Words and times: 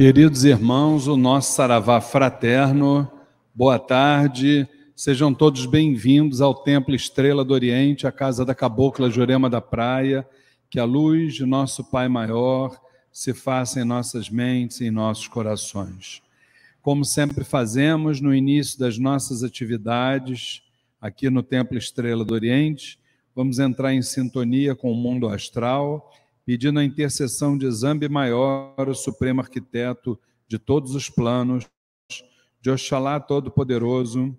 Queridos 0.00 0.44
irmãos, 0.46 1.06
o 1.06 1.14
nosso 1.14 1.52
saravá 1.52 2.00
fraterno, 2.00 3.06
boa 3.54 3.78
tarde, 3.78 4.66
sejam 4.96 5.34
todos 5.34 5.66
bem-vindos 5.66 6.40
ao 6.40 6.54
Templo 6.54 6.94
Estrela 6.94 7.44
do 7.44 7.52
Oriente, 7.52 8.06
a 8.06 8.10
casa 8.10 8.42
da 8.42 8.54
Cabocla 8.54 9.10
Jurema 9.10 9.50
da 9.50 9.60
Praia, 9.60 10.26
que 10.70 10.80
a 10.80 10.86
luz 10.86 11.34
de 11.34 11.44
nosso 11.44 11.84
Pai 11.84 12.08
Maior 12.08 12.80
se 13.12 13.34
faça 13.34 13.78
em 13.78 13.84
nossas 13.84 14.30
mentes 14.30 14.80
e 14.80 14.86
em 14.86 14.90
nossos 14.90 15.28
corações. 15.28 16.22
Como 16.80 17.04
sempre 17.04 17.44
fazemos 17.44 18.22
no 18.22 18.34
início 18.34 18.78
das 18.78 18.96
nossas 18.96 19.44
atividades 19.44 20.62
aqui 20.98 21.28
no 21.28 21.42
Templo 21.42 21.76
Estrela 21.76 22.24
do 22.24 22.32
Oriente, 22.32 22.98
vamos 23.36 23.58
entrar 23.58 23.92
em 23.92 24.00
sintonia 24.00 24.74
com 24.74 24.90
o 24.90 24.96
mundo 24.96 25.28
astral 25.28 26.10
pedindo 26.44 26.80
a 26.80 26.84
intercessão 26.84 27.56
de 27.56 27.70
Zambi 27.70 28.08
Maior, 28.08 28.88
o 28.88 28.94
supremo 28.94 29.40
arquiteto 29.40 30.18
de 30.48 30.58
todos 30.58 30.94
os 30.94 31.08
planos, 31.08 31.68
de 32.60 32.70
Oxalá 32.70 33.20
Todo-Poderoso, 33.20 34.36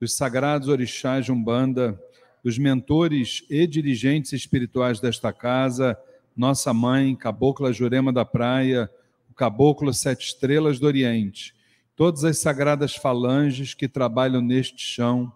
dos 0.00 0.14
sagrados 0.14 0.68
orixás 0.68 1.26
de 1.26 1.32
Umbanda, 1.32 2.00
dos 2.42 2.58
mentores 2.58 3.44
e 3.50 3.66
dirigentes 3.66 4.32
espirituais 4.32 4.98
desta 4.98 5.32
casa, 5.32 5.98
nossa 6.34 6.72
mãe, 6.72 7.14
Cabocla 7.14 7.72
Jurema 7.72 8.12
da 8.12 8.24
Praia, 8.24 8.90
o 9.30 9.34
Caboclo 9.34 9.92
Sete 9.92 10.26
Estrelas 10.26 10.78
do 10.78 10.86
Oriente, 10.86 11.54
todas 11.94 12.24
as 12.24 12.38
sagradas 12.38 12.96
falanges 12.96 13.74
que 13.74 13.86
trabalham 13.86 14.40
neste 14.40 14.82
chão, 14.82 15.30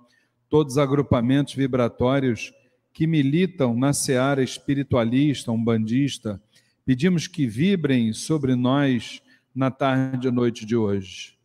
todos 0.48 0.74
os 0.74 0.78
agrupamentos 0.78 1.54
vibratórios 1.54 2.54
que 2.94 3.08
militam 3.08 3.76
na 3.76 3.92
seara 3.92 4.40
espiritualista, 4.40 5.50
umbandista, 5.50 6.40
pedimos 6.86 7.26
que 7.26 7.44
vibrem 7.44 8.12
sobre 8.12 8.54
nós 8.54 9.20
na 9.52 9.68
tarde 9.68 10.28
e 10.28 10.30
noite 10.30 10.64
de 10.64 10.76
hoje, 10.76 11.36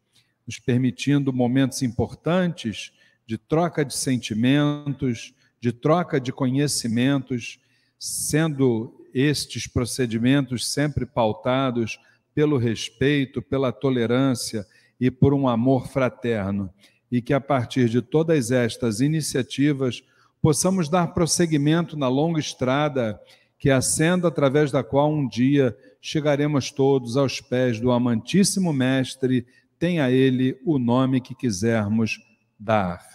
nos 0.45 0.59
permitindo 0.59 1.33
momentos 1.33 1.81
importantes 1.81 2.93
de 3.25 3.35
troca 3.35 3.83
de 3.83 3.95
sentimentos, 3.95 5.33
de 5.59 5.71
troca 5.71 6.21
de 6.21 6.31
conhecimentos, 6.31 7.59
sendo 7.97 8.95
estes 9.11 9.65
procedimentos 9.65 10.71
sempre 10.71 11.03
pautados 11.03 11.99
pelo 12.35 12.57
respeito, 12.57 13.41
pela 13.41 13.71
tolerância 13.71 14.67
e 14.99 15.09
por 15.09 15.33
um 15.33 15.47
amor 15.47 15.87
fraterno, 15.87 16.71
e 17.11 17.23
que 17.23 17.33
a 17.33 17.41
partir 17.41 17.89
de 17.89 18.03
todas 18.03 18.51
estas 18.51 19.01
iniciativas 19.01 20.03
possamos 20.41 20.89
dar 20.89 21.07
prosseguimento 21.13 21.97
na 21.97 22.07
longa 22.07 22.39
estrada 22.39 23.19
que 23.57 23.69
ascenda 23.69 24.29
através 24.29 24.71
da 24.71 24.83
qual 24.83 25.11
um 25.11 25.27
dia 25.27 25.77
chegaremos 26.01 26.71
todos 26.71 27.17
aos 27.17 27.41
pés 27.41 27.79
do 27.79 27.91
amantíssimo 27.91 28.71
Mestre, 28.71 29.45
tenha 29.77 30.09
ele 30.09 30.57
o 30.65 30.79
nome 30.79 31.19
que 31.19 31.35
quisermos 31.35 32.19
dar. 32.57 33.05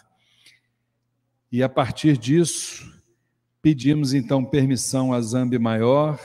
E 1.50 1.62
a 1.62 1.68
partir 1.68 2.18
disso, 2.18 3.02
pedimos 3.62 4.12
então 4.12 4.44
permissão 4.44 5.12
a 5.12 5.20
Zambi 5.20 5.58
Maior, 5.58 6.20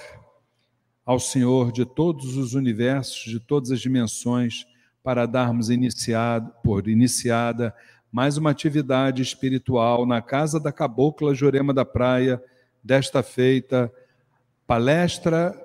ao 1.05 1.19
Senhor 1.19 1.71
de 1.71 1.85
todos 1.85 2.35
os 2.35 2.53
universos, 2.53 3.31
de 3.31 3.39
todas 3.39 3.71
as 3.71 3.79
dimensões, 3.79 4.65
para 5.01 5.25
darmos 5.25 5.69
iniciado, 5.69 6.53
por 6.61 6.87
iniciada 6.87 7.73
mais 8.11 8.37
uma 8.37 8.49
atividade 8.49 9.21
espiritual 9.21 10.05
na 10.05 10.21
Casa 10.21 10.59
da 10.59 10.71
Cabocla 10.71 11.35
Jurema 11.35 11.73
da 11.73 11.85
Praia, 11.85 12.41
desta 12.83 13.21
feita, 13.21 13.91
palestra 14.65 15.55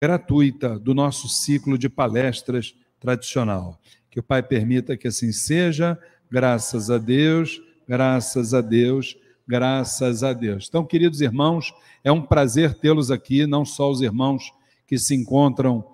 gratuita 0.00 0.78
do 0.78 0.94
nosso 0.94 1.28
ciclo 1.28 1.76
de 1.76 1.88
palestras 1.88 2.74
tradicional. 3.00 3.80
Que 4.10 4.20
o 4.20 4.22
Pai 4.22 4.42
permita 4.42 4.96
que 4.96 5.08
assim 5.08 5.32
seja, 5.32 5.98
graças 6.30 6.88
a 6.88 6.98
Deus, 6.98 7.60
graças 7.86 8.54
a 8.54 8.60
Deus, 8.60 9.16
graças 9.46 10.22
a 10.22 10.32
Deus. 10.32 10.66
Então, 10.68 10.84
queridos 10.84 11.20
irmãos, 11.20 11.74
é 12.04 12.12
um 12.12 12.22
prazer 12.22 12.74
tê-los 12.74 13.10
aqui, 13.10 13.44
não 13.44 13.64
só 13.64 13.90
os 13.90 14.00
irmãos 14.02 14.52
que 14.86 14.96
se 14.96 15.16
encontram 15.16 15.84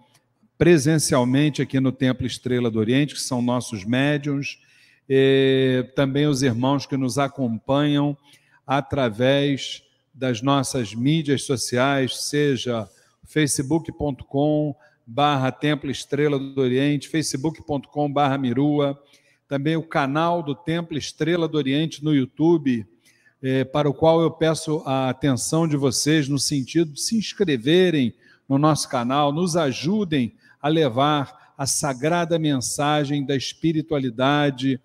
presencialmente 0.59 1.62
aqui 1.62 1.81
no 1.81 1.91
Templo 1.91 2.27
Estrela 2.27 2.71
do 2.71 2.79
Oriente, 2.79 3.15
que 3.15 3.21
são 3.21 3.41
nossos 3.41 3.85
médiuns, 3.85 4.59
e 5.09 5.87
também 5.95 6.27
os 6.27 6.43
irmãos 6.43 6.87
que 6.87 6.97
nos 6.97 7.19
acompanham 7.19 8.17
através 8.67 9.83
das 10.13 10.41
nossas 10.41 10.95
mídias 10.95 11.43
sociais, 11.43 12.17
seja 12.25 12.89
facebook.com 13.25 14.75
barra 15.07 15.51
Templo 15.53 15.91
Estrela 15.91 16.39
do 16.39 16.61
Oriente, 16.61 17.09
facebook.com 17.09 18.11
barra 18.11 18.39
Mirua, 18.39 18.99
também 19.49 19.77
o 19.77 19.83
canal 19.83 20.43
do 20.43 20.55
Templo 20.55 20.97
Estrela 20.97 21.47
do 21.47 21.59
Oriente 21.59 22.03
no 22.03 22.15
YouTube, 22.15 22.87
eh, 23.43 23.65
para 23.65 23.89
o 23.89 23.95
qual 23.95 24.23
eu 24.23 24.31
peço 24.31 24.83
a 24.87 25.11
atenção 25.11 25.69
de 25.69 25.77
vocês 25.77 26.29
no 26.29 26.39
sentido 26.39 26.93
de 26.93 27.01
se 27.01 27.17
inscreverem 27.17 28.15
no 28.49 28.59
nosso 28.59 28.89
canal, 28.89 29.33
nos 29.33 29.57
ajudem 29.57 30.35
a 30.61 30.69
levar 30.69 31.55
a 31.57 31.67
sagrada 31.67 32.39
mensagem 32.39 33.25
da 33.25 33.37
espiritualidade, 33.37 34.81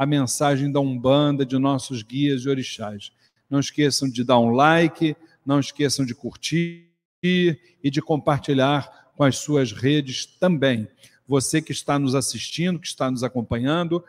a 0.00 0.06
mensagem 0.06 0.72
da 0.72 0.80
Umbanda, 0.80 1.44
de 1.44 1.58
nossos 1.58 2.02
guias 2.02 2.46
e 2.46 2.48
orixás. 2.48 3.12
Não 3.50 3.60
esqueçam 3.60 4.08
de 4.08 4.24
dar 4.24 4.38
um 4.38 4.48
like, 4.48 5.14
não 5.44 5.60
esqueçam 5.60 6.06
de 6.06 6.14
curtir 6.14 6.88
e 7.22 7.58
de 7.84 8.00
compartilhar 8.00 9.12
com 9.14 9.24
as 9.24 9.36
suas 9.36 9.72
redes 9.72 10.24
também. 10.24 10.88
Você 11.28 11.60
que 11.60 11.72
está 11.72 11.98
nos 11.98 12.14
assistindo, 12.14 12.78
que 12.78 12.86
está 12.86 13.10
nos 13.10 13.22
acompanhando, 13.22 14.02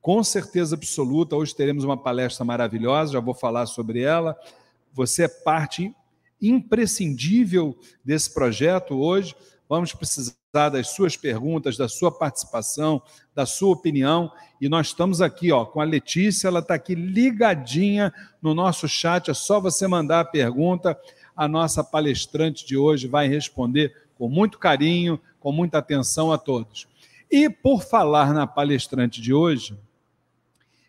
com 0.00 0.24
certeza 0.24 0.74
absoluta, 0.74 1.36
hoje 1.36 1.54
teremos 1.54 1.84
uma 1.84 1.98
palestra 1.98 2.42
maravilhosa, 2.42 3.12
já 3.12 3.20
vou 3.20 3.34
falar 3.34 3.66
sobre 3.66 4.00
ela. 4.00 4.34
Você 4.94 5.24
é 5.24 5.28
parte 5.28 5.94
imprescindível 6.40 7.78
desse 8.02 8.32
projeto 8.32 8.94
hoje. 8.94 9.34
Vamos 9.68 9.92
precisar 9.92 10.68
das 10.70 10.90
suas 10.90 11.16
perguntas, 11.16 11.76
da 11.76 11.88
sua 11.88 12.10
participação, 12.10 13.02
da 13.34 13.44
sua 13.44 13.72
opinião. 13.72 14.30
E 14.60 14.68
nós 14.68 14.88
estamos 14.88 15.20
aqui, 15.20 15.50
ó, 15.50 15.64
com 15.64 15.80
a 15.80 15.84
Letícia, 15.84 16.46
ela 16.46 16.60
está 16.60 16.74
aqui 16.74 16.94
ligadinha 16.94 18.12
no 18.40 18.54
nosso 18.54 18.88
chat. 18.88 19.30
É 19.30 19.34
só 19.34 19.60
você 19.60 19.88
mandar 19.88 20.20
a 20.20 20.24
pergunta. 20.24 20.96
A 21.36 21.48
nossa 21.48 21.82
palestrante 21.82 22.64
de 22.64 22.76
hoje 22.76 23.08
vai 23.08 23.26
responder 23.26 23.92
com 24.16 24.28
muito 24.28 24.58
carinho, 24.58 25.20
com 25.40 25.50
muita 25.50 25.78
atenção 25.78 26.32
a 26.32 26.38
todos. 26.38 26.86
E 27.30 27.50
por 27.50 27.82
falar 27.82 28.32
na 28.32 28.46
palestrante 28.46 29.20
de 29.20 29.34
hoje, 29.34 29.76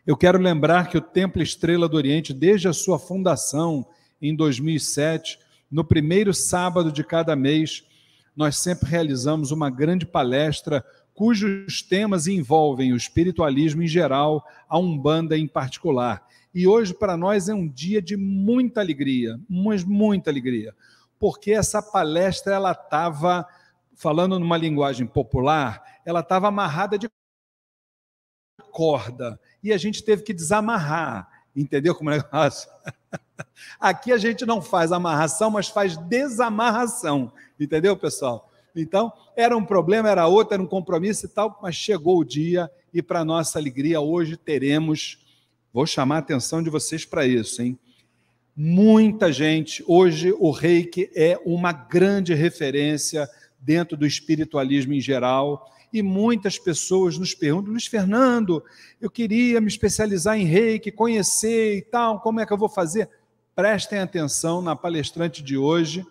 eu 0.06 0.16
quero 0.16 0.38
lembrar 0.38 0.88
que 0.88 0.98
o 0.98 1.02
Templo 1.02 1.42
Estrela 1.42 1.90
do 1.90 1.98
Oriente, 1.98 2.32
desde 2.32 2.68
a 2.68 2.74
sua 2.74 3.00
fundação 3.00 3.86
em 4.22 4.36
2007, 4.36 5.40
no 5.70 5.84
primeiro 5.84 6.34
sábado 6.34 6.92
de 6.92 7.04
cada 7.04 7.36
mês, 7.36 7.84
nós 8.38 8.60
sempre 8.60 8.88
realizamos 8.88 9.52
uma 9.52 9.68
grande 9.68 10.06
palestra 10.06 10.86
cujos 11.16 11.82
temas 11.82 12.28
envolvem 12.28 12.94
o 12.94 12.96
espiritualismo 12.96 13.82
em 13.82 13.88
geral, 13.88 14.46
a 14.70 14.78
Umbanda 14.78 15.36
em 15.36 15.48
particular. 15.48 16.24
E 16.54 16.68
hoje, 16.68 16.94
para 16.94 17.18
nós, 17.18 17.50
é 17.50 17.56
um 17.56 17.68
dia 17.68 18.00
de 18.00 18.16
muita 18.16 18.80
alegria, 18.80 19.40
mas 19.50 19.84
muita 19.84 20.30
alegria, 20.30 20.76
porque 21.18 21.52
essa 21.52 21.82
palestra 21.82 22.54
ela 22.54 22.72
estava, 22.72 23.48
falando 23.96 24.38
numa 24.38 24.56
linguagem 24.56 25.08
popular, 25.08 25.84
ela 26.06 26.20
estava 26.20 26.50
amarrada 26.50 27.00
de 27.00 27.10
corda, 28.72 29.40
e 29.64 29.74
a 29.74 29.78
gente 29.78 30.04
teve 30.04 30.22
que 30.22 30.34
desamarrar. 30.34 31.28
Entendeu 31.58 31.96
como 31.96 32.12
é 32.12 32.18
negócio? 32.18 32.70
Aqui 33.80 34.12
a 34.12 34.18
gente 34.18 34.46
não 34.46 34.62
faz 34.62 34.92
amarração, 34.92 35.50
mas 35.50 35.68
faz 35.68 35.98
desamarração. 35.98 37.32
Entendeu, 37.60 37.98
pessoal? 37.98 38.52
Então, 38.76 39.12
era 39.36 39.58
um 39.58 39.66
problema, 39.66 40.08
era 40.08 40.28
outro, 40.28 40.54
era 40.54 40.62
um 40.62 40.68
compromisso 40.68 41.26
e 41.26 41.30
tal, 41.30 41.60
mas 41.62 41.76
chegou 41.76 42.20
o 42.20 42.24
dia 42.24 42.70
e, 42.94 43.02
para 43.02 43.26
nossa 43.26 43.58
alegria, 43.58 44.00
hoje 44.00 44.38
teremos. 44.38 45.26
Vou 45.74 45.88
chamar 45.88 46.18
a 46.18 46.20
atenção 46.20 46.62
de 46.62 46.70
vocês 46.70 47.04
para 47.04 47.26
isso, 47.26 47.60
hein? 47.60 47.78
Muita 48.56 49.32
gente, 49.32 49.84
hoje 49.88 50.32
o 50.38 50.52
reiki 50.52 51.10
é 51.16 51.40
uma 51.44 51.72
grande 51.72 52.36
referência 52.36 53.28
dentro 53.60 53.98
do 53.98 54.06
espiritualismo 54.06 54.94
em 54.94 55.02
geral 55.02 55.72
e 55.92 56.02
muitas 56.02 56.58
pessoas 56.58 57.18
nos 57.18 57.34
perguntam, 57.34 57.72
Luiz 57.72 57.88
Fernando, 57.88 58.64
eu 59.02 59.10
queria 59.10 59.62
me 59.62 59.68
especializar 59.68 60.38
em 60.38 60.44
reiki, 60.44 60.92
conhecer 60.92 61.78
e 61.78 61.82
tal, 61.82 62.20
como 62.20 62.40
é 62.40 62.46
que 62.46 62.52
eu 62.52 62.58
vou 62.58 62.70
fazer? 62.70 63.10
Prestem 63.56 64.00
atenção 64.00 64.62
na 64.62 64.76
palestrante 64.76 65.42
de 65.42 65.58
hoje. 65.58 66.06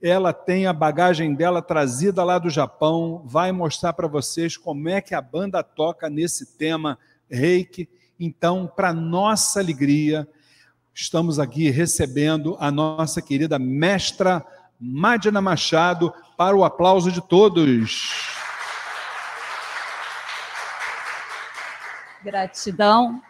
Ela 0.00 0.32
tem 0.32 0.66
a 0.66 0.72
bagagem 0.72 1.34
dela 1.34 1.62
trazida 1.62 2.22
lá 2.22 2.38
do 2.38 2.50
Japão, 2.50 3.22
vai 3.24 3.50
mostrar 3.50 3.92
para 3.94 4.06
vocês 4.06 4.56
como 4.56 4.88
é 4.88 5.00
que 5.00 5.14
a 5.14 5.20
banda 5.20 5.62
toca 5.62 6.10
nesse 6.10 6.56
tema 6.56 6.98
reiki. 7.30 7.88
Então, 8.20 8.70
para 8.74 8.92
nossa 8.92 9.60
alegria, 9.60 10.28
estamos 10.94 11.38
aqui 11.38 11.70
recebendo 11.70 12.56
a 12.60 12.70
nossa 12.70 13.20
querida 13.20 13.58
mestra 13.58 14.44
Madina 14.78 15.40
Machado 15.40 16.12
para 16.36 16.56
o 16.56 16.64
aplauso 16.64 17.10
de 17.10 17.20
todos. 17.20 18.35
Gratidão, 22.26 23.22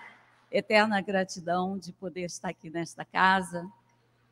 eterna 0.51 1.03
gratidão 1.03 1.77
de 1.77 1.93
poder 1.93 2.23
estar 2.23 2.49
aqui 2.49 2.71
nesta 2.71 3.05
casa, 3.05 3.71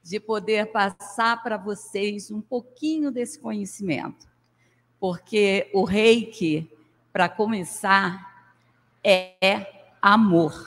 de 0.03 0.19
poder 0.19 0.73
passar 0.73 1.43
para 1.43 1.59
vocês 1.59 2.31
um 2.31 2.41
pouquinho 2.41 3.11
desse 3.11 3.39
conhecimento. 3.39 4.27
Porque 4.99 5.71
o 5.75 5.85
reiki, 5.85 6.67
para 7.13 7.29
começar, 7.29 8.57
é 9.05 9.67
amor. 10.01 10.67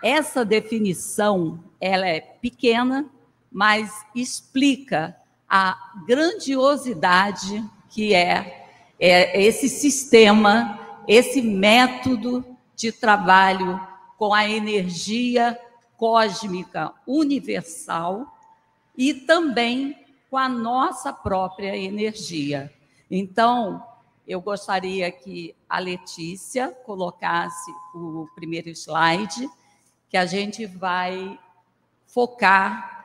Essa 0.00 0.44
definição, 0.44 1.58
ela 1.80 2.06
é 2.06 2.20
pequena, 2.20 3.10
mas 3.50 3.90
explica 4.14 5.16
a 5.48 5.76
grandiosidade 6.06 7.60
que 7.90 8.14
é, 8.14 8.68
é 9.00 9.42
esse 9.42 9.68
sistema, 9.68 10.78
esse 11.08 11.42
método 11.42 12.47
de 12.78 12.92
trabalho 12.92 13.84
com 14.16 14.32
a 14.32 14.48
energia 14.48 15.60
cósmica 15.96 16.94
universal 17.04 18.32
e 18.96 19.12
também 19.12 19.98
com 20.30 20.38
a 20.38 20.48
nossa 20.48 21.12
própria 21.12 21.76
energia. 21.76 22.72
Então, 23.10 23.84
eu 24.26 24.40
gostaria 24.40 25.10
que 25.10 25.56
a 25.68 25.80
Letícia 25.80 26.68
colocasse 26.86 27.68
o 27.92 28.28
primeiro 28.36 28.68
slide, 28.68 29.50
que 30.08 30.16
a 30.16 30.24
gente 30.24 30.64
vai 30.64 31.36
focar. 32.06 33.04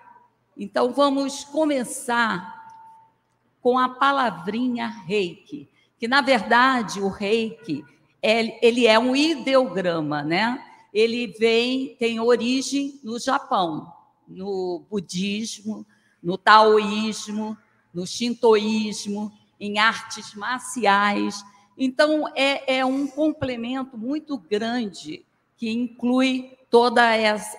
Então, 0.56 0.94
vamos 0.94 1.46
começar 1.46 2.62
com 3.60 3.80
a 3.80 3.90
palavrinha 3.90 4.86
reiki, 4.88 5.68
que 5.98 6.08
na 6.08 6.22
verdade 6.22 7.02
o 7.02 7.08
reiki 7.08 7.84
ele 8.24 8.88
é 8.88 8.98
um 8.98 9.14
ideograma, 9.16 10.24
né? 10.24 10.64
Ele 10.94 11.28
vem, 11.28 11.96
tem 11.98 12.20
origem 12.20 13.00
no 13.04 13.20
Japão, 13.20 13.92
no 14.28 14.86
budismo, 14.90 15.86
no 16.22 16.38
taoísmo, 16.38 17.58
no 17.94 18.08
shintoísmo, 18.08 19.32
em 19.60 19.78
artes 19.78 20.34
marciais. 20.36 21.44
Então, 21.78 22.28
é, 22.36 22.78
é 22.78 22.86
um 22.86 23.06
complemento 23.08 23.98
muito 23.98 24.38
grande 24.38 25.26
que 25.58 25.70
inclui 25.70 26.58
todo 26.70 27.00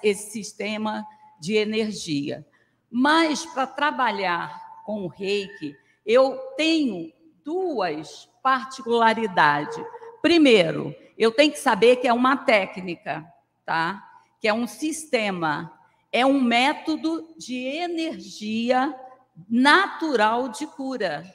esse 0.02 0.30
sistema 0.30 1.06
de 1.40 1.54
energia. 1.54 2.46
Mas, 2.90 3.44
para 3.44 3.66
trabalhar 3.66 4.82
com 4.84 5.04
o 5.04 5.08
reiki, 5.08 5.76
eu 6.06 6.36
tenho 6.56 7.12
duas 7.44 8.28
particularidades. 8.42 9.82
Primeiro, 10.24 10.96
eu 11.18 11.30
tenho 11.30 11.52
que 11.52 11.58
saber 11.58 11.96
que 11.96 12.08
é 12.08 12.12
uma 12.14 12.34
técnica, 12.34 13.30
tá? 13.62 14.02
Que 14.40 14.48
é 14.48 14.54
um 14.54 14.66
sistema, 14.66 15.78
é 16.10 16.24
um 16.24 16.40
método 16.40 17.34
de 17.36 17.54
energia 17.54 18.98
natural 19.46 20.48
de 20.48 20.66
cura. 20.66 21.30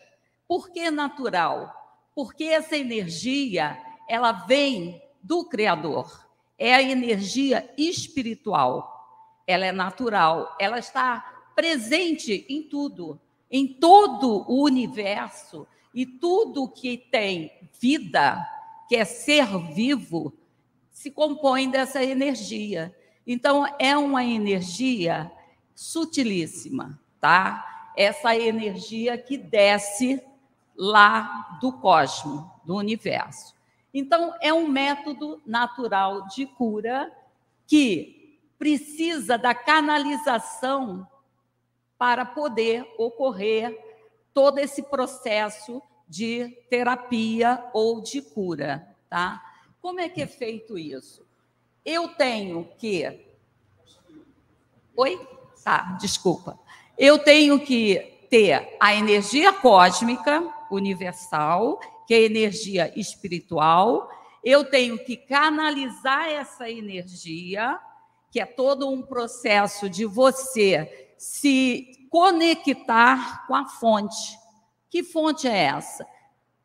Por 0.47 0.71
que 0.71 0.89
natural? 0.89 1.71
Porque 2.15 2.45
essa 2.45 2.75
energia, 2.75 3.80
ela 4.07 4.31
vem 4.31 5.00
do 5.21 5.45
criador. 5.45 6.27
É 6.57 6.74
a 6.74 6.81
energia 6.81 7.71
espiritual. 7.77 9.21
Ela 9.45 9.68
é 9.68 9.71
natural, 9.71 10.56
ela 10.59 10.80
está 10.80 11.51
presente 11.56 12.44
em 12.50 12.63
tudo 12.63 13.21
em 13.51 13.68
todo 13.68 14.45
o 14.47 14.63
universo 14.63 15.68
e 15.94 16.06
tudo 16.06 16.69
que 16.69 16.97
tem 16.97 17.51
vida, 17.80 18.38
que 18.89 18.95
é 18.95 19.06
ser 19.06 19.47
vivo, 19.71 20.33
se 20.91 21.12
compõe 21.12 21.69
dessa 21.69 22.03
energia. 22.03 22.94
Então, 23.25 23.63
é 23.77 23.95
uma 23.95 24.25
energia 24.25 25.31
sutilíssima, 25.75 27.00
tá? 27.21 27.91
Essa 27.95 28.36
energia 28.36 29.15
que 29.15 29.38
desce 29.38 30.19
lá 30.75 31.59
do 31.62 31.71
cosmos, 31.71 32.44
do 32.65 32.75
universo. 32.75 33.53
Então, 33.94 34.33
é 34.41 34.51
um 34.51 34.68
método 34.68 35.39
natural 35.45 36.27
de 36.27 36.47
cura 36.47 37.15
que 37.68 38.39
precisa 38.57 39.38
da 39.38 39.53
canalização 39.53 41.07
para 41.95 42.25
poder 42.25 42.92
ocorrer 42.97 43.77
todo 44.33 44.57
esse 44.57 44.81
processo 44.81 45.80
de 46.09 46.50
terapia 46.69 47.63
ou 47.71 48.01
de 48.01 48.21
cura, 48.21 48.85
tá? 49.09 49.41
Como 49.81 50.00
é 50.00 50.09
que 50.09 50.21
é 50.21 50.27
feito 50.27 50.77
isso? 50.77 51.25
Eu 51.85 52.09
tenho 52.09 52.67
que 52.77 53.29
Oi? 55.00 55.17
Tá, 55.63 55.97
desculpa. 56.01 56.59
Eu 56.97 57.17
tenho 57.17 57.57
que 57.57 58.25
ter 58.29 58.75
a 58.81 58.94
energia 58.94 59.53
cósmica 59.53 60.44
universal, 60.69 61.79
que 62.06 62.13
é 62.13 62.17
a 62.17 62.21
energia 62.23 63.00
espiritual. 63.00 64.09
Eu 64.44 64.65
tenho 64.65 65.00
que 65.00 65.15
canalizar 65.15 66.27
essa 66.27 66.69
energia, 66.69 67.79
que 68.29 68.41
é 68.41 68.45
todo 68.45 68.89
um 68.89 69.01
processo 69.01 69.89
de 69.89 70.03
você 70.03 71.13
se 71.17 72.06
conectar 72.09 73.47
com 73.47 73.56
a 73.56 73.69
fonte. 73.69 74.38
Que 74.89 75.03
fonte 75.03 75.47
é 75.47 75.65
essa? 75.65 76.06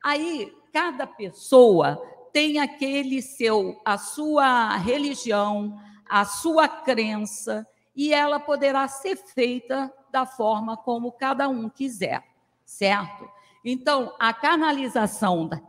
Aí 0.03 0.53
cada 0.73 1.07
pessoa 1.07 2.03
tem 2.33 2.59
aquele 2.59 3.23
seu 3.23 3.81
a 3.85 3.97
sua 3.97 4.77
religião, 4.77 5.81
a 6.09 6.25
sua 6.25 6.67
crença 6.67 7.67
e 7.95 8.13
ela 8.13 8.41
poderá 8.41 8.89
ser 8.89 9.17
feita 9.17 9.93
da 10.11 10.27
forma 10.27 10.77
como 10.77 11.13
cada 11.13 11.49
um 11.49 11.69
quiser, 11.69 12.25
certo? 12.65 13.29
Então, 13.65 14.15
a 14.19 14.33
canalização 14.33 15.47
da, 15.47 15.61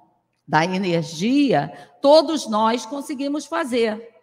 da 0.48 0.66
energia, 0.66 1.72
todos 2.02 2.48
nós 2.48 2.86
conseguimos 2.86 3.46
fazer. 3.46 4.14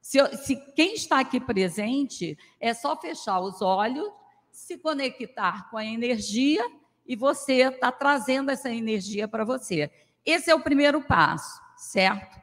Se, 0.00 0.24
se 0.36 0.56
quem 0.74 0.94
está 0.94 1.20
aqui 1.20 1.40
presente, 1.40 2.38
é 2.60 2.72
só 2.72 2.96
fechar 2.96 3.40
os 3.40 3.60
olhos, 3.60 4.08
se 4.50 4.78
conectar 4.78 5.68
com 5.70 5.76
a 5.76 5.84
energia 5.84 6.64
e 7.08 7.16
você 7.16 7.62
está 7.62 7.90
trazendo 7.90 8.50
essa 8.50 8.70
energia 8.70 9.26
para 9.26 9.42
você. 9.42 9.90
Esse 10.26 10.50
é 10.50 10.54
o 10.54 10.60
primeiro 10.60 11.00
passo, 11.00 11.58
certo? 11.74 12.38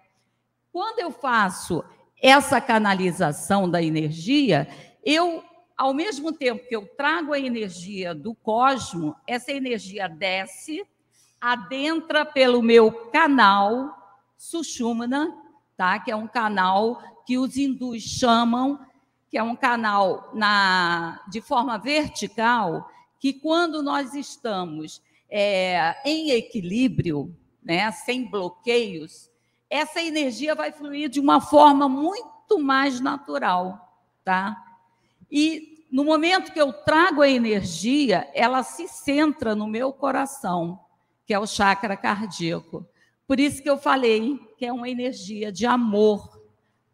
Quando 0.74 1.00
eu 1.00 1.12
faço 1.12 1.86
essa 2.20 2.60
canalização 2.60 3.70
da 3.70 3.82
energia, 3.82 4.68
eu, 5.04 5.44
ao 5.78 5.94
mesmo 5.94 6.34
tempo 6.34 6.68
que 6.68 6.76
eu 6.76 6.88
trago 6.98 7.32
a 7.32 7.40
energia 7.40 8.16
do 8.16 8.34
cosmo, 8.34 9.16
essa 9.28 9.52
energia 9.52 10.10
desce, 10.10 10.84
adentra 11.40 12.26
pelo 12.26 12.64
meu 12.64 12.92
canal 13.12 13.96
Sushumna, 14.36 15.32
tá? 15.78 16.00
que 16.00 16.10
é 16.10 16.16
um 16.16 16.28
canal 16.28 17.02
que 17.26 17.38
os 17.38 17.56
hindus 17.56 18.02
chamam, 18.02 18.80
que 19.30 19.38
é 19.38 19.44
um 19.44 19.56
canal 19.56 20.32
na, 20.34 21.22
de 21.28 21.42
forma 21.42 21.78
vertical, 21.78 22.90
que 23.26 23.34
quando 23.34 23.82
nós 23.82 24.14
estamos 24.14 25.02
é, 25.28 25.96
em 26.08 26.30
equilíbrio, 26.30 27.36
né, 27.64 27.92
sem 27.92 28.30
bloqueios, 28.30 29.32
essa 29.68 30.00
energia 30.00 30.54
vai 30.54 30.72
fluir 30.72 31.10
de 31.10 31.20
uma 31.20 31.42
forma 31.42 31.90
muito 31.90 32.60
mais 32.60 33.00
natural, 33.00 34.00
tá? 34.24 34.56
E 35.32 35.88
no 35.92 36.06
momento 36.06 36.54
que 36.54 36.62
eu 36.62 36.72
trago 36.72 37.24
a 37.24 37.28
energia, 37.28 38.30
ela 38.36 38.62
se 38.62 38.88
centra 38.88 39.56
no 39.56 39.66
meu 39.66 39.92
coração, 39.92 40.80
que 41.26 41.34
é 41.34 41.40
o 41.40 41.48
chakra 41.48 41.98
cardíaco. 41.98 42.88
Por 43.26 43.40
isso 43.40 43.64
que 43.64 43.70
eu 43.72 43.80
falei 43.80 44.38
que 44.56 44.68
é 44.68 44.72
uma 44.72 44.88
energia 44.88 45.52
de 45.52 45.66
amor, 45.66 46.40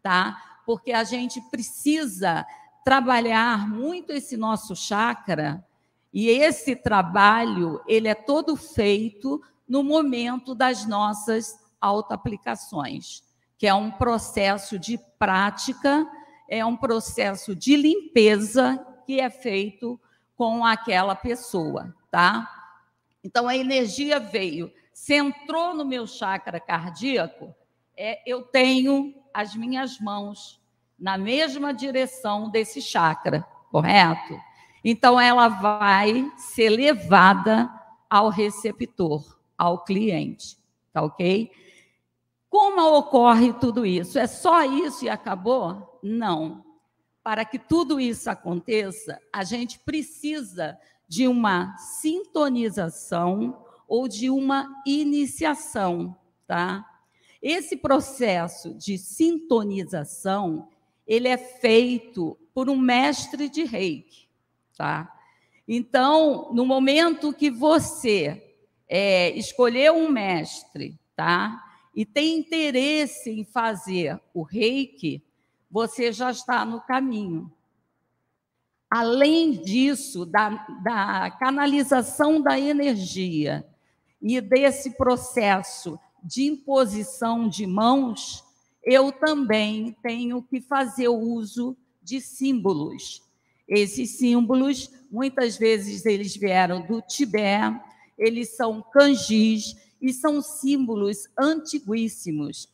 tá? 0.02 0.62
Porque 0.64 0.92
a 0.92 1.04
gente 1.04 1.42
precisa 1.50 2.46
trabalhar 2.82 3.68
muito 3.68 4.12
esse 4.12 4.34
nosso 4.34 4.74
chakra 4.74 5.62
e 6.12 6.28
esse 6.28 6.76
trabalho, 6.76 7.80
ele 7.86 8.06
é 8.06 8.14
todo 8.14 8.54
feito 8.54 9.40
no 9.66 9.82
momento 9.82 10.54
das 10.54 10.86
nossas 10.86 11.58
autoaplicações, 11.80 13.22
que 13.56 13.66
é 13.66 13.72
um 13.72 13.90
processo 13.90 14.78
de 14.78 14.98
prática, 15.18 16.06
é 16.48 16.64
um 16.64 16.76
processo 16.76 17.56
de 17.56 17.76
limpeza 17.76 18.84
que 19.06 19.20
é 19.20 19.30
feito 19.30 19.98
com 20.36 20.64
aquela 20.64 21.14
pessoa, 21.14 21.94
tá? 22.10 22.46
Então 23.24 23.48
a 23.48 23.56
energia 23.56 24.20
veio, 24.20 24.70
centrou 24.92 25.74
no 25.74 25.84
meu 25.84 26.06
chakra 26.06 26.60
cardíaco, 26.60 27.54
é, 27.96 28.20
eu 28.30 28.42
tenho 28.42 29.14
as 29.32 29.54
minhas 29.54 29.98
mãos 29.98 30.60
na 30.98 31.16
mesma 31.16 31.72
direção 31.72 32.50
desse 32.50 32.82
chakra, 32.82 33.46
correto? 33.70 34.38
Então, 34.84 35.20
ela 35.20 35.48
vai 35.48 36.30
ser 36.36 36.70
levada 36.70 37.70
ao 38.08 38.28
receptor, 38.28 39.38
ao 39.56 39.84
cliente, 39.84 40.56
tá 40.92 41.02
ok? 41.02 41.50
Como 42.50 42.98
ocorre 42.98 43.52
tudo 43.54 43.86
isso? 43.86 44.18
É 44.18 44.26
só 44.26 44.62
isso 44.62 45.06
e 45.06 45.08
acabou? 45.08 45.98
Não. 46.02 46.64
Para 47.22 47.44
que 47.44 47.58
tudo 47.58 47.98
isso 47.98 48.28
aconteça, 48.28 49.18
a 49.32 49.44
gente 49.44 49.78
precisa 49.78 50.76
de 51.08 51.28
uma 51.28 51.76
sintonização 51.78 53.64
ou 53.86 54.08
de 54.08 54.28
uma 54.28 54.68
iniciação, 54.86 56.16
tá? 56.46 56.84
Esse 57.40 57.76
processo 57.76 58.74
de 58.74 58.98
sintonização, 58.98 60.68
ele 61.06 61.28
é 61.28 61.36
feito 61.36 62.38
por 62.54 62.68
um 62.68 62.76
mestre 62.76 63.48
de 63.48 63.64
reiki, 63.64 64.28
tá? 64.76 65.12
Então, 65.66 66.52
no 66.52 66.66
momento 66.66 67.32
que 67.32 67.50
você 67.50 68.54
é, 68.88 69.30
escolheu 69.30 69.94
um 69.94 70.10
mestre, 70.10 70.98
tá? 71.16 71.62
E 71.94 72.04
tem 72.04 72.38
interesse 72.38 73.30
em 73.30 73.44
fazer 73.44 74.20
o 74.34 74.42
reiki, 74.42 75.22
você 75.70 76.12
já 76.12 76.30
está 76.30 76.64
no 76.64 76.80
caminho. 76.80 77.50
Além 78.90 79.52
disso, 79.52 80.26
da, 80.26 80.50
da 80.82 81.30
canalização 81.38 82.42
da 82.42 82.58
energia 82.60 83.66
e 84.20 84.40
desse 84.40 84.90
processo 84.90 85.98
de 86.22 86.44
imposição 86.44 87.48
de 87.48 87.66
mãos, 87.66 88.44
eu 88.84 89.10
também 89.10 89.96
tenho 90.02 90.42
que 90.42 90.60
fazer 90.60 91.08
uso 91.08 91.76
de 92.02 92.20
símbolos. 92.20 93.22
Esses 93.68 94.18
símbolos, 94.18 94.90
muitas 95.10 95.56
vezes 95.56 96.04
eles 96.04 96.36
vieram 96.36 96.82
do 96.82 97.00
Tibete, 97.00 97.80
eles 98.18 98.56
são 98.56 98.82
kanjis 98.92 99.76
e 100.00 100.12
são 100.12 100.42
símbolos 100.42 101.28
antiguíssimos, 101.38 102.68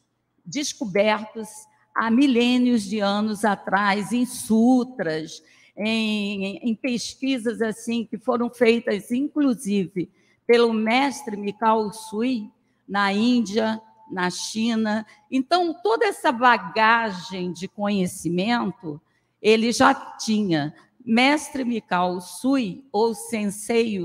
descobertos 0.44 1.48
há 1.94 2.10
milênios 2.10 2.84
de 2.84 3.00
anos 3.00 3.44
atrás 3.44 4.12
em 4.12 4.24
sutras, 4.24 5.42
em, 5.76 6.56
em 6.58 6.74
pesquisas 6.74 7.60
assim 7.60 8.04
que 8.04 8.18
foram 8.18 8.50
feitas, 8.50 9.10
inclusive, 9.10 10.10
pelo 10.46 10.72
mestre 10.72 11.36
Mikao 11.36 11.92
Sui, 11.92 12.50
na 12.88 13.12
Índia, 13.12 13.80
na 14.10 14.30
China. 14.30 15.06
Então, 15.30 15.74
toda 15.82 16.06
essa 16.06 16.32
bagagem 16.32 17.52
de 17.52 17.68
conhecimento 17.68 19.00
ele 19.40 19.72
já 19.72 19.94
tinha. 19.94 20.74
Mestre 21.04 21.64
Mikao 21.64 22.20
Sui, 22.20 22.84
ou 22.92 23.14
Sensei 23.14 23.98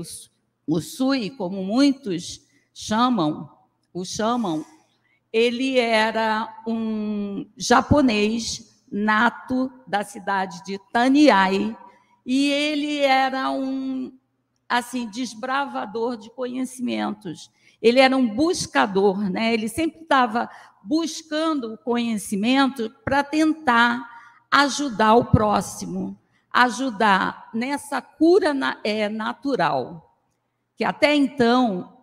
o 0.66 0.80
Sui, 0.80 1.30
como 1.30 1.62
muitos 1.62 2.40
chamam, 2.72 3.50
o 3.92 4.04
chamam, 4.04 4.64
ele 5.32 5.78
era 5.78 6.62
um 6.66 7.46
japonês 7.56 8.82
nato 8.90 9.70
da 9.86 10.02
cidade 10.02 10.64
de 10.64 10.78
Taniai, 10.92 11.76
e 12.24 12.50
ele 12.50 12.98
era 12.98 13.50
um 13.50 14.16
assim 14.68 15.06
desbravador 15.10 16.16
de 16.16 16.30
conhecimentos 16.30 17.50
ele 17.84 18.00
era 18.00 18.16
um 18.16 18.26
buscador, 18.26 19.30
né? 19.30 19.52
ele 19.52 19.68
sempre 19.68 20.00
estava 20.00 20.48
buscando 20.82 21.74
o 21.74 21.76
conhecimento 21.76 22.90
para 23.04 23.22
tentar 23.22 24.02
ajudar 24.54 25.14
o 25.14 25.24
próximo, 25.24 26.16
ajudar 26.48 27.50
nessa 27.52 28.00
cura 28.00 28.54
é, 28.84 29.08
natural. 29.08 30.16
Que 30.76 30.84
até 30.84 31.12
então, 31.12 31.98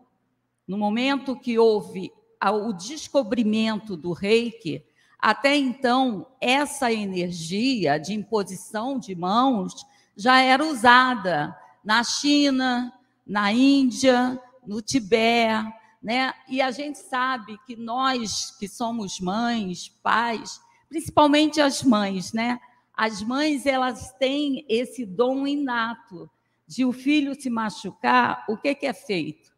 no 0.68 0.78
momento 0.78 1.40
que 1.40 1.58
houve 1.58 2.12
o 2.44 2.74
descobrimento 2.74 3.96
do 3.96 4.12
reiki, 4.12 4.84
até 5.18 5.56
então, 5.56 6.28
essa 6.42 6.92
energia 6.92 7.98
de 7.98 8.14
imposição 8.14 9.00
de 9.00 9.16
mãos 9.16 9.86
já 10.14 10.42
era 10.42 10.66
usada 10.66 11.56
na 11.82 12.04
China, 12.04 12.92
na 13.26 13.54
Índia, 13.54 14.38
no 14.68 14.82
Tibete, 14.82 15.72
né? 16.04 16.34
E 16.50 16.62
a 16.62 16.70
gente 16.70 17.00
sabe 17.00 17.58
que 17.66 17.78
nós 17.78 18.52
que 18.60 18.68
somos 18.68 19.22
mães, 19.22 19.88
pais, 20.04 20.60
principalmente 20.92 21.62
as 21.62 21.82
mães, 21.82 22.34
né? 22.34 22.60
As 22.94 23.24
mães 23.24 23.66
elas 23.66 24.12
têm 24.20 24.66
esse 24.68 25.06
dom 25.06 25.48
inato 25.48 26.30
de 26.68 26.84
o 26.84 26.92
filho 26.92 27.34
se 27.34 27.50
machucar, 27.50 28.44
o 28.50 28.58
que, 28.58 28.76
que 28.76 28.86
é 28.86 28.92
feito? 28.92 29.54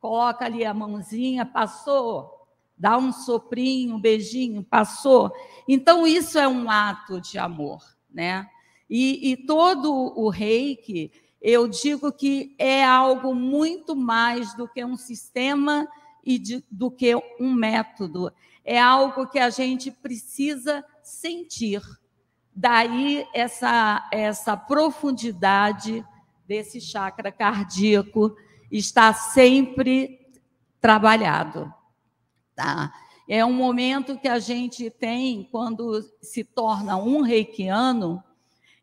Coloca 0.00 0.44
ali 0.44 0.64
a 0.64 0.74
mãozinha, 0.74 1.46
passou, 1.46 2.48
dá 2.76 2.98
um 2.98 3.12
soprinho, 3.12 3.94
um 3.94 4.00
beijinho, 4.00 4.64
passou. 4.64 5.32
Então 5.68 6.04
isso 6.04 6.40
é 6.40 6.48
um 6.48 6.68
ato 6.68 7.20
de 7.20 7.38
amor, 7.38 7.80
né? 8.12 8.44
E, 8.90 9.30
e 9.30 9.36
todo 9.36 9.92
o 10.16 10.28
reiki 10.28 11.12
eu 11.40 11.68
digo 11.68 12.10
que 12.10 12.56
é 12.58 12.84
algo 12.84 13.32
muito 13.32 13.94
mais 13.94 14.56
do 14.56 14.66
que 14.66 14.84
um 14.84 14.96
sistema 14.96 15.86
e 16.24 16.36
de, 16.36 16.64
do 16.68 16.90
que 16.90 17.14
um 17.38 17.52
método. 17.52 18.32
É 18.64 18.80
algo 18.80 19.26
que 19.26 19.38
a 19.38 19.50
gente 19.50 19.90
precisa 19.90 20.84
sentir. 21.02 21.82
Daí 22.54 23.26
essa, 23.34 24.08
essa 24.12 24.56
profundidade 24.56 26.04
desse 26.46 26.80
chakra 26.80 27.30
cardíaco 27.30 28.34
está 28.70 29.12
sempre 29.12 30.18
trabalhado. 30.80 31.72
Tá? 32.54 32.92
É 33.28 33.44
um 33.44 33.52
momento 33.52 34.18
que 34.18 34.28
a 34.28 34.38
gente 34.38 34.88
tem 34.90 35.48
quando 35.50 36.02
se 36.22 36.44
torna 36.44 36.96
um 36.96 37.20
reikiano 37.22 38.22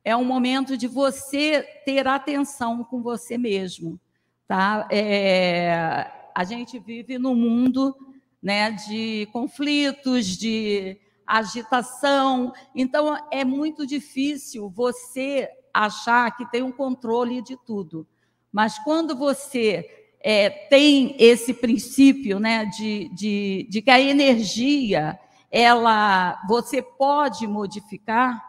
é 0.03 0.15
um 0.15 0.25
momento 0.25 0.75
de 0.75 0.87
você 0.87 1.61
ter 1.85 2.07
atenção 2.07 2.83
com 2.83 3.01
você 3.01 3.37
mesmo, 3.37 3.99
tá? 4.47 4.87
É, 4.91 6.09
a 6.33 6.43
gente 6.43 6.79
vive 6.79 7.19
num 7.19 7.35
mundo, 7.35 7.95
né, 8.41 8.71
de 8.71 9.27
conflitos, 9.31 10.25
de 10.37 10.97
agitação, 11.25 12.51
então 12.75 13.17
é 13.31 13.45
muito 13.45 13.85
difícil 13.85 14.69
você 14.69 15.49
achar 15.73 16.35
que 16.35 16.49
tem 16.51 16.61
um 16.61 16.71
controle 16.71 17.41
de 17.41 17.55
tudo. 17.65 18.05
Mas 18.51 18.77
quando 18.79 19.15
você 19.15 20.09
é, 20.19 20.49
tem 20.49 21.15
esse 21.17 21.53
princípio, 21.53 22.39
né, 22.39 22.65
de, 22.65 23.09
de, 23.13 23.67
de 23.69 23.81
que 23.81 23.89
a 23.89 23.99
energia 23.99 25.19
ela 25.49 26.41
você 26.47 26.81
pode 26.81 27.45
modificar, 27.47 28.41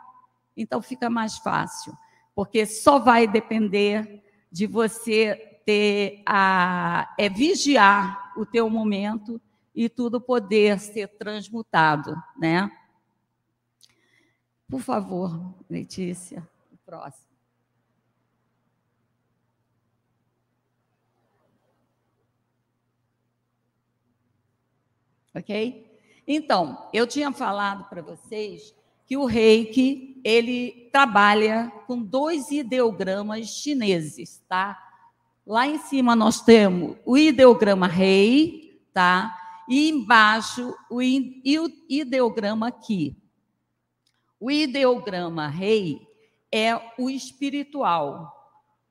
então 0.56 0.82
fica 0.82 1.08
mais 1.08 1.38
fácil, 1.38 1.92
porque 2.34 2.66
só 2.66 2.98
vai 2.98 3.26
depender 3.26 4.22
de 4.50 4.66
você 4.66 5.60
ter 5.64 6.22
a 6.26 7.14
é 7.18 7.28
vigiar 7.28 8.32
o 8.36 8.44
teu 8.44 8.68
momento 8.68 9.40
e 9.74 9.88
tudo 9.88 10.20
poder 10.20 10.78
ser 10.78 11.08
transmutado, 11.08 12.14
né? 12.38 12.70
Por 14.68 14.80
favor, 14.80 15.54
Letícia, 15.68 16.46
o 16.72 16.76
próximo. 16.78 17.32
Ok? 25.34 25.86
Então, 26.26 26.88
eu 26.92 27.06
tinha 27.06 27.32
falado 27.32 27.88
para 27.88 28.02
vocês 28.02 28.74
que 29.06 29.16
o 29.16 29.24
reiki 29.24 30.20
ele 30.24 30.88
trabalha 30.92 31.72
com 31.86 32.02
dois 32.02 32.50
ideogramas 32.50 33.48
chineses, 33.48 34.42
tá? 34.48 34.78
Lá 35.46 35.66
em 35.66 35.78
cima 35.78 36.14
nós 36.14 36.40
temos 36.40 36.96
o 37.04 37.18
ideograma 37.18 37.86
rei, 37.86 38.80
tá? 38.94 39.41
E 39.68 39.88
embaixo 39.88 40.74
o 40.90 41.00
ideograma 41.00 42.70
Qi. 42.70 43.16
O 44.38 44.50
ideograma 44.50 45.46
rei 45.46 46.00
é 46.50 46.74
o 46.98 47.08
espiritual, 47.08 48.30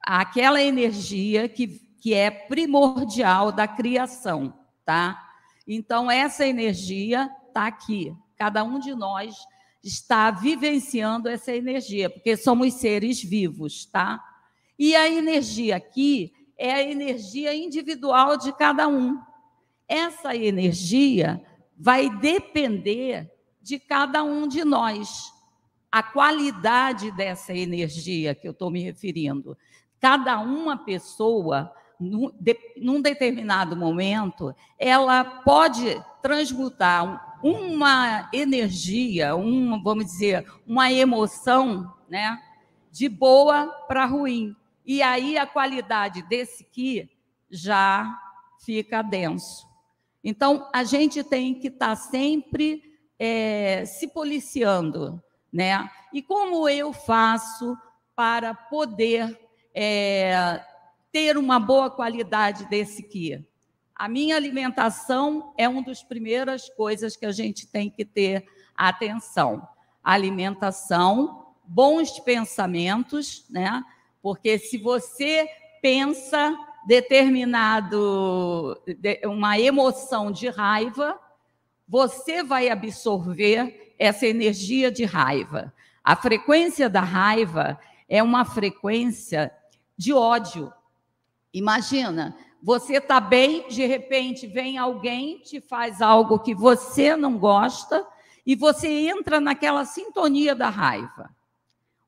aquela 0.02 0.62
energia 0.62 1.48
que, 1.50 1.68
que 2.02 2.14
é 2.14 2.32
primordial 2.32 3.52
da 3.52 3.68
criação, 3.68 4.54
tá? 4.86 5.22
Então 5.68 6.10
essa 6.10 6.48
energia 6.48 7.30
está 7.48 7.68
aqui. 7.68 8.16
Cada 8.38 8.64
um 8.64 8.80
de 8.80 8.96
nós 8.96 9.36
está 9.84 10.32
vivenciando 10.32 11.30
essa 11.30 11.56
energia, 11.56 12.10
porque 12.10 12.36
somos 12.38 12.74
seres 12.76 13.22
vivos, 13.22 13.86
tá? 13.86 14.24
E 14.78 14.96
a 14.96 15.10
energia 15.10 15.76
aqui 15.76 16.34
é 16.58 16.74
a 16.74 16.84
energia 16.84 17.54
individual 17.54 18.38
de 18.38 18.54
cada 18.54 18.88
um. 18.88 19.20
Essa 19.92 20.34
energia 20.34 21.46
vai 21.78 22.10
depender 22.10 23.30
de 23.62 23.78
cada 23.78 24.24
um 24.24 24.48
de 24.48 24.64
nós. 24.64 25.34
A 25.92 26.02
qualidade 26.02 27.12
dessa 27.12 27.54
energia 27.54 28.34
que 28.34 28.48
eu 28.48 28.54
estou 28.54 28.72
me 28.72 28.82
referindo. 28.82 29.58
Cada 30.00 30.40
uma 30.40 30.78
pessoa, 30.78 31.74
num, 32.00 32.32
de, 32.40 32.58
num 32.78 33.02
determinado 33.02 33.76
momento, 33.76 34.56
ela 34.80 35.26
pode 35.26 36.02
transmutar 36.22 37.38
uma 37.44 38.30
energia, 38.32 39.36
um, 39.36 39.84
vamos 39.84 40.06
dizer, 40.06 40.50
uma 40.66 40.90
emoção, 40.90 41.94
né, 42.10 42.42
de 42.90 43.10
boa 43.10 43.68
para 43.90 44.06
ruim. 44.06 44.56
E 44.86 45.02
aí 45.02 45.38
a 45.38 45.46
qualidade 45.46 46.22
desse 46.22 46.64
que 46.64 47.10
já 47.50 48.18
fica 48.64 49.02
denso. 49.02 49.71
Então, 50.24 50.70
a 50.74 50.84
gente 50.84 51.24
tem 51.24 51.54
que 51.54 51.68
estar 51.68 51.90
tá 51.90 51.96
sempre 51.96 52.84
é, 53.18 53.86
se 53.86 54.08
policiando, 54.08 55.22
né? 55.52 55.90
E 56.14 56.22
como 56.22 56.68
eu 56.70 56.94
faço 56.94 57.78
para 58.16 58.54
poder 58.54 59.40
é, 59.74 60.64
ter 61.12 61.38
uma 61.38 61.60
boa 61.60 61.90
qualidade 61.90 62.66
desse 62.66 63.04
que? 63.04 63.44
A 63.96 64.10
minha 64.10 64.36
alimentação 64.36 65.54
é 65.58 65.68
uma 65.70 65.84
das 65.84 66.02
primeiras 66.02 66.70
coisas 66.70 67.16
que 67.16 67.26
a 67.26 67.32
gente 67.32 67.68
tem 67.68 67.90
que 67.90 68.04
ter 68.04 68.46
atenção. 68.76 69.68
Alimentação, 70.04 71.54
bons 71.64 72.20
pensamentos, 72.20 73.46
né? 73.50 73.84
Porque 74.22 74.58
se 74.58 74.78
você 74.78 75.48
pensa 75.82 76.58
determinado 76.86 78.78
uma 79.26 79.60
emoção 79.60 80.32
de 80.32 80.50
raiva, 80.50 81.20
você 81.88 82.44
vai 82.44 82.70
absorver 82.70 83.96
essa 84.00 84.26
energia 84.26 84.92
de 84.92 85.06
raiva. 85.06 85.74
A 86.04 86.16
frequência 86.16 86.90
da 86.90 87.02
raiva 87.02 87.80
é 88.10 88.24
uma 88.24 88.44
frequência 88.46 89.52
de 89.98 90.14
ódio. 90.14 90.74
Imagina, 91.54 92.36
você 92.64 92.98
está 92.98 93.20
bem, 93.20 93.68
de 93.68 93.86
repente 93.86 94.48
vem 94.48 94.78
alguém, 94.78 95.40
te 95.40 95.60
faz 95.60 96.02
algo 96.02 96.40
que 96.40 96.56
você 96.56 97.16
não 97.16 97.38
gosta, 97.38 98.06
e 98.46 98.56
você 98.56 98.88
entra 98.88 99.40
naquela 99.40 99.86
sintonia 99.86 100.56
da 100.56 100.70
raiva. 100.70 101.30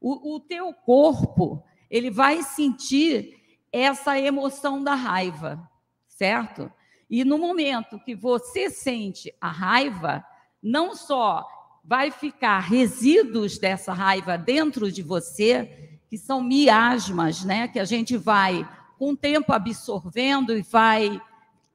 O, 0.01 0.35
o 0.35 0.39
teu 0.39 0.73
corpo, 0.73 1.63
ele 1.89 2.09
vai 2.09 2.41
sentir 2.41 3.42
essa 3.73 4.19
emoção 4.19 4.83
da 4.83 4.93
raiva, 4.93 5.67
certo? 6.07 6.71
E 7.09 7.25
no 7.25 7.39
momento 7.39 7.99
que 7.99 8.15
você 8.15 8.69
sente 8.69 9.33
a 9.41 9.49
raiva, 9.49 10.23
não 10.61 10.95
só 10.95 11.45
vai 11.83 12.11
ficar 12.11 12.59
resíduos 12.59 13.57
dessa 13.57 13.91
raiva 13.91 14.37
dentro 14.37 14.91
de 14.91 15.01
você, 15.01 15.99
que 16.07 16.17
são 16.17 16.41
miasmas, 16.41 17.43
né, 17.43 17.67
que 17.67 17.79
a 17.79 17.85
gente 17.85 18.15
vai 18.15 18.67
com 18.97 19.11
o 19.11 19.17
tempo 19.17 19.51
absorvendo 19.51 20.55
e 20.55 20.61
vai 20.61 21.19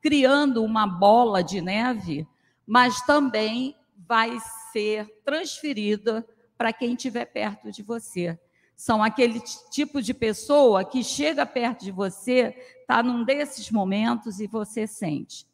criando 0.00 0.64
uma 0.64 0.86
bola 0.86 1.42
de 1.42 1.60
neve, 1.60 2.26
mas 2.64 3.02
também 3.02 3.76
vai 3.96 4.38
ser 4.72 5.06
transferida 5.24 6.26
para 6.56 6.72
quem 6.72 6.94
estiver 6.94 7.26
perto 7.26 7.70
de 7.70 7.82
você. 7.82 8.38
São 8.78 9.02
aquele 9.02 9.40
tipo 9.72 10.00
de 10.00 10.14
pessoa 10.14 10.84
que 10.84 11.02
chega 11.02 11.44
perto 11.44 11.82
de 11.82 11.90
você, 11.90 12.56
está 12.80 13.02
num 13.02 13.24
desses 13.24 13.72
momentos 13.72 14.38
e 14.38 14.46
você 14.46 14.86
sente. 14.86 15.44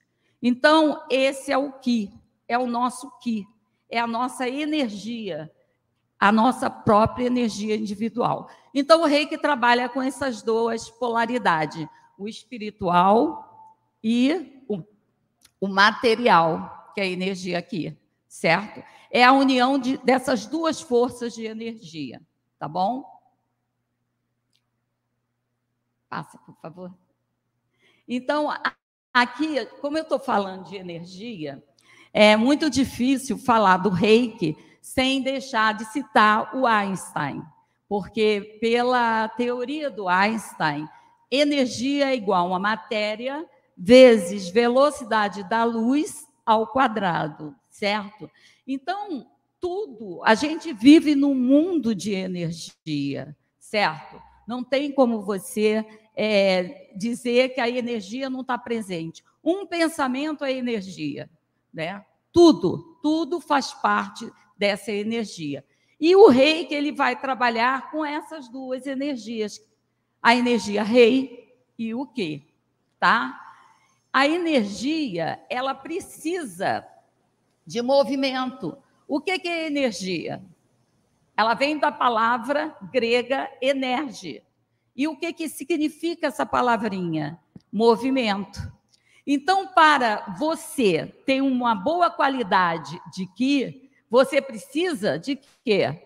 Então, 0.43 1.03
esse 1.09 1.51
é 1.51 1.57
o 1.57 1.73
que, 1.73 2.13
é 2.47 2.59
o 2.59 2.67
nosso 2.67 3.11
que, 3.21 3.47
é 3.89 3.99
a 3.99 4.07
nossa 4.07 4.47
energia, 4.47 5.51
a 6.21 6.31
nossa 6.31 6.69
própria 6.69 7.25
energia 7.25 7.75
individual. 7.75 8.51
Então, 8.75 9.01
o 9.01 9.07
reiki 9.07 9.39
trabalha 9.39 9.89
com 9.89 10.03
essas 10.03 10.43
duas 10.43 10.91
polaridades, 10.91 11.89
o 12.19 12.29
espiritual 12.29 13.75
e 14.03 14.63
o, 14.69 14.83
o 15.59 15.67
material, 15.67 16.93
que 16.95 17.01
é 17.01 17.05
a 17.05 17.09
energia 17.09 17.59
aqui, 17.59 17.97
certo? 18.29 18.85
É 19.11 19.25
a 19.25 19.33
união 19.33 19.79
de, 19.79 19.97
dessas 19.97 20.45
duas 20.45 20.79
forças 20.83 21.33
de 21.33 21.47
energia, 21.47 22.21
tá 22.59 22.69
bom? 22.69 23.14
Passa, 26.15 26.39
por 26.39 26.55
favor. 26.63 26.95
Então, 28.07 28.49
aqui, 29.13 29.67
como 29.81 29.99
eu 29.99 30.05
estou 30.05 30.21
falando 30.21 30.69
de 30.69 30.77
energia, 30.77 31.61
é 32.13 32.37
muito 32.37 32.71
difícil 32.71 33.37
falar 33.37 33.79
do 33.79 33.89
reiki 33.89 34.57
sem 34.81 35.21
deixar 35.23 35.75
de 35.75 35.85
citar 35.87 36.55
o 36.55 36.69
Einstein, 36.69 37.43
porque, 37.89 38.59
pela 38.61 39.29
teoria 39.31 39.91
do 39.91 40.07
Einstein, 40.07 40.89
energia 41.29 42.13
é 42.13 42.15
igual 42.15 42.55
a 42.55 42.61
matéria 42.61 43.45
vezes 43.77 44.49
velocidade 44.49 45.43
da 45.49 45.65
luz 45.65 46.29
ao 46.47 46.69
quadrado, 46.69 47.57
certo? 47.69 48.31
Então, 48.65 49.27
tudo, 49.59 50.23
a 50.23 50.37
gente 50.37 50.73
vive 50.73 51.17
num 51.17 51.35
mundo 51.35 51.93
de 51.93 52.13
energia, 52.13 53.37
certo? 53.59 54.23
Não 54.47 54.63
tem 54.63 54.93
como 54.93 55.23
você 55.23 55.85
é, 56.15 56.91
dizer 56.95 57.55
que 57.55 57.61
a 57.61 57.69
energia 57.69 58.31
não 58.31 58.43
está 58.43 58.57
presente. 58.57 59.25
Um 59.43 59.67
pensamento 59.67 60.45
é 60.45 60.53
energia, 60.53 61.29
né? 61.73 62.05
Tudo, 62.33 62.99
tudo 63.03 63.41
faz 63.41 63.73
parte 63.73 64.31
dessa 64.57 64.91
energia. 64.93 65.65
E 66.01 66.15
o 66.17 66.29
rei 66.29 66.67
que 66.67 66.75
ele 66.75 66.93
vai 66.93 67.19
trabalhar 67.19 67.91
com 67.91 68.05
essas 68.05 68.49
duas 68.49 68.87
energias, 68.87 69.61
a 70.23 70.35
energia 70.35 70.83
rei 70.83 71.55
e 71.79 71.95
o 71.95 72.07
quê, 72.07 72.43
tá? 72.99 73.41
A 74.13 74.27
energia, 74.27 75.45
ela 75.51 75.75
precisa 75.75 76.87
de 77.67 77.83
movimento. 77.83 78.77
O 79.09 79.21
que, 79.21 79.39
que 79.39 79.49
é 79.49 79.67
energia? 79.67 80.43
Ela 81.37 81.55
vem 81.55 81.79
da 81.79 81.91
palavra 81.91 82.77
grega 82.93 83.51
energia. 83.61 84.43
E 84.97 85.09
o 85.09 85.17
que, 85.17 85.33
que 85.33 85.49
significa 85.49 86.29
essa 86.29 86.47
palavrinha? 86.47 87.39
Movimento. 87.73 88.73
Então, 89.27 89.67
para 89.67 90.37
você 90.39 91.07
ter 91.25 91.41
uma 91.41 91.75
boa 91.75 92.11
qualidade 92.11 93.01
de 93.13 93.27
que 93.27 93.91
você 94.09 94.41
precisa 94.41 95.19
de 95.19 95.41
quê? 95.65 96.01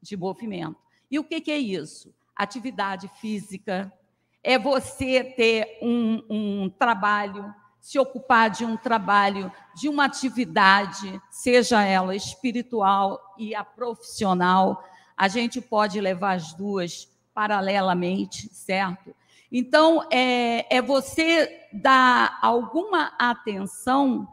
De 0.00 0.16
movimento. 0.16 0.76
E 1.10 1.18
o 1.18 1.24
que, 1.24 1.40
que 1.40 1.50
é 1.50 1.58
isso? 1.58 2.14
Atividade 2.34 3.08
física. 3.20 3.92
É 4.42 4.58
você 4.58 5.22
ter 5.22 5.78
um, 5.82 6.24
um 6.30 6.70
trabalho, 6.70 7.54
se 7.78 7.98
ocupar 7.98 8.48
de 8.48 8.64
um 8.64 8.76
trabalho, 8.76 9.52
de 9.74 9.88
uma 9.88 10.06
atividade, 10.06 11.20
seja 11.30 11.82
ela 11.82 12.16
espiritual 12.16 13.34
e 13.36 13.54
a 13.54 13.62
profissional. 13.62 14.82
A 15.16 15.28
gente 15.28 15.60
pode 15.60 16.00
levar 16.00 16.34
as 16.34 16.54
duas 16.54 17.11
paralelamente, 17.34 18.48
certo? 18.54 19.14
Então, 19.50 20.06
é, 20.10 20.74
é 20.74 20.80
você 20.80 21.66
dar 21.72 22.38
alguma 22.40 23.12
atenção 23.18 24.26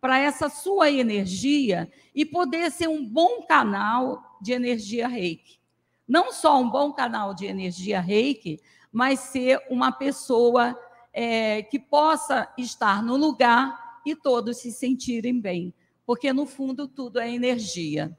para 0.00 0.18
essa 0.18 0.48
sua 0.48 0.90
energia 0.90 1.90
e 2.14 2.24
poder 2.24 2.70
ser 2.70 2.88
um 2.88 3.04
bom 3.04 3.42
canal 3.42 4.36
de 4.40 4.52
energia 4.52 5.08
reiki. 5.08 5.58
Não 6.06 6.32
só 6.32 6.60
um 6.60 6.68
bom 6.68 6.92
canal 6.92 7.32
de 7.34 7.46
energia 7.46 8.00
reiki, 8.00 8.60
mas 8.92 9.20
ser 9.20 9.60
uma 9.70 9.90
pessoa 9.90 10.78
é, 11.12 11.62
que 11.62 11.78
possa 11.78 12.52
estar 12.58 13.02
no 13.02 13.16
lugar 13.16 14.00
e 14.04 14.14
todos 14.14 14.58
se 14.58 14.70
sentirem 14.70 15.40
bem, 15.40 15.72
porque 16.04 16.32
no 16.32 16.44
fundo 16.44 16.86
tudo 16.86 17.18
é 17.18 17.32
energia. 17.32 18.14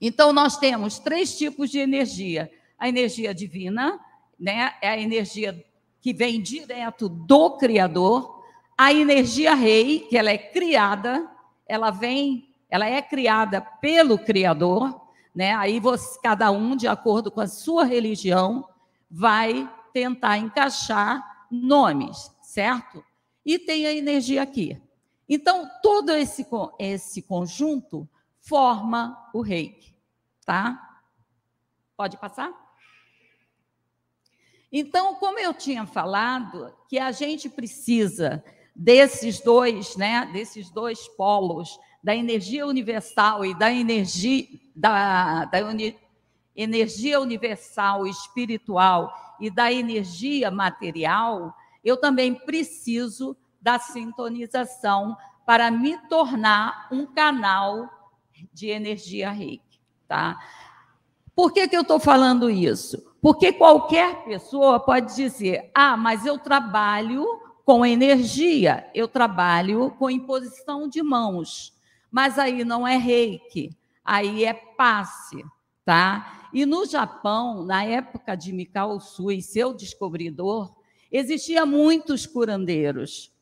Então, 0.00 0.32
nós 0.32 0.56
temos 0.56 0.98
três 0.98 1.36
tipos 1.36 1.70
de 1.70 1.78
energia: 1.78 2.50
a 2.78 2.88
energia 2.88 3.34
divina, 3.34 3.98
né? 4.38 4.74
é 4.80 4.88
a 4.88 4.98
energia 4.98 5.64
que 6.00 6.12
vem 6.12 6.40
direto 6.40 7.08
do 7.08 7.56
Criador, 7.56 8.44
a 8.76 8.92
energia 8.92 9.54
rei, 9.54 10.00
que 10.00 10.16
ela 10.16 10.30
é 10.30 10.38
criada, 10.38 11.28
ela 11.66 11.90
vem, 11.90 12.54
ela 12.68 12.86
é 12.86 13.00
criada 13.00 13.60
pelo 13.60 14.18
Criador, 14.18 15.00
né? 15.34 15.54
Aí 15.54 15.80
você, 15.80 16.18
cada 16.20 16.50
um, 16.50 16.76
de 16.76 16.86
acordo 16.86 17.30
com 17.30 17.40
a 17.40 17.46
sua 17.46 17.84
religião, 17.84 18.68
vai 19.10 19.68
tentar 19.92 20.38
encaixar 20.38 21.46
nomes, 21.50 22.30
certo? 22.42 23.04
E 23.44 23.58
tem 23.58 23.86
a 23.86 23.92
energia 23.92 24.42
aqui. 24.42 24.80
Então, 25.28 25.68
todo 25.82 26.10
esse, 26.10 26.46
esse 26.78 27.22
conjunto 27.22 28.08
forma 28.40 29.16
o 29.34 29.40
reiki, 29.40 29.94
tá? 30.44 31.00
Pode 31.96 32.16
passar? 32.16 32.65
Então, 34.78 35.14
como 35.14 35.38
eu 35.38 35.54
tinha 35.54 35.86
falado, 35.86 36.70
que 36.86 36.98
a 36.98 37.10
gente 37.10 37.48
precisa 37.48 38.44
desses 38.74 39.40
dois, 39.40 39.96
né, 39.96 40.28
desses 40.34 40.68
dois 40.68 41.08
polos, 41.08 41.80
da 42.04 42.14
energia 42.14 42.66
universal 42.66 43.42
e 43.42 43.54
da 43.54 43.72
energia 43.72 44.46
da, 44.74 45.46
da 45.46 45.66
uni, 45.66 45.98
energia 46.54 47.18
universal 47.18 48.06
espiritual 48.06 49.10
e 49.40 49.48
da 49.48 49.72
energia 49.72 50.50
material, 50.50 51.56
eu 51.82 51.96
também 51.96 52.34
preciso 52.34 53.34
da 53.58 53.78
sintonização 53.78 55.16
para 55.46 55.70
me 55.70 55.96
tornar 56.06 56.86
um 56.92 57.06
canal 57.06 57.88
de 58.52 58.68
energia 58.68 59.30
reiki, 59.30 59.80
tá? 60.06 60.38
Por 61.34 61.50
que, 61.50 61.66
que 61.66 61.76
eu 61.76 61.80
estou 61.80 61.98
falando 61.98 62.50
isso? 62.50 63.15
Porque 63.26 63.52
qualquer 63.52 64.22
pessoa 64.22 64.78
pode 64.78 65.16
dizer: 65.16 65.68
ah, 65.74 65.96
mas 65.96 66.24
eu 66.24 66.38
trabalho 66.38 67.26
com 67.64 67.84
energia, 67.84 68.88
eu 68.94 69.08
trabalho 69.08 69.90
com 69.98 70.08
imposição 70.08 70.88
de 70.88 71.02
mãos, 71.02 71.76
mas 72.08 72.38
aí 72.38 72.64
não 72.64 72.86
é 72.86 72.96
reiki, 72.96 73.76
aí 74.04 74.44
é 74.44 74.54
passe, 74.54 75.44
tá? 75.84 76.46
E 76.52 76.64
no 76.64 76.86
Japão, 76.86 77.64
na 77.64 77.82
época 77.82 78.36
de 78.36 78.52
Mikao 78.52 79.00
Sui, 79.00 79.42
seu 79.42 79.74
descobridor, 79.74 80.72
existia 81.10 81.66
muitos 81.66 82.26
curandeiros 82.26 83.32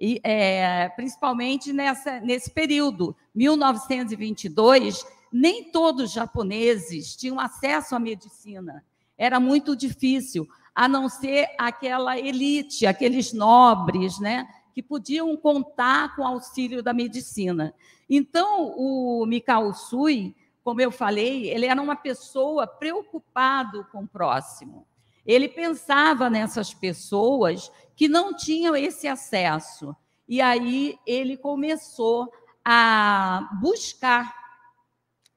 e, 0.00 0.22
é, 0.24 0.88
principalmente 0.96 1.70
nessa, 1.70 2.18
nesse 2.18 2.50
período, 2.50 3.14
1922, 3.34 5.06
nem 5.30 5.64
todos 5.64 6.04
os 6.04 6.12
japoneses 6.12 7.14
tinham 7.14 7.38
acesso 7.38 7.94
à 7.94 7.98
medicina. 7.98 8.82
Era 9.16 9.38
muito 9.38 9.76
difícil, 9.76 10.46
a 10.74 10.88
não 10.88 11.08
ser 11.08 11.48
aquela 11.58 12.18
elite, 12.18 12.86
aqueles 12.86 13.32
nobres, 13.32 14.18
né, 14.18 14.48
que 14.74 14.82
podiam 14.82 15.36
contar 15.36 16.16
com 16.16 16.22
o 16.22 16.26
auxílio 16.26 16.82
da 16.82 16.92
medicina. 16.92 17.72
Então, 18.10 18.74
o 18.76 19.24
Mikao 19.26 19.72
Sui, 19.72 20.34
como 20.64 20.80
eu 20.80 20.90
falei, 20.90 21.48
ele 21.48 21.66
era 21.66 21.80
uma 21.80 21.94
pessoa 21.94 22.66
preocupado 22.66 23.86
com 23.92 24.02
o 24.02 24.08
próximo. 24.08 24.86
Ele 25.24 25.48
pensava 25.48 26.28
nessas 26.28 26.74
pessoas 26.74 27.70
que 27.94 28.08
não 28.08 28.34
tinham 28.34 28.74
esse 28.74 29.06
acesso. 29.06 29.94
E 30.28 30.40
aí 30.40 30.98
ele 31.06 31.36
começou 31.36 32.30
a 32.64 33.48
buscar 33.60 34.34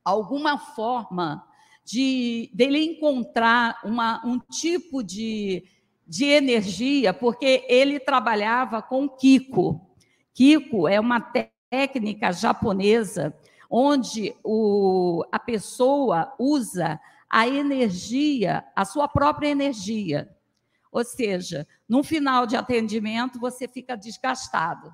alguma 0.04 0.58
forma 0.58 1.47
de 1.88 2.52
dele 2.54 2.84
encontrar 2.84 3.80
uma, 3.82 4.22
um 4.26 4.38
tipo 4.38 5.02
de, 5.02 5.64
de 6.06 6.26
energia, 6.26 7.14
porque 7.14 7.66
ele 7.70 7.98
trabalhava 7.98 8.82
com 8.82 9.08
Kiko. 9.08 9.80
Kiko 10.34 10.90
é 10.90 11.00
uma 11.00 11.22
técnica 11.72 12.34
japonesa 12.34 13.34
onde 13.70 14.36
o, 14.44 15.24
a 15.32 15.40
pessoa 15.40 16.34
usa 16.38 17.00
a 17.30 17.48
energia, 17.48 18.66
a 18.76 18.84
sua 18.84 19.08
própria 19.08 19.48
energia. 19.48 20.30
Ou 20.92 21.06
seja, 21.06 21.66
no 21.88 22.04
final 22.04 22.46
de 22.46 22.58
atendimento, 22.58 23.40
você 23.40 23.66
fica 23.66 23.96
desgastado, 23.96 24.94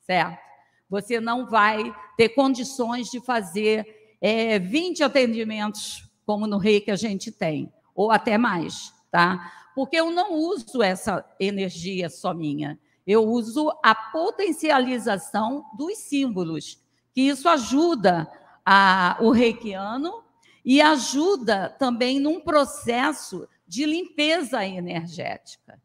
certo? 0.00 0.42
Você 0.90 1.20
não 1.20 1.46
vai 1.46 1.94
ter 2.16 2.30
condições 2.30 3.08
de 3.10 3.20
fazer 3.20 4.16
é, 4.20 4.58
20 4.58 5.02
atendimentos, 5.02 6.11
como 6.24 6.46
no 6.46 6.58
rei 6.58 6.80
que 6.80 6.90
a 6.90 6.96
gente 6.96 7.30
tem, 7.30 7.72
ou 7.94 8.10
até 8.10 8.38
mais, 8.38 8.92
tá? 9.10 9.52
Porque 9.74 9.96
eu 9.96 10.10
não 10.10 10.34
uso 10.34 10.82
essa 10.82 11.24
energia 11.40 12.08
só 12.08 12.32
minha. 12.34 12.78
Eu 13.06 13.24
uso 13.24 13.72
a 13.82 13.94
potencialização 13.94 15.64
dos 15.76 15.98
símbolos, 15.98 16.80
que 17.12 17.22
isso 17.22 17.48
ajuda 17.48 18.30
a, 18.64 19.16
o 19.20 19.30
reikiano 19.30 20.22
e 20.64 20.80
ajuda 20.80 21.68
também 21.78 22.20
num 22.20 22.40
processo 22.40 23.48
de 23.66 23.84
limpeza 23.84 24.64
energética. 24.64 25.80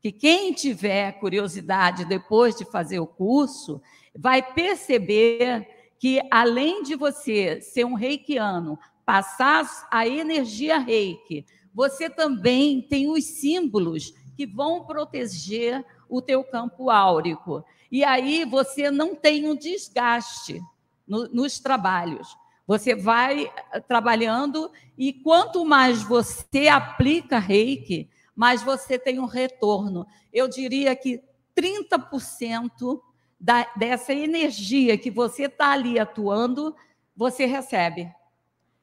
Que 0.00 0.12
quem 0.12 0.52
tiver 0.52 1.12
curiosidade 1.12 2.04
depois 2.04 2.54
de 2.56 2.64
fazer 2.64 3.00
o 3.00 3.06
curso 3.06 3.82
vai 4.16 4.42
perceber 4.42 5.66
que 5.98 6.20
além 6.30 6.82
de 6.82 6.94
você 6.94 7.60
ser 7.60 7.84
um 7.84 7.94
reikiano, 7.94 8.78
passar 9.10 9.68
a 9.90 10.06
energia 10.06 10.78
reiki, 10.78 11.44
você 11.74 12.08
também 12.08 12.80
tem 12.80 13.10
os 13.10 13.24
símbolos 13.24 14.14
que 14.36 14.46
vão 14.46 14.84
proteger 14.84 15.84
o 16.08 16.22
teu 16.22 16.44
campo 16.44 16.90
áurico. 16.90 17.64
E 17.90 18.04
aí 18.04 18.44
você 18.44 18.88
não 18.88 19.16
tem 19.16 19.48
um 19.48 19.56
desgaste 19.56 20.60
no, 21.08 21.26
nos 21.26 21.58
trabalhos. 21.58 22.36
Você 22.68 22.94
vai 22.94 23.50
eh, 23.72 23.80
trabalhando 23.80 24.70
e 24.96 25.12
quanto 25.12 25.64
mais 25.64 26.04
você 26.04 26.68
aplica 26.68 27.40
reiki, 27.40 28.08
mais 28.32 28.62
você 28.62 28.96
tem 28.96 29.18
um 29.18 29.26
retorno. 29.26 30.06
Eu 30.32 30.46
diria 30.46 30.94
que 30.94 31.20
30% 31.56 33.00
da, 33.40 33.66
dessa 33.74 34.12
energia 34.12 34.96
que 34.96 35.10
você 35.10 35.46
está 35.46 35.72
ali 35.72 35.98
atuando, 35.98 36.76
você 37.16 37.44
recebe. 37.44 38.08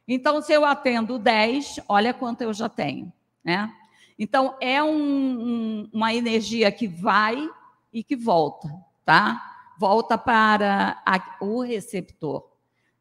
Então, 0.07 0.41
se 0.41 0.53
eu 0.53 0.63
atendo 0.63 1.19
10, 1.19 1.81
olha 1.87 2.13
quanto 2.13 2.41
eu 2.41 2.53
já 2.53 2.69
tenho. 2.69 3.11
Né? 3.43 3.71
Então, 4.17 4.55
é 4.61 4.81
um, 4.81 4.89
um, 4.89 5.89
uma 5.91 6.13
energia 6.13 6.71
que 6.71 6.87
vai 6.87 7.49
e 7.91 8.03
que 8.03 8.15
volta, 8.15 8.69
tá? 9.05 9.73
Volta 9.79 10.17
para 10.17 11.01
a, 11.05 11.37
o 11.41 11.61
receptor. 11.61 12.47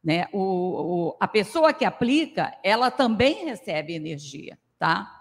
Né? 0.02 0.28
O, 0.32 0.40
o, 0.40 1.16
a 1.20 1.28
pessoa 1.28 1.72
que 1.72 1.84
aplica, 1.84 2.56
ela 2.62 2.90
também 2.90 3.44
recebe 3.44 3.94
energia, 3.94 4.58
tá? 4.78 5.12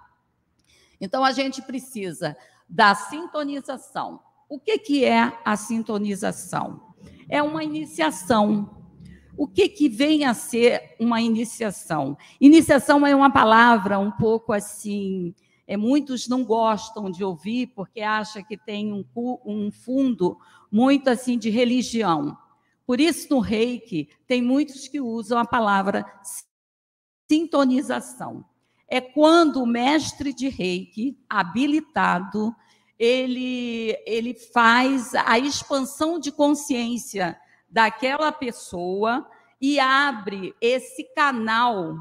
Então 1.00 1.24
a 1.24 1.32
gente 1.32 1.62
precisa 1.62 2.36
da 2.68 2.96
sintonização. 2.96 4.20
O 4.48 4.60
que, 4.60 4.78
que 4.78 5.06
é 5.06 5.40
a 5.44 5.56
sintonização? 5.56 6.94
É 7.30 7.42
uma 7.42 7.64
iniciação. 7.64 8.85
O 9.38 9.48
que, 9.48 9.68
que 9.68 9.90
vem 9.90 10.26
a 10.26 10.34
ser 10.34 10.96
uma 11.00 11.22
iniciação? 11.22 12.18
Iniciação 12.40 13.06
é 13.06 13.16
uma 13.16 13.32
palavra 13.32 14.00
um 14.00 14.12
pouco 14.12 14.54
assim. 14.54 15.34
É, 15.68 15.76
muitos 15.76 16.28
não 16.28 16.44
gostam 16.44 17.10
de 17.10 17.24
ouvir 17.24 17.68
porque 17.76 18.02
acham 18.02 18.44
que 18.44 18.56
tem 18.56 18.94
um, 18.94 19.04
um 19.46 19.72
fundo 19.72 20.38
muito 20.72 21.10
assim 21.10 21.38
de 21.38 21.50
religião. 21.50 22.38
Por 22.86 23.00
isso, 23.02 23.28
no 23.30 23.40
reiki, 23.40 24.10
tem 24.28 24.42
muitos 24.42 24.88
que 24.88 25.02
usam 25.02 25.40
a 25.40 25.46
palavra 25.46 26.06
sintonização. 27.30 28.46
É 28.88 29.02
quando 29.02 29.62
o 29.62 29.66
mestre 29.66 30.34
de 30.34 30.48
reiki, 30.48 31.18
habilitado, 31.28 32.56
ele, 32.98 33.98
ele 34.06 34.36
faz 34.36 35.16
a 35.16 35.40
expansão 35.40 36.20
de 36.20 36.32
consciência 36.32 37.38
daquela 37.76 38.32
pessoa 38.32 39.30
e 39.60 39.82
abre 39.82 40.56
esse 40.62 41.04
canal 41.14 41.98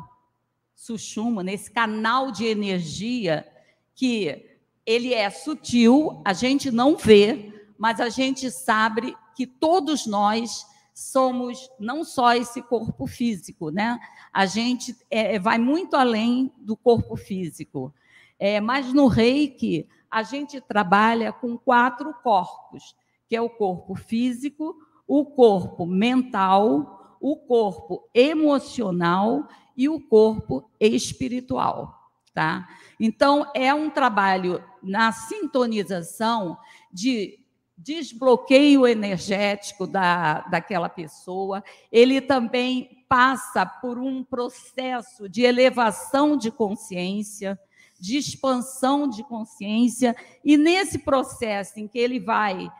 sushuma, 0.72 1.42
nesse 1.42 1.68
canal 1.68 2.30
de 2.30 2.46
energia 2.46 3.44
que 3.92 4.56
ele 4.86 5.12
é 5.12 5.28
sutil, 5.30 6.22
a 6.24 6.32
gente 6.32 6.70
não 6.70 6.96
vê, 6.96 7.52
mas 7.76 8.00
a 8.00 8.08
gente 8.08 8.52
sabe 8.52 9.16
que 9.34 9.48
todos 9.48 10.06
nós 10.06 10.64
somos 10.94 11.68
não 11.80 12.04
só 12.04 12.34
esse 12.34 12.62
corpo 12.62 13.04
físico, 13.08 13.70
né? 13.70 13.98
A 14.32 14.46
gente 14.46 14.96
é, 15.10 15.34
é, 15.34 15.38
vai 15.40 15.58
muito 15.58 15.96
além 15.96 16.52
do 16.56 16.76
corpo 16.76 17.16
físico. 17.16 17.92
É, 18.38 18.60
mas 18.60 18.92
no 18.92 19.08
reiki, 19.08 19.88
a 20.08 20.22
gente 20.22 20.60
trabalha 20.60 21.32
com 21.32 21.58
quatro 21.58 22.14
corpos, 22.22 22.94
que 23.28 23.34
é 23.34 23.40
o 23.40 23.50
corpo 23.50 23.96
físico, 23.96 24.76
o 25.06 25.24
corpo 25.24 25.86
mental, 25.86 27.16
o 27.20 27.36
corpo 27.36 28.08
emocional 28.14 29.48
e 29.76 29.88
o 29.88 30.00
corpo 30.00 30.70
espiritual, 30.78 32.10
tá? 32.32 32.68
Então 32.98 33.50
é 33.54 33.72
um 33.74 33.90
trabalho 33.90 34.62
na 34.82 35.12
sintonização 35.12 36.56
de 36.92 37.38
desbloqueio 37.76 38.86
energético 38.86 39.86
da, 39.86 40.40
daquela 40.42 40.88
pessoa, 40.88 41.62
ele 41.90 42.20
também 42.20 43.04
passa 43.08 43.66
por 43.66 43.98
um 43.98 44.22
processo 44.22 45.28
de 45.28 45.42
elevação 45.42 46.36
de 46.36 46.50
consciência, 46.50 47.58
de 47.98 48.16
expansão 48.16 49.08
de 49.08 49.22
consciência, 49.24 50.16
e 50.44 50.56
nesse 50.56 50.98
processo 50.98 51.78
em 51.80 51.88
que 51.88 51.98
ele 51.98 52.20
vai 52.20 52.70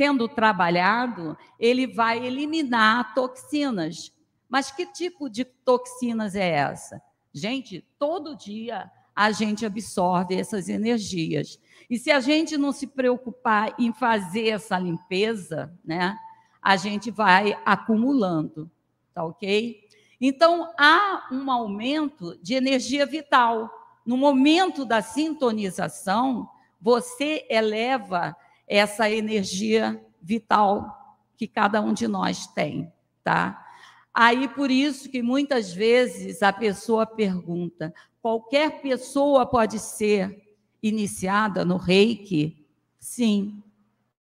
sendo 0.00 0.26
trabalhado, 0.26 1.36
ele 1.58 1.86
vai 1.86 2.24
eliminar 2.24 3.12
toxinas. 3.12 4.10
Mas 4.48 4.70
que 4.70 4.86
tipo 4.86 5.28
de 5.28 5.44
toxinas 5.44 6.34
é 6.34 6.48
essa? 6.48 7.02
Gente, 7.34 7.86
todo 7.98 8.34
dia 8.34 8.90
a 9.14 9.30
gente 9.30 9.66
absorve 9.66 10.34
essas 10.34 10.70
energias. 10.70 11.60
E 11.90 11.98
se 11.98 12.10
a 12.10 12.18
gente 12.18 12.56
não 12.56 12.72
se 12.72 12.86
preocupar 12.86 13.74
em 13.78 13.92
fazer 13.92 14.48
essa 14.48 14.78
limpeza, 14.78 15.70
né, 15.84 16.16
a 16.62 16.78
gente 16.78 17.10
vai 17.10 17.54
acumulando, 17.66 18.70
tá 19.12 19.22
ok? 19.22 19.86
Então, 20.18 20.72
há 20.78 21.28
um 21.30 21.50
aumento 21.50 22.38
de 22.42 22.54
energia 22.54 23.04
vital. 23.04 23.70
No 24.06 24.16
momento 24.16 24.86
da 24.86 25.02
sintonização, 25.02 26.48
você 26.80 27.46
eleva 27.50 28.34
essa 28.70 29.10
energia 29.10 30.00
vital 30.22 31.18
que 31.36 31.48
cada 31.48 31.80
um 31.82 31.92
de 31.92 32.06
nós 32.06 32.46
tem, 32.46 32.92
tá? 33.24 33.66
Aí 34.14 34.46
por 34.46 34.70
isso 34.70 35.10
que 35.10 35.22
muitas 35.22 35.72
vezes 35.72 36.40
a 36.40 36.52
pessoa 36.52 37.04
pergunta: 37.04 37.92
qualquer 38.22 38.80
pessoa 38.80 39.44
pode 39.44 39.80
ser 39.80 40.54
iniciada 40.80 41.64
no 41.64 41.76
Reiki? 41.76 42.64
Sim. 43.00 43.60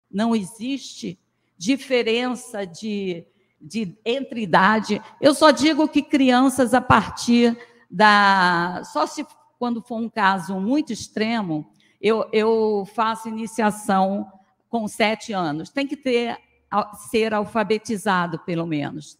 Não 0.08 0.34
existe 0.34 1.18
diferença 1.58 2.64
de, 2.64 3.24
de 3.60 3.96
entre 4.04 4.42
idade. 4.42 5.02
Eu 5.20 5.34
só 5.34 5.50
digo 5.50 5.88
que 5.88 6.02
crianças 6.02 6.72
a 6.72 6.80
partir 6.80 7.58
da 7.90 8.82
só 8.84 9.06
se 9.06 9.26
quando 9.58 9.82
for 9.82 9.96
um 9.96 10.08
caso 10.08 10.58
muito 10.58 10.92
extremo, 10.92 11.70
eu, 12.00 12.28
eu 12.32 12.86
faço 12.94 13.28
iniciação 13.28 14.26
com 14.68 14.88
sete 14.88 15.32
anos. 15.32 15.70
Tem 15.70 15.86
que 15.86 15.96
ter 15.96 16.38
ser 17.08 17.34
alfabetizado, 17.34 18.38
pelo 18.40 18.66
menos. 18.66 19.18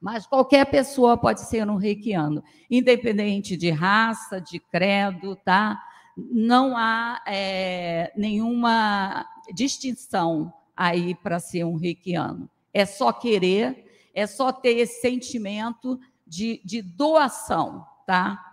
Mas 0.00 0.26
qualquer 0.26 0.66
pessoa 0.66 1.16
pode 1.16 1.42
ser 1.42 1.68
um 1.68 1.76
reikiano, 1.76 2.42
independente 2.70 3.56
de 3.56 3.70
raça, 3.70 4.40
de 4.40 4.58
credo, 4.58 5.36
tá? 5.36 5.80
Não 6.16 6.76
há 6.76 7.22
é, 7.26 8.12
nenhuma 8.16 9.24
distinção 9.54 10.52
aí 10.76 11.14
para 11.14 11.38
ser 11.38 11.64
um 11.64 11.76
reikiano. 11.76 12.50
É 12.74 12.84
só 12.84 13.12
querer, 13.12 14.10
é 14.12 14.26
só 14.26 14.52
ter 14.52 14.78
esse 14.78 15.00
sentimento 15.00 15.98
de, 16.26 16.60
de 16.64 16.82
doação, 16.82 17.86
tá? 18.06 18.51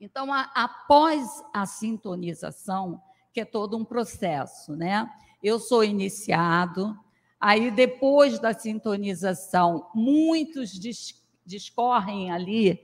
Então, 0.00 0.32
a, 0.32 0.50
após 0.54 1.42
a 1.54 1.64
sintonização, 1.64 3.00
que 3.32 3.40
é 3.40 3.44
todo 3.44 3.76
um 3.76 3.84
processo, 3.84 4.76
né? 4.76 5.08
Eu 5.42 5.58
sou 5.58 5.82
iniciado, 5.82 6.94
aí 7.40 7.70
depois 7.70 8.38
da 8.38 8.52
sintonização, 8.52 9.88
muitos 9.94 10.70
dis, 10.72 11.22
discorrem 11.44 12.30
ali 12.30 12.82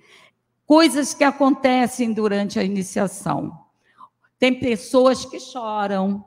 coisas 0.66 1.12
que 1.12 1.24
acontecem 1.24 2.12
durante 2.12 2.58
a 2.58 2.64
iniciação. 2.64 3.58
Tem 4.38 4.58
pessoas 4.58 5.24
que 5.24 5.38
choram, 5.38 6.24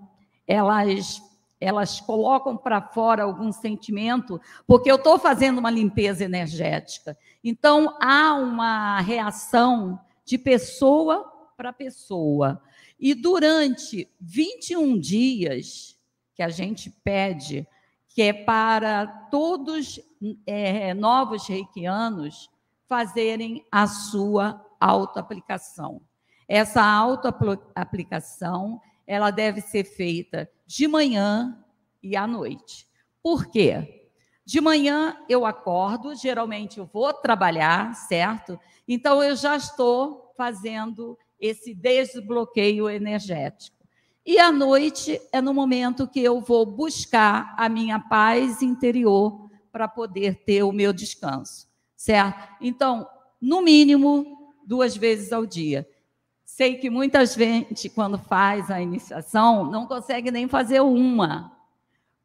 elas 0.48 1.22
elas 1.60 2.02
colocam 2.02 2.56
para 2.56 2.82
fora 2.82 3.24
algum 3.24 3.52
sentimento, 3.52 4.40
porque 4.68 4.92
eu 4.92 4.98
estou 4.98 5.18
fazendo 5.18 5.58
uma 5.58 5.72
limpeza 5.72 6.24
energética. 6.24 7.18
Então, 7.44 7.98
há 8.00 8.36
uma 8.36 9.00
reação 9.00 10.00
de 10.26 10.38
pessoa 10.38 11.24
para 11.56 11.72
pessoa. 11.72 12.62
E 13.00 13.14
durante 13.14 14.10
21 14.20 15.00
dias 15.00 15.98
que 16.34 16.44
a 16.44 16.50
gente 16.50 16.90
pede, 16.90 17.68
que 18.10 18.22
é 18.22 18.34
para 18.34 19.08
todos 19.30 20.00
é, 20.46 20.94
novos 20.94 21.48
reikianos 21.48 22.50
fazerem 22.88 23.66
a 23.72 23.88
sua 23.88 24.66
autoaplicação. 24.80 26.02
Essa 26.48 26.84
autoaplicação, 26.84 28.80
ela 29.08 29.32
deve 29.32 29.62
ser 29.62 29.84
feita 29.84 30.50
de 30.66 30.88
manhã 30.88 31.64
e 32.02 32.16
à 32.16 32.28
noite. 32.28 32.88
Por 33.22 33.48
quê? 33.48 34.05
De 34.46 34.62
manhã 34.62 35.18
eu 35.28 35.46
acordo, 35.46 36.14
geralmente 36.14 36.78
eu 36.78 36.86
vou 36.86 37.12
trabalhar, 37.12 37.96
certo? 37.96 38.60
Então 38.88 39.24
eu 39.24 39.36
já 39.36 39.56
estou 39.56 40.32
fazendo 40.38 41.18
esse 41.40 41.74
desbloqueio 41.74 42.88
energético. 42.90 43.76
E 44.26 44.40
à 44.40 44.52
noite 44.52 45.20
é 45.32 45.42
no 45.42 45.54
momento 45.54 46.08
que 46.08 46.20
eu 46.20 46.42
vou 46.42 46.66
buscar 46.66 47.56
a 47.58 47.68
minha 47.68 48.00
paz 48.00 48.62
interior 48.62 49.50
para 49.72 49.88
poder 49.88 50.44
ter 50.46 50.64
o 50.64 50.72
meu 50.72 50.94
descanso, 50.94 51.68
certo? 51.96 52.48
Então, 52.62 53.08
no 53.42 53.62
mínimo, 53.62 54.54
duas 54.66 54.96
vezes 54.96 55.34
ao 55.34 55.46
dia. 55.46 55.88
Sei 56.44 56.76
que 56.76 56.90
muita 56.90 57.26
gente, 57.26 57.90
quando 57.90 58.18
faz 58.18 58.72
a 58.72 58.82
iniciação, 58.82 59.70
não 59.70 59.86
consegue 59.86 60.32
nem 60.32 60.48
fazer 60.48 60.80
uma. 60.82 61.52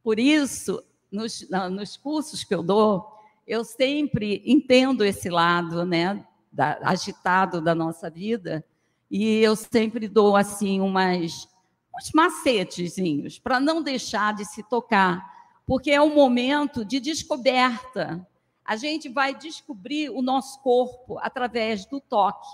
Por 0.02 0.18
isso, 0.18 0.83
nos, 1.11 1.46
nos 1.70 1.96
cursos 1.96 2.44
que 2.44 2.55
eu 2.55 2.62
dou, 2.62 3.07
eu 3.46 3.64
sempre 3.64 4.42
entendo 4.46 5.05
esse 5.05 5.29
lado, 5.29 5.85
né, 5.85 6.25
da, 6.53 6.79
agitado 6.83 7.61
da 7.61 7.75
nossa 7.75 8.09
vida, 8.09 8.64
e 9.11 9.38
eu 9.38 9.57
sempre 9.57 10.07
dou 10.07 10.37
assim 10.37 10.81
umas 10.81 11.49
uns 11.96 12.12
macetezinhos 12.14 13.38
para 13.38 13.61
não 13.61 13.83
deixar 13.83 14.35
de 14.35 14.44
se 14.44 14.62
tocar, 14.62 15.23
porque 15.66 15.90
é 15.90 16.01
um 16.01 16.14
momento 16.14 16.85
de 16.85 17.01
descoberta. 17.01 18.27
A 18.64 18.77
gente 18.77 19.09
vai 19.09 19.35
descobrir 19.35 20.11
o 20.11 20.23
nosso 20.23 20.61
corpo 20.62 21.18
através 21.18 21.85
do 21.85 22.01
toque. 22.01 22.49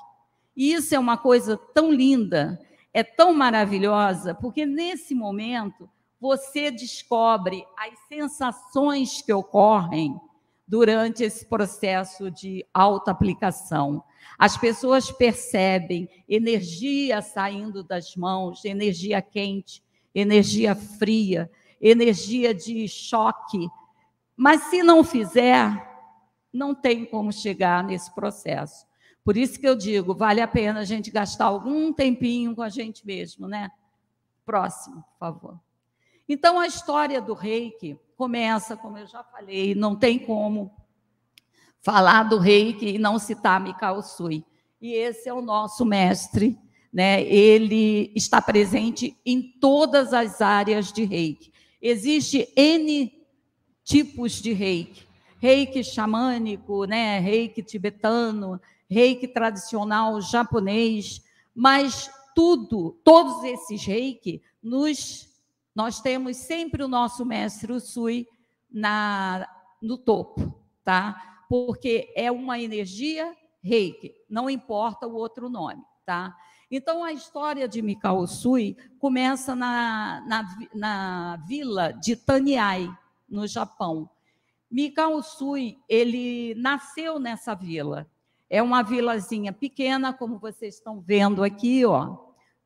E 0.57 0.73
isso 0.73 0.95
é 0.95 0.99
uma 0.99 1.17
coisa 1.17 1.57
tão 1.75 1.93
linda, 1.93 2.59
é 2.93 3.05
tão 3.05 3.35
maravilhosa, 3.35 4.35
porque 4.35 4.65
nesse 4.65 5.15
momento 5.15 5.89
você 6.27 6.73
descobre 6.73 7.65
as 7.79 7.97
sensações 8.09 9.23
que 9.23 9.33
ocorrem 9.33 10.21
durante 10.67 11.23
esse 11.23 11.47
processo 11.47 12.31
de 12.33 12.67
autoaplicação. 12.75 14.03
As 14.37 14.57
pessoas 14.57 15.13
percebem 15.13 16.09
energia 16.29 17.23
saindo 17.23 17.85
das 17.85 18.17
mãos, 18.17 18.65
energia 18.65 19.23
quente, 19.23 19.81
energia 20.13 20.75
fria, 20.75 21.49
energia 21.81 22.53
de 22.53 22.89
choque. 22.89 23.69
Mas 24.37 24.63
se 24.65 24.83
não 24.83 25.05
fizer, 25.05 25.71
não 26.53 26.75
tem 26.75 27.05
como 27.05 27.33
chegar 27.33 27.85
nesse 27.85 28.13
processo. 28.13 28.85
Por 29.25 29.37
isso 29.37 29.61
que 29.61 29.69
eu 29.69 29.77
digo, 29.77 30.13
vale 30.13 30.41
a 30.41 30.49
pena 30.49 30.81
a 30.81 30.85
gente 30.85 31.09
gastar 31.09 31.45
algum 31.45 31.93
tempinho 31.93 32.57
com 32.57 32.63
a 32.63 32.69
gente 32.69 33.07
mesmo, 33.07 33.47
né? 33.47 33.71
Próximo, 34.45 34.97
por 34.97 35.19
favor. 35.19 35.67
Então, 36.29 36.59
a 36.59 36.67
história 36.67 37.21
do 37.21 37.35
reiki 37.35 37.99
começa, 38.17 38.77
como 38.77 38.99
eu 38.99 39.07
já 39.07 39.23
falei, 39.23 39.75
não 39.75 39.95
tem 39.95 40.19
como 40.19 40.75
falar 41.81 42.25
do 42.25 42.39
reiki 42.39 42.95
e 42.95 42.99
não 42.99 43.19
citar 43.19 43.61
Mikao 43.61 44.03
Sui. 44.03 44.45
E 44.81 44.93
esse 44.93 45.29
é 45.29 45.33
o 45.33 45.41
nosso 45.41 45.85
mestre, 45.85 46.59
né? 46.93 47.23
ele 47.23 48.13
está 48.15 48.43
presente 48.43 49.17
em 49.25 49.41
todas 49.61 50.13
as 50.13 50.41
áreas 50.41 50.93
de 50.93 51.05
reiki. 51.05 51.53
Existe 51.81 52.53
N 52.57 53.13
tipos 53.85 54.43
de 54.43 54.53
reiki. 54.53 55.07
Reiki 55.39 55.85
xamânico, 55.85 56.87
né? 56.87 57.21
reiki 57.21 57.63
tibetano, 57.63 58.61
reiki 58.91 59.29
tradicional 59.29 60.21
japonês, 60.21 61.23
mas 61.55 62.11
tudo, 62.35 62.99
todos 63.05 63.45
esses 63.45 63.85
reiki, 63.85 64.43
nos, 64.63 65.29
nós 65.77 66.01
temos 66.01 66.39
sempre 66.39 66.83
o 66.83 66.89
nosso 66.89 67.23
mestre 67.27 67.71
Usui 67.71 68.27
na, 68.71 69.47
no 69.81 69.99
topo, 69.99 70.59
tá? 70.83 71.45
Porque 71.51 72.11
é 72.17 72.33
uma 72.33 72.59
energia 72.59 73.37
reiki, 73.63 74.15
não 74.27 74.49
importa 74.49 75.07
o 75.07 75.15
outro 75.15 75.51
nome, 75.51 75.83
tá? 76.07 76.35
Então, 76.71 77.05
a 77.05 77.13
história 77.13 77.69
de 77.69 77.83
Mikao 77.83 78.17
Usui 78.17 78.75
começa 78.99 79.55
na, 79.55 80.25
na, 80.27 80.57
na 80.75 81.37
vila 81.47 81.93
de 81.93 82.17
Taniai, 82.17 82.91
no 83.29 83.47
Japão. 83.47 84.09
Mikao 84.71 85.13
Usui, 85.13 85.79
ele 85.87 86.55
nasceu 86.55 87.19
nessa 87.19 87.55
vila. 87.55 88.11
É 88.49 88.63
uma 88.63 88.83
vilazinha 88.83 89.53
pequena, 89.53 90.11
como 90.13 90.39
vocês 90.39 90.77
estão 90.77 91.01
vendo 91.01 91.45
aqui, 91.45 91.85
ó, 91.85 92.17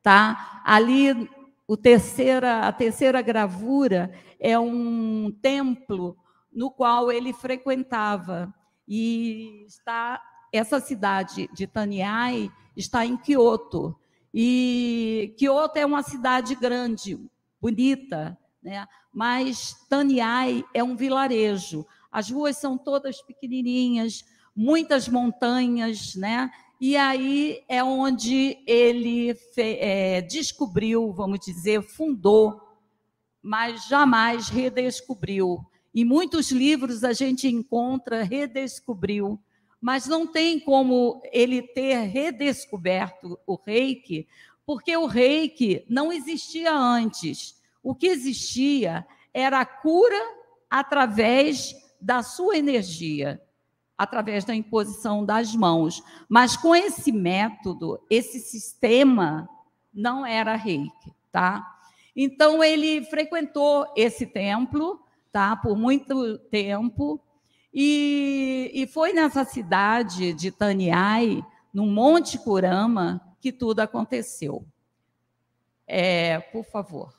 tá? 0.01 0.61
Ali 0.63 1.29
terceira, 1.77 2.61
a 2.61 2.71
terceira 2.71 3.21
gravura 3.21 4.11
é 4.39 4.57
um 4.59 5.31
templo 5.41 6.17
no 6.51 6.69
qual 6.69 7.11
ele 7.11 7.31
frequentava 7.33 8.53
e 8.87 9.63
está 9.67 10.21
essa 10.51 10.79
cidade 10.79 11.49
de 11.53 11.65
Taniai 11.65 12.51
está 12.75 13.05
em 13.05 13.15
Kyoto. 13.15 13.95
E 14.33 15.33
Kyoto 15.37 15.79
é 15.79 15.85
uma 15.85 16.03
cidade 16.03 16.55
grande, 16.55 17.17
bonita, 17.59 18.37
né? 18.61 18.85
mas 19.13 19.75
Taniai 19.89 20.63
é 20.73 20.83
um 20.83 20.95
vilarejo. 20.95 21.85
As 22.11 22.29
ruas 22.29 22.57
são 22.57 22.77
todas 22.77 23.21
pequenininhas, 23.21 24.25
muitas 24.55 25.07
montanhas, 25.07 26.15
né? 26.15 26.51
E 26.83 26.97
aí 26.97 27.63
é 27.67 27.83
onde 27.83 28.57
ele 28.65 29.37
é, 29.55 30.19
descobriu, 30.19 31.13
vamos 31.13 31.39
dizer, 31.45 31.83
fundou, 31.83 32.59
mas 33.39 33.85
jamais 33.87 34.49
redescobriu. 34.49 35.63
Em 35.93 36.03
muitos 36.03 36.49
livros 36.49 37.03
a 37.03 37.13
gente 37.13 37.47
encontra 37.47 38.23
redescobriu, 38.23 39.39
mas 39.79 40.07
não 40.07 40.25
tem 40.25 40.59
como 40.59 41.21
ele 41.31 41.61
ter 41.61 41.99
redescoberto 42.07 43.39
o 43.45 43.55
reiki, 43.63 44.27
porque 44.65 44.97
o 44.97 45.05
reiki 45.05 45.85
não 45.87 46.11
existia 46.11 46.73
antes. 46.73 47.61
O 47.83 47.93
que 47.93 48.07
existia 48.07 49.05
era 49.31 49.61
a 49.61 49.65
cura 49.67 50.19
através 50.67 51.75
da 52.01 52.23
sua 52.23 52.57
energia, 52.57 53.39
através 54.01 54.43
da 54.43 54.55
imposição 54.55 55.23
das 55.23 55.55
mãos. 55.55 56.01
Mas 56.27 56.57
com 56.57 56.75
esse 56.75 57.11
método, 57.11 58.01
esse 58.09 58.39
sistema 58.39 59.47
não 59.93 60.25
era 60.25 60.55
reiki, 60.55 61.13
tá? 61.31 61.63
Então 62.15 62.63
ele 62.63 63.03
frequentou 63.05 63.85
esse 63.95 64.25
templo, 64.25 64.99
tá? 65.31 65.55
Por 65.55 65.77
muito 65.77 66.39
tempo 66.49 67.21
e, 67.71 68.71
e 68.73 68.87
foi 68.87 69.13
nessa 69.13 69.45
cidade 69.45 70.33
de 70.33 70.49
Taniai, 70.49 71.45
no 71.71 71.85
Monte 71.85 72.39
Curama, 72.39 73.21
que 73.39 73.51
tudo 73.51 73.81
aconteceu. 73.81 74.65
É, 75.85 76.39
por 76.39 76.65
favor. 76.65 77.13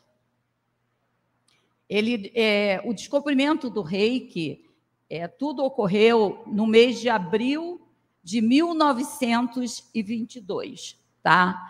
Ele, 1.88 2.32
é, 2.34 2.82
o 2.84 2.92
descobrimento 2.92 3.70
do 3.70 3.82
reiki, 3.82 4.64
é, 5.12 5.28
tudo 5.28 5.62
ocorreu 5.62 6.42
no 6.46 6.66
mês 6.66 6.98
de 6.98 7.10
abril 7.10 7.78
de 8.24 8.40
1922, 8.40 10.98
tá? 11.22 11.60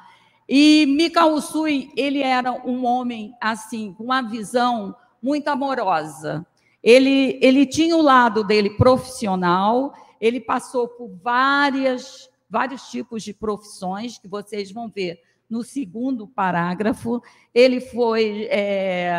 E 0.48 0.86
Mikao 0.86 1.32
Usui, 1.32 1.90
ele 1.96 2.22
era 2.22 2.52
um 2.64 2.86
homem 2.86 3.34
assim, 3.40 3.92
com 3.94 4.04
uma 4.04 4.22
visão 4.22 4.94
muito 5.20 5.48
amorosa. 5.48 6.46
Ele, 6.80 7.36
ele 7.42 7.66
tinha 7.66 7.96
o 7.96 8.02
lado 8.02 8.44
dele 8.44 8.70
profissional, 8.70 9.92
ele 10.20 10.40
passou 10.40 10.86
por 10.86 11.10
várias, 11.20 12.30
vários 12.48 12.88
tipos 12.90 13.24
de 13.24 13.34
profissões 13.34 14.18
que 14.18 14.28
vocês 14.28 14.70
vão 14.70 14.88
ver 14.88 15.20
no 15.50 15.64
segundo 15.64 16.28
parágrafo. 16.28 17.20
Ele 17.52 17.80
foi, 17.80 18.46
é, 18.52 19.12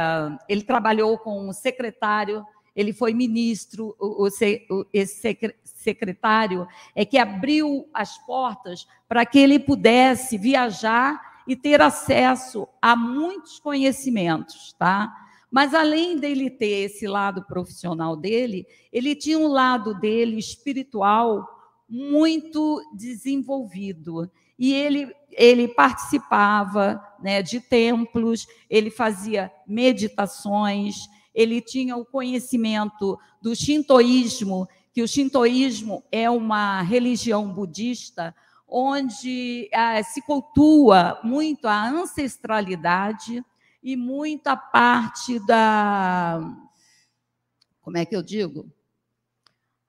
ele 0.48 0.64
trabalhou 0.64 1.18
com 1.18 1.52
secretário, 1.52 2.46
ele 2.76 2.94
foi 2.94 3.14
ministro, 3.14 3.96
o, 4.00 4.28
o, 4.28 4.86
esse 4.92 5.36
secretário 5.64 6.68
é 6.96 7.06
que 7.06 7.18
abriu 7.18 7.88
as 7.94 8.18
portas 8.26 8.88
para 9.08 9.26
que 9.26 9.40
ele 9.40 9.60
pudesse 9.60 10.38
viajar 10.38 11.34
e 11.48 11.56
ter 11.56 11.82
acesso 11.82 12.68
a 12.82 12.96
muitos 12.96 13.60
conhecimentos, 13.60 14.74
tá? 14.74 15.14
Mas 15.52 15.74
além 15.76 16.18
dele 16.18 16.50
ter 16.50 16.86
esse 16.86 17.06
lado 17.06 17.44
profissional 17.44 18.16
dele, 18.16 18.66
ele 18.92 19.16
tinha 19.16 19.38
um 19.38 19.48
lado 19.48 19.94
dele 19.94 20.40
espiritual 20.40 21.48
muito 21.88 22.82
desenvolvido. 22.96 24.32
E 24.58 24.74
ele, 24.74 25.14
ele 25.32 25.68
participava 25.68 27.00
né, 27.22 27.44
de 27.44 27.60
templos, 27.60 28.48
ele 28.68 28.90
fazia 28.90 29.52
meditações, 29.68 30.96
ele 31.34 31.62
tinha 31.62 31.96
o 31.98 32.06
conhecimento 32.06 33.20
do 33.42 33.56
shintoísmo, 33.56 34.68
que 34.92 35.02
o 35.02 35.08
shintoísmo 35.08 36.04
é 36.12 36.30
uma 36.30 36.82
religião 36.82 37.52
budista 37.52 38.36
onde 38.68 39.70
ah, 39.74 40.02
se 40.04 40.22
cultua 40.22 41.20
muito 41.24 41.68
a 41.68 41.88
ancestralidade, 41.88 43.44
e 43.84 43.98
muita 43.98 44.56
parte 44.56 45.38
da. 45.46 46.40
Como 47.82 47.98
é 47.98 48.06
que 48.06 48.16
eu 48.16 48.24
digo? 48.24 48.72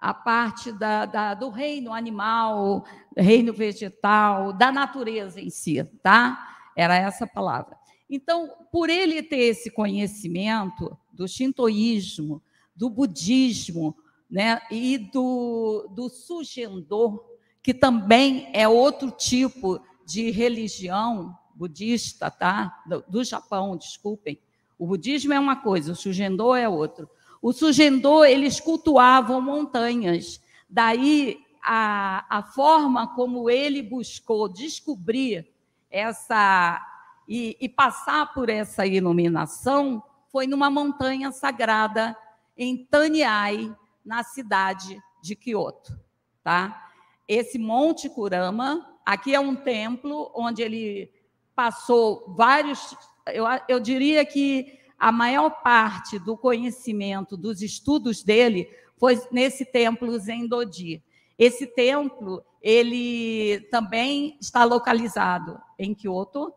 A 0.00 0.12
parte 0.12 0.72
da, 0.72 1.06
da, 1.06 1.32
do 1.32 1.48
reino 1.48 1.94
animal, 1.94 2.84
reino 3.16 3.54
vegetal, 3.54 4.52
da 4.52 4.72
natureza 4.72 5.40
em 5.40 5.48
si, 5.48 5.82
tá? 6.02 6.56
Era 6.76 6.96
essa 6.96 7.26
palavra. 7.26 7.78
Então, 8.14 8.48
por 8.70 8.88
ele 8.88 9.20
ter 9.24 9.38
esse 9.38 9.68
conhecimento 9.68 10.96
do 11.12 11.26
shintoísmo, 11.26 12.40
do 12.72 12.88
budismo, 12.88 13.96
né, 14.30 14.60
e 14.70 14.98
do, 14.98 15.88
do 15.90 16.08
sujendô, 16.08 17.24
que 17.60 17.74
também 17.74 18.48
é 18.52 18.68
outro 18.68 19.10
tipo 19.10 19.80
de 20.06 20.30
religião, 20.30 21.36
budista, 21.56 22.30
tá? 22.30 22.84
Do, 22.86 23.04
do, 23.08 23.24
Japão, 23.24 23.76
desculpem. 23.76 24.38
O 24.78 24.86
budismo 24.86 25.32
é 25.32 25.40
uma 25.40 25.56
coisa, 25.56 25.90
o 25.90 25.96
Sujendô 25.96 26.54
é 26.54 26.68
outro. 26.68 27.10
O 27.42 27.52
Sujendô, 27.52 28.24
eles 28.24 28.60
cultuavam 28.60 29.40
montanhas. 29.40 30.40
Daí, 30.70 31.40
a, 31.60 32.38
a 32.38 32.42
forma 32.44 33.08
como 33.08 33.50
ele 33.50 33.82
buscou 33.82 34.48
descobrir 34.48 35.48
essa 35.90 36.93
e, 37.28 37.56
e 37.60 37.68
passar 37.68 38.32
por 38.32 38.48
essa 38.48 38.86
iluminação 38.86 40.02
foi 40.30 40.46
numa 40.46 40.70
montanha 40.70 41.30
sagrada 41.30 42.16
em 42.56 42.84
Taniai, 42.86 43.74
na 44.04 44.22
cidade 44.22 45.00
de 45.22 45.34
Kyoto, 45.34 45.98
tá? 46.42 46.90
Esse 47.26 47.58
Monte 47.58 48.08
Kurama, 48.10 48.98
aqui 49.04 49.34
é 49.34 49.40
um 49.40 49.56
templo 49.56 50.30
onde 50.34 50.62
ele 50.62 51.10
passou 51.54 52.34
vários. 52.36 52.94
Eu, 53.26 53.44
eu 53.68 53.80
diria 53.80 54.24
que 54.26 54.78
a 54.98 55.10
maior 55.10 55.50
parte 55.62 56.18
do 56.18 56.36
conhecimento, 56.36 57.36
dos 57.36 57.62
estudos 57.62 58.22
dele, 58.22 58.68
foi 58.96 59.20
nesse 59.30 59.64
templo 59.64 60.18
Zendodi. 60.18 61.02
Esse 61.38 61.66
templo, 61.66 62.42
ele 62.62 63.60
também 63.70 64.36
está 64.40 64.64
localizado 64.64 65.60
em 65.78 65.94
Kyoto, 65.94 66.52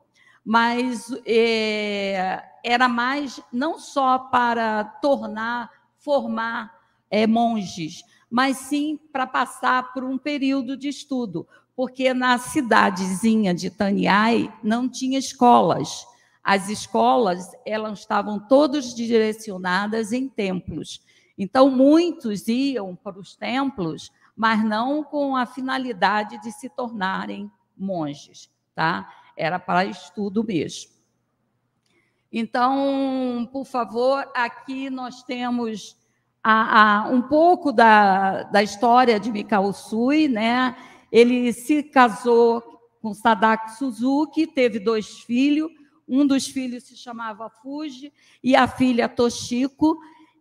mas 0.49 1.13
é, 1.25 2.41
era 2.63 2.87
mais 2.87 3.37
não 3.51 3.77
só 3.77 4.17
para 4.17 4.85
tornar, 4.85 5.69
formar 5.99 6.73
é, 7.11 7.27
monges, 7.27 8.01
mas 8.31 8.55
sim 8.55 8.97
para 9.11 9.27
passar 9.27 9.91
por 9.91 10.05
um 10.05 10.17
período 10.17 10.77
de 10.77 10.87
estudo, 10.87 11.45
porque 11.75 12.13
na 12.13 12.37
cidadezinha 12.37 13.53
de 13.53 13.69
Taniai 13.69 14.49
não 14.63 14.87
tinha 14.87 15.19
escolas. 15.19 16.07
As 16.41 16.69
escolas 16.69 17.51
elas 17.65 17.99
estavam 17.99 18.39
todas 18.39 18.95
direcionadas 18.95 20.13
em 20.13 20.29
templos. 20.29 21.01
Então 21.37 21.69
muitos 21.69 22.47
iam 22.47 22.95
para 22.95 23.19
os 23.19 23.35
templos, 23.35 24.13
mas 24.33 24.63
não 24.63 25.03
com 25.03 25.35
a 25.35 25.45
finalidade 25.45 26.41
de 26.41 26.53
se 26.53 26.69
tornarem 26.69 27.51
monges, 27.77 28.49
tá? 28.73 29.09
Era 29.37 29.59
para 29.59 29.85
estudo 29.85 30.43
mesmo. 30.43 30.91
Então, 32.31 33.47
por 33.53 33.65
favor, 33.65 34.29
aqui 34.35 34.89
nós 34.89 35.23
temos 35.23 35.95
a, 36.43 37.03
a, 37.03 37.07
um 37.09 37.21
pouco 37.21 37.71
da, 37.71 38.43
da 38.43 38.63
história 38.63 39.19
de 39.19 39.31
Mikao 39.31 39.71
Sui, 39.71 40.27
né? 40.27 40.75
Ele 41.11 41.53
se 41.53 41.83
casou 41.83 42.61
com 43.01 43.13
Sadako 43.13 43.69
Suzuki, 43.71 44.47
teve 44.47 44.79
dois 44.79 45.19
filhos. 45.19 45.71
Um 46.07 46.25
dos 46.25 46.47
filhos 46.47 46.83
se 46.85 46.95
chamava 46.95 47.49
Fuji 47.49 48.11
e 48.43 48.55
a 48.55 48.67
filha 48.67 49.07
Toshiko. 49.07 49.97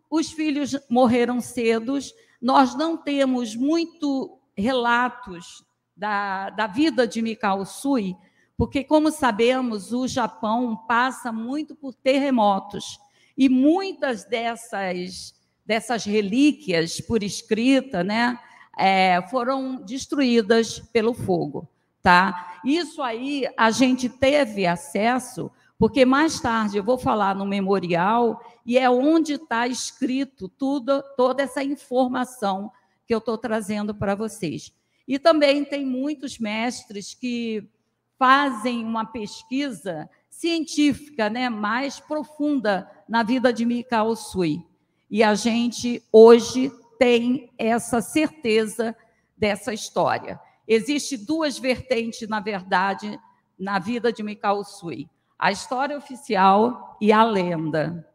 Os 0.09 0.31
filhos 0.31 0.77
morreram 0.89 1.39
cedos. 1.39 2.13
Nós 2.41 2.75
não 2.75 2.97
temos 2.97 3.55
muito 3.55 4.39
relatos 4.55 5.63
da, 5.95 6.49
da 6.51 6.67
vida 6.67 7.07
de 7.07 7.21
Mikao 7.21 7.65
Sui, 7.65 8.15
porque, 8.57 8.83
como 8.83 9.11
sabemos, 9.11 9.93
o 9.93 10.07
Japão 10.07 10.75
passa 10.87 11.31
muito 11.31 11.75
por 11.75 11.93
terremotos. 11.93 12.99
E 13.37 13.47
muitas 13.47 14.25
dessas, 14.25 15.35
dessas 15.63 16.03
relíquias 16.03 16.99
por 16.99 17.21
escrita, 17.21 18.03
né, 18.03 18.39
é, 18.75 19.21
foram 19.29 19.75
destruídas 19.75 20.79
pelo 20.91 21.13
fogo. 21.13 21.69
Tá? 22.01 22.59
Isso 22.65 23.03
aí 23.03 23.47
a 23.55 23.69
gente 23.69 24.09
teve 24.09 24.65
acesso, 24.65 25.51
porque 25.77 26.03
mais 26.03 26.39
tarde 26.39 26.77
eu 26.77 26.83
vou 26.83 26.97
falar 26.97 27.35
no 27.35 27.45
memorial, 27.45 28.41
e 28.65 28.77
é 28.77 28.89
onde 28.89 29.33
está 29.33 29.67
escrito 29.67 30.49
tudo, 30.49 31.03
toda 31.15 31.43
essa 31.43 31.63
informação 31.63 32.71
que 33.05 33.13
eu 33.13 33.19
estou 33.19 33.37
trazendo 33.37 33.93
para 33.93 34.15
vocês. 34.15 34.73
E 35.07 35.19
também 35.19 35.63
tem 35.63 35.85
muitos 35.85 36.39
mestres 36.39 37.13
que 37.13 37.69
fazem 38.17 38.83
uma 38.83 39.05
pesquisa 39.05 40.09
científica 40.29 41.29
né, 41.29 41.49
mais 41.49 41.99
profunda 41.99 42.89
na 43.07 43.23
vida 43.23 43.51
de 43.51 43.65
Mikao 43.65 44.15
Sui. 44.15 44.63
E 45.09 45.23
a 45.23 45.33
gente 45.35 46.03
hoje 46.11 46.71
tem 46.99 47.51
essa 47.57 48.01
certeza 48.01 48.95
dessa 49.37 49.73
história. 49.73 50.39
Existem 50.67 51.23
duas 51.23 51.57
vertentes, 51.57 52.27
na 52.27 52.39
verdade, 52.39 53.19
na 53.57 53.79
vida 53.79 54.11
de 54.11 54.21
Mikao 54.21 54.63
Sui: 54.63 55.07
a 55.39 55.51
história 55.51 55.97
oficial 55.97 56.97
e 56.99 57.11
a 57.11 57.23
lenda. 57.23 58.07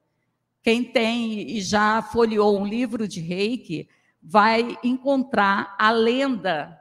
Quem 0.63 0.85
tem 0.85 1.57
e 1.57 1.61
já 1.61 2.03
folheou 2.03 2.61
um 2.61 2.67
livro 2.67 3.09
de 3.09 3.21
reiki 3.21 3.89
vai 4.23 4.79
encontrar 4.85 5.75
a 5.77 5.91
lenda 5.91 6.79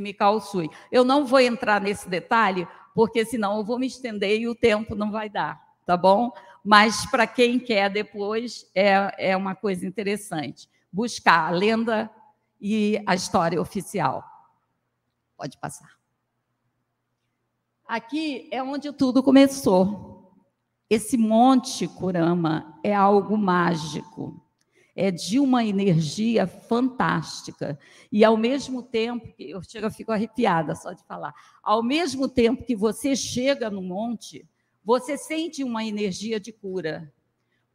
Mikao 0.00 0.40
Sui. 0.40 0.68
Eu 0.90 1.04
não 1.04 1.26
vou 1.26 1.40
entrar 1.40 1.80
nesse 1.80 2.08
detalhe, 2.08 2.66
porque 2.94 3.24
senão 3.24 3.58
eu 3.58 3.64
vou 3.64 3.78
me 3.78 3.86
estender 3.86 4.40
e 4.40 4.48
o 4.48 4.54
tempo 4.54 4.94
não 4.94 5.10
vai 5.10 5.28
dar, 5.28 5.60
tá 5.86 5.96
bom? 5.96 6.32
Mas 6.64 7.06
para 7.06 7.26
quem 7.26 7.58
quer 7.58 7.90
depois, 7.90 8.70
é, 8.74 9.30
é 9.30 9.36
uma 9.36 9.54
coisa 9.54 9.86
interessante. 9.86 10.68
Buscar 10.92 11.48
a 11.48 11.50
lenda 11.50 12.10
e 12.60 13.02
a 13.06 13.14
história 13.14 13.60
oficial. 13.60 14.24
Pode 15.36 15.58
passar. 15.58 15.90
Aqui 17.86 18.48
é 18.50 18.62
onde 18.62 18.92
tudo 18.92 19.22
começou. 19.22 20.32
Esse 20.88 21.16
monte 21.16 21.88
Kurama 21.88 22.78
é 22.84 22.94
algo 22.94 23.36
mágico 23.36 24.41
é 24.94 25.10
de 25.10 25.40
uma 25.40 25.64
energia 25.64 26.46
fantástica. 26.46 27.78
E 28.10 28.24
ao 28.24 28.36
mesmo 28.36 28.82
tempo, 28.82 29.32
eu 29.38 29.62
chego, 29.62 29.86
eu 29.86 29.90
fico 29.90 30.12
arrepiada 30.12 30.74
só 30.74 30.92
de 30.92 31.02
falar, 31.04 31.34
ao 31.62 31.82
mesmo 31.82 32.28
tempo 32.28 32.64
que 32.64 32.76
você 32.76 33.16
chega 33.16 33.70
no 33.70 33.82
monte, 33.82 34.46
você 34.84 35.16
sente 35.16 35.64
uma 35.64 35.84
energia 35.84 36.38
de 36.38 36.52
cura. 36.52 37.12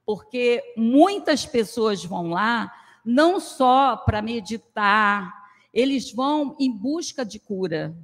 Porque 0.05 0.61
muitas 0.77 1.45
pessoas 1.45 2.03
vão 2.03 2.29
lá 2.29 2.71
não 3.03 3.39
só 3.39 3.95
para 3.97 4.21
meditar, 4.21 5.33
eles 5.73 6.11
vão 6.11 6.55
em 6.59 6.71
busca 6.71 7.25
de 7.25 7.39
cura. 7.39 7.95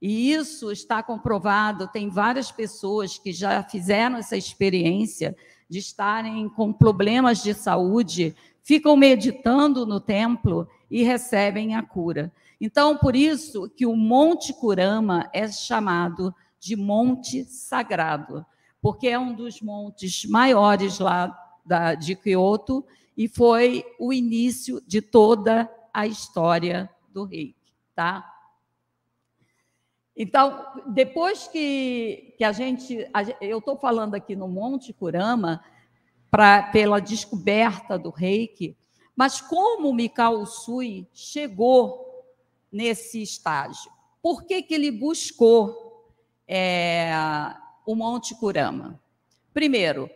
E 0.00 0.32
isso 0.32 0.70
está 0.70 1.02
comprovado, 1.02 1.88
tem 1.88 2.10
várias 2.10 2.52
pessoas 2.52 3.16
que 3.16 3.32
já 3.32 3.62
fizeram 3.62 4.16
essa 4.16 4.36
experiência 4.36 5.34
de 5.68 5.78
estarem 5.78 6.48
com 6.48 6.72
problemas 6.72 7.42
de 7.42 7.54
saúde, 7.54 8.34
ficam 8.62 8.96
meditando 8.96 9.86
no 9.86 10.00
templo 10.00 10.68
e 10.90 11.02
recebem 11.02 11.74
a 11.74 11.82
cura. 11.82 12.32
Então, 12.60 12.96
por 12.96 13.14
isso 13.14 13.68
que 13.68 13.86
o 13.86 13.96
Monte 13.96 14.52
Kurama 14.52 15.28
é 15.32 15.46
chamado 15.48 16.34
de 16.58 16.74
Monte 16.74 17.44
Sagrado, 17.44 18.44
porque 18.80 19.08
é 19.08 19.18
um 19.18 19.34
dos 19.34 19.60
montes 19.60 20.24
maiores 20.24 20.98
lá 20.98 21.36
da, 21.64 21.94
de 21.94 22.14
Kyoto 22.16 22.84
e 23.16 23.28
foi 23.28 23.84
o 23.98 24.12
início 24.12 24.82
de 24.86 25.00
toda 25.02 25.70
a 25.92 26.06
história 26.06 26.88
do 27.12 27.24
reiki, 27.24 27.72
tá? 27.94 28.35
Então, 30.16 30.64
depois 30.86 31.46
que, 31.46 32.34
que 32.38 32.44
a 32.44 32.52
gente. 32.52 33.06
A, 33.12 33.22
eu 33.40 33.58
estou 33.58 33.76
falando 33.76 34.14
aqui 34.14 34.34
no 34.34 34.48
Monte 34.48 34.92
Kurama, 34.92 35.62
pra, 36.30 36.62
pela 36.62 37.00
descoberta 37.00 37.98
do 37.98 38.10
reiki, 38.10 38.76
mas 39.14 39.40
como 39.40 39.92
Mikao 39.92 40.40
Usui 40.40 41.06
chegou 41.12 42.24
nesse 42.72 43.22
estágio? 43.22 43.90
Por 44.22 44.44
que, 44.44 44.62
que 44.62 44.74
ele 44.74 44.90
buscou 44.90 46.12
é, 46.48 47.10
o 47.86 47.94
Monte 47.94 48.34
Kurama? 48.34 49.00
Primeiro, 49.54 50.10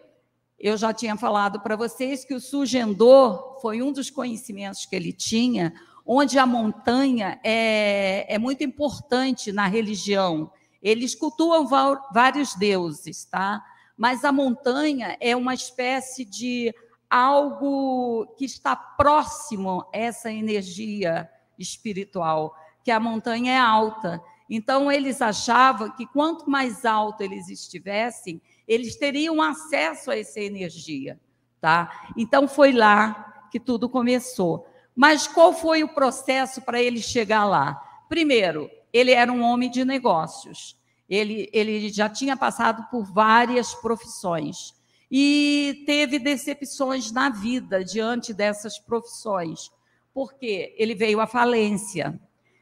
eu 0.58 0.76
já 0.76 0.92
tinha 0.92 1.16
falado 1.16 1.60
para 1.60 1.76
vocês 1.76 2.24
que 2.24 2.34
o 2.34 2.40
Sujendô 2.40 3.58
foi 3.62 3.80
um 3.80 3.92
dos 3.92 4.10
conhecimentos 4.10 4.84
que 4.84 4.94
ele 4.94 5.12
tinha 5.12 5.72
onde 6.06 6.38
a 6.38 6.46
montanha 6.46 7.40
é, 7.44 8.26
é 8.28 8.38
muito 8.38 8.64
importante 8.64 9.52
na 9.52 9.66
religião. 9.66 10.50
Eles 10.82 11.14
cultuam 11.14 11.66
vários 12.12 12.54
deuses, 12.54 13.24
tá? 13.24 13.62
Mas 13.96 14.24
a 14.24 14.32
montanha 14.32 15.16
é 15.20 15.36
uma 15.36 15.52
espécie 15.52 16.24
de 16.24 16.74
algo 17.10 18.26
que 18.38 18.44
está 18.44 18.76
próximo 18.76 19.84
a 19.92 19.98
essa 19.98 20.32
energia 20.32 21.28
espiritual, 21.58 22.54
que 22.84 22.90
a 22.90 23.00
montanha 23.00 23.52
é 23.52 23.58
alta. 23.58 24.22
Então, 24.48 24.90
eles 24.90 25.20
achavam 25.20 25.90
que 25.90 26.06
quanto 26.06 26.48
mais 26.48 26.84
alto 26.84 27.22
eles 27.22 27.48
estivessem, 27.48 28.40
eles 28.66 28.96
teriam 28.96 29.42
acesso 29.42 30.10
a 30.10 30.18
essa 30.18 30.40
energia, 30.40 31.20
tá? 31.60 32.08
Então, 32.16 32.48
foi 32.48 32.72
lá 32.72 33.48
que 33.50 33.60
tudo 33.60 33.88
começou. 33.88 34.66
Mas 34.94 35.26
qual 35.26 35.52
foi 35.52 35.82
o 35.82 35.94
processo 35.94 36.60
para 36.62 36.80
ele 36.80 37.00
chegar 37.00 37.44
lá? 37.44 37.80
Primeiro, 38.08 38.70
ele 38.92 39.12
era 39.12 39.32
um 39.32 39.42
homem 39.42 39.70
de 39.70 39.84
negócios. 39.84 40.76
Ele, 41.08 41.48
ele 41.52 41.88
já 41.88 42.08
tinha 42.08 42.36
passado 42.36 42.86
por 42.90 43.04
várias 43.04 43.74
profissões 43.74 44.74
e 45.10 45.82
teve 45.86 46.18
decepções 46.20 47.10
na 47.10 47.30
vida 47.30 47.84
diante 47.84 48.32
dessas 48.32 48.78
profissões, 48.78 49.70
porque 50.14 50.72
ele 50.78 50.94
veio 50.94 51.20
à 51.20 51.26
falência. 51.26 52.18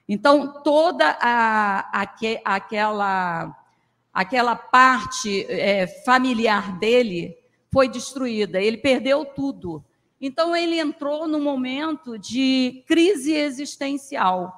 Então, 0.08 0.62
toda 0.62 1.18
a, 1.20 2.02
aquela, 2.46 3.54
aquela 4.12 4.56
parte 4.56 5.44
é, 5.50 5.86
familiar 5.86 6.78
dele 6.78 7.36
foi 7.70 7.86
destruída, 7.86 8.58
ele 8.58 8.78
perdeu 8.78 9.26
tudo. 9.26 9.84
Então, 10.20 10.54
ele 10.54 10.78
entrou 10.78 11.28
num 11.28 11.42
momento 11.42 12.18
de 12.18 12.84
crise 12.86 13.32
existencial. 13.32 14.52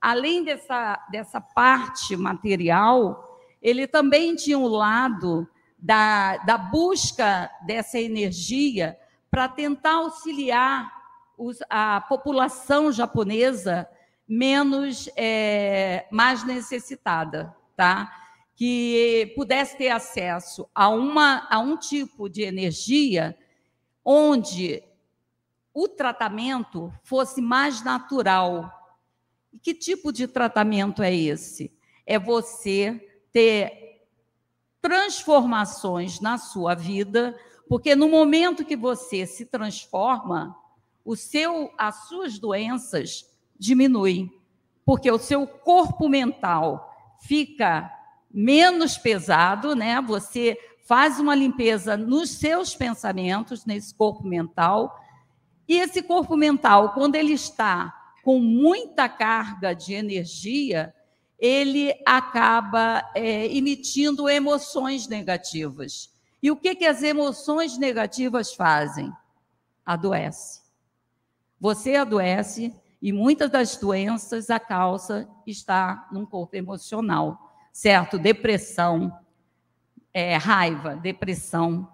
Além 0.00 0.44
dessa, 0.44 0.98
dessa 1.10 1.40
parte 1.40 2.16
material, 2.16 3.38
ele 3.62 3.86
também 3.86 4.34
tinha 4.34 4.58
o 4.58 4.64
um 4.64 4.68
lado 4.68 5.48
da, 5.78 6.36
da 6.38 6.58
busca 6.58 7.50
dessa 7.66 7.98
energia 7.98 8.98
para 9.30 9.48
tentar 9.48 9.94
auxiliar 9.94 10.90
os, 11.36 11.58
a 11.70 12.00
população 12.02 12.92
japonesa 12.92 13.88
menos 14.28 15.08
é, 15.16 16.06
mais 16.10 16.44
necessitada, 16.44 17.54
tá? 17.76 18.12
Que 18.54 19.32
pudesse 19.34 19.76
ter 19.76 19.88
acesso 19.88 20.68
a, 20.74 20.88
uma, 20.88 21.46
a 21.50 21.58
um 21.58 21.76
tipo 21.76 22.28
de 22.28 22.42
energia 22.42 23.36
onde 24.04 24.82
o 25.72 25.88
tratamento 25.88 26.92
fosse 27.02 27.40
mais 27.40 27.82
natural. 27.82 28.70
E 29.52 29.58
que 29.58 29.74
tipo 29.74 30.12
de 30.12 30.26
tratamento 30.26 31.02
é 31.02 31.14
esse? 31.14 31.72
É 32.06 32.18
você 32.18 33.08
ter 33.32 34.06
transformações 34.80 36.20
na 36.20 36.38
sua 36.38 36.74
vida, 36.74 37.38
porque 37.68 37.94
no 37.94 38.08
momento 38.08 38.64
que 38.64 38.76
você 38.76 39.26
se 39.26 39.46
transforma, 39.46 40.56
o 41.04 41.14
seu, 41.14 41.72
as 41.78 42.08
suas 42.08 42.38
doenças 42.38 43.26
diminuem, 43.58 44.32
porque 44.84 45.10
o 45.10 45.18
seu 45.18 45.46
corpo 45.46 46.08
mental 46.08 46.90
fica 47.20 47.90
menos 48.30 48.96
pesado, 48.96 49.74
né? 49.74 50.00
Você 50.00 50.56
faz 50.86 51.20
uma 51.20 51.34
limpeza 51.34 51.96
nos 51.96 52.30
seus 52.30 52.74
pensamentos, 52.74 53.64
nesse 53.64 53.94
corpo 53.94 54.26
mental, 54.26 54.98
e 55.70 55.78
esse 55.78 56.02
corpo 56.02 56.36
mental, 56.36 56.94
quando 56.94 57.14
ele 57.14 57.32
está 57.32 57.94
com 58.24 58.40
muita 58.40 59.08
carga 59.08 59.72
de 59.72 59.94
energia, 59.94 60.92
ele 61.38 61.94
acaba 62.04 63.08
é, 63.14 63.46
emitindo 63.46 64.28
emoções 64.28 65.06
negativas. 65.06 66.12
E 66.42 66.50
o 66.50 66.56
que, 66.56 66.74
que 66.74 66.84
as 66.84 67.04
emoções 67.04 67.78
negativas 67.78 68.52
fazem? 68.52 69.12
Adoece. 69.86 70.60
Você 71.60 71.94
adoece 71.94 72.74
e 73.00 73.12
muitas 73.12 73.48
das 73.48 73.76
doenças 73.76 74.50
a 74.50 74.58
causa 74.58 75.28
está 75.46 76.08
no 76.10 76.26
corpo 76.26 76.56
emocional, 76.56 77.54
certo? 77.72 78.18
Depressão, 78.18 79.16
é, 80.12 80.36
raiva, 80.36 80.96
depressão, 80.96 81.88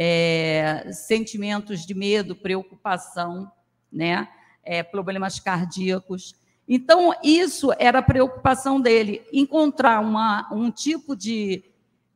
é, 0.00 0.92
sentimentos 0.92 1.84
de 1.84 1.92
medo, 1.92 2.36
preocupação, 2.36 3.50
né? 3.90 4.28
É, 4.62 4.82
problemas 4.84 5.40
cardíacos. 5.40 6.36
Então, 6.68 7.12
isso 7.24 7.72
era 7.78 7.98
a 7.98 8.02
preocupação 8.02 8.80
dele, 8.80 9.26
encontrar 9.32 10.00
uma, 10.00 10.48
um 10.52 10.70
tipo 10.70 11.16
de, 11.16 11.64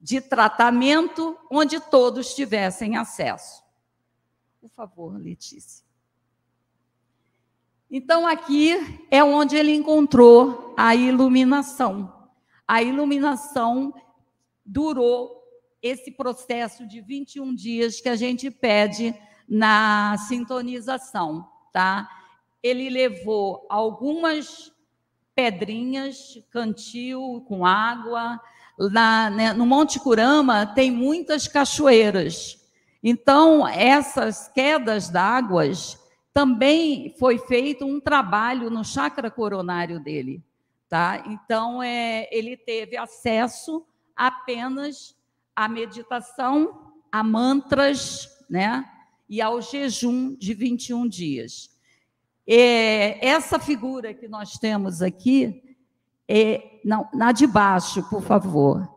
de 0.00 0.20
tratamento 0.20 1.36
onde 1.50 1.80
todos 1.80 2.34
tivessem 2.34 2.96
acesso. 2.96 3.64
Por 4.60 4.70
favor, 4.70 5.18
Letícia. 5.18 5.84
Então, 7.90 8.26
aqui 8.26 9.06
é 9.10 9.24
onde 9.24 9.56
ele 9.56 9.74
encontrou 9.74 10.74
a 10.76 10.94
iluminação. 10.94 12.30
A 12.68 12.82
iluminação 12.82 13.92
durou 14.64 15.41
esse 15.82 16.12
processo 16.12 16.86
de 16.86 17.00
21 17.00 17.54
dias 17.54 18.00
que 18.00 18.08
a 18.08 18.16
gente 18.16 18.50
pede 18.50 19.14
na 19.48 20.16
sintonização, 20.28 21.48
tá? 21.72 22.08
Ele 22.62 22.88
levou 22.88 23.66
algumas 23.68 24.72
pedrinhas, 25.34 26.38
cantil 26.50 27.44
com 27.48 27.66
água. 27.66 28.40
Lá, 28.78 29.28
né, 29.28 29.52
no 29.52 29.66
Monte 29.66 29.98
Curama 29.98 30.66
tem 30.66 30.90
muitas 30.90 31.48
cachoeiras. 31.48 32.58
Então, 33.02 33.66
essas 33.66 34.48
quedas 34.48 35.10
d'águas 35.10 35.98
também 36.32 37.14
foi 37.18 37.38
feito 37.38 37.84
um 37.84 38.00
trabalho 38.00 38.70
no 38.70 38.84
chakra 38.84 39.30
coronário 39.30 40.00
dele. 40.00 40.42
tá? 40.88 41.24
Então, 41.26 41.82
é, 41.82 42.28
ele 42.30 42.56
teve 42.56 42.96
acesso 42.96 43.84
apenas 44.14 45.14
à 45.54 45.68
meditação, 45.68 46.92
a 47.10 47.22
mantras, 47.22 48.28
né? 48.48 48.84
E 49.28 49.40
ao 49.40 49.60
jejum 49.60 50.34
de 50.36 50.54
21 50.54 51.08
dias. 51.08 51.70
É, 52.46 53.26
essa 53.26 53.58
figura 53.58 54.12
que 54.12 54.26
nós 54.26 54.58
temos 54.58 55.00
aqui, 55.00 55.76
é, 56.28 56.80
não, 56.84 57.08
na 57.14 57.32
de 57.32 57.46
baixo, 57.46 58.08
por 58.08 58.22
favor, 58.22 58.88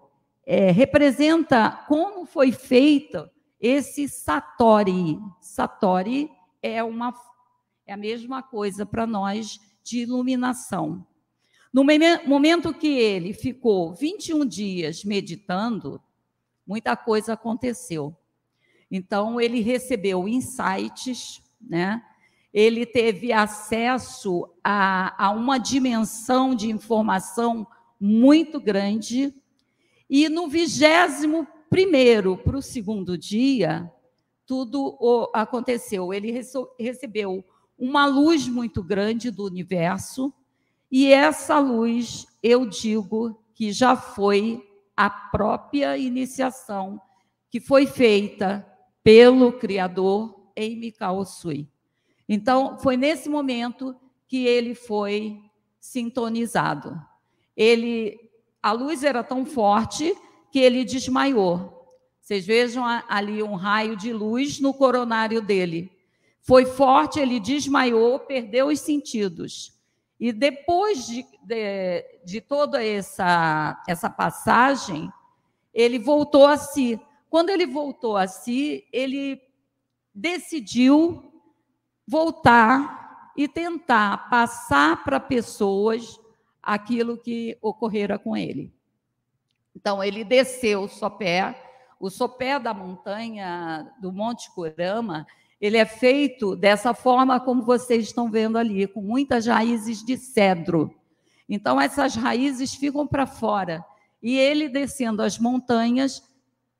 é, 0.46 0.72
representa 0.72 1.72
como 1.88 2.26
foi 2.26 2.52
feito 2.52 3.30
esse 3.60 4.08
satori. 4.08 5.20
Satori 5.40 6.30
é, 6.62 6.84
uma, 6.84 7.14
é 7.86 7.94
a 7.94 7.98
mesma 7.98 8.42
coisa 8.44 8.86
para 8.86 9.06
nós 9.06 9.60
de 9.84 10.00
iluminação. 10.00 11.06
No 11.72 11.84
momento 12.26 12.74
que 12.74 12.88
ele 12.88 13.34
ficou 13.34 13.94
21 13.94 14.46
dias 14.46 15.04
meditando, 15.04 16.02
muita 16.66 16.96
coisa 16.96 17.34
aconteceu. 17.34 18.16
Então, 18.90 19.40
ele 19.40 19.62
recebeu 19.62 20.28
insights, 20.28 21.42
né? 21.62 22.02
ele 22.56 22.86
teve 22.86 23.34
acesso 23.34 24.50
a, 24.64 25.26
a 25.26 25.32
uma 25.32 25.58
dimensão 25.58 26.56
de 26.56 26.72
informação 26.72 27.68
muito 28.00 28.62
grande, 28.62 29.34
e 30.10 30.30
no 30.30 30.48
vigésimo 30.48 31.46
primeiro 31.70 32.38
para 32.38 32.56
o 32.56 32.62
segundo 32.62 33.18
dia, 33.18 33.92
tudo 34.46 35.30
aconteceu. 35.34 36.14
Ele 36.14 36.32
recebeu 36.80 37.44
uma 37.78 38.06
luz 38.06 38.48
muito 38.48 38.82
grande 38.82 39.30
do 39.30 39.44
universo, 39.44 40.34
e 40.90 41.12
essa 41.12 41.60
luz, 41.60 42.26
eu 42.42 42.66
digo 42.66 43.38
que 43.54 43.74
já 43.74 43.98
foi 43.98 44.66
a 44.96 45.10
própria 45.10 45.98
iniciação 45.98 47.02
que 47.50 47.60
foi 47.60 47.86
feita 47.86 48.66
pelo 49.04 49.54
Criador 49.54 50.50
em 50.56 50.78
Mikao 50.78 51.26
Sui. 51.26 51.68
Então, 52.28 52.78
foi 52.80 52.98
nesse 52.98 53.30
momento 53.30 53.96
que 54.28 54.46
ele 54.46 54.74
foi 54.74 55.40
sintonizado. 55.80 57.00
Ele, 57.56 58.20
a 58.62 58.72
luz 58.72 59.04
era 59.04 59.24
tão 59.24 59.46
forte 59.46 60.16
que 60.52 60.60
ele 60.60 60.84
desmaiou. 60.84 61.76
Vocês 62.20 62.46
vejam 62.46 62.84
ali 63.08 63.44
um 63.44 63.54
raio 63.54 63.96
de 63.96 64.12
luz 64.12 64.60
no 64.60 64.74
coronário 64.74 65.42
dele. 65.42 65.92
Foi 66.42 66.66
forte, 66.66 67.20
ele 67.20 67.40
desmaiou, 67.40 68.20
perdeu 68.20 68.68
os 68.68 68.80
sentidos. 68.80 69.75
E 70.20 70.32
depois 70.32 71.06
de, 71.06 71.26
de, 71.44 72.20
de 72.26 72.42
toda 72.42 72.84
essa, 72.84 73.82
essa 73.88 74.10
passagem, 74.10 75.12
ele 75.74 76.00
voltou 76.00 76.46
a 76.48 76.58
si. 76.58 77.00
Quando 77.30 77.50
ele 77.50 77.66
voltou 77.66 78.16
a 78.16 78.28
si, 78.28 78.88
ele 78.94 79.42
decidiu 80.14 81.34
voltar 82.08 83.32
e 83.36 83.48
tentar 83.48 84.30
passar 84.30 85.04
para 85.04 85.20
pessoas 85.20 86.20
aquilo 86.64 87.18
que 87.18 87.58
ocorrera 87.62 88.18
com 88.18 88.38
ele. 88.38 88.74
Então, 89.76 90.02
ele 90.02 90.24
desceu 90.24 90.84
o 90.84 90.88
sopé, 90.88 91.62
o 92.00 92.10
sopé 92.10 92.58
da 92.58 92.74
montanha 92.74 93.94
do 94.02 94.12
Monte 94.12 94.50
Curama, 94.54 95.28
ele 95.66 95.78
é 95.78 95.86
feito 95.86 96.56
dessa 96.56 96.94
forma 96.94 97.40
como 97.40 97.64
vocês 97.64 98.06
estão 98.06 98.30
vendo 98.30 98.58
ali, 98.58 98.88
com 98.88 99.02
muitas 99.02 99.48
raízes 99.48 100.04
de 100.04 100.18
cedro. 100.18 100.94
Então, 101.48 101.80
essas 101.80 102.16
raízes 102.16 102.76
ficam 102.76 103.08
para 103.08 103.26
fora. 103.26 103.84
E 104.22 104.38
ele 104.38 104.70
descendo 104.70 105.22
as 105.22 105.38
montanhas, 105.38 106.24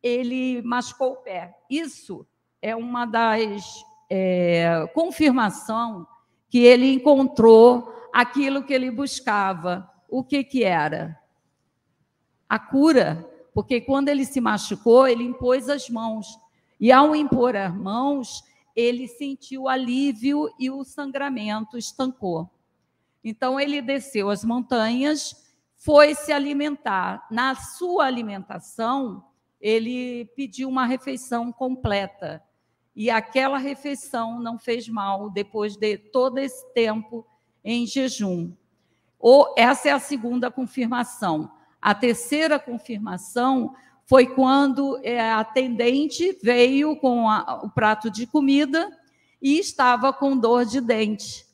ele 0.02 0.62
machucou 0.64 1.14
o 1.14 1.18
pé. 1.18 1.56
Isso 1.70 2.26
é 2.62 2.76
uma 2.76 3.06
das 3.06 3.64
é, 4.10 4.88
confirmação 4.94 6.06
que 6.50 6.60
ele 6.60 6.94
encontrou 6.94 7.92
aquilo 8.14 8.64
que 8.64 8.74
ele 8.74 8.92
buscava. 8.92 9.90
O 10.10 10.24
que, 10.24 10.44
que 10.44 10.64
era? 10.64 11.20
A 12.48 12.60
cura, 12.60 13.28
porque 13.54 13.82
quando 13.82 14.10
ele 14.10 14.26
se 14.26 14.40
machucou, 14.40 15.08
ele 15.08 15.24
impôs 15.24 15.70
as 15.70 15.90
mãos. 15.90 16.28
E 16.80 16.92
ao 16.92 17.16
impor 17.16 17.56
as 17.56 17.74
mãos, 17.74 18.44
ele 18.76 19.08
sentiu 19.08 19.68
alívio 19.68 20.50
e 20.60 20.70
o 20.70 20.84
sangramento 20.84 21.78
estancou. 21.78 22.50
Então 23.24 23.60
ele 23.60 23.82
desceu 23.82 24.30
as 24.30 24.44
montanhas, 24.44 25.36
foi 25.76 26.14
se 26.14 26.32
alimentar. 26.32 27.26
Na 27.32 27.56
sua 27.56 28.06
alimentação, 28.06 29.24
ele 29.60 30.26
pediu 30.36 30.68
uma 30.68 30.86
refeição 30.86 31.52
completa 31.52 32.44
e 32.96 33.10
aquela 33.10 33.58
refeição 33.58 34.40
não 34.40 34.58
fez 34.58 34.88
mal 34.88 35.30
depois 35.30 35.76
de 35.76 35.98
todo 35.98 36.38
esse 36.38 36.66
tempo 36.74 37.26
em 37.64 37.86
jejum. 37.86 38.54
Ou 39.20 39.54
essa 39.58 39.90
é 39.90 39.92
a 39.92 40.00
segunda 40.00 40.52
confirmação. 40.52 41.52
A 41.82 41.94
terceira 41.94 42.60
confirmação 42.60 43.76
foi 44.06 44.28
quando 44.28 45.00
é, 45.04 45.20
a 45.20 45.40
atendente 45.40 46.38
veio 46.44 46.96
com 46.98 47.30
a, 47.30 47.62
o 47.64 47.70
prato 47.70 48.10
de 48.10 48.28
comida 48.28 48.90
e 49.42 49.60
estava 49.60 50.14
com 50.14 50.38
dor 50.38 50.66
de 50.66 50.80
dente. 50.80 51.46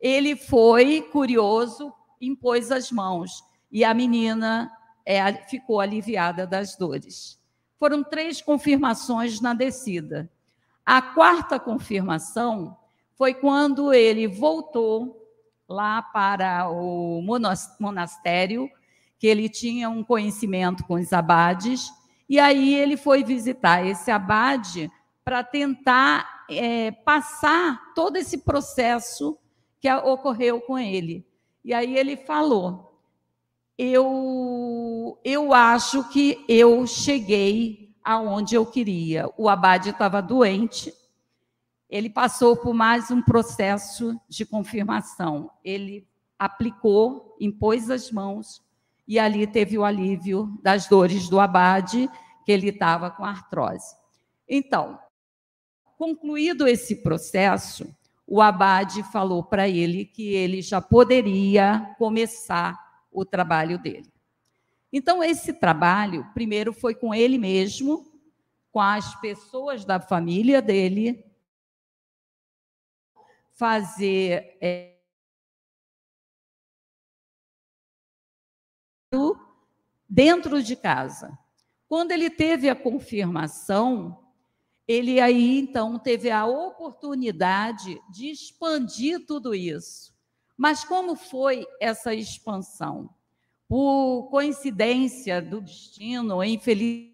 Ele 0.00 0.36
foi 0.36 1.02
curioso, 1.02 1.92
impôs 2.20 2.70
as 2.70 2.92
mãos 2.92 3.42
e 3.70 3.84
a 3.84 3.92
menina 3.92 4.70
é, 5.04 5.32
ficou 5.48 5.80
aliviada 5.80 6.46
das 6.46 6.76
dores. 6.76 7.40
Foram 7.78 8.02
três 8.02 8.40
confirmações 8.40 9.40
na 9.40 9.52
descida. 9.52 10.30
A 10.84 11.02
quarta 11.02 11.58
confirmação 11.58 12.76
foi 13.16 13.34
quando 13.34 13.92
ele 13.92 14.28
voltou 14.28 15.26
lá 15.68 16.00
para 16.00 16.70
o 16.70 17.20
monastério, 17.80 18.70
que 19.18 19.26
ele 19.26 19.48
tinha 19.48 19.88
um 19.88 20.04
conhecimento 20.04 20.84
com 20.84 20.94
os 20.94 21.12
abades, 21.12 21.90
e 22.28 22.38
aí 22.38 22.74
ele 22.74 22.96
foi 22.96 23.22
visitar 23.22 23.86
esse 23.86 24.10
abade 24.10 24.90
para 25.24 25.42
tentar 25.42 26.44
é, 26.50 26.90
passar 26.90 27.92
todo 27.94 28.16
esse 28.16 28.38
processo 28.38 29.38
que 29.80 29.92
ocorreu 29.92 30.60
com 30.60 30.78
ele. 30.78 31.26
E 31.64 31.72
aí 31.72 31.96
ele 31.96 32.16
falou: 32.16 33.00
eu, 33.78 35.18
eu 35.24 35.52
acho 35.52 36.08
que 36.08 36.44
eu 36.48 36.86
cheguei 36.86 37.94
aonde 38.02 38.54
eu 38.54 38.64
queria. 38.64 39.28
O 39.36 39.48
abade 39.48 39.90
estava 39.90 40.20
doente, 40.20 40.92
ele 41.88 42.10
passou 42.10 42.56
por 42.56 42.74
mais 42.74 43.10
um 43.10 43.22
processo 43.22 44.18
de 44.28 44.44
confirmação. 44.44 45.50
Ele 45.64 46.06
aplicou, 46.38 47.36
impôs 47.40 47.90
as 47.90 48.10
mãos 48.10 48.65
e 49.06 49.18
ali 49.18 49.46
teve 49.46 49.78
o 49.78 49.84
alívio 49.84 50.58
das 50.62 50.88
dores 50.88 51.28
do 51.28 51.38
abade, 51.38 52.08
que 52.44 52.52
ele 52.52 52.68
estava 52.68 53.10
com 53.10 53.24
artrose. 53.24 53.96
Então, 54.48 54.98
concluído 55.96 56.66
esse 56.66 57.02
processo, 57.02 57.94
o 58.26 58.42
abade 58.42 59.02
falou 59.04 59.44
para 59.44 59.68
ele 59.68 60.04
que 60.04 60.34
ele 60.34 60.60
já 60.60 60.80
poderia 60.80 61.94
começar 61.98 62.76
o 63.10 63.24
trabalho 63.24 63.78
dele. 63.78 64.12
Então, 64.92 65.22
esse 65.22 65.52
trabalho, 65.52 66.26
primeiro, 66.34 66.72
foi 66.72 66.94
com 66.94 67.14
ele 67.14 67.38
mesmo, 67.38 68.04
com 68.72 68.80
as 68.80 69.14
pessoas 69.20 69.84
da 69.84 70.00
família 70.00 70.60
dele, 70.60 71.24
fazer. 73.52 74.56
É, 74.60 74.95
dentro 80.08 80.62
de 80.62 80.76
casa. 80.76 81.36
Quando 81.88 82.12
ele 82.12 82.30
teve 82.30 82.68
a 82.68 82.74
confirmação, 82.74 84.24
ele 84.86 85.20
aí 85.20 85.58
então 85.58 85.98
teve 85.98 86.30
a 86.30 86.46
oportunidade 86.46 88.00
de 88.10 88.30
expandir 88.30 89.24
tudo 89.26 89.54
isso. 89.54 90.14
Mas 90.56 90.84
como 90.84 91.14
foi 91.14 91.66
essa 91.80 92.14
expansão? 92.14 93.10
por 93.68 94.28
coincidência 94.30 95.42
do 95.42 95.60
destino, 95.60 96.42
infeliz, 96.42 97.12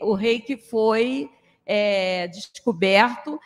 o 0.00 0.14
rei 0.14 0.40
que 0.40 0.56
foi 0.56 1.30
é, 1.66 2.28
descoberto 2.28 3.38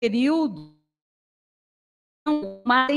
período 0.00 0.77
mas 2.64 2.92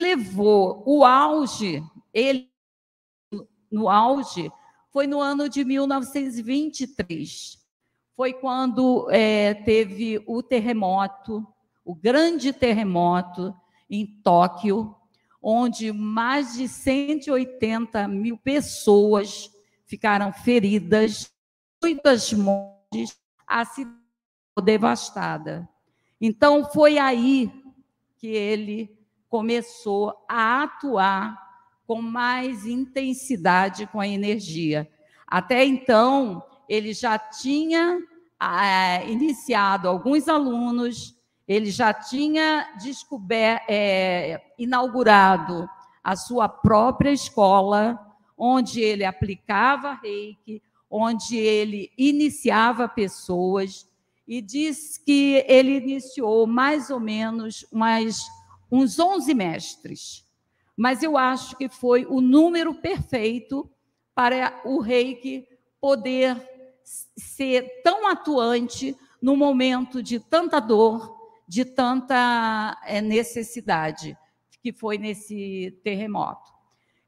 levou 0.00 0.82
o 0.86 1.04
auge 1.04 1.82
ele 2.12 2.50
no 3.70 3.88
auge 3.88 4.50
foi 4.90 5.06
no 5.06 5.20
ano 5.20 5.48
de 5.48 5.64
1923. 5.64 7.58
Foi 8.14 8.34
quando 8.34 9.10
é, 9.10 9.54
teve 9.54 10.22
o 10.26 10.42
terremoto, 10.42 11.46
o 11.82 11.94
grande 11.94 12.52
terremoto 12.52 13.54
em 13.88 14.04
Tóquio, 14.22 14.94
onde 15.42 15.90
mais 15.90 16.52
de 16.52 16.68
180 16.68 18.06
mil 18.06 18.36
pessoas 18.36 19.50
ficaram 19.86 20.30
feridas, 20.32 21.32
muitas 21.82 22.30
mortes, 22.34 23.18
a 23.60 23.64
cidade 23.64 23.96
devastada. 24.62 25.68
Então, 26.20 26.64
foi 26.64 26.98
aí 26.98 27.50
que 28.16 28.28
ele 28.28 28.96
começou 29.28 30.24
a 30.28 30.62
atuar 30.62 31.40
com 31.86 32.00
mais 32.00 32.64
intensidade 32.66 33.86
com 33.86 34.00
a 34.00 34.06
energia. 34.06 34.88
Até 35.26 35.64
então, 35.64 36.42
ele 36.68 36.92
já 36.92 37.18
tinha 37.18 37.98
ah, 38.38 39.02
iniciado 39.04 39.88
alguns 39.88 40.28
alunos, 40.28 41.16
ele 41.46 41.70
já 41.70 41.92
tinha 41.92 42.72
descoberto, 42.80 43.64
é, 43.68 44.40
inaugurado 44.58 45.68
a 46.02 46.16
sua 46.16 46.48
própria 46.48 47.10
escola, 47.10 47.98
onde 48.36 48.80
ele 48.80 49.04
aplicava 49.04 49.94
reiki, 49.94 50.62
onde 50.92 51.38
ele 51.38 51.90
iniciava 51.96 52.86
pessoas, 52.86 53.88
e 54.28 54.42
diz 54.42 54.98
que 54.98 55.42
ele 55.48 55.78
iniciou 55.78 56.46
mais 56.46 56.90
ou 56.90 57.00
menos 57.00 57.66
umas, 57.72 58.20
uns 58.70 58.98
11 58.98 59.34
mestres. 59.34 60.26
Mas 60.76 61.02
eu 61.02 61.16
acho 61.16 61.56
que 61.56 61.68
foi 61.68 62.04
o 62.04 62.20
número 62.20 62.74
perfeito 62.74 63.68
para 64.14 64.60
o 64.64 64.80
reiki 64.80 65.48
poder 65.80 66.36
ser 67.16 67.82
tão 67.82 68.06
atuante 68.06 68.94
no 69.20 69.34
momento 69.34 70.02
de 70.02 70.20
tanta 70.20 70.60
dor, 70.60 71.16
de 71.48 71.64
tanta 71.64 72.78
eh, 72.84 73.00
necessidade, 73.00 74.16
que 74.62 74.72
foi 74.72 74.98
nesse 74.98 75.78
terremoto. 75.82 76.52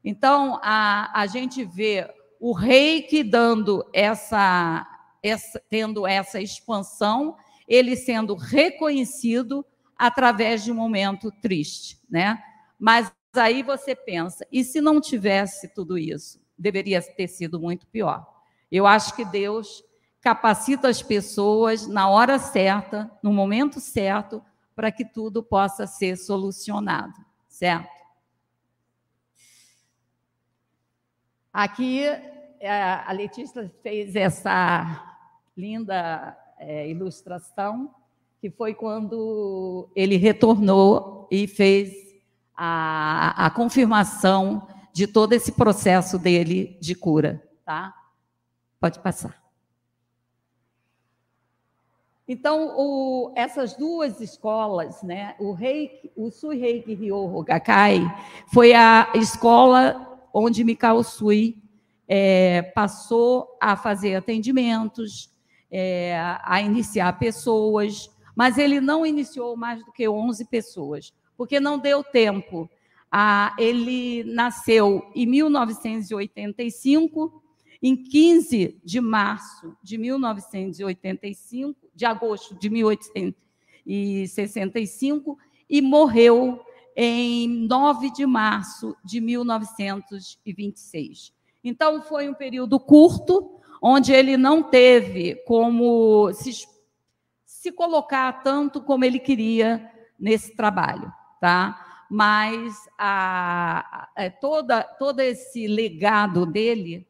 Então, 0.03 0.59
a, 0.61 1.19
a 1.19 1.25
gente 1.27 1.63
vê 1.63 2.07
o 2.39 2.53
reiki 2.53 3.23
dando 3.23 3.87
essa, 3.93 4.87
essa, 5.21 5.61
tendo 5.69 6.05
essa 6.05 6.41
expansão, 6.41 7.35
ele 7.67 7.95
sendo 7.95 8.35
reconhecido 8.35 9.65
através 9.97 10.63
de 10.63 10.71
um 10.71 10.75
momento 10.75 11.31
triste, 11.41 11.99
né? 12.09 12.41
Mas 12.79 13.11
aí 13.33 13.63
você 13.63 13.95
pensa, 13.95 14.45
e 14.51 14.63
se 14.63 14.81
não 14.81 15.01
tivesse 15.01 15.73
tudo 15.73 15.97
isso? 15.97 16.39
Deveria 16.57 17.01
ter 17.01 17.27
sido 17.27 17.59
muito 17.59 17.87
pior. 17.87 18.25
Eu 18.71 18.85
acho 18.85 19.15
que 19.15 19.25
Deus 19.25 19.83
capacita 20.21 20.87
as 20.87 21.01
pessoas 21.01 21.87
na 21.87 22.09
hora 22.09 22.39
certa, 22.39 23.11
no 23.21 23.31
momento 23.31 23.79
certo, 23.79 24.43
para 24.75 24.91
que 24.91 25.05
tudo 25.05 25.41
possa 25.43 25.87
ser 25.87 26.17
solucionado, 26.17 27.13
certo? 27.47 27.94
Aqui 31.55 32.03
é, 32.59 32.69
a 32.69 33.09
Letícia 33.13 33.71
fez 33.81 34.13
essa 34.13 35.01
linda 35.55 36.37
é, 36.59 36.89
ilustração, 36.89 37.95
que 38.41 38.49
foi 38.49 38.73
quando 38.73 39.89
ele 39.95 40.17
retornou 40.17 41.29
e 41.31 41.47
fez 41.47 41.93
a, 42.57 43.45
a 43.45 43.49
confirmação 43.49 44.67
de 44.91 45.07
todo 45.07 45.31
esse 45.31 45.53
processo 45.53 46.19
dele 46.19 46.77
de 46.81 46.93
cura, 46.93 47.41
tá? 47.63 47.95
Pode 48.77 48.99
passar. 48.99 49.41
Então, 52.27 52.75
o, 52.77 53.31
essas 53.33 53.75
duas 53.75 54.19
escolas, 54.19 55.01
né, 55.03 55.35
o 55.39 55.53
Reiki, 55.53 56.11
o 56.17 56.29
Sui 56.29 56.57
Reiki 56.57 56.93
Ryoho 56.93 57.41
Gakkai, 57.43 58.01
foi 58.51 58.73
a 58.73 59.09
escola 59.15 60.14
onde 60.37 60.65
Mikao 60.65 61.01
Sui 61.01 61.55
é, 62.05 62.61
passou 62.75 63.55
a 63.61 63.77
fazer 63.77 64.15
atendimentos, 64.15 65.33
é, 65.71 66.19
a 66.43 66.61
iniciar 66.61 67.17
pessoas, 67.17 68.11
mas 68.35 68.57
ele 68.57 68.81
não 68.81 69.05
iniciou 69.05 69.55
mais 69.55 69.79
do 69.85 69.93
que 69.93 70.09
11 70.09 70.43
pessoas, 70.45 71.13
porque 71.37 71.57
não 71.57 71.79
deu 71.79 72.03
tempo. 72.03 72.69
Ah, 73.09 73.55
ele 73.57 74.25
nasceu 74.25 75.09
em 75.15 75.25
1985 75.25 77.41
em 77.81 77.95
15 77.95 78.77
de 78.83 78.99
março 78.99 79.73
de 79.81 79.97
1985, 79.97 81.79
de 81.95 82.05
agosto 82.05 82.53
de 82.55 82.69
1865, 82.69 85.37
e 85.69 85.81
morreu 85.81 86.59
em 86.95 87.67
9 87.67 88.11
de 88.11 88.25
março 88.25 88.95
de 89.03 89.19
1926. 89.19 91.33
Então, 91.63 92.01
foi 92.01 92.29
um 92.29 92.33
período 92.33 92.79
curto, 92.79 93.59
onde 93.81 94.13
ele 94.13 94.37
não 94.37 94.63
teve 94.63 95.35
como 95.45 96.31
se, 96.33 96.65
se 97.45 97.71
colocar 97.71 98.43
tanto 98.43 98.81
como 98.81 99.03
ele 99.03 99.19
queria 99.19 99.91
nesse 100.17 100.55
trabalho, 100.55 101.11
tá? 101.41 102.05
Mas 102.09 102.87
a, 102.97 103.85
a, 103.91 104.09
é, 104.23 104.29
toda, 104.29 104.83
todo 104.83 105.19
esse 105.19 105.67
legado 105.67 106.45
dele 106.45 107.05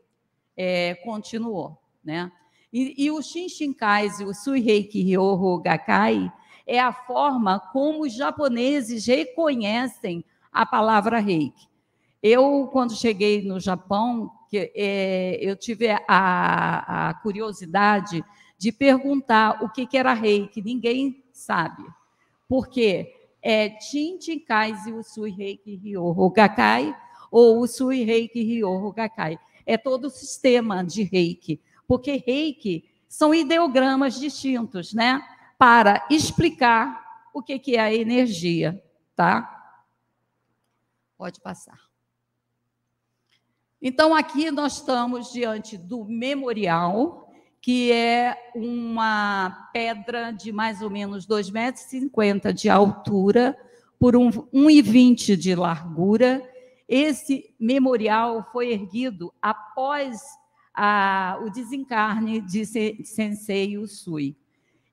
é, 0.57 0.95
continuou. 0.95 1.79
Né? 2.03 2.31
E, 2.71 3.05
e 3.05 3.11
o 3.11 3.21
Shinshinkai, 3.21 4.07
o 4.23 4.33
Suiheiki 4.33 5.01
Ryoho 5.01 5.61
Gakkai, 5.61 6.31
é 6.65 6.79
a 6.79 6.91
forma 6.91 7.59
como 7.59 8.03
os 8.03 8.13
japoneses 8.13 9.05
reconhecem 9.05 10.23
a 10.51 10.65
palavra 10.65 11.19
reiki. 11.19 11.67
Eu, 12.21 12.69
quando 12.71 12.95
cheguei 12.95 13.43
no 13.43 13.59
Japão, 13.59 14.31
que, 14.49 14.71
é, 14.75 15.37
eu 15.41 15.55
tive 15.55 15.89
a, 15.89 17.09
a, 17.09 17.13
curiosidade 17.15 18.23
de 18.57 18.71
perguntar 18.71 19.63
o 19.63 19.69
que, 19.69 19.85
que 19.85 19.97
era 19.97 20.13
reiki. 20.13 20.61
Ninguém 20.61 21.23
sabe. 21.31 21.83
Por 22.47 22.67
quê? 22.67 23.13
É 23.41 23.79
Shinshinkai 23.79 24.73
Usui 24.91 25.29
Reiki 25.29 25.75
Ryoho 25.75 26.31
Gakkai 26.31 26.95
ou 27.29 27.59
Usui 27.59 28.03
Reiki 28.03 28.41
Ryoho 28.41 28.91
Gakkai 28.91 29.37
é 29.65 29.77
todo 29.77 30.05
o 30.05 30.09
sistema 30.09 30.83
de 30.83 31.03
reiki, 31.03 31.59
porque 31.87 32.23
reiki 32.25 32.85
são 33.07 33.33
ideogramas 33.33 34.19
distintos, 34.19 34.93
né? 34.93 35.21
Para 35.57 36.05
explicar 36.09 37.03
o 37.33 37.41
que, 37.41 37.75
é 37.75 37.79
a 37.79 37.93
energia, 37.93 38.83
tá? 39.15 39.77
Pode 41.17 41.39
passar. 41.41 41.79
Então, 43.81 44.15
aqui 44.15 44.51
nós 44.51 44.77
estamos 44.77 45.31
diante 45.31 45.77
do 45.77 46.05
memorial, 46.05 47.29
que 47.61 47.91
é 47.91 48.51
uma 48.55 49.69
pedra 49.73 50.31
de 50.31 50.51
mais 50.51 50.81
ou 50.81 50.89
menos 50.89 51.27
2,50 51.27 51.51
metros 51.51 52.61
de 52.61 52.69
altura 52.69 53.57
por 53.99 54.15
1,20 54.15 55.35
de 55.35 55.55
largura 55.55 56.41
esse 56.87 57.53
memorial 57.59 58.47
foi 58.51 58.71
erguido 58.71 59.33
após 59.41 60.21
a, 60.73 61.39
o 61.43 61.49
desencarne 61.49 62.41
de 62.41 62.65
Sensei 63.03 63.77
Usui. 63.77 64.37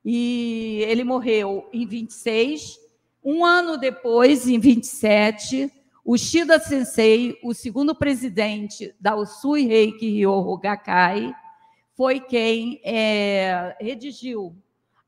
E 0.04 0.84
ele 0.88 1.04
morreu 1.04 1.68
em 1.72 1.86
26. 1.86 2.78
Um 3.24 3.44
ano 3.44 3.76
depois, 3.76 4.48
em 4.48 4.58
27, 4.58 5.72
o 6.04 6.18
Shida 6.18 6.58
Sensei, 6.58 7.38
o 7.42 7.54
segundo 7.54 7.94
presidente 7.94 8.94
da 9.00 9.14
Usui 9.14 9.66
Reiki 9.66 10.10
Ryoho 10.10 10.58
Gakkai, 10.58 11.32
foi 11.94 12.18
quem 12.18 12.80
é, 12.84 13.76
redigiu 13.80 14.56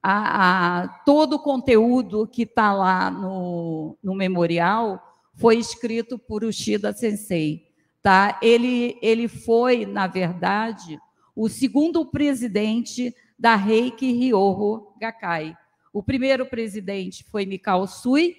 a, 0.07 0.83
a, 0.83 0.89
todo 1.05 1.37
o 1.37 1.39
conteúdo 1.39 2.27
que 2.27 2.43
está 2.43 2.75
lá 2.75 3.11
no, 3.11 3.97
no 4.03 4.15
memorial 4.15 5.03
foi 5.35 5.57
escrito 5.57 6.19
por 6.19 6.45
Ushida 6.45 6.93
Sensei. 6.93 7.67
Tá? 8.03 8.39
Ele, 8.43 8.99
ele 9.01 9.29
foi, 9.29 9.87
na 9.87 10.07
verdade, 10.07 11.01
o 11.35 11.49
segundo 11.49 12.05
presidente 12.05 13.15
da 13.45 13.57
Reiki 13.57 14.11
Ryoho 14.11 14.95
Gakkai. 14.99 15.55
O 15.93 16.03
primeiro 16.03 16.47
presidente 16.47 17.23
foi 17.25 17.45
Mikao 17.45 17.87
Sui 17.87 18.35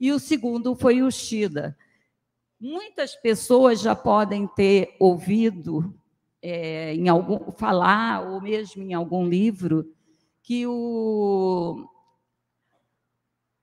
e 0.00 0.10
o 0.10 0.18
segundo 0.18 0.74
foi 0.74 1.00
Ushida. 1.00 1.78
Muitas 2.58 3.14
pessoas 3.14 3.80
já 3.80 3.94
podem 3.94 4.48
ter 4.48 4.96
ouvido 4.98 5.94
é, 6.42 6.92
em 6.92 7.08
algum 7.08 7.52
falar 7.52 8.32
ou 8.32 8.40
mesmo 8.40 8.82
em 8.82 8.92
algum 8.92 9.28
livro 9.28 9.94
que 10.42 10.66
o 10.66 11.88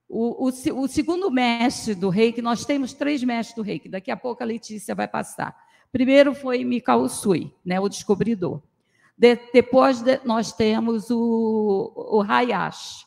o, 0.07 0.47
o, 0.47 0.81
o, 0.81 0.87
segundo 0.87 1.29
mestre 1.29 1.93
do 1.93 2.07
reiki, 2.07 2.41
nós 2.41 2.63
temos 2.63 2.93
três 2.93 3.21
mestres 3.21 3.53
do 3.53 3.61
reiki, 3.61 3.89
daqui 3.89 4.11
a 4.11 4.15
pouco 4.15 4.41
a 4.41 4.45
Letícia 4.45 4.95
vai 4.95 5.09
passar. 5.09 5.53
Primeiro 5.91 6.33
foi 6.33 6.63
Mikao 6.63 7.09
Sui, 7.09 7.53
né, 7.65 7.81
o 7.81 7.89
descobridor. 7.89 8.61
De, 9.17 9.35
depois 9.53 10.01
de, 10.01 10.19
nós 10.25 10.51
temos 10.51 11.09
o, 11.09 11.93
o 11.95 12.21
Hayashi, 12.21 13.05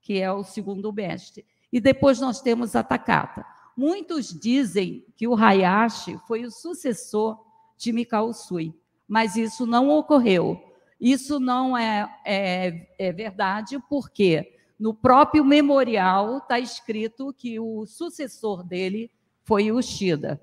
que 0.00 0.18
é 0.18 0.32
o 0.32 0.42
segundo 0.42 0.92
mestre. 0.92 1.44
E 1.72 1.80
depois 1.80 2.18
nós 2.18 2.40
temos 2.40 2.74
a 2.74 2.82
Takata. 2.82 3.44
Muitos 3.76 4.28
dizem 4.28 5.04
que 5.16 5.28
o 5.28 5.36
Hayashi 5.36 6.18
foi 6.26 6.44
o 6.44 6.50
sucessor 6.50 7.38
de 7.76 7.92
Mikao 7.92 8.32
Sui, 8.32 8.74
mas 9.06 9.36
isso 9.36 9.66
não 9.66 9.88
ocorreu. 9.88 10.60
Isso 11.00 11.40
não 11.40 11.76
é, 11.76 12.14
é, 12.26 12.88
é 12.98 13.12
verdade, 13.12 13.78
porque 13.88 14.54
no 14.78 14.92
próprio 14.92 15.44
memorial 15.44 16.38
está 16.38 16.58
escrito 16.58 17.34
que 17.36 17.58
o 17.60 17.86
sucessor 17.86 18.62
dele 18.62 19.10
foi 19.44 19.70
o 19.70 19.80
Shida. 19.80 20.40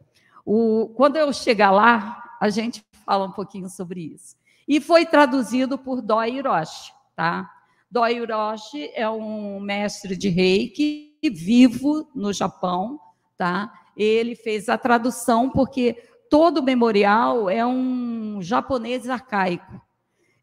Quando 0.96 1.18
eu 1.18 1.32
chegar 1.34 1.72
lá, 1.72 2.38
a 2.40 2.50
gente 2.50 2.86
fala 3.06 3.26
um 3.26 3.32
pouquinho 3.32 3.70
sobre 3.70 4.02
isso. 4.02 4.36
E 4.68 4.82
foi 4.82 5.06
traduzido 5.06 5.78
por 5.78 6.02
Doi 6.02 6.32
Hiroshi, 6.32 6.92
tá? 7.16 7.50
Doi 7.90 8.16
Hiroshi 8.18 8.92
é 8.94 9.10
um 9.10 9.60
mestre 9.60 10.18
de 10.18 10.28
reiki 10.28 11.18
vivo 11.24 12.10
no 12.14 12.34
Japão, 12.34 13.00
tá? 13.38 13.72
Ele 13.96 14.36
fez 14.36 14.68
a 14.68 14.78
tradução 14.78 15.50
porque 15.50 15.94
todo 16.30 16.58
o 16.58 16.64
memorial 16.64 17.50
é 17.50 17.66
um 17.66 18.40
japonês 18.42 19.10
arcaico. 19.10 19.82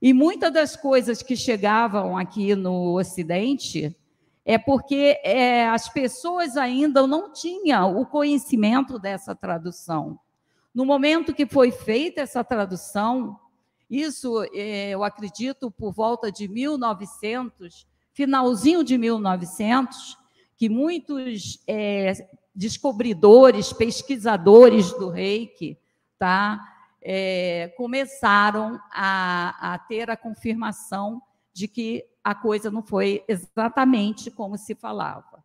E 0.00 0.12
muitas 0.12 0.52
das 0.52 0.76
coisas 0.76 1.22
que 1.22 1.36
chegavam 1.36 2.16
aqui 2.16 2.54
no 2.54 2.98
Ocidente 2.98 3.96
é 4.44 4.58
porque 4.58 5.18
é, 5.24 5.66
as 5.68 5.88
pessoas 5.88 6.56
ainda 6.56 7.06
não 7.06 7.32
tinham 7.32 7.98
o 7.98 8.04
conhecimento 8.04 8.98
dessa 8.98 9.34
tradução. 9.34 10.18
No 10.74 10.84
momento 10.84 11.32
que 11.32 11.46
foi 11.46 11.70
feita 11.70 12.20
essa 12.20 12.44
tradução, 12.44 13.38
isso 13.90 14.42
é, 14.52 14.90
eu 14.90 15.04
acredito 15.04 15.70
por 15.70 15.92
volta 15.92 16.30
de 16.30 16.48
1900, 16.48 17.86
finalzinho 18.12 18.82
de 18.82 18.96
1900, 18.96 20.18
que 20.56 20.68
muitos 20.68 21.62
é, 21.66 22.12
descobridores, 22.54 23.72
pesquisadores 23.72 24.92
do 24.92 25.10
reiki, 25.10 25.78
tá, 26.18 26.60
é, 27.02 27.74
começaram 27.76 28.80
a, 28.90 29.74
a 29.74 29.78
ter 29.78 30.10
a 30.10 30.16
confirmação 30.16 31.20
de 31.52 31.68
que 31.68 32.04
a 32.22 32.34
coisa 32.34 32.70
não 32.70 32.82
foi 32.82 33.22
exatamente 33.28 34.30
como 34.30 34.56
se 34.56 34.74
falava. 34.74 35.44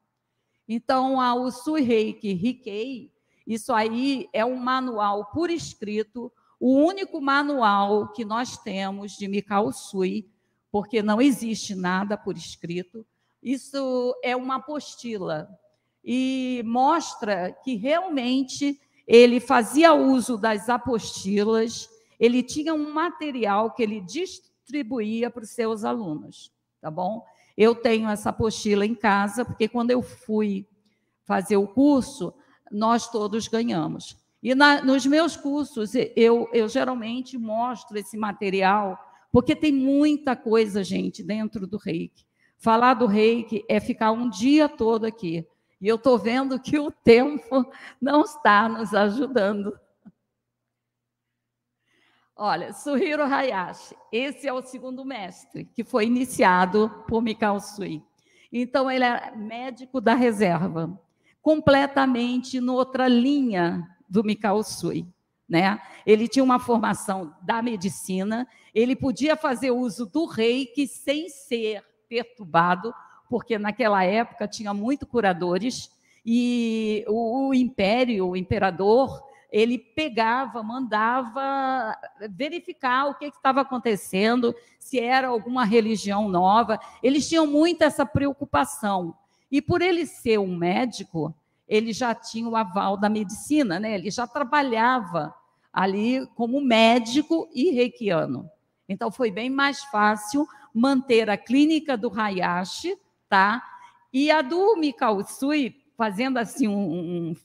Então, 0.68 1.20
a 1.20 1.34
Usui 1.34 1.82
Reiki 1.82 2.34
Rikei, 2.34 3.12
isso 3.46 3.74
aí 3.74 4.30
é 4.32 4.46
um 4.46 4.56
manual 4.56 5.26
por 5.26 5.50
escrito, 5.50 6.32
o 6.60 6.76
único 6.76 7.22
manual 7.22 8.12
que 8.12 8.26
nós 8.26 8.58
temos 8.58 9.14
de 9.14 9.28
Mikao 9.28 9.72
Sui, 9.72 10.30
porque 10.72 11.02
não 11.02 11.22
existe 11.22 11.74
nada 11.74 12.18
por 12.18 12.36
escrito. 12.36 13.06
Isso 13.42 14.16
é 14.24 14.36
uma 14.36 14.56
apostila 14.56 15.50
e 16.04 16.62
mostra 16.66 17.52
que 17.64 17.76
realmente 17.76 18.80
ele 19.08 19.40
fazia 19.40 19.94
uso 19.94 20.38
das 20.38 20.70
apostilas, 20.70 21.90
ele 22.20 22.44
tinha 22.44 22.74
um 22.74 22.94
material 22.94 23.72
que 23.72 23.82
ele 23.82 24.02
distribuía 24.02 25.30
para 25.30 25.44
os 25.44 25.52
seus 25.52 25.84
alunos 25.84 26.52
tá 26.82 26.90
bom? 26.90 27.26
Eu 27.58 27.76
tenho 27.76 28.10
essa 28.10 28.30
apostila 28.30 28.86
em 28.86 28.96
casa, 28.96 29.44
porque 29.44 29.68
quando 29.68 29.92
eu 29.92 30.02
fui 30.02 30.68
fazer 31.26 31.58
o 31.58 31.68
curso, 31.68 32.34
nós 32.72 33.10
todos 33.10 33.48
ganhamos. 33.48 34.18
E 34.42 34.56
na, 34.56 34.82
nos 34.82 35.06
meus 35.06 35.36
cursos, 35.36 35.94
eu, 36.16 36.50
eu 36.54 36.70
geralmente 36.70 37.38
mostro 37.38 37.98
esse 37.98 38.18
material, 38.18 38.98
porque 39.32 39.56
tem 39.56 39.72
muita 39.72 40.36
coisa, 40.36 40.84
gente, 40.84 41.22
dentro 41.22 41.68
do 41.68 41.78
reiki. 41.78 42.26
Falar 42.58 42.94
do 42.94 43.06
reiki 43.06 43.64
é 43.68 43.80
ficar 43.80 44.12
um 44.12 44.30
dia 44.30 44.68
todo 44.70 45.06
aqui. 45.06 45.46
E 45.82 45.88
eu 45.88 45.96
estou 45.96 46.18
vendo 46.18 46.60
que 46.60 46.78
o 46.80 46.92
tempo 46.92 47.66
não 48.02 48.22
está 48.22 48.68
nos 48.68 48.94
ajudando. 48.94 49.78
Olha, 52.36 52.72
Suhiro 52.72 53.24
Hayashi, 53.24 53.96
esse 54.12 54.48
é 54.48 54.54
o 54.54 54.62
segundo 54.62 55.04
mestre, 55.04 55.66
que 55.66 55.84
foi 55.84 56.06
iniciado 56.06 56.90
por 57.08 57.22
Mikao 57.22 57.60
Sui. 57.60 58.02
Então, 58.52 58.90
ele 58.90 59.04
é 59.04 59.36
médico 59.36 60.00
da 60.00 60.16
reserva, 60.16 60.98
completamente 61.42 62.62
noutra 62.62 63.10
linha 63.10 63.86
do 64.10 64.24
Mikao 64.24 64.64
Sui. 64.64 65.06
Né? 65.48 65.80
Ele 66.06 66.28
tinha 66.28 66.44
uma 66.44 66.60
formação 66.60 67.34
da 67.42 67.62
medicina, 67.62 68.48
ele 68.74 68.96
podia 68.96 69.36
fazer 69.36 69.72
uso 69.72 70.06
do 70.06 70.26
reiki 70.26 70.88
sem 70.88 71.30
ser 71.30 71.84
perturbado, 72.08 72.94
porque 73.30 73.58
naquela 73.58 74.04
época 74.04 74.48
tinha 74.48 74.74
muito 74.74 75.06
curadores, 75.06 75.90
e 76.26 77.04
o, 77.08 77.48
o 77.48 77.54
império, 77.54 78.28
o 78.28 78.36
imperador, 78.36 79.24
ele 79.52 79.80
pegava, 79.80 80.62
mandava 80.62 81.98
verificar 82.30 83.08
o 83.08 83.16
que 83.16 83.26
estava 83.26 83.62
acontecendo, 83.62 84.54
se 84.78 85.00
era 85.00 85.28
alguma 85.28 85.66
religião 85.66 86.30
nova. 86.30 86.80
Eles 87.02 87.28
tinham 87.28 87.48
muito 87.48 87.84
essa 87.84 88.06
preocupação. 88.06 89.16
E 89.52 89.62
por 89.62 89.82
ele 89.82 90.06
ser 90.06 90.40
um 90.40 90.56
médico, 90.56 91.34
ele 91.70 91.94
já 91.94 92.16
tinha 92.16 92.50
o 92.50 92.56
aval 92.56 92.98
da 92.98 93.08
medicina, 93.08 93.80
né? 93.80 93.94
ele 93.94 94.10
já 94.10 94.26
trabalhava 94.26 95.34
ali 95.72 96.26
como 96.36 96.60
médico 96.60 97.48
e 97.54 97.70
reikiano. 97.70 98.50
Então 98.90 99.12
foi 99.12 99.30
bem 99.30 99.52
mais 99.52 99.84
fácil 99.84 100.48
manter 100.74 101.30
a 101.30 101.38
clínica 101.38 101.96
do 101.96 102.12
Hayashi, 102.12 102.98
tá? 103.30 103.64
E 104.12 104.32
a 104.32 104.42
do 104.42 104.76
Mikao 104.76 105.20
fazendo 105.96 106.38
assim 106.38 106.68
um, 106.68 107.30
um 107.30 107.36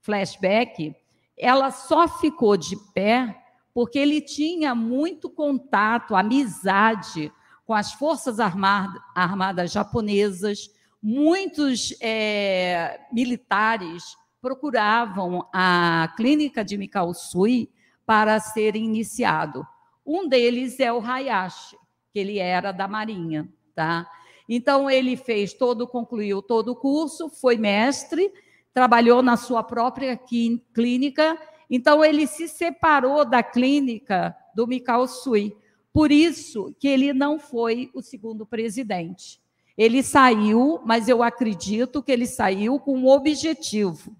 flashback, 0.00 0.96
ela 1.36 1.70
só 1.70 2.08
ficou 2.08 2.56
de 2.56 2.76
pé 2.94 3.38
porque 3.74 3.98
ele 3.98 4.20
tinha 4.20 4.74
muito 4.74 5.28
contato, 5.28 6.14
amizade 6.14 7.30
com 7.66 7.74
as 7.74 7.92
forças 7.92 8.38
armadas, 8.38 9.02
armadas 9.14 9.72
japonesas. 9.72 10.70
Muitos 11.06 11.94
é, 12.00 12.98
militares 13.12 14.16
procuravam 14.40 15.46
a 15.52 16.10
clínica 16.16 16.64
de 16.64 16.78
Mikao 16.78 17.12
Sui 17.12 17.68
para 18.06 18.40
ser 18.40 18.74
iniciado. 18.74 19.66
Um 20.06 20.26
deles 20.26 20.80
é 20.80 20.90
o 20.90 21.00
Hayashi, 21.00 21.76
que 22.10 22.18
ele 22.18 22.38
era 22.38 22.72
da 22.72 22.88
Marinha, 22.88 23.46
tá? 23.74 24.10
Então 24.48 24.90
ele 24.90 25.14
fez 25.14 25.52
todo, 25.52 25.86
concluiu 25.86 26.40
todo 26.40 26.70
o 26.70 26.76
curso, 26.76 27.28
foi 27.28 27.58
mestre 27.58 28.32
trabalhou 28.74 29.22
na 29.22 29.36
sua 29.36 29.62
própria 29.62 30.18
clínica, 30.74 31.38
então 31.70 32.04
ele 32.04 32.26
se 32.26 32.48
separou 32.48 33.24
da 33.24 33.40
clínica 33.40 34.36
do 34.54 34.66
Mikao 34.66 35.06
Sui. 35.06 35.56
Por 35.92 36.10
isso 36.10 36.74
que 36.80 36.88
ele 36.88 37.12
não 37.12 37.38
foi 37.38 37.88
o 37.94 38.02
segundo 38.02 38.44
presidente. 38.44 39.40
Ele 39.76 40.02
saiu, 40.02 40.80
mas 40.84 41.08
eu 41.08 41.22
acredito 41.22 42.02
que 42.02 42.12
ele 42.12 42.26
saiu 42.26 42.78
com 42.78 42.96
um 42.96 43.08
objetivo. 43.08 44.16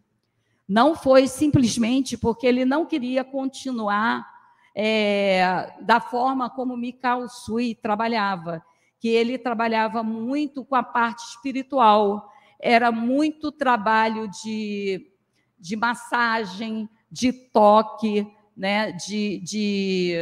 Não 0.68 0.94
foi 0.94 1.28
simplesmente 1.28 2.16
porque 2.16 2.46
ele 2.46 2.64
não 2.64 2.86
queria 2.86 3.22
continuar 3.22 4.26
é, 4.74 5.72
da 5.80 6.00
forma 6.00 6.50
como 6.50 6.76
Mikao 6.76 7.28
Sui 7.28 7.74
trabalhava, 7.74 8.64
que 8.98 9.08
ele 9.08 9.38
trabalhava 9.38 10.02
muito 10.02 10.64
com 10.64 10.74
a 10.74 10.82
parte 10.82 11.20
espiritual 11.20 12.30
era 12.64 12.90
muito 12.90 13.52
trabalho 13.52 14.26
de, 14.26 15.12
de 15.58 15.76
massagem, 15.76 16.88
de 17.10 17.30
toque, 17.30 18.26
né, 18.56 18.90
de, 18.92 19.38
de 19.40 20.14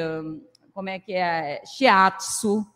como 0.74 0.88
é 0.88 0.98
que 0.98 1.12
é, 1.12 1.62
shiatsu. 1.64 2.66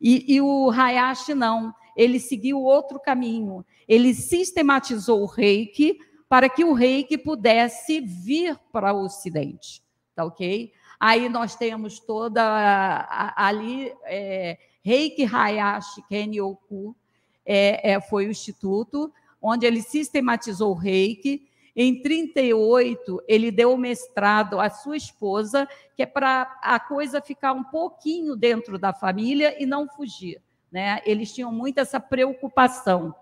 E, 0.00 0.34
e 0.34 0.40
o 0.40 0.72
Hayashi 0.72 1.34
não, 1.34 1.72
ele 1.96 2.18
seguiu 2.18 2.62
outro 2.62 2.98
caminho. 2.98 3.64
Ele 3.88 4.14
sistematizou 4.14 5.22
o 5.22 5.26
reiki 5.26 5.98
para 6.28 6.48
que 6.48 6.64
o 6.64 6.72
reiki 6.72 7.18
pudesse 7.18 8.00
vir 8.00 8.58
para 8.72 8.94
o 8.94 9.04
Ocidente, 9.04 9.82
tá 10.14 10.24
ok? 10.24 10.72
Aí 10.98 11.28
nós 11.28 11.56
temos 11.56 11.98
toda 11.98 13.06
ali 13.36 13.92
é, 14.04 14.56
Reiki 14.82 15.24
Hayashi 15.24 16.00
Kenyoku, 16.08 16.96
é, 17.44 17.92
é, 17.92 18.00
foi 18.00 18.26
o 18.26 18.30
Instituto, 18.30 19.12
onde 19.40 19.66
ele 19.66 19.82
sistematizou 19.82 20.70
o 20.70 20.78
reiki. 20.78 21.48
Em 21.74 22.00
38, 22.02 23.22
ele 23.26 23.50
deu 23.50 23.72
o 23.72 23.78
mestrado 23.78 24.60
à 24.60 24.70
sua 24.70 24.96
esposa, 24.96 25.66
que 25.96 26.02
é 26.02 26.06
para 26.06 26.42
a 26.62 26.78
coisa 26.78 27.20
ficar 27.20 27.52
um 27.52 27.64
pouquinho 27.64 28.36
dentro 28.36 28.78
da 28.78 28.92
família 28.92 29.60
e 29.60 29.66
não 29.66 29.88
fugir. 29.88 30.40
Né? 30.72 31.00
Eles 31.04 31.32
tinham 31.32 31.52
muito 31.52 31.78
essa 31.78 32.00
preocupação. 32.00 33.14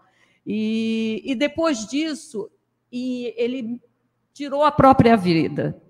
E, 0.46 1.20
e 1.24 1.34
depois 1.34 1.84
disso, 1.86 2.48
e 2.90 3.34
ele 3.36 3.80
tirou 4.32 4.62
a 4.62 4.70
própria 4.70 5.16
vida, 5.16 5.82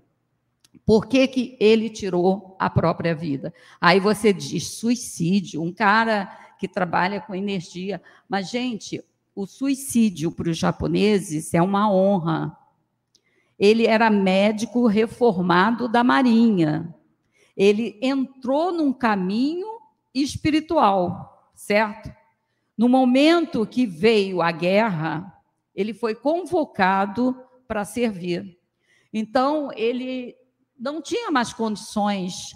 Por 0.85 1.07
que, 1.07 1.29
que 1.29 1.57
ele 1.61 1.89
tirou 1.89 2.57
a 2.59 2.69
própria 2.69 3.15
vida? 3.15 3.55
Aí 3.81 4.01
você 4.01 4.33
diz 4.33 4.69
suicídio, 4.73 5.63
um 5.63 5.73
cara 5.73 6.27
que 6.59 6.67
trabalha 6.67 7.21
com 7.21 7.35
energia. 7.35 8.03
Mas, 8.29 8.51
gente, 8.51 9.01
o 9.35 9.47
suicídio 9.47 10.33
para 10.33 10.51
os 10.51 10.59
japoneses 10.59 11.55
é 11.55 11.63
uma 11.63 11.89
honra. 11.93 12.57
Ele 13.59 13.87
era 13.87 14.11
médico 14.11 14.87
reformado 14.87 15.89
da 15.89 16.03
Marinha. 16.03 16.93
Ele 17.57 17.99
entrou 18.03 18.73
num 18.73 18.93
caminho 18.93 19.69
espiritual, 20.15 21.30
certo? 21.71 22.13
No 22.77 22.89
momento 22.89 23.65
que 23.65 23.87
veio 23.87 24.43
a 24.43 24.51
guerra, 24.51 25.33
ele 25.73 25.95
foi 25.95 26.17
convocado 26.17 27.41
para 27.69 27.85
servir. 27.85 28.59
Então, 29.13 29.71
ele 29.77 30.35
não 30.77 31.01
tinha 31.01 31.31
mais 31.31 31.53
condições 31.53 32.51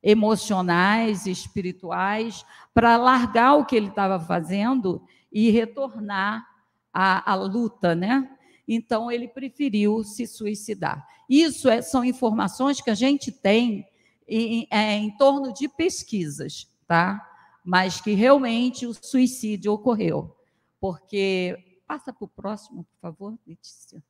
emocionais, 0.00 1.26
espirituais, 1.26 2.46
para 2.72 2.96
largar 2.96 3.56
o 3.56 3.66
que 3.66 3.74
ele 3.74 3.88
estava 3.88 4.20
fazendo 4.20 5.02
e 5.32 5.50
retornar 5.50 6.46
à, 6.94 7.32
à, 7.32 7.34
luta, 7.34 7.92
né? 7.92 8.30
Então 8.68 9.10
ele 9.10 9.26
preferiu 9.26 10.04
se 10.04 10.28
suicidar. 10.28 11.04
Isso 11.28 11.68
é, 11.68 11.82
são 11.82 12.04
informações 12.04 12.80
que 12.80 12.90
a 12.90 12.94
gente 12.94 13.32
tem 13.32 13.84
em, 14.28 14.68
é, 14.70 14.94
em 14.94 15.10
torno 15.16 15.52
de 15.52 15.68
pesquisas, 15.68 16.68
tá? 16.86 17.29
Mas 17.64 18.00
que 18.00 18.14
realmente 18.14 18.86
o 18.86 18.94
suicídio 18.94 19.72
ocorreu, 19.72 20.36
porque 20.80 21.80
passa 21.86 22.12
para 22.12 22.24
o 22.24 22.28
próximo, 22.28 22.84
por 22.84 23.00
favor, 23.00 23.38
Letícia. 23.46 24.02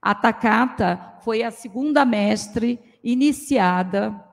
A 0.00 0.14
Takata 0.14 1.18
foi 1.22 1.42
a 1.42 1.50
segunda 1.50 2.04
mestre 2.04 2.78
iniciada 3.02 4.24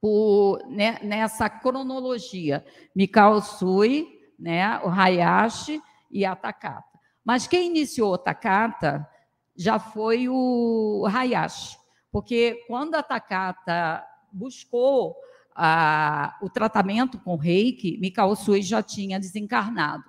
por, 0.00 0.58
né, 0.68 0.98
nessa 1.02 1.48
cronologia. 1.48 2.64
Mikao 2.94 3.40
Sui, 3.40 4.06
né, 4.38 4.78
o 4.80 4.88
Hayashi 4.88 5.80
e 6.10 6.24
a 6.24 6.36
Takata. 6.36 6.98
Mas 7.24 7.46
quem 7.46 7.68
iniciou 7.68 8.14
a 8.14 8.18
Takata 8.18 9.08
já 9.56 9.78
foi 9.78 10.28
o 10.28 11.06
Hayashi, 11.06 11.78
porque 12.12 12.62
quando 12.66 12.96
a 12.96 13.02
Takata 13.02 14.06
buscou 14.30 15.16
a, 15.54 16.36
o 16.42 16.50
tratamento 16.50 17.18
com 17.18 17.36
reiki, 17.36 17.98
Mikao 18.00 18.34
Sui 18.34 18.62
já 18.62 18.82
tinha 18.82 19.20
desencarnado. 19.20 20.04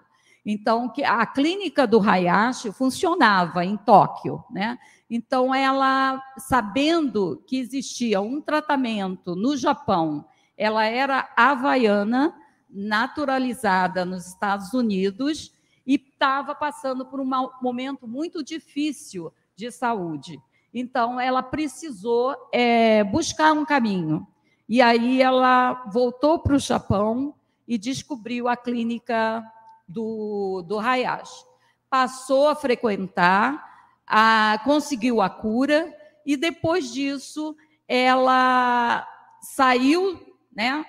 Então, 0.46 0.94
a 1.04 1.26
clínica 1.26 1.88
do 1.88 2.00
Hayashi 2.00 2.72
funcionava 2.72 3.66
em 3.66 3.76
Tóquio, 3.78 4.44
né? 4.52 4.78
Então, 5.10 5.54
ela, 5.54 6.22
sabendo 6.38 7.44
que 7.48 7.58
existia 7.58 8.22
um 8.22 8.42
tratamento 8.42 9.36
no 9.36 9.58
Japão, 9.58 10.26
ela 10.58 10.86
era 10.86 11.30
havaiana, 11.36 12.34
naturalizada 12.70 14.04
nos 14.06 14.28
Estados 14.28 14.74
Unidos 14.74 15.54
e 15.86 15.96
estava 15.96 16.54
passando 16.54 17.06
por 17.06 17.20
um 17.20 17.30
momento 17.62 18.08
muito 18.08 18.44
difícil 18.44 19.32
de 19.56 19.72
saúde. 19.72 20.40
Então, 20.74 21.20
ela 21.20 21.42
precisou 21.42 22.36
é, 22.52 23.04
buscar 23.04 23.54
um 23.54 23.64
caminho. 23.64 24.28
E 24.68 24.82
aí 24.82 25.22
ela 25.22 25.86
voltou 25.92 26.40
para 26.40 26.56
o 26.56 26.60
Japão 26.60 27.34
e 27.68 27.78
descobriu 27.78 28.48
a 28.48 28.56
clínica 28.56 29.44
do, 29.88 30.64
do 30.68 30.80
Hayashi. 30.80 31.46
Passou 31.90 32.48
a 32.48 32.56
frequentar, 32.56 33.64
a, 34.06 34.60
conseguiu 34.64 35.22
a 35.22 35.30
cura, 35.30 35.96
e 36.26 36.36
depois 36.36 36.92
disso 36.92 37.56
ela 37.88 39.08
saiu, 39.42 40.20
né? 40.56 40.84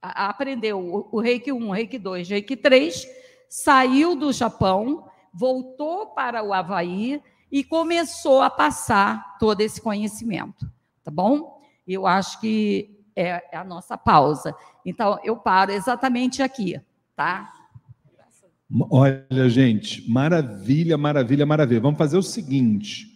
aprendeu 0.00 0.78
o, 0.78 1.08
o 1.12 1.20
Reiki 1.20 1.52
1, 1.52 1.70
Reiki 1.70 1.98
2, 1.98 2.28
Reiki 2.30 2.56
3, 2.56 3.06
saiu 3.48 4.14
do 4.14 4.32
Japão, 4.32 5.08
voltou 5.32 6.06
para 6.06 6.42
o 6.42 6.52
Havaí 6.52 7.22
e 7.52 7.62
começou 7.62 8.40
a 8.40 8.48
passar 8.48 9.36
todo 9.38 9.60
esse 9.60 9.80
conhecimento, 9.80 10.70
tá 11.04 11.10
bom? 11.10 11.59
Eu 11.92 12.06
acho 12.06 12.40
que 12.40 12.98
é, 13.16 13.42
é 13.52 13.56
a 13.56 13.64
nossa 13.64 13.98
pausa. 13.98 14.54
Então, 14.84 15.18
eu 15.24 15.36
paro 15.36 15.72
exatamente 15.72 16.42
aqui, 16.42 16.80
tá? 17.16 17.52
Olha, 18.88 19.48
gente, 19.48 20.08
maravilha, 20.08 20.96
maravilha, 20.96 21.44
maravilha. 21.44 21.80
Vamos 21.80 21.98
fazer 21.98 22.16
o 22.16 22.22
seguinte: 22.22 23.08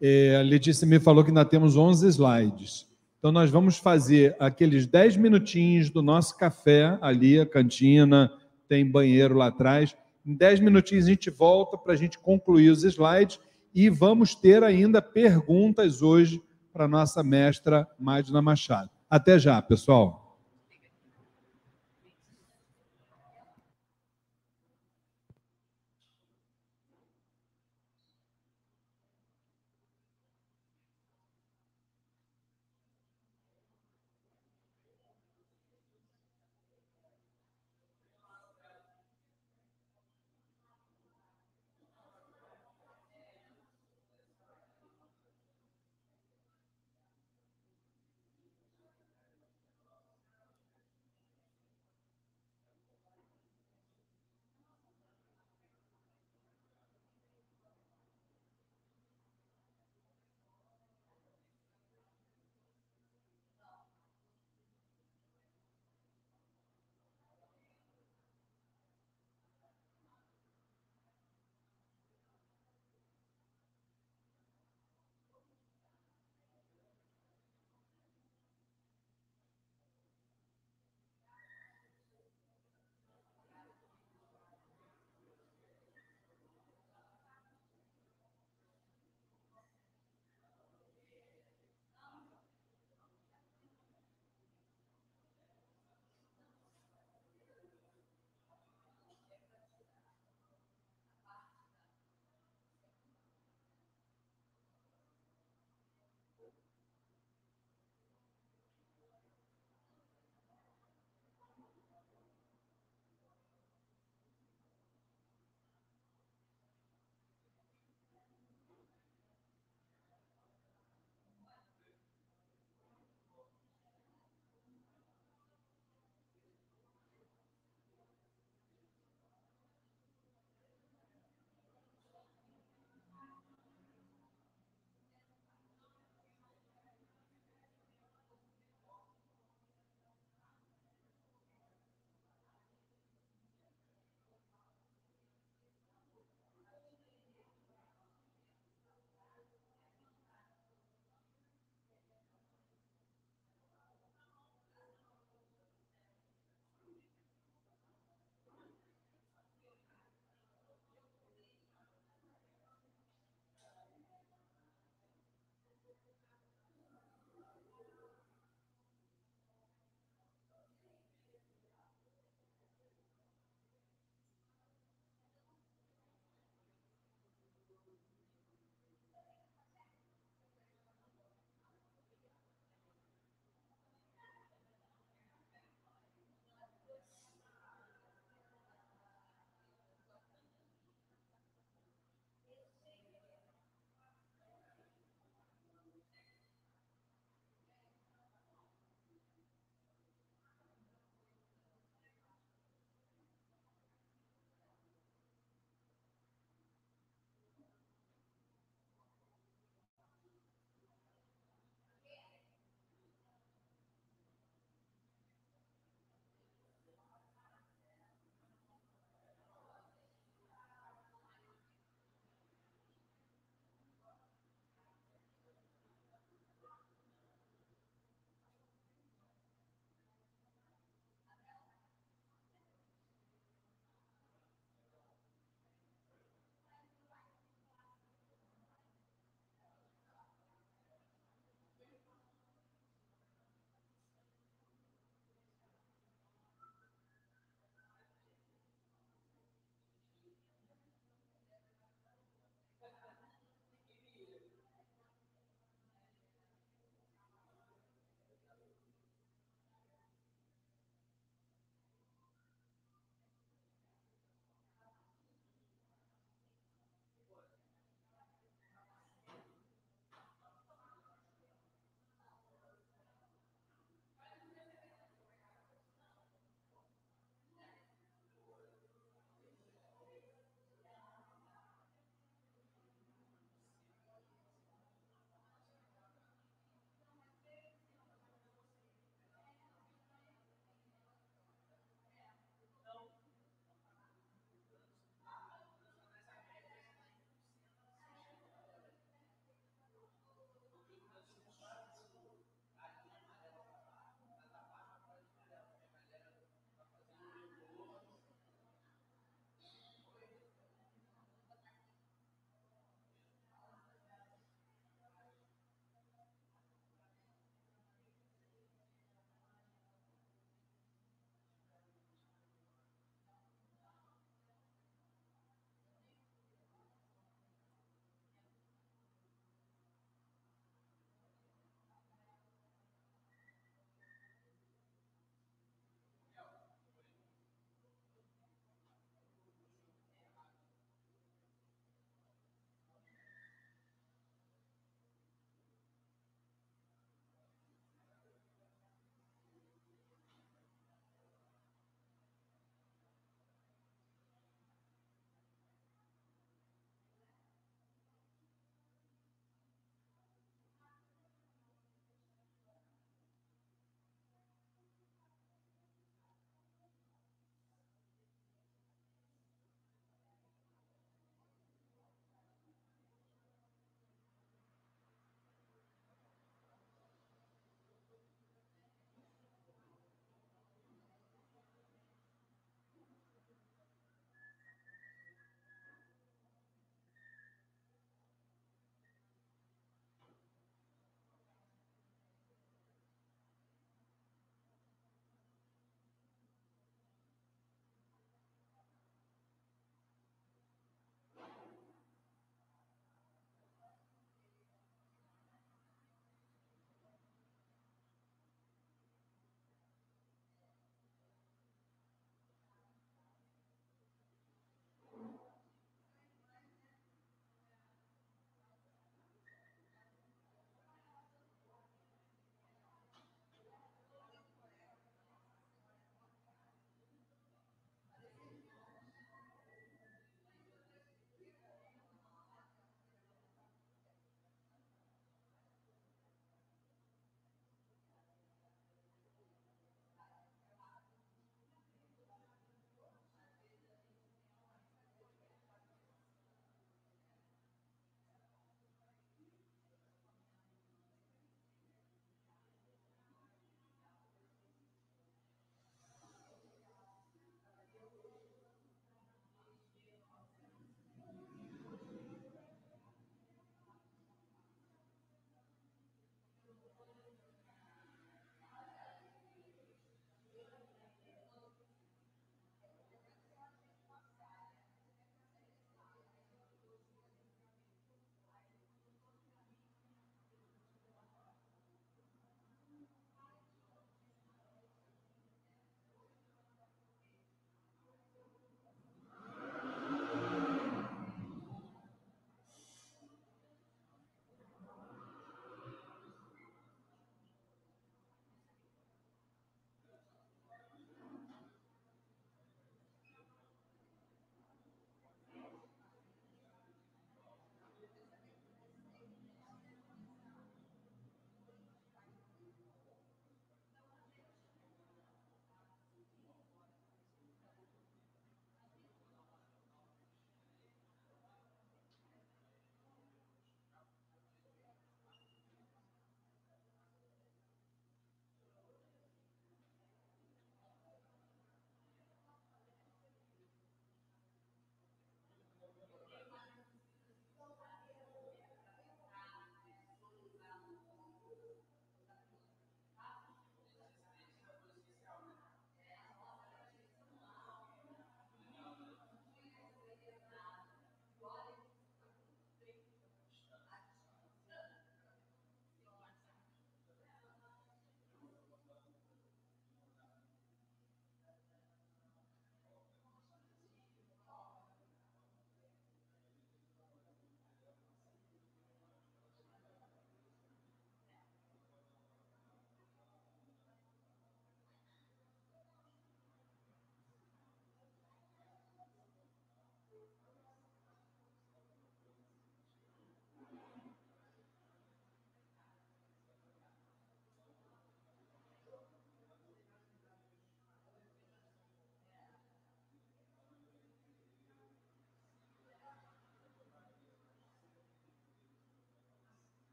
é, 0.00 0.36
a 0.36 0.42
Letícia 0.42 0.86
me 0.86 1.00
falou 1.00 1.24
que 1.24 1.30
ainda 1.30 1.44
temos 1.44 1.76
11 1.76 2.06
slides. 2.06 2.86
Então, 3.18 3.32
nós 3.32 3.50
vamos 3.50 3.78
fazer 3.78 4.36
aqueles 4.38 4.86
10 4.86 5.16
minutinhos 5.16 5.90
do 5.90 6.02
nosso 6.02 6.36
café 6.36 6.96
ali, 7.00 7.40
a 7.40 7.46
cantina, 7.46 8.30
tem 8.68 8.88
banheiro 8.88 9.34
lá 9.34 9.48
atrás. 9.48 9.96
Em 10.24 10.34
10 10.34 10.60
minutinhos 10.60 11.06
a 11.06 11.08
gente 11.08 11.30
volta 11.30 11.76
para 11.76 11.92
a 11.92 11.96
gente 11.96 12.18
concluir 12.18 12.70
os 12.70 12.84
slides 12.84 13.40
e 13.74 13.90
vamos 13.90 14.34
ter 14.34 14.62
ainda 14.62 15.02
perguntas 15.02 16.00
hoje 16.00 16.40
para 16.74 16.88
nossa 16.88 17.22
mestra 17.22 17.86
Magna 17.96 18.42
Machado. 18.42 18.90
Até 19.08 19.38
já, 19.38 19.62
pessoal. 19.62 20.23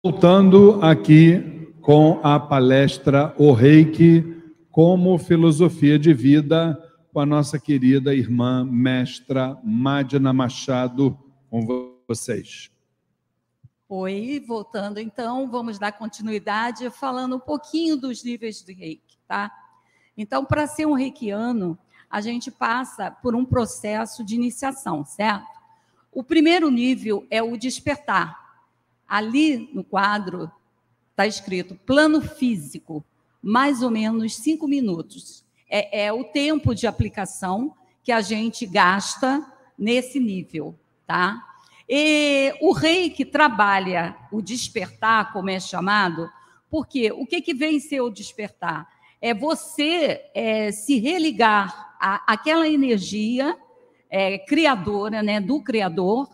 Voltando 0.00 0.78
aqui 0.80 1.74
com 1.82 2.20
a 2.22 2.38
palestra 2.38 3.34
O 3.36 3.50
Reiki 3.52 4.22
como 4.70 5.18
filosofia 5.18 5.98
de 5.98 6.14
vida 6.14 6.80
com 7.12 7.18
a 7.18 7.26
nossa 7.26 7.58
querida 7.58 8.14
irmã 8.14 8.64
mestra 8.64 9.58
Madina 9.64 10.32
Machado 10.32 11.18
com 11.50 11.66
vocês. 12.06 12.70
Oi, 13.88 14.40
voltando 14.46 15.00
então, 15.00 15.50
vamos 15.50 15.80
dar 15.80 15.90
continuidade 15.90 16.88
falando 16.90 17.34
um 17.34 17.40
pouquinho 17.40 17.96
dos 17.96 18.22
níveis 18.22 18.62
do 18.62 18.72
Reiki, 18.72 19.18
tá? 19.26 19.50
Então, 20.16 20.44
para 20.44 20.68
ser 20.68 20.86
um 20.86 20.94
reikiano, 20.94 21.76
a 22.08 22.20
gente 22.20 22.52
passa 22.52 23.10
por 23.10 23.34
um 23.34 23.44
processo 23.44 24.24
de 24.24 24.36
iniciação, 24.36 25.04
certo? 25.04 25.58
O 26.12 26.22
primeiro 26.22 26.70
nível 26.70 27.26
é 27.28 27.42
o 27.42 27.56
despertar 27.56 28.47
Ali 29.08 29.70
no 29.72 29.82
quadro 29.82 30.50
está 31.10 31.26
escrito 31.26 31.74
plano 31.86 32.20
físico, 32.20 33.04
mais 33.42 33.82
ou 33.82 33.90
menos 33.90 34.36
cinco 34.36 34.68
minutos. 34.68 35.44
É, 35.68 36.04
é, 36.04 36.12
o 36.12 36.24
tempo 36.24 36.74
de 36.74 36.86
aplicação 36.86 37.74
que 38.02 38.12
a 38.12 38.20
gente 38.20 38.64
gasta 38.66 39.44
nesse 39.78 40.20
nível, 40.20 40.74
tá? 41.06 41.44
E 41.88 42.54
o 42.60 42.72
rei 42.72 43.10
que 43.10 43.24
trabalha 43.24 44.16
o 44.30 44.42
despertar, 44.42 45.32
como 45.32 45.50
é 45.50 45.58
chamado, 45.58 46.30
porque 46.70 47.10
o 47.12 47.26
que, 47.26 47.40
que 47.40 47.54
vem 47.54 47.80
ser 47.80 48.00
o 48.00 48.10
despertar? 48.10 48.86
É 49.20 49.32
você 49.32 50.22
é, 50.34 50.70
se 50.70 50.98
religar 50.98 51.96
àquela 51.98 52.68
energia 52.68 53.56
é, 54.10 54.38
criadora, 54.38 55.22
né, 55.22 55.40
do 55.40 55.60
Criador, 55.62 56.28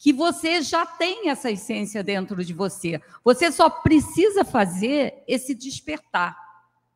que 0.00 0.14
você 0.14 0.62
já 0.62 0.86
tem 0.86 1.28
essa 1.28 1.50
essência 1.50 2.02
dentro 2.02 2.42
de 2.42 2.54
você. 2.54 2.98
Você 3.22 3.52
só 3.52 3.68
precisa 3.68 4.46
fazer 4.46 5.22
esse 5.28 5.54
despertar, 5.54 6.38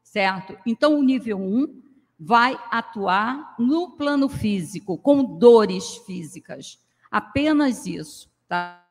certo? 0.03 0.57
Então, 0.65 0.99
o 0.99 1.03
nível 1.03 1.39
1 1.39 1.83
vai 2.19 2.59
atuar 2.71 3.57
no 3.59 3.91
plano 3.91 4.27
físico, 4.27 4.97
com 4.97 5.23
dores 5.23 5.99
físicas. 5.99 6.83
Apenas 7.11 7.85
isso, 7.87 8.31
tá? 8.49 8.83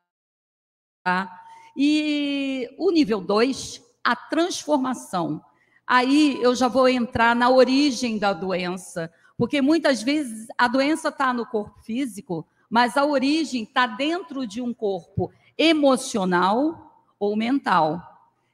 E 1.75 2.69
o 2.77 2.91
nível 2.91 3.19
2, 3.19 3.81
a 4.03 4.15
transformação. 4.15 5.43
Aí 5.87 6.37
eu 6.39 6.53
já 6.53 6.67
vou 6.67 6.87
entrar 6.87 7.35
na 7.35 7.49
origem 7.49 8.19
da 8.19 8.31
doença, 8.31 9.11
porque 9.35 9.59
muitas 9.59 10.03
vezes 10.03 10.47
a 10.55 10.67
doença 10.67 11.09
está 11.09 11.33
no 11.33 11.47
corpo 11.47 11.79
físico, 11.81 12.47
mas 12.73 12.97
a 12.97 13.05
origem 13.05 13.61
está 13.61 13.85
dentro 13.85 14.47
de 14.47 14.59
um 14.59 14.73
corpo 14.73 15.31
emocional 15.55 17.07
ou 17.19 17.35
mental. 17.35 18.01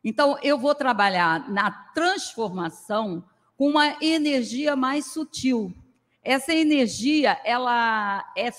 Então, 0.03 0.37
eu 0.43 0.57
vou 0.57 0.75
trabalhar 0.75 1.49
na 1.49 1.71
transformação 1.71 3.23
com 3.55 3.69
uma 3.69 3.95
energia 4.03 4.75
mais 4.75 5.05
sutil. 5.05 5.73
Essa 6.21 6.53
energia, 6.53 7.39
ela 7.45 8.29
é 8.35 8.49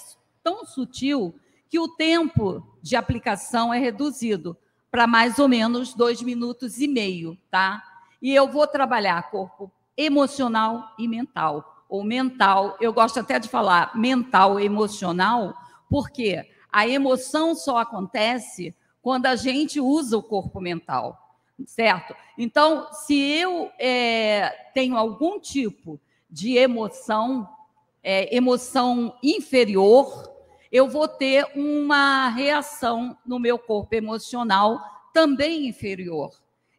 tão 0.42 0.64
sutil 0.64 1.38
que 1.68 1.78
o 1.78 1.88
tempo 1.88 2.66
de 2.80 2.96
aplicação 2.96 3.72
é 3.72 3.78
reduzido 3.78 4.56
para 4.90 5.06
mais 5.06 5.38
ou 5.38 5.46
menos 5.46 5.92
dois 5.92 6.22
minutos 6.22 6.80
e 6.80 6.88
meio, 6.88 7.36
tá? 7.50 7.84
E 8.22 8.34
eu 8.34 8.48
vou 8.48 8.66
trabalhar 8.66 9.30
corpo 9.30 9.70
emocional 9.94 10.94
e 10.98 11.06
mental 11.06 11.69
ou 11.90 12.04
mental, 12.04 12.76
eu 12.80 12.92
gosto 12.92 13.18
até 13.18 13.40
de 13.40 13.48
falar 13.48 13.94
mental 13.96 14.60
emocional, 14.60 15.52
porque 15.90 16.48
a 16.70 16.86
emoção 16.86 17.56
só 17.56 17.78
acontece 17.78 18.72
quando 19.02 19.26
a 19.26 19.34
gente 19.34 19.80
usa 19.80 20.16
o 20.16 20.22
corpo 20.22 20.60
mental, 20.60 21.36
certo? 21.66 22.14
Então, 22.38 22.86
se 22.92 23.18
eu 23.18 23.72
é, 23.76 24.70
tenho 24.72 24.96
algum 24.96 25.40
tipo 25.40 26.00
de 26.30 26.56
emoção, 26.56 27.48
é, 28.04 28.34
emoção 28.34 29.12
inferior, 29.20 30.30
eu 30.70 30.88
vou 30.88 31.08
ter 31.08 31.44
uma 31.56 32.28
reação 32.28 33.18
no 33.26 33.40
meu 33.40 33.58
corpo 33.58 33.96
emocional 33.96 34.80
também 35.12 35.66
inferior. 35.66 36.30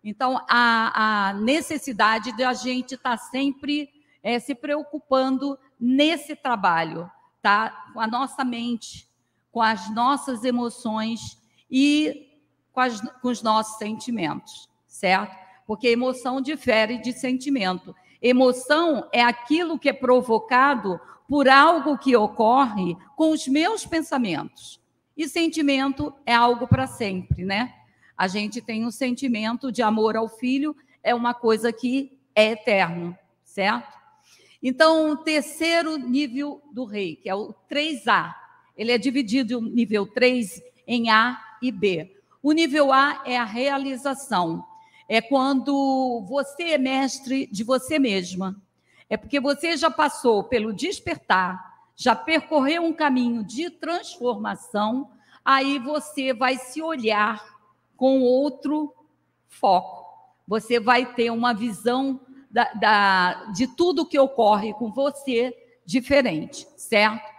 Então, 0.01 0.39
a, 0.47 1.29
a 1.29 1.33
necessidade 1.33 2.31
de 2.31 2.43
a 2.45 2.53
gente 2.53 2.95
estar 2.95 3.17
tá 3.17 3.23
sempre 3.25 3.89
é, 4.23 4.39
se 4.39 4.53
preocupando 4.53 5.57
nesse 5.79 6.35
trabalho, 6.35 7.09
tá? 7.41 7.89
Com 7.93 7.99
a 7.99 8.07
nossa 8.07 8.43
mente, 8.43 9.09
com 9.51 9.61
as 9.61 9.93
nossas 9.93 10.43
emoções 10.43 11.37
e 11.69 12.29
com, 12.71 12.79
as, 12.79 13.01
com 13.19 13.29
os 13.29 13.41
nossos 13.41 13.77
sentimentos, 13.77 14.69
certo? 14.87 15.35
Porque 15.65 15.87
emoção 15.87 16.41
difere 16.41 16.97
de 16.99 17.13
sentimento. 17.13 17.95
Emoção 18.21 19.07
é 19.11 19.23
aquilo 19.23 19.79
que 19.79 19.89
é 19.89 19.93
provocado 19.93 20.99
por 21.27 21.47
algo 21.47 21.97
que 21.97 22.15
ocorre 22.15 22.95
com 23.15 23.31
os 23.31 23.47
meus 23.47 23.85
pensamentos. 23.85 24.81
E 25.15 25.27
sentimento 25.27 26.13
é 26.25 26.33
algo 26.33 26.67
para 26.67 26.87
sempre, 26.87 27.43
né? 27.43 27.73
A 28.17 28.27
gente 28.27 28.61
tem 28.61 28.85
um 28.85 28.91
sentimento 28.91 29.71
de 29.71 29.81
amor 29.81 30.15
ao 30.15 30.27
filho, 30.27 30.75
é 31.01 31.15
uma 31.15 31.33
coisa 31.33 31.71
que 31.73 32.17
é 32.35 32.51
eterno, 32.51 33.17
certo? 33.43 34.00
Então, 34.61 35.11
o 35.11 35.17
terceiro 35.17 35.97
nível 35.97 36.61
do 36.71 36.85
rei, 36.85 37.15
que 37.15 37.29
é 37.29 37.35
o 37.35 37.53
3A, 37.69 38.35
ele 38.77 38.91
é 38.91 38.97
dividido 38.97 39.57
o 39.57 39.61
nível 39.61 40.05
3 40.05 40.61
em 40.87 41.09
A 41.09 41.39
e 41.61 41.71
B. 41.71 42.15
O 42.43 42.51
nível 42.51 42.93
A 42.93 43.21
é 43.25 43.37
a 43.37 43.43
realização. 43.43 44.63
É 45.07 45.21
quando 45.21 46.25
você 46.27 46.71
é 46.71 46.77
mestre 46.77 47.47
de 47.47 47.63
você 47.63 47.99
mesma. 47.99 48.55
É 49.09 49.17
porque 49.17 49.39
você 49.39 49.75
já 49.75 49.91
passou 49.91 50.43
pelo 50.43 50.71
despertar, 50.71 51.59
já 51.95 52.15
percorreu 52.15 52.83
um 52.83 52.93
caminho 52.93 53.43
de 53.43 53.69
transformação, 53.69 55.11
aí 55.43 55.77
você 55.79 56.33
vai 56.33 56.55
se 56.55 56.81
olhar 56.81 57.43
com 57.97 58.21
outro 58.21 58.93
foco. 59.49 60.01
Você 60.47 60.79
vai 60.79 61.13
ter 61.13 61.29
uma 61.29 61.53
visão 61.53 62.19
da, 62.51 62.73
da, 62.73 63.33
de 63.53 63.67
tudo 63.67 64.05
que 64.05 64.19
ocorre 64.19 64.73
com 64.73 64.91
você 64.91 65.55
diferente, 65.85 66.67
certo? 66.77 67.29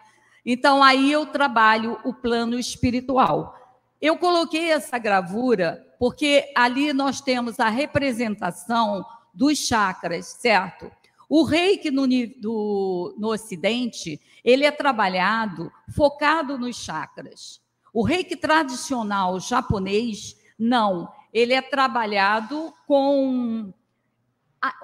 Então, 0.44 0.82
aí 0.82 1.12
eu 1.12 1.26
trabalho 1.26 1.98
o 2.04 2.12
plano 2.12 2.58
espiritual. 2.58 3.54
Eu 4.00 4.16
coloquei 4.16 4.72
essa 4.72 4.98
gravura 4.98 5.86
porque 5.98 6.50
ali 6.56 6.92
nós 6.92 7.20
temos 7.20 7.60
a 7.60 7.68
representação 7.68 9.04
dos 9.32 9.58
chakras, 9.58 10.26
certo? 10.26 10.90
O 11.28 11.44
reiki 11.44 11.90
no, 11.90 12.06
do, 12.40 13.14
no 13.16 13.28
Ocidente, 13.28 14.20
ele 14.44 14.64
é 14.64 14.70
trabalhado 14.70 15.70
focado 15.94 16.58
nos 16.58 16.76
chakras. 16.76 17.60
O 17.94 18.02
reiki 18.02 18.36
tradicional 18.36 19.38
japonês, 19.38 20.36
não. 20.58 21.08
Ele 21.32 21.54
é 21.54 21.62
trabalhado 21.62 22.74
com 22.86 23.72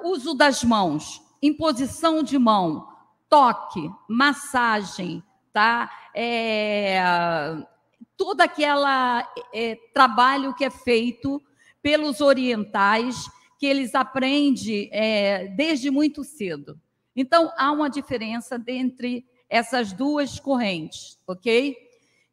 uso 0.02 0.34
das 0.34 0.64
mãos, 0.64 1.22
imposição 1.42 2.22
de 2.22 2.38
mão, 2.38 2.88
toque, 3.28 3.90
massagem, 4.08 5.22
tá? 5.52 5.90
É, 6.14 7.00
todo 8.16 8.40
aquele 8.40 8.70
é, 9.52 9.76
trabalho 9.94 10.54
que 10.54 10.64
é 10.64 10.70
feito 10.70 11.40
pelos 11.82 12.20
orientais, 12.20 13.16
que 13.58 13.66
eles 13.66 13.94
aprendem 13.94 14.88
é, 14.92 15.48
desde 15.48 15.90
muito 15.90 16.24
cedo. 16.24 16.80
Então, 17.14 17.52
há 17.56 17.70
uma 17.72 17.90
diferença 17.90 18.62
entre 18.68 19.26
essas 19.48 19.92
duas 19.92 20.38
correntes, 20.38 21.18
ok? 21.26 21.76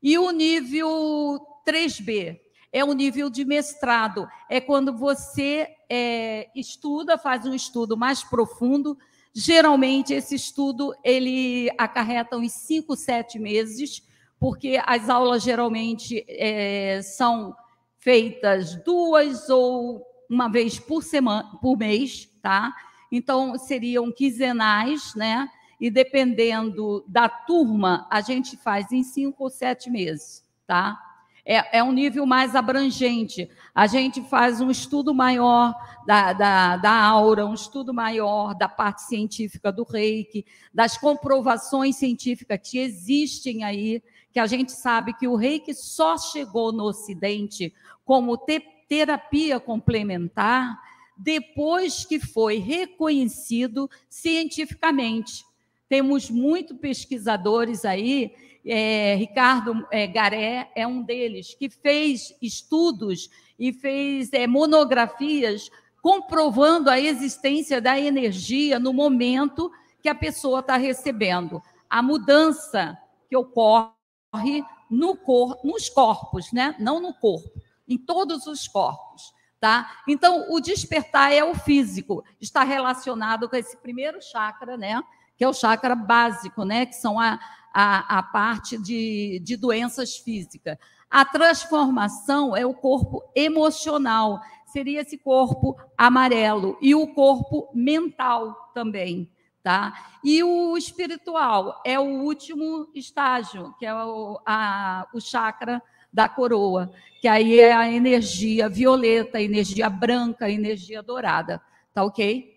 E 0.02 0.18
o 0.18 0.30
nível 0.32 1.40
3B 1.68 2.40
é 2.76 2.84
o 2.84 2.92
nível 2.92 3.30
de 3.30 3.46
mestrado, 3.46 4.28
é 4.50 4.60
quando 4.60 4.98
você 4.98 5.66
é, 5.90 6.50
estuda, 6.54 7.18
faz 7.18 7.46
um 7.46 7.54
estudo 7.54 7.96
mais 7.96 8.22
profundo. 8.22 8.98
Geralmente, 9.34 10.14
esse 10.14 10.36
estudo 10.36 10.94
ele 11.02 11.70
acarreta 11.78 12.36
uns 12.36 12.52
5, 12.52 12.94
7 12.98 13.40
meses, 13.40 14.06
porque 14.38 14.78
as 14.86 15.10
aulas 15.10 15.42
geralmente 15.42 16.26
é, 16.28 17.02
são 17.02 17.56
feitas 17.98 18.76
duas 18.84 19.48
ou 19.48 20.06
uma 20.30 20.50
vez 20.50 20.78
por 20.78 21.02
semana, 21.02 21.58
por 21.62 21.78
mês, 21.78 22.30
tá? 22.42 22.76
Então 23.10 23.58
seriam 23.58 24.12
quinzenais, 24.12 25.16
né? 25.16 25.50
E 25.80 25.90
dependendo 25.90 27.06
da 27.08 27.30
turma, 27.30 28.06
a 28.12 28.20
gente 28.20 28.58
faz 28.58 28.92
em 28.92 29.02
cinco 29.02 29.46
ou 29.46 29.50
sete 29.50 29.90
meses, 29.90 30.46
tá? 30.68 31.00
É, 31.46 31.78
é 31.78 31.84
um 31.84 31.92
nível 31.92 32.26
mais 32.26 32.56
abrangente. 32.56 33.48
A 33.74 33.86
gente 33.86 34.22
faz 34.24 34.60
um 34.62 34.72
estudo 34.72 35.14
maior 35.14 35.76
da, 36.08 36.34
da, 36.34 36.78
da 36.78 37.04
aura, 37.04 37.46
um 37.46 37.54
estudo 37.54 37.94
maior 37.94 38.56
da 38.56 38.68
parte 38.68 39.04
científica 39.04 39.72
do 39.72 39.84
reiki, 39.84 40.46
das 40.74 40.98
comprovações 40.98 41.98
científicas 41.98 42.60
que 42.64 42.80
existem 42.80 43.64
aí, 43.64 44.02
que 44.34 44.40
a 44.40 44.48
gente 44.48 44.72
sabe 44.72 45.14
que 45.14 45.28
o 45.28 45.36
reiki 45.36 45.74
só 45.74 46.18
chegou 46.18 46.72
no 46.72 46.86
Ocidente 46.86 47.74
como 48.04 48.38
te 48.38 48.60
terapia 48.88 49.60
complementar 49.60 50.80
depois 51.18 52.06
que 52.06 52.20
foi 52.20 52.58
reconhecido 52.58 53.90
cientificamente. 54.10 55.46
Temos 55.88 56.30
muitos 56.30 56.78
pesquisadores 56.78 57.86
aí, 57.86 58.34
é, 58.66 59.16
Ricardo 59.16 59.86
é, 59.92 60.08
Garé 60.08 60.72
é 60.76 60.88
um 60.88 61.02
deles, 61.02 61.56
que 61.56 61.70
fez 61.70 62.36
estudos 62.42 63.30
e 63.60 63.72
fez 63.72 64.34
é, 64.34 64.48
monografias 64.48 65.70
comprovando 66.02 66.90
a 66.90 67.00
existência 67.00 67.82
da 67.82 68.00
energia 68.00 68.80
no 68.80 68.94
momento 68.94 69.72
que 70.02 70.10
a 70.10 70.16
pessoa 70.16 70.60
está 70.60 70.78
recebendo. 70.78 71.62
A 71.90 72.02
mudança 72.02 72.98
que 73.28 73.36
ocorre 73.36 74.64
no 74.90 75.16
cor, 75.16 75.58
nos 75.64 75.90
corpos, 75.90 76.52
né? 76.52 76.76
não 76.80 77.00
no 77.00 77.14
corpo 77.14 77.66
em 77.88 77.98
todos 77.98 78.48
os 78.48 78.68
corpos. 78.68 79.34
Tá? 79.60 80.00
Então, 80.08 80.46
o 80.50 80.60
despertar 80.60 81.32
é 81.34 81.44
o 81.44 81.56
físico, 81.56 82.24
está 82.40 82.64
relacionado 82.64 83.50
com 83.50 83.56
esse 83.56 83.78
primeiro 83.78 84.22
chakra, 84.22 84.78
né? 84.78 85.02
que 85.38 85.44
é 85.44 85.48
o 85.48 85.54
chakra 85.54 85.96
básico, 85.96 86.64
né? 86.64 86.86
que 86.86 86.94
são 86.94 87.20
a, 87.20 87.40
a, 87.78 88.20
a 88.20 88.24
parte 88.24 88.78
de, 88.78 89.42
de 89.44 89.58
doenças 89.58 90.16
físicas. 90.16 90.78
A 91.12 91.26
transformação 91.26 92.56
é 92.56 92.66
o 92.66 92.74
corpo 92.74 93.22
emocional, 93.36 94.40
seria 94.66 95.02
esse 95.02 95.18
corpo 95.18 95.76
amarelo, 95.98 96.78
e 96.82 96.96
o 96.96 97.06
corpo 97.08 97.70
mental 97.74 98.72
também. 98.74 99.30
Tá? 99.62 99.94
E 100.24 100.42
o 100.42 100.78
espiritual 100.78 101.82
é 101.86 102.00
o 102.00 102.22
último 102.22 102.88
estágio, 102.96 103.74
que 103.78 103.86
é 103.86 103.94
o, 103.94 104.40
a, 104.46 105.08
o 105.14 105.20
chakra 105.20 105.82
da 106.14 106.30
coroa, 106.30 106.94
que 107.20 107.28
aí 107.28 107.60
é 107.60 107.74
a 107.74 107.92
energia 107.92 108.70
violeta, 108.70 109.40
a 109.40 109.42
energia 109.42 109.90
branca, 109.90 110.46
a 110.46 110.52
energia 110.52 111.04
dourada. 111.04 111.62
Tá 111.94 112.04
ok? 112.04 112.55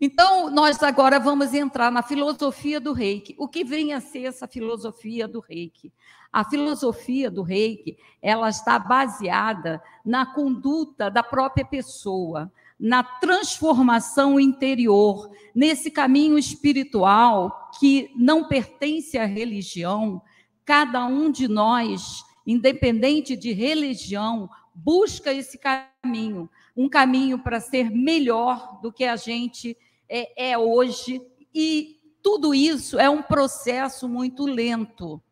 Então, 0.00 0.50
nós 0.50 0.82
agora 0.82 1.18
vamos 1.18 1.54
entrar 1.54 1.90
na 1.90 2.02
filosofia 2.02 2.78
do 2.78 2.92
reiki. 2.92 3.34
O 3.38 3.48
que 3.48 3.64
vem 3.64 3.92
a 3.92 4.00
ser 4.00 4.24
essa 4.24 4.46
filosofia 4.46 5.26
do 5.26 5.40
reiki? 5.40 5.92
A 6.32 6.44
filosofia 6.44 7.30
do 7.30 7.42
reiki, 7.42 7.96
ela 8.20 8.48
está 8.48 8.78
baseada 8.78 9.82
na 10.04 10.26
conduta 10.26 11.10
da 11.10 11.22
própria 11.22 11.64
pessoa, 11.64 12.52
na 12.78 13.02
transformação 13.02 14.38
interior, 14.38 15.30
nesse 15.54 15.90
caminho 15.90 16.38
espiritual 16.38 17.70
que 17.80 18.10
não 18.14 18.44
pertence 18.44 19.16
à 19.16 19.24
religião, 19.24 20.20
Cada 20.66 21.06
um 21.06 21.30
de 21.30 21.46
nós, 21.46 22.24
independente 22.44 23.36
de 23.36 23.52
religião, 23.52 24.50
busca 24.74 25.32
esse 25.32 25.56
caminho, 25.56 26.50
um 26.76 26.88
caminho 26.88 27.38
para 27.38 27.60
ser 27.60 27.88
melhor 27.88 28.80
do 28.82 28.92
que 28.92 29.04
a 29.04 29.14
gente 29.14 29.76
é, 30.08 30.50
é 30.50 30.58
hoje. 30.58 31.20
E 31.54 32.00
tudo 32.22 32.54
isso 32.54 32.98
é 32.98 33.08
um 33.08 33.22
processo 33.22 34.08
muito 34.08 34.46
lento. 34.46 35.22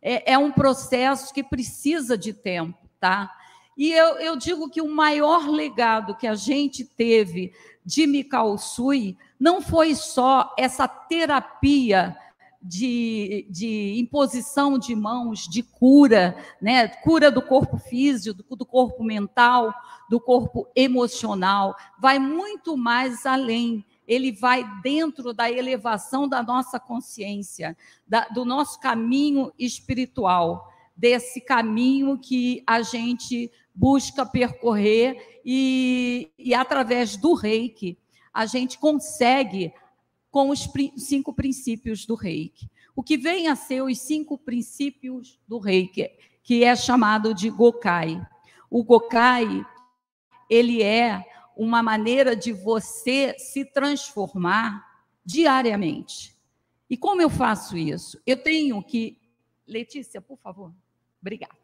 É, 0.00 0.32
é, 0.32 0.38
um 0.38 0.50
processo 0.50 1.34
que 1.34 1.42
precisa 1.42 2.16
de 2.16 2.32
tempo, 2.32 2.78
tá? 3.00 3.30
E 3.76 3.92
eu, 3.92 4.16
eu, 4.16 4.36
digo 4.36 4.68
que 4.68 4.80
o 4.80 4.88
maior 4.88 5.48
legado 5.48 6.16
que 6.16 6.26
a 6.26 6.34
gente 6.34 6.84
teve 6.84 7.52
de 7.84 8.06
Mikao 8.06 8.58
Sui 8.58 9.16
não 9.38 9.60
foi 9.60 9.94
só 9.94 10.52
essa 10.58 10.88
terapia 10.88 12.16
de, 12.60 13.46
de 13.48 13.94
imposição 13.98 14.78
de 14.78 14.96
mãos, 14.96 15.46
de 15.48 15.62
cura, 15.62 16.36
né? 16.60 16.88
cura 16.88 17.30
do 17.30 17.40
corpo 17.40 17.78
físico, 17.78 18.42
do, 18.42 18.56
do 18.56 18.66
corpo 18.66 19.04
mental, 19.04 19.72
do 20.10 20.20
corpo 20.20 20.66
emocional, 20.74 21.76
vai 22.00 22.18
muito 22.18 22.76
mais 22.76 23.24
além 23.24 23.84
ele 24.08 24.32
vai 24.32 24.64
dentro 24.82 25.34
da 25.34 25.52
elevação 25.52 26.26
da 26.26 26.42
nossa 26.42 26.80
consciência, 26.80 27.76
da, 28.06 28.26
do 28.28 28.42
nosso 28.42 28.80
caminho 28.80 29.52
espiritual, 29.58 30.72
desse 30.96 31.42
caminho 31.42 32.18
que 32.18 32.64
a 32.66 32.80
gente 32.80 33.52
busca 33.74 34.24
percorrer 34.24 35.40
e, 35.44 36.32
e 36.38 36.54
através 36.54 37.18
do 37.18 37.34
reiki, 37.34 37.98
a 38.32 38.46
gente 38.46 38.78
consegue 38.78 39.72
com 40.30 40.48
os 40.48 40.66
cinco 40.96 41.34
princípios 41.34 42.06
do 42.06 42.14
reiki. 42.14 42.68
O 42.96 43.02
que 43.02 43.18
vem 43.18 43.46
a 43.46 43.54
ser 43.54 43.82
os 43.82 43.98
cinco 43.98 44.38
princípios 44.38 45.38
do 45.46 45.58
reiki, 45.58 46.10
que 46.42 46.64
é 46.64 46.74
chamado 46.74 47.34
de 47.34 47.50
Gokai. 47.50 48.20
O 48.70 48.82
Gokai, 48.82 49.64
ele 50.48 50.82
é 50.82 51.24
uma 51.58 51.82
maneira 51.82 52.36
de 52.36 52.52
você 52.52 53.34
se 53.36 53.64
transformar 53.64 54.86
diariamente. 55.24 56.38
E 56.88 56.96
como 56.96 57.20
eu 57.20 57.28
faço 57.28 57.76
isso? 57.76 58.18
Eu 58.24 58.40
tenho 58.40 58.80
que. 58.82 59.18
Letícia, 59.66 60.20
por 60.22 60.38
favor. 60.38 60.72
Obrigada. 61.20 61.58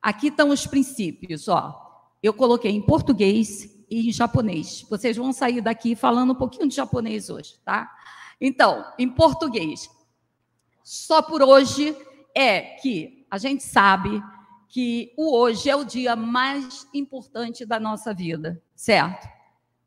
Aqui 0.00 0.28
estão 0.28 0.48
os 0.48 0.66
princípios, 0.66 1.46
ó. 1.46 1.78
Eu 2.22 2.32
coloquei 2.32 2.72
em 2.72 2.80
português 2.80 3.64
e 3.88 4.08
em 4.08 4.12
japonês. 4.12 4.84
Vocês 4.88 5.16
vão 5.16 5.32
sair 5.32 5.60
daqui 5.60 5.94
falando 5.94 6.32
um 6.32 6.36
pouquinho 6.36 6.66
de 6.66 6.74
japonês 6.74 7.28
hoje, 7.28 7.60
tá? 7.64 7.94
Então, 8.40 8.84
em 8.98 9.08
português, 9.08 9.88
só 10.82 11.20
por 11.20 11.42
hoje 11.42 11.96
é 12.34 12.60
que 12.76 13.26
a 13.30 13.38
gente 13.38 13.62
sabe 13.62 14.22
que 14.72 15.12
o 15.18 15.36
hoje 15.36 15.68
é 15.68 15.76
o 15.76 15.84
dia 15.84 16.16
mais 16.16 16.88
importante 16.94 17.66
da 17.66 17.78
nossa 17.78 18.14
vida, 18.14 18.58
certo? 18.74 19.28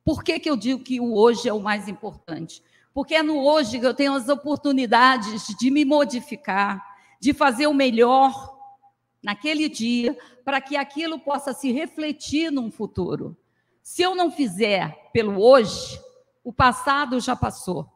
Por 0.04 0.24
que, 0.24 0.40
que 0.40 0.48
eu 0.48 0.56
digo 0.56 0.84
que 0.84 1.00
o 1.00 1.16
hoje 1.16 1.50
é 1.50 1.54
o 1.54 1.60
mais 1.60 1.88
importante? 1.88 2.62
Porque 2.94 3.16
é 3.16 3.24
no 3.24 3.44
hoje 3.44 3.80
que 3.80 3.86
eu 3.88 3.96
tenho 3.96 4.14
as 4.14 4.30
oportunidades 4.30 5.48
de 5.58 5.72
me 5.72 5.84
modificar, 5.84 6.86
de 7.20 7.34
fazer 7.34 7.66
o 7.66 7.74
melhor 7.74 8.56
naquele 9.24 9.68
dia, 9.68 10.16
para 10.46 10.62
que 10.62 10.78
aquilo 10.78 11.18
possa 11.18 11.52
se 11.52 11.72
refletir 11.72 12.52
num 12.52 12.70
futuro. 12.70 13.36
Se 13.82 14.04
eu 14.04 14.14
não 14.14 14.30
fizer 14.30 15.10
pelo 15.12 15.42
hoje, 15.42 16.00
o 16.44 16.54
passado 16.54 17.20
já 17.20 17.36
passou. 17.36 17.92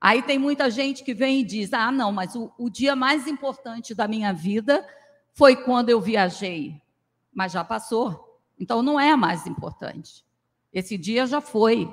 Aí 0.00 0.20
tem 0.20 0.36
muita 0.36 0.68
gente 0.68 1.04
que 1.04 1.14
vem 1.14 1.42
e 1.42 1.44
diz: 1.44 1.72
ah, 1.72 1.92
não, 1.92 2.10
mas 2.10 2.34
o, 2.34 2.52
o 2.58 2.68
dia 2.68 2.96
mais 2.96 3.28
importante 3.28 3.94
da 3.94 4.08
minha 4.08 4.32
vida 4.32 4.84
foi 5.38 5.54
quando 5.54 5.88
eu 5.88 6.00
viajei. 6.00 6.82
Mas 7.32 7.52
já 7.52 7.62
passou. 7.62 8.42
Então 8.58 8.82
não 8.82 8.98
é 8.98 9.14
mais 9.14 9.46
importante. 9.46 10.24
Esse 10.72 10.98
dia 10.98 11.28
já 11.28 11.40
foi. 11.40 11.88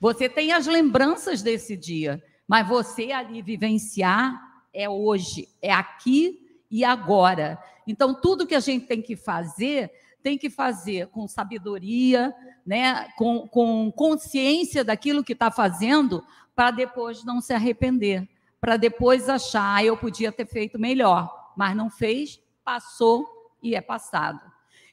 Você 0.00 0.28
tem 0.28 0.50
as 0.50 0.66
lembranças 0.66 1.40
desse 1.40 1.76
dia, 1.76 2.20
mas 2.48 2.66
você 2.66 3.12
ali 3.12 3.42
vivenciar 3.42 4.42
é 4.74 4.88
hoje, 4.88 5.48
é 5.62 5.72
aqui 5.72 6.40
e 6.68 6.84
agora. 6.84 7.62
Então, 7.86 8.12
tudo 8.12 8.46
que 8.46 8.54
a 8.54 8.60
gente 8.60 8.86
tem 8.86 9.00
que 9.00 9.14
fazer, 9.14 9.90
tem 10.22 10.36
que 10.36 10.50
fazer 10.50 11.06
com 11.08 11.28
sabedoria, 11.28 12.34
né? 12.66 13.08
com, 13.16 13.46
com 13.46 13.92
consciência 13.92 14.82
daquilo 14.82 15.22
que 15.22 15.32
está 15.32 15.50
fazendo, 15.50 16.24
para 16.56 16.70
depois 16.70 17.24
não 17.24 17.40
se 17.40 17.52
arrepender, 17.52 18.28
para 18.60 18.76
depois 18.76 19.28
achar, 19.28 19.76
ah, 19.76 19.84
eu 19.84 19.96
podia 19.96 20.32
ter 20.32 20.46
feito 20.46 20.78
melhor, 20.78 21.52
mas 21.56 21.76
não 21.76 21.90
fez, 21.90 22.40
passou 22.70 23.26
e 23.60 23.74
é 23.74 23.80
passado. 23.80 24.40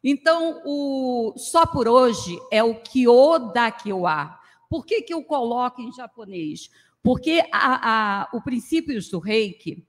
Então, 0.03 0.63
o 0.65 1.33
só 1.37 1.63
por 1.63 1.87
hoje 1.87 2.35
é 2.51 2.63
o 2.63 2.81
Kyo 2.81 3.51
da 3.53 3.69
Kyoa. 3.69 4.35
Por 4.67 4.83
que, 4.83 5.03
que 5.03 5.13
eu 5.13 5.23
coloco 5.23 5.79
em 5.79 5.91
japonês? 5.91 6.71
Porque 7.03 7.43
a, 7.51 8.21
a, 8.23 8.29
o 8.33 8.41
princípios 8.41 9.09
do 9.09 9.19
reiki, 9.19 9.85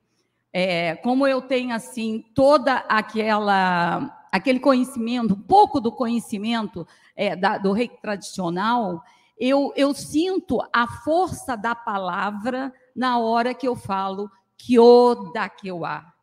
é, 0.53 0.97
como 0.97 1.27
eu 1.27 1.41
tenho 1.41 1.75
assim 1.75 2.23
toda 2.35 2.75
aquela 2.75 4.15
aquele 4.31 4.61
conhecimento, 4.61 5.35
pouco 5.35 5.81
do 5.81 5.91
conhecimento 5.91 6.87
é, 7.17 7.35
da, 7.35 7.57
do 7.57 7.73
reiki 7.73 8.03
tradicional, 8.03 9.03
eu, 9.39 9.73
eu 9.75 9.95
sinto 9.95 10.61
a 10.71 10.87
força 10.87 11.57
da 11.57 11.75
palavra 11.75 12.71
na 12.95 13.19
hora 13.19 13.55
que 13.55 13.67
eu 13.67 13.75
falo 13.75 14.31
Kyo 14.59 15.33
da 15.33 15.49
Kyoa. 15.49 16.18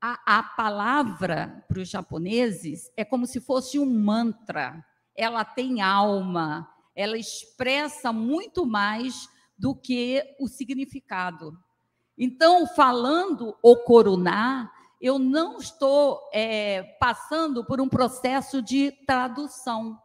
A, 0.00 0.38
a 0.38 0.42
palavra 0.42 1.64
para 1.66 1.80
os 1.80 1.88
japoneses 1.88 2.92
é 2.96 3.04
como 3.04 3.26
se 3.26 3.40
fosse 3.40 3.78
um 3.78 3.86
mantra. 3.86 4.84
Ela 5.14 5.44
tem 5.44 5.80
alma, 5.80 6.68
ela 6.94 7.18
expressa 7.18 8.12
muito 8.12 8.64
mais 8.64 9.28
do 9.58 9.74
que 9.74 10.22
o 10.38 10.46
significado. 10.46 11.58
Então, 12.16 12.66
falando 12.66 13.56
o 13.60 13.76
coronar, 13.76 14.72
eu 15.00 15.18
não 15.18 15.58
estou 15.58 16.20
é, 16.32 16.82
passando 17.00 17.64
por 17.64 17.80
um 17.80 17.88
processo 17.88 18.62
de 18.62 18.92
tradução, 19.06 20.00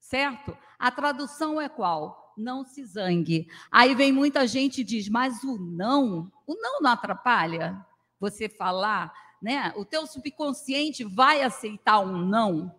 certo? 0.00 0.56
A 0.78 0.90
tradução 0.90 1.60
é 1.60 1.68
qual? 1.68 2.34
Não 2.36 2.64
se 2.64 2.84
zangue. 2.84 3.48
Aí 3.70 3.94
vem 3.94 4.12
muita 4.12 4.46
gente 4.46 4.80
e 4.82 4.84
diz, 4.84 5.08
mas 5.08 5.42
o 5.42 5.58
não, 5.58 6.30
o 6.46 6.54
não 6.54 6.80
não 6.80 6.90
atrapalha 6.90 7.84
você 8.18 8.48
falar, 8.48 9.12
né? 9.40 9.72
O 9.76 9.84
teu 9.84 10.06
subconsciente 10.06 11.04
vai 11.04 11.42
aceitar 11.42 12.00
um 12.00 12.18
não? 12.18 12.74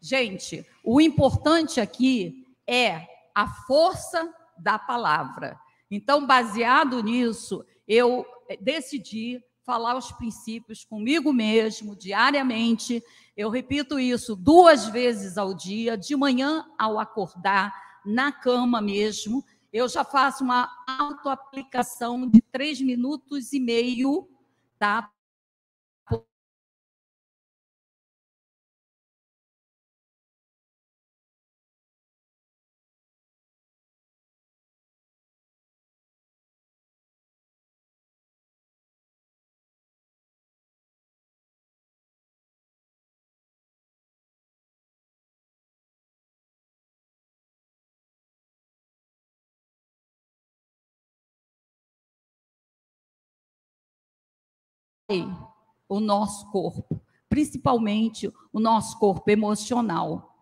Gente, 0.00 0.66
o 0.84 1.00
importante 1.00 1.80
aqui 1.80 2.46
é 2.66 3.06
a 3.34 3.46
força 3.46 4.32
da 4.58 4.78
palavra. 4.78 5.58
Então, 5.90 6.26
baseado 6.26 7.02
nisso, 7.02 7.64
eu 7.86 8.26
decidi 8.60 9.42
falar 9.64 9.96
os 9.96 10.12
princípios 10.12 10.84
comigo 10.84 11.32
mesmo, 11.32 11.96
diariamente. 11.96 13.02
Eu 13.36 13.50
repito 13.50 13.98
isso 13.98 14.36
duas 14.36 14.86
vezes 14.86 15.36
ao 15.36 15.52
dia, 15.52 15.96
de 15.96 16.14
manhã 16.14 16.64
ao 16.78 16.98
acordar, 16.98 17.74
na 18.04 18.30
cama 18.30 18.80
mesmo. 18.80 19.44
Eu 19.76 19.90
já 19.90 20.02
faço 20.02 20.42
uma 20.42 20.74
autoaplicação 20.86 22.26
de 22.26 22.40
três 22.40 22.80
minutos 22.80 23.52
e 23.52 23.60
meio, 23.60 24.26
tá? 24.78 25.12
O 55.88 56.00
nosso 56.00 56.50
corpo, 56.50 57.00
principalmente 57.28 58.32
o 58.52 58.58
nosso 58.58 58.98
corpo 58.98 59.30
emocional. 59.30 60.34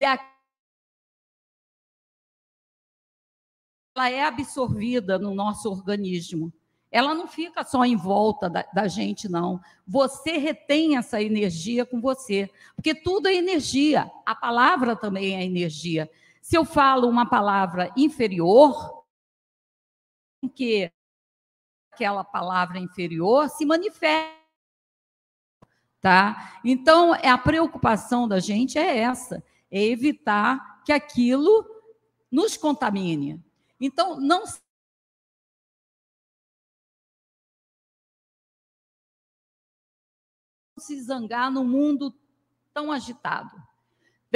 Ela 0.00 0.18
é 4.10 4.24
absorvida 4.24 5.18
no 5.18 5.34
nosso 5.34 5.70
organismo. 5.70 6.52
Ela 6.90 7.14
não 7.14 7.26
fica 7.26 7.64
só 7.64 7.84
em 7.84 7.96
volta 7.96 8.48
da, 8.48 8.62
da, 8.72 8.88
gente, 8.88 9.28
não. 9.28 9.60
Você 9.86 10.38
retém 10.38 10.96
essa 10.96 11.22
energia 11.22 11.84
com 11.84 12.00
você, 12.00 12.50
porque 12.74 12.94
tudo 12.94 13.28
é 13.28 13.34
energia. 13.34 14.10
A 14.24 14.34
palavra 14.34 14.96
também 14.96 15.36
é 15.36 15.44
energia. 15.44 16.10
Se 16.46 16.56
eu 16.56 16.64
falo 16.64 17.08
uma 17.08 17.28
palavra 17.28 17.92
inferior, 17.96 19.04
que 20.54 20.92
aquela 21.90 22.22
palavra 22.22 22.78
inferior 22.78 23.50
se 23.50 23.66
manifesta. 23.66 24.40
Tá? 26.00 26.60
Então, 26.64 27.12
é 27.16 27.28
a 27.28 27.36
preocupação 27.36 28.28
da 28.28 28.38
gente 28.38 28.78
é 28.78 28.98
essa, 28.98 29.42
é 29.68 29.82
evitar 29.86 30.84
que 30.84 30.92
aquilo 30.92 31.68
nos 32.30 32.56
contamine. 32.56 33.44
Então, 33.80 34.20
não 34.20 34.44
se 40.78 41.02
zangar 41.02 41.50
num 41.50 41.66
mundo 41.66 42.16
tão 42.72 42.92
agitado. 42.92 43.50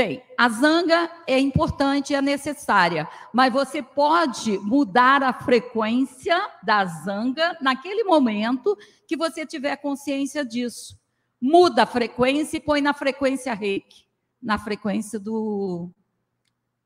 Bem, 0.02 0.22
a 0.35 0.48
zanga 0.48 1.10
é 1.27 1.39
importante, 1.39 2.14
é 2.14 2.22
necessária, 2.22 3.06
mas 3.35 3.52
você 3.52 3.82
pode 3.82 4.56
mudar 4.60 5.22
a 5.22 5.31
frequência 5.31 6.40
da 6.62 6.86
zanga 6.86 7.59
naquele 7.60 8.02
momento 8.05 8.74
que 9.06 9.14
você 9.14 9.44
tiver 9.44 9.77
consciência 9.77 10.43
disso. 10.43 10.98
Muda 11.39 11.82
a 11.82 11.86
frequência 11.86 12.56
e 12.56 12.60
põe 12.60 12.81
na 12.81 12.94
frequência 12.94 13.52
reiki, 13.52 14.06
na 14.43 14.56
frequência 14.56 15.20
do, 15.20 15.90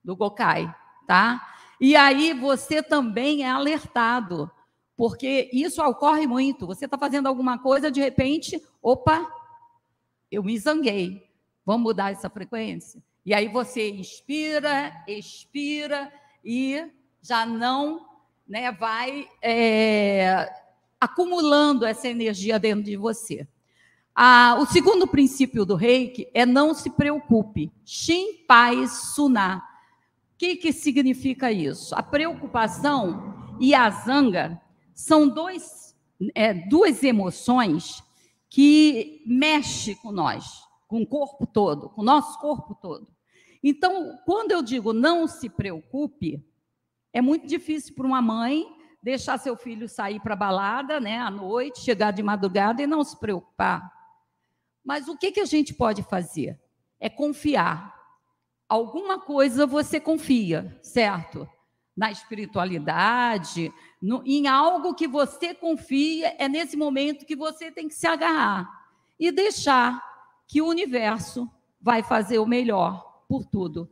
do 0.02 0.16
Gokai, 0.16 0.74
tá? 1.06 1.40
E 1.80 1.94
aí 1.94 2.32
você 2.32 2.82
também 2.82 3.44
é 3.44 3.48
alertado, 3.48 4.50
porque 4.96 5.48
isso 5.52 5.80
ocorre 5.84 6.26
muito. 6.26 6.66
Você 6.66 6.86
está 6.86 6.98
fazendo 6.98 7.28
alguma 7.28 7.60
coisa, 7.60 7.92
de 7.92 8.00
repente, 8.00 8.60
opa, 8.82 9.24
eu 10.32 10.42
me 10.42 10.58
zanguei 10.58 11.32
Vamos 11.64 11.82
mudar 11.82 12.12
essa 12.12 12.28
frequência? 12.28 13.02
E 13.24 13.32
aí 13.32 13.48
você 13.48 13.90
inspira, 13.90 14.92
expira 15.08 16.12
e 16.44 16.90
já 17.22 17.46
não 17.46 18.06
né, 18.46 18.70
vai 18.70 19.26
é, 19.40 20.52
acumulando 21.00 21.86
essa 21.86 22.06
energia 22.06 22.58
dentro 22.58 22.84
de 22.84 22.96
você. 22.96 23.48
Ah, 24.14 24.58
o 24.60 24.66
segundo 24.66 25.06
princípio 25.06 25.64
do 25.64 25.74
reiki 25.74 26.28
é 26.34 26.44
não 26.44 26.74
se 26.74 26.90
preocupe. 26.90 27.72
Shinpai 27.84 28.86
Suná. 28.86 29.56
O 30.34 30.36
que, 30.36 30.56
que 30.56 30.72
significa 30.72 31.50
isso? 31.50 31.94
A 31.94 32.02
preocupação 32.02 33.56
e 33.58 33.74
a 33.74 33.88
zanga 33.88 34.60
são 34.92 35.26
dois, 35.26 35.96
é, 36.34 36.52
duas 36.52 37.02
emoções 37.02 38.02
que 38.50 39.22
mexem 39.26 39.96
com 39.96 40.12
nós 40.12 40.64
com 40.94 41.02
o 41.02 41.06
corpo 41.06 41.44
todo, 41.44 41.88
com 41.88 42.02
o 42.02 42.04
nosso 42.04 42.38
corpo 42.38 42.72
todo. 42.76 43.08
Então, 43.60 44.16
quando 44.24 44.52
eu 44.52 44.62
digo 44.62 44.92
não 44.92 45.26
se 45.26 45.48
preocupe, 45.48 46.40
é 47.12 47.20
muito 47.20 47.48
difícil 47.48 47.96
para 47.96 48.06
uma 48.06 48.22
mãe 48.22 48.64
deixar 49.02 49.36
seu 49.38 49.56
filho 49.56 49.88
sair 49.88 50.20
para 50.20 50.34
a 50.34 50.36
balada, 50.36 51.00
né, 51.00 51.18
à 51.18 51.32
noite, 51.32 51.80
chegar 51.80 52.12
de 52.12 52.22
madrugada 52.22 52.80
e 52.80 52.86
não 52.86 53.02
se 53.02 53.18
preocupar. 53.18 53.92
Mas 54.84 55.08
o 55.08 55.18
que, 55.18 55.32
que 55.32 55.40
a 55.40 55.44
gente 55.44 55.74
pode 55.74 56.04
fazer? 56.04 56.60
É 57.00 57.10
confiar. 57.10 57.92
Alguma 58.68 59.18
coisa 59.18 59.66
você 59.66 59.98
confia, 59.98 60.78
certo? 60.80 61.48
na 61.96 62.10
espiritualidade, 62.10 63.72
no, 64.02 64.20
em 64.26 64.48
algo 64.48 64.96
que 64.96 65.06
você 65.06 65.54
confia, 65.54 66.34
é 66.40 66.48
nesse 66.48 66.76
momento 66.76 67.24
que 67.24 67.36
você 67.36 67.70
tem 67.70 67.86
que 67.86 67.94
se 67.94 68.04
agarrar 68.04 68.68
e 69.16 69.30
deixar 69.30 70.02
que 70.54 70.62
o 70.62 70.68
universo 70.68 71.50
vai 71.80 72.00
fazer 72.04 72.38
o 72.38 72.46
melhor 72.46 73.24
por 73.28 73.44
tudo. 73.44 73.90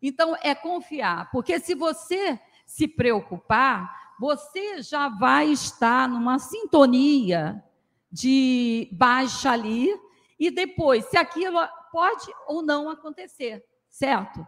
Então, 0.00 0.34
é 0.40 0.54
confiar, 0.54 1.30
porque 1.30 1.60
se 1.60 1.74
você 1.74 2.40
se 2.64 2.88
preocupar, 2.88 4.14
você 4.18 4.80
já 4.80 5.10
vai 5.10 5.50
estar 5.50 6.08
numa 6.08 6.38
sintonia 6.38 7.62
de 8.10 8.88
baixa 8.90 9.50
ali, 9.50 9.94
e 10.40 10.50
depois, 10.50 11.04
se 11.04 11.18
aquilo 11.18 11.58
pode 11.92 12.32
ou 12.46 12.62
não 12.62 12.88
acontecer, 12.88 13.62
certo? 13.90 14.46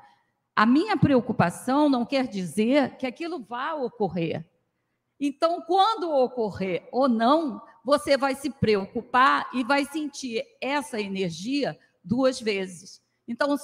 A 0.56 0.64
minha 0.64 0.96
preocupação 0.96 1.90
não 1.90 2.06
quer 2.06 2.26
dizer 2.26 2.96
que 2.96 3.06
aquilo 3.06 3.38
vá 3.38 3.74
ocorrer. 3.74 4.48
Então, 5.20 5.60
quando 5.66 6.10
ocorrer 6.10 6.88
ou 6.90 7.06
não, 7.06 7.60
você 7.84 8.16
vai 8.16 8.34
se 8.34 8.50
preocupar 8.50 9.48
e 9.52 9.64
vai 9.64 9.84
sentir 9.84 10.44
essa 10.60 11.00
energia 11.00 11.78
duas 12.02 12.40
vezes. 12.40 13.02
Então, 13.26 13.56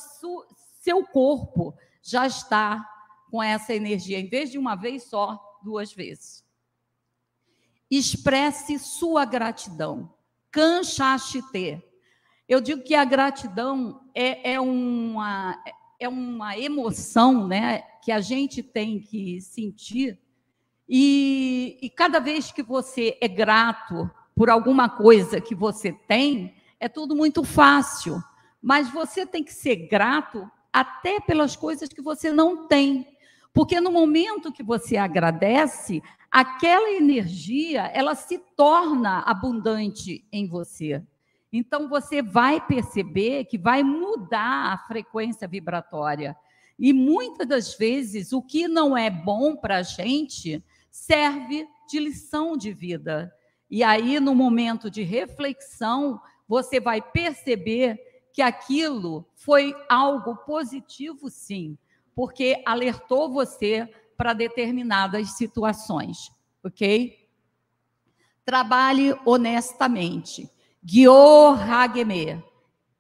seu 0.82 1.04
corpo 1.04 1.74
já 2.02 2.26
está 2.26 2.84
com 3.30 3.42
essa 3.42 3.74
energia, 3.74 4.18
em 4.18 4.28
vez 4.28 4.50
de 4.50 4.58
uma 4.58 4.76
vez 4.76 5.04
só, 5.04 5.38
duas 5.62 5.92
vezes. 5.92 6.44
Expresse 7.90 8.78
sua 8.78 9.24
gratidão. 9.24 10.14
Kanchashite. 10.50 11.82
Eu 12.48 12.60
digo 12.60 12.82
que 12.82 12.94
a 12.94 13.04
gratidão 13.04 14.08
é, 14.14 14.52
é, 14.52 14.60
uma, 14.60 15.60
é 15.98 16.08
uma 16.08 16.56
emoção 16.56 17.46
né, 17.46 17.80
que 18.02 18.12
a 18.12 18.20
gente 18.20 18.62
tem 18.62 19.00
que 19.00 19.40
sentir. 19.40 20.18
E, 20.88 21.78
e 21.82 21.90
cada 21.90 22.20
vez 22.20 22.52
que 22.52 22.62
você 22.62 23.16
é 23.20 23.26
grato 23.26 24.10
por 24.34 24.50
alguma 24.50 24.88
coisa 24.88 25.40
que 25.40 25.54
você 25.54 25.92
tem, 25.92 26.54
é 26.78 26.88
tudo 26.88 27.16
muito 27.16 27.42
fácil. 27.42 28.22
Mas 28.62 28.90
você 28.90 29.26
tem 29.26 29.42
que 29.42 29.52
ser 29.52 29.76
grato 29.88 30.48
até 30.72 31.20
pelas 31.20 31.56
coisas 31.56 31.88
que 31.88 32.02
você 32.02 32.32
não 32.32 32.66
tem. 32.66 33.06
Porque 33.52 33.80
no 33.80 33.90
momento 33.90 34.52
que 34.52 34.62
você 34.62 34.96
agradece, 34.96 36.02
aquela 36.30 36.90
energia, 36.90 37.86
ela 37.94 38.14
se 38.14 38.38
torna 38.54 39.20
abundante 39.20 40.26
em 40.30 40.46
você. 40.46 41.02
Então 41.50 41.88
você 41.88 42.20
vai 42.20 42.60
perceber 42.60 43.46
que 43.46 43.56
vai 43.56 43.82
mudar 43.82 44.74
a 44.74 44.78
frequência 44.86 45.48
vibratória. 45.48 46.36
E 46.78 46.92
muitas 46.92 47.48
das 47.48 47.74
vezes 47.74 48.32
o 48.32 48.42
que 48.42 48.68
não 48.68 48.94
é 48.94 49.08
bom 49.08 49.56
para 49.56 49.78
a 49.78 49.82
gente 49.82 50.62
serve 50.96 51.68
de 51.86 52.00
lição 52.00 52.56
de 52.56 52.72
vida. 52.72 53.30
E 53.70 53.84
aí, 53.84 54.18
no 54.18 54.34
momento 54.34 54.90
de 54.90 55.02
reflexão, 55.02 56.20
você 56.48 56.80
vai 56.80 57.02
perceber 57.02 58.00
que 58.32 58.40
aquilo 58.40 59.28
foi 59.34 59.74
algo 59.88 60.36
positivo, 60.36 61.28
sim, 61.28 61.76
porque 62.14 62.62
alertou 62.64 63.30
você 63.30 63.86
para 64.16 64.32
determinadas 64.32 65.36
situações, 65.36 66.30
ok? 66.64 67.28
Trabalhe 68.42 69.14
honestamente. 69.26 70.50
Gyo 70.82 71.50
Hageme. 71.50 72.42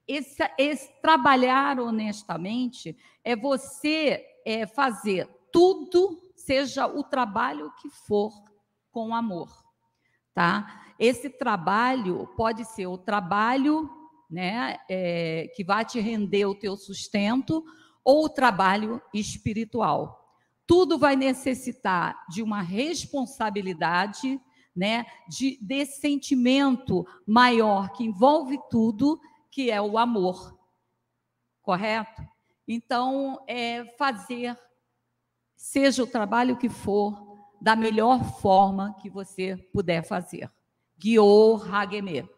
Esse, 0.06 0.42
esse, 0.58 0.92
trabalhar 1.00 1.80
honestamente 1.80 2.96
é 3.24 3.34
você 3.34 4.24
é, 4.44 4.66
fazer 4.66 5.28
tudo, 5.50 6.25
seja 6.46 6.86
o 6.86 7.02
trabalho 7.02 7.72
que 7.80 7.90
for, 7.90 8.32
com 8.90 9.14
amor, 9.14 9.50
tá? 10.32 10.94
Esse 10.98 11.28
trabalho 11.28 12.26
pode 12.36 12.64
ser 12.64 12.86
o 12.86 12.96
trabalho 12.96 13.90
né, 14.30 14.78
é, 14.88 15.50
que 15.54 15.62
vai 15.62 15.84
te 15.84 16.00
render 16.00 16.46
o 16.46 16.54
teu 16.54 16.76
sustento, 16.76 17.64
ou 18.04 18.26
o 18.26 18.28
trabalho 18.28 19.02
espiritual. 19.12 20.24
Tudo 20.66 20.98
vai 20.98 21.16
necessitar 21.16 22.24
de 22.28 22.42
uma 22.42 22.62
responsabilidade, 22.62 24.40
né, 24.74 25.04
de, 25.28 25.58
desse 25.60 26.00
sentimento 26.00 27.04
maior 27.26 27.90
que 27.90 28.04
envolve 28.04 28.58
tudo, 28.70 29.20
que 29.50 29.70
é 29.70 29.80
o 29.80 29.98
amor. 29.98 30.56
Correto? 31.62 32.22
Então, 32.68 33.42
é 33.48 33.84
fazer, 33.96 34.56
seja 35.66 36.04
o 36.04 36.06
trabalho 36.06 36.56
que 36.56 36.68
for, 36.68 37.26
da 37.60 37.74
melhor 37.74 38.38
forma 38.40 38.94
que 39.02 39.10
você 39.10 39.56
puder 39.72 40.06
fazer. 40.06 40.48
Guiô 40.96 41.56
Hageme. 41.56 42.28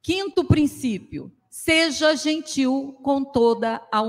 Quinto 0.00 0.44
princípio: 0.44 1.30
seja 1.50 2.16
gentil 2.16 2.98
com 3.02 3.22
toda 3.22 3.86
a 3.92 4.00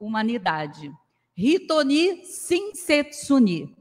humanidade. 0.00 0.92
Hitoni 1.36 2.24
Sinsetsuni. 2.24 3.76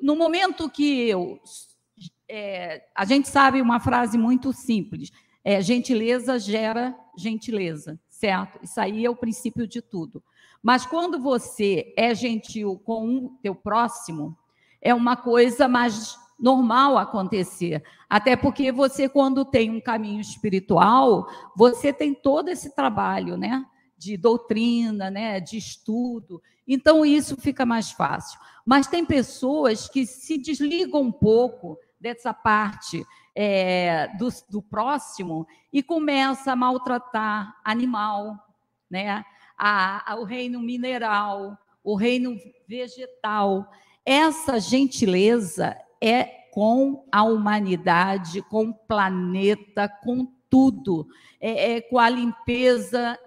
No 0.00 0.14
momento 0.14 0.70
que 0.70 1.08
eu. 1.08 1.40
É, 2.28 2.86
a 2.94 3.04
gente 3.04 3.28
sabe 3.28 3.60
uma 3.60 3.80
frase 3.80 4.16
muito 4.16 4.52
simples: 4.52 5.10
é, 5.42 5.60
gentileza 5.60 6.38
gera 6.38 6.96
gentileza, 7.18 7.98
certo? 8.08 8.60
Isso 8.62 8.80
aí 8.80 9.04
é 9.04 9.10
o 9.10 9.16
princípio 9.16 9.66
de 9.66 9.82
tudo. 9.82 10.22
Mas 10.62 10.84
quando 10.84 11.20
você 11.20 11.92
é 11.96 12.14
gentil 12.14 12.80
com 12.84 13.16
o 13.16 13.38
teu 13.42 13.54
próximo, 13.54 14.36
é 14.80 14.94
uma 14.94 15.16
coisa 15.16 15.68
mais 15.68 16.18
normal 16.38 16.98
acontecer. 16.98 17.82
Até 18.08 18.36
porque 18.36 18.70
você, 18.70 19.08
quando 19.08 19.44
tem 19.44 19.70
um 19.70 19.80
caminho 19.80 20.20
espiritual, 20.20 21.26
você 21.56 21.92
tem 21.92 22.14
todo 22.14 22.48
esse 22.48 22.74
trabalho, 22.74 23.36
né? 23.36 23.64
De 23.96 24.16
doutrina, 24.16 25.10
né? 25.10 25.40
De 25.40 25.56
estudo. 25.56 26.42
Então, 26.68 27.06
isso 27.06 27.36
fica 27.36 27.64
mais 27.64 27.90
fácil. 27.90 28.38
Mas 28.64 28.86
tem 28.86 29.04
pessoas 29.04 29.88
que 29.88 30.06
se 30.06 30.36
desligam 30.36 31.02
um 31.02 31.12
pouco 31.12 31.78
dessa 32.00 32.34
parte 32.34 33.04
é, 33.34 34.08
do, 34.18 34.28
do 34.50 34.62
próximo 34.62 35.46
e 35.72 35.82
começa 35.82 36.52
a 36.52 36.56
maltratar 36.56 37.54
animal, 37.64 38.36
né? 38.90 39.24
A, 39.56 40.12
a, 40.12 40.16
o 40.16 40.24
reino 40.24 40.60
mineral, 40.60 41.56
o 41.82 41.94
reino 41.94 42.36
vegetal. 42.68 43.70
Essa 44.04 44.60
gentileza 44.60 45.76
é 46.00 46.24
com 46.52 47.06
a 47.12 47.22
humanidade, 47.22 48.42
com 48.42 48.70
o 48.70 48.74
planeta, 48.74 49.88
com 50.02 50.32
tudo, 50.48 51.06
é, 51.40 51.74
é 51.74 51.80
com 51.80 51.98
a 51.98 52.08
limpeza 52.08 53.18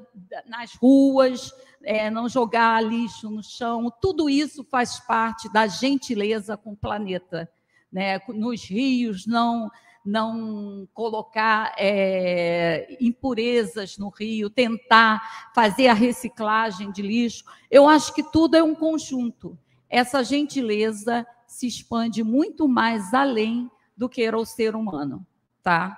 nas 0.48 0.74
ruas, 0.74 1.52
é, 1.84 2.10
não 2.10 2.28
jogar 2.28 2.84
lixo 2.84 3.30
no 3.30 3.44
chão, 3.44 3.92
tudo 4.02 4.30
isso 4.30 4.64
faz 4.64 5.00
parte 5.00 5.52
da 5.52 5.68
gentileza 5.68 6.58
com 6.58 6.72
o 6.72 6.78
planeta. 6.78 7.50
Né? 7.92 8.20
Nos 8.30 8.64
rios, 8.64 9.26
não 9.26 9.70
não 10.10 10.88
colocar 10.94 11.74
é, 11.78 12.98
impurezas 13.00 13.98
no 13.98 14.10
rio, 14.10 14.50
tentar 14.50 15.52
fazer 15.54 15.88
a 15.88 15.94
reciclagem 15.94 16.92
de 16.92 17.02
lixo. 17.02 17.44
Eu 17.70 17.88
acho 17.88 18.14
que 18.14 18.24
tudo 18.24 18.56
é 18.56 18.64
um 18.64 18.74
conjunto. 18.74 19.58
Essa 19.88 20.24
gentileza 20.24 21.26
se 21.48 21.68
expande 21.68 22.24
muito 22.24 22.68
mais 22.68 23.14
além 23.14 23.70
do 23.96 24.10
que 24.10 24.24
era 24.24 24.38
o 24.38 24.46
ser 24.46 24.76
humano, 24.76 25.26
tá? 25.62 25.98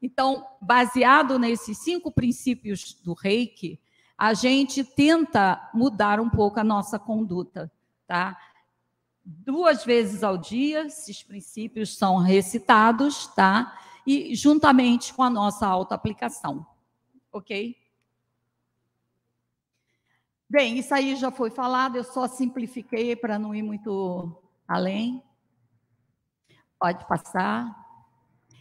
Então, 0.00 0.46
baseado 0.60 1.38
nesses 1.38 1.78
cinco 1.78 2.10
princípios 2.10 2.94
do 3.04 3.12
Reiki, 3.12 3.80
a 4.16 4.32
gente 4.32 4.84
tenta 4.84 5.70
mudar 5.74 6.20
um 6.20 6.30
pouco 6.30 6.60
a 6.60 6.64
nossa 6.64 6.98
conduta, 6.98 7.70
tá? 8.06 8.38
Duas 9.24 9.84
vezes 9.84 10.22
ao 10.22 10.36
dia, 10.36 10.86
esses 10.86 11.22
princípios 11.22 11.96
são 11.96 12.18
recitados, 12.18 13.26
tá? 13.28 13.78
E 14.06 14.34
juntamente 14.34 15.14
com 15.14 15.22
a 15.22 15.30
nossa 15.30 15.66
auto-aplicação, 15.66 16.66
ok? 17.32 17.76
Bem, 20.48 20.78
isso 20.78 20.94
aí 20.94 21.16
já 21.16 21.30
foi 21.30 21.50
falado, 21.50 21.96
eu 21.96 22.04
só 22.04 22.28
simplifiquei 22.28 23.16
para 23.16 23.38
não 23.38 23.54
ir 23.54 23.62
muito 23.62 24.44
Além? 24.66 25.22
Pode 26.78 27.06
passar. 27.06 27.84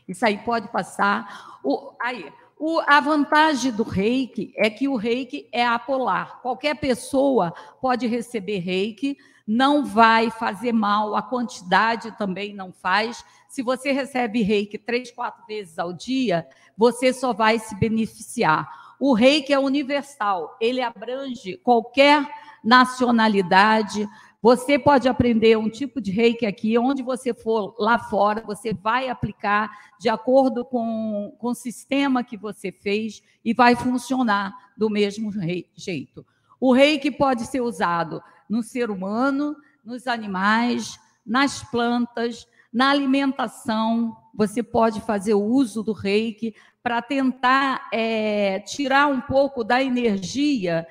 Isso 0.07 0.26
aí 0.26 0.38
pode 0.38 0.68
passar. 0.68 1.60
O, 1.64 1.94
aí, 1.99 2.31
o, 2.60 2.80
a 2.81 2.99
vantagem 2.99 3.72
do 3.72 3.84
reiki 3.84 4.53
é 4.57 4.69
que 4.69 4.88
o 4.88 4.95
reiki 4.95 5.48
é 5.52 5.65
apolar. 5.65 6.41
Qualquer 6.41 6.76
pessoa 6.76 7.53
pode 7.81 8.06
receber 8.06 8.60
reiki, 8.60 9.18
não 9.45 9.86
vai 9.86 10.32
fazer 10.32 10.72
mal, 10.72 11.15
a 11.15 11.22
quantidade 11.22 12.18
também 12.18 12.53
não 12.53 12.72
faz. 12.72 13.24
Se 13.49 13.61
você 13.61 13.91
recebe 13.91 14.41
reiki 14.41 14.78
três, 14.78 15.11
quatro 15.11 15.45
vezes 15.45 15.78
ao 15.78 15.94
dia, 15.94 16.48
você 16.78 17.11
só 17.11 17.34
vai 17.34 17.60
se 17.60 17.76
beneficiar. 17.76 18.95
O 18.99 19.14
reiki 19.14 19.52
é 19.52 19.60
universal, 19.60 20.57
ele 20.61 20.82
abrange 20.82 21.57
qualquer 21.57 22.26
nacionalidade, 22.64 24.07
Você 24.44 24.78
pode 24.78 25.07
aprender 25.07 25.57
um 25.57 25.70
tipo 25.70 26.02
de 26.02 26.11
reiki 26.11 26.45
aqui, 26.45 26.78
onde 26.78 27.02
você 27.02 27.34
for 27.34 27.74
lá 27.80 27.98
fora, 27.98 28.44
você 28.45 28.74
vai 28.74 29.07
aplicar 29.07 29.72
de 29.98 30.10
acordo 30.10 30.65
com, 30.65 31.34
com 31.40 31.48
o 31.48 31.56
sistema 31.56 32.26
que 32.26 32.36
você 32.36 32.70
fez 32.70 33.24
e 33.45 33.53
vai 33.53 33.74
funcionar 33.74 34.53
do 34.76 34.90
mesmo 34.90 35.32
jeito. 35.74 36.26
O 36.60 36.74
reiki 36.74 37.10
pode 37.10 37.45
ser 37.45 37.61
usado 37.61 38.22
no 38.49 38.64
ser 38.64 38.90
humano, 38.90 39.56
nos 39.84 40.07
animais, 40.07 40.99
nas 41.26 41.64
plantas, 41.64 42.48
na 42.72 42.90
alimentação. 42.90 44.15
Você 44.34 44.64
pode 44.64 45.02
fazer 45.02 45.34
o 45.34 45.44
uso 45.44 45.84
do 45.84 45.94
reiki 45.94 46.56
para 46.82 47.02
tentar 47.02 47.90
é, 47.94 48.60
tirar 48.60 49.07
um 49.07 49.22
pouco 49.22 49.64
da 49.64 49.82
energia 49.82 50.86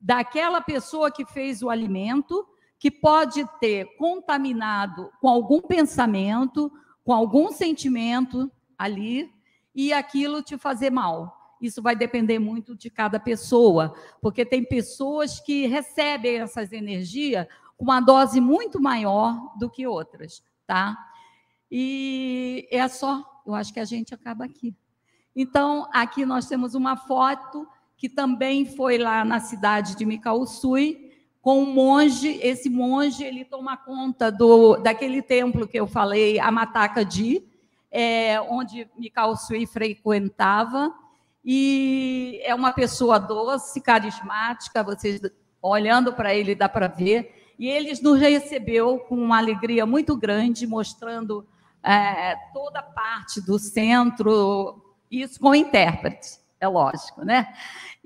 daquela 0.00 0.60
pessoa 0.60 1.10
que 1.10 1.24
fez 1.24 1.62
o 1.62 1.70
alimento 1.70 2.46
que 2.78 2.90
pode 2.90 3.44
ter 3.58 3.96
contaminado 3.96 5.10
com 5.20 5.28
algum 5.28 5.60
pensamento, 5.60 6.70
com 7.04 7.12
algum 7.12 7.50
sentimento 7.50 8.50
ali, 8.76 9.32
e 9.74 9.92
aquilo 9.92 10.42
te 10.42 10.58
fazer 10.58 10.90
mal. 10.90 11.45
Isso 11.60 11.82
vai 11.82 11.96
depender 11.96 12.38
muito 12.38 12.76
de 12.76 12.90
cada 12.90 13.18
pessoa, 13.18 13.94
porque 14.20 14.44
tem 14.44 14.64
pessoas 14.64 15.40
que 15.40 15.66
recebem 15.66 16.38
essas 16.38 16.72
energias 16.72 17.46
com 17.76 17.84
uma 17.84 18.00
dose 18.00 18.40
muito 18.40 18.80
maior 18.80 19.52
do 19.58 19.70
que 19.70 19.86
outras, 19.86 20.42
tá? 20.66 20.96
E 21.70 22.68
é 22.70 22.86
só, 22.88 23.42
eu 23.46 23.54
acho 23.54 23.72
que 23.72 23.80
a 23.80 23.84
gente 23.84 24.14
acaba 24.14 24.44
aqui. 24.44 24.74
Então, 25.34 25.88
aqui 25.92 26.24
nós 26.24 26.46
temos 26.46 26.74
uma 26.74 26.96
foto 26.96 27.66
que 27.96 28.08
também 28.08 28.64
foi 28.64 28.98
lá 28.98 29.24
na 29.24 29.40
cidade 29.40 29.96
de 29.96 30.04
Micauçui, 30.04 31.06
com 31.46 31.62
um 31.62 31.72
monge. 31.72 32.40
Esse 32.42 32.68
monge 32.68 33.22
ele 33.22 33.44
toma 33.44 33.76
conta 33.76 34.32
do, 34.32 34.76
daquele 34.78 35.22
templo 35.22 35.68
que 35.68 35.78
eu 35.78 35.86
falei, 35.86 36.40
a 36.40 36.50
Mataca 36.50 37.04
Di, 37.04 37.46
é, 37.88 38.40
onde 38.40 38.90
Mikao 38.98 39.36
Sui 39.36 39.64
frequentava. 39.64 40.92
E 41.46 42.40
é 42.42 42.52
uma 42.52 42.72
pessoa 42.72 43.18
doce, 43.20 43.80
carismática, 43.80 44.82
vocês 44.82 45.20
olhando 45.62 46.12
para 46.12 46.34
ele 46.34 46.56
dá 46.56 46.68
para 46.68 46.88
ver. 46.88 47.52
E 47.56 47.68
ele 47.68 47.92
nos 48.02 48.18
recebeu 48.18 48.98
com 48.98 49.14
uma 49.14 49.38
alegria 49.38 49.86
muito 49.86 50.16
grande, 50.16 50.66
mostrando 50.66 51.46
é, 51.82 52.34
toda 52.52 52.80
a 52.80 52.82
parte 52.82 53.40
do 53.40 53.58
centro, 53.60 54.96
isso 55.08 55.38
com 55.38 55.54
intérprete, 55.54 56.40
é 56.60 56.66
lógico, 56.66 57.24
né? 57.24 57.54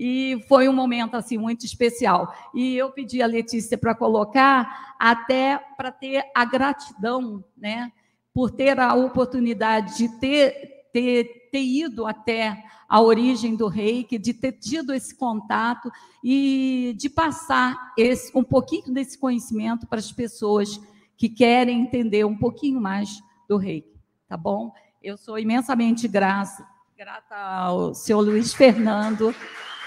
e 0.02 0.42
foi 0.48 0.66
um 0.66 0.72
momento 0.72 1.14
assim 1.14 1.36
muito 1.36 1.66
especial. 1.66 2.34
E 2.54 2.74
eu 2.74 2.90
pedi 2.90 3.20
a 3.20 3.26
Letícia 3.26 3.76
para 3.76 3.94
colocar 3.94 4.94
até 4.98 5.58
para 5.76 5.92
ter 5.92 6.24
a 6.34 6.42
gratidão, 6.46 7.44
né, 7.54 7.92
por 8.32 8.50
ter 8.50 8.80
a 8.80 8.94
oportunidade 8.94 9.98
de 9.98 10.08
ter, 10.18 10.79
ter, 10.92 11.48
ter 11.50 11.62
ido 11.62 12.06
até 12.06 12.62
a 12.88 13.00
origem 13.00 13.54
do 13.54 13.68
reiki, 13.68 14.18
de 14.18 14.34
ter 14.34 14.52
tido 14.52 14.92
esse 14.92 15.16
contato 15.16 15.90
e 16.24 16.94
de 16.98 17.08
passar 17.08 17.92
esse, 17.96 18.36
um 18.36 18.42
pouquinho 18.42 18.92
desse 18.92 19.16
conhecimento 19.16 19.86
para 19.86 19.98
as 19.98 20.10
pessoas 20.10 20.80
que 21.16 21.28
querem 21.28 21.82
entender 21.82 22.24
um 22.24 22.36
pouquinho 22.36 22.80
mais 22.80 23.20
do 23.48 23.56
reiki, 23.56 23.94
tá 24.28 24.36
bom? 24.36 24.72
Eu 25.02 25.16
sou 25.16 25.38
imensamente 25.38 26.08
grata, 26.08 26.66
grata 26.96 27.36
ao 27.36 27.94
senhor 27.94 28.20
Luiz 28.20 28.52
Fernando 28.52 29.34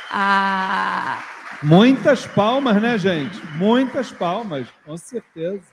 a... 0.10 1.24
Muitas 1.62 2.26
palmas, 2.26 2.82
né, 2.82 2.98
gente? 2.98 3.40
Muitas 3.58 4.12
palmas, 4.12 4.68
com 4.86 4.96
certeza. 4.96 5.64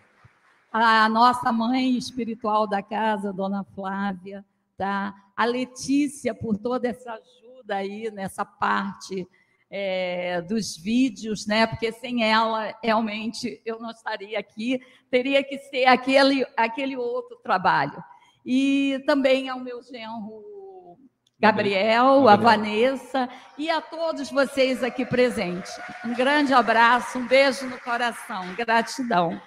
A 0.73 1.09
nossa 1.09 1.52
mãe 1.52 1.97
espiritual 1.97 2.66
da 2.66 2.82
casa, 2.82 3.32
Dona 3.32 3.65
Flávia, 3.74 4.44
tá? 4.81 5.15
A 5.36 5.44
Letícia 5.44 6.35
por 6.35 6.57
toda 6.57 6.89
essa 6.89 7.12
ajuda 7.12 7.77
aí 7.77 8.11
nessa 8.11 8.47
parte 8.47 9.28
é, 9.70 10.40
dos 10.40 10.74
vídeos, 10.74 11.47
né? 11.47 11.66
Porque 11.66 11.93
sem 11.93 12.24
ela, 12.24 12.74
realmente, 12.82 13.61
eu 13.66 13.78
não 13.78 13.90
estaria 13.90 14.39
aqui. 14.39 14.81
Teria 15.11 15.44
que 15.44 15.59
ser 15.59 15.85
aquele, 15.85 16.47
aquele 16.57 16.97
outro 16.97 17.36
trabalho. 17.43 18.02
E 18.44 19.02
também 19.07 19.51
ao 19.51 19.61
meu 19.61 19.82
genro 19.82 20.97
Gabriel, 21.39 22.27
a 22.27 22.36
Vanessa 22.36 23.28
e 23.59 23.69
a 23.69 23.82
todos 23.82 24.31
vocês 24.31 24.82
aqui 24.82 25.05
presentes. 25.05 25.78
Um 26.07 26.15
grande 26.15 26.55
abraço, 26.55 27.19
um 27.19 27.27
beijo 27.27 27.66
no 27.66 27.78
coração, 27.81 28.55
gratidão. 28.55 29.39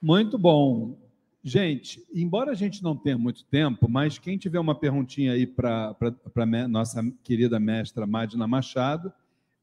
Muito 0.00 0.38
bom. 0.38 1.05
Gente, 1.48 2.04
embora 2.12 2.50
a 2.50 2.54
gente 2.56 2.82
não 2.82 2.96
tenha 2.96 3.16
muito 3.16 3.44
tempo, 3.44 3.88
mas 3.88 4.18
quem 4.18 4.36
tiver 4.36 4.58
uma 4.58 4.74
perguntinha 4.74 5.30
aí 5.30 5.46
para 5.46 5.94
nossa 6.68 7.00
querida 7.22 7.60
mestra 7.60 8.04
Madina 8.04 8.48
Machado, 8.48 9.12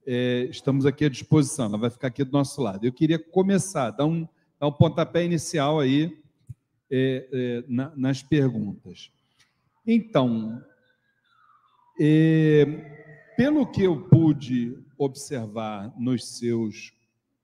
é, 0.07 0.47
estamos 0.49 0.85
aqui 0.85 1.03
à 1.03 1.09
disposição, 1.09 1.65
ela 1.65 1.77
vai 1.77 1.89
ficar 1.89 2.07
aqui 2.07 2.23
do 2.23 2.31
nosso 2.31 2.61
lado. 2.61 2.85
Eu 2.85 2.93
queria 2.93 3.19
começar, 3.19 3.91
dar 3.91 4.05
um, 4.05 4.25
dar 4.57 4.67
um 4.67 4.71
pontapé 4.71 5.25
inicial 5.25 5.77
aí 5.77 6.17
é, 6.89 7.27
é, 7.33 7.63
na, 7.67 7.91
nas 7.97 8.23
perguntas. 8.23 9.11
Então, 9.85 10.63
e, 11.99 12.65
pelo 13.35 13.69
que 13.69 13.83
eu 13.83 14.07
pude 14.07 14.73
observar 14.97 15.93
nos 15.99 16.37
seus, 16.37 16.93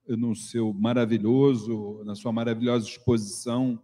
no 0.08 0.34
seu 0.34 0.72
maravilhoso, 0.72 2.02
na 2.06 2.14
sua 2.14 2.32
maravilhosa 2.32 2.88
exposição, 2.88 3.78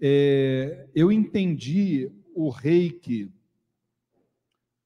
é, 0.00 0.86
eu 0.94 1.10
entendi 1.10 2.10
o 2.34 2.48
reiki 2.50 3.32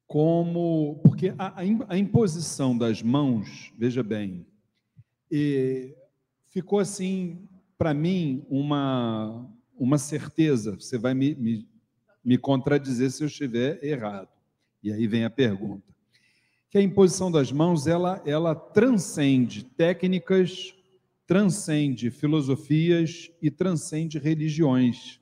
como. 0.07 1.01
Porque 1.03 1.35
a, 1.39 1.63
a 1.89 1.99
imposição 1.99 2.77
das 2.77 3.03
mãos, 3.03 3.73
veja 3.79 4.03
bem, 4.03 4.47
ficou 6.49 6.79
assim, 6.79 7.49
para 7.79 7.95
mim, 7.95 8.45
uma, 8.49 9.49
uma 9.77 9.99
certeza. 9.99 10.77
Você 10.79 10.99
vai 10.99 11.15
me, 11.15 11.35
me, 11.35 11.69
me 12.25 12.39
contradizer 12.39 13.11
se 13.11 13.23
eu 13.23 13.27
estiver 13.27 13.83
errado. 13.83 14.29
E 14.83 14.93
aí 14.93 15.07
vem 15.07 15.25
a 15.25 15.31
pergunta. 15.31 15.93
Que 16.71 16.79
a 16.79 16.83
imposição 16.83 17.31
das 17.31 17.53
mãos, 17.53 17.87
ela, 17.87 18.23
ela 18.25 18.55
transcende 18.55 19.65
técnicas, 19.65 20.75
transcende 21.27 22.11
filosofias 22.11 23.31
e 23.41 23.51
transcende 23.51 24.19
religiões. 24.19 25.21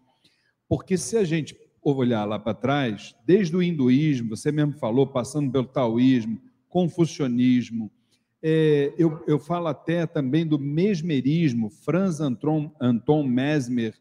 Porque 0.69 0.97
se 0.97 1.17
a 1.17 1.25
gente 1.25 1.57
olhar 1.83 2.25
lá 2.25 2.39
para 2.39 2.55
trás, 2.55 3.15
desde 3.25 3.57
o 3.57 3.63
hinduísmo, 3.63 4.37
você 4.37 4.53
mesmo 4.53 4.75
falou, 4.75 5.07
passando 5.07 5.51
pelo 5.51 5.67
taoísmo, 5.67 6.41
confucionismo, 6.69 7.91
é, 8.43 8.95
eu, 8.97 9.23
eu 9.27 9.39
falo 9.39 9.67
até 9.67 10.07
também 10.07 10.47
do 10.47 10.59
mesmerismo, 10.59 11.71
Franz 11.71 12.21
Anton, 12.21 12.73
Anton 12.81 13.23
Mesmer, 13.25 13.95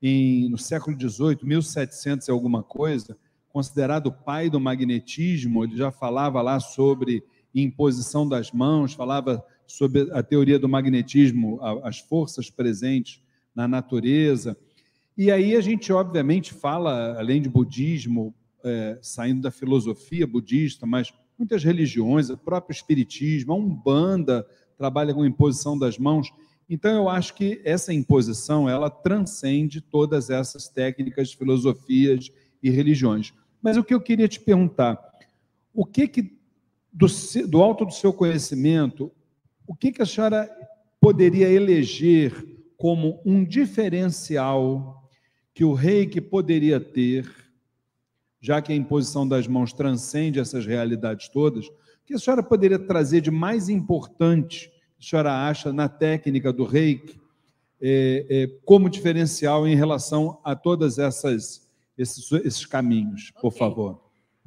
em, 0.00 0.48
no 0.48 0.58
século 0.58 0.96
XVIII, 0.98 1.38
1700 1.42 2.28
e 2.28 2.30
alguma 2.30 2.62
coisa, 2.62 3.16
considerado 3.48 4.08
o 4.08 4.12
pai 4.12 4.50
do 4.50 4.60
magnetismo, 4.60 5.64
ele 5.64 5.76
já 5.76 5.90
falava 5.90 6.40
lá 6.42 6.60
sobre 6.60 7.24
imposição 7.54 8.28
das 8.28 8.52
mãos, 8.52 8.92
falava 8.92 9.44
sobre 9.68 10.10
a 10.12 10.22
teoria 10.22 10.58
do 10.58 10.68
magnetismo, 10.68 11.60
as 11.84 11.98
forças 11.98 12.50
presentes 12.50 13.22
na 13.54 13.68
natureza. 13.68 14.56
E 15.16 15.30
aí 15.30 15.54
a 15.54 15.60
gente, 15.60 15.92
obviamente, 15.92 16.54
fala, 16.54 17.18
além 17.18 17.42
de 17.42 17.48
budismo, 17.48 18.34
é, 18.64 18.98
saindo 19.02 19.42
da 19.42 19.50
filosofia 19.50 20.26
budista, 20.26 20.86
mas 20.86 21.12
muitas 21.38 21.62
religiões, 21.62 22.30
o 22.30 22.36
próprio 22.36 22.74
espiritismo, 22.74 23.52
a 23.52 23.56
Umbanda 23.56 24.46
trabalha 24.76 25.12
com 25.12 25.24
imposição 25.24 25.78
das 25.78 25.98
mãos. 25.98 26.32
Então, 26.68 26.94
eu 26.94 27.08
acho 27.08 27.34
que 27.34 27.60
essa 27.64 27.92
imposição, 27.92 28.68
ela 28.68 28.88
transcende 28.88 29.80
todas 29.80 30.30
essas 30.30 30.68
técnicas, 30.68 31.32
filosofias 31.32 32.30
e 32.62 32.70
religiões. 32.70 33.34
Mas 33.62 33.76
o 33.76 33.84
que 33.84 33.92
eu 33.92 34.00
queria 34.00 34.28
te 34.28 34.40
perguntar, 34.40 34.98
o 35.74 35.84
que 35.84 36.08
que 36.08 36.38
do, 36.92 37.06
do 37.46 37.62
alto 37.62 37.84
do 37.84 37.92
seu 37.92 38.12
conhecimento, 38.12 39.12
o 39.68 39.76
que 39.76 39.92
que 39.92 40.00
a 40.00 40.06
senhora 40.06 40.50
poderia 40.98 41.48
eleger 41.48 42.32
como 42.76 43.20
um 43.24 43.44
diferencial 43.44 45.08
que 45.52 45.62
o 45.62 45.74
rei 45.74 46.06
que 46.06 46.20
poderia 46.20 46.80
ter, 46.80 47.30
já 48.40 48.62
que 48.62 48.72
a 48.72 48.76
imposição 48.76 49.28
das 49.28 49.46
mãos 49.46 49.72
transcende 49.72 50.40
essas 50.40 50.64
realidades 50.64 51.28
todas, 51.28 51.66
o 51.66 51.72
que 52.06 52.14
a 52.14 52.18
senhora 52.18 52.42
poderia 52.42 52.78
trazer 52.78 53.20
de 53.20 53.30
mais 53.30 53.68
importante, 53.68 54.72
a 54.98 55.02
senhora 55.02 55.48
acha, 55.48 55.70
na 55.70 55.88
técnica 55.88 56.50
do 56.50 56.64
reiki, 56.64 57.20
é, 57.80 58.26
é, 58.30 58.46
como 58.64 58.88
diferencial 58.88 59.68
em 59.68 59.76
relação 59.76 60.40
a 60.42 60.56
todas 60.56 60.98
essas 60.98 61.68
esses, 61.96 62.30
esses 62.32 62.64
caminhos, 62.64 63.32
por 63.40 63.48
okay. 63.48 63.58
favor. 63.58 64.00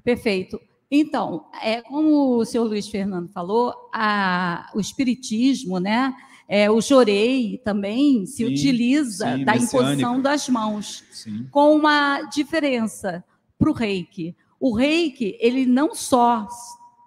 Perfeito. 0.04 0.60
Então, 0.92 1.46
é, 1.64 1.82
como 1.82 2.36
o 2.38 2.46
senhor 2.46 2.66
Luiz 2.66 2.88
Fernando 2.90 3.30
falou, 3.30 3.74
a, 3.94 4.70
o 4.76 4.80
espiritismo, 4.80 5.80
né, 5.80 6.14
É, 6.54 6.70
o 6.70 6.82
jorei 6.82 7.62
também 7.64 8.26
se 8.26 8.44
sim, 8.44 8.46
utiliza 8.46 9.38
sim, 9.38 9.46
da 9.46 9.56
imposição 9.56 10.22
das 10.22 10.50
mãos, 10.50 11.02
sim. 11.10 11.48
com 11.50 11.74
uma 11.74 12.24
diferença 12.24 13.24
para 13.58 13.70
o 13.70 13.74
reiki. 13.74 14.36
O 14.60 14.76
reiki, 14.76 15.38
ele 15.40 15.66
não 15.66 15.96
só 15.96 16.46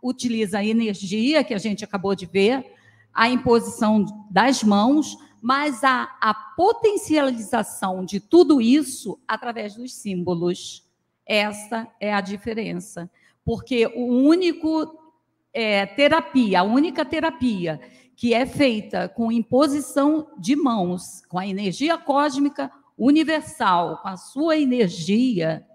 utiliza 0.03 0.61
a 0.61 0.65
energia 0.65 1.45
que 1.45 1.53
a 1.53 1.59
gente 1.59 1.85
acabou 1.85 2.15
de 2.15 2.25
ver, 2.25 2.65
a 3.13 3.29
imposição 3.29 4.07
das 4.31 4.65
mãos, 4.65 5.15
mas 5.43 5.85
a, 5.85 6.09
a 6.23 6.33
potencialização 6.57 8.03
de 8.03 8.21
tudo 8.21 8.63
isso 8.63 9.19
através 9.29 9.75
dos 9.77 9.93
símbolos. 9.93 10.89
Essa 11.27 11.87
é 12.01 12.15
a 12.15 12.23
diferença. 12.23 13.11
Porque 13.45 13.87
o 13.87 14.07
único 14.07 14.99
é, 15.53 15.87
terapia, 15.87 16.61
a 16.61 16.65
única 16.65 17.05
terapia 17.05 17.81
que 18.17 18.33
é 18.33 18.47
feita 18.47 19.09
com 19.09 19.31
imposição 19.31 20.29
de 20.39 20.55
mãos, 20.55 21.23
com 21.29 21.39
a 21.39 21.47
energia 21.47 21.99
cósmica 21.99 22.71
universal, 22.97 23.99
com 23.99 24.09
a 24.09 24.17
sua 24.17 24.57
energia, 24.57 25.67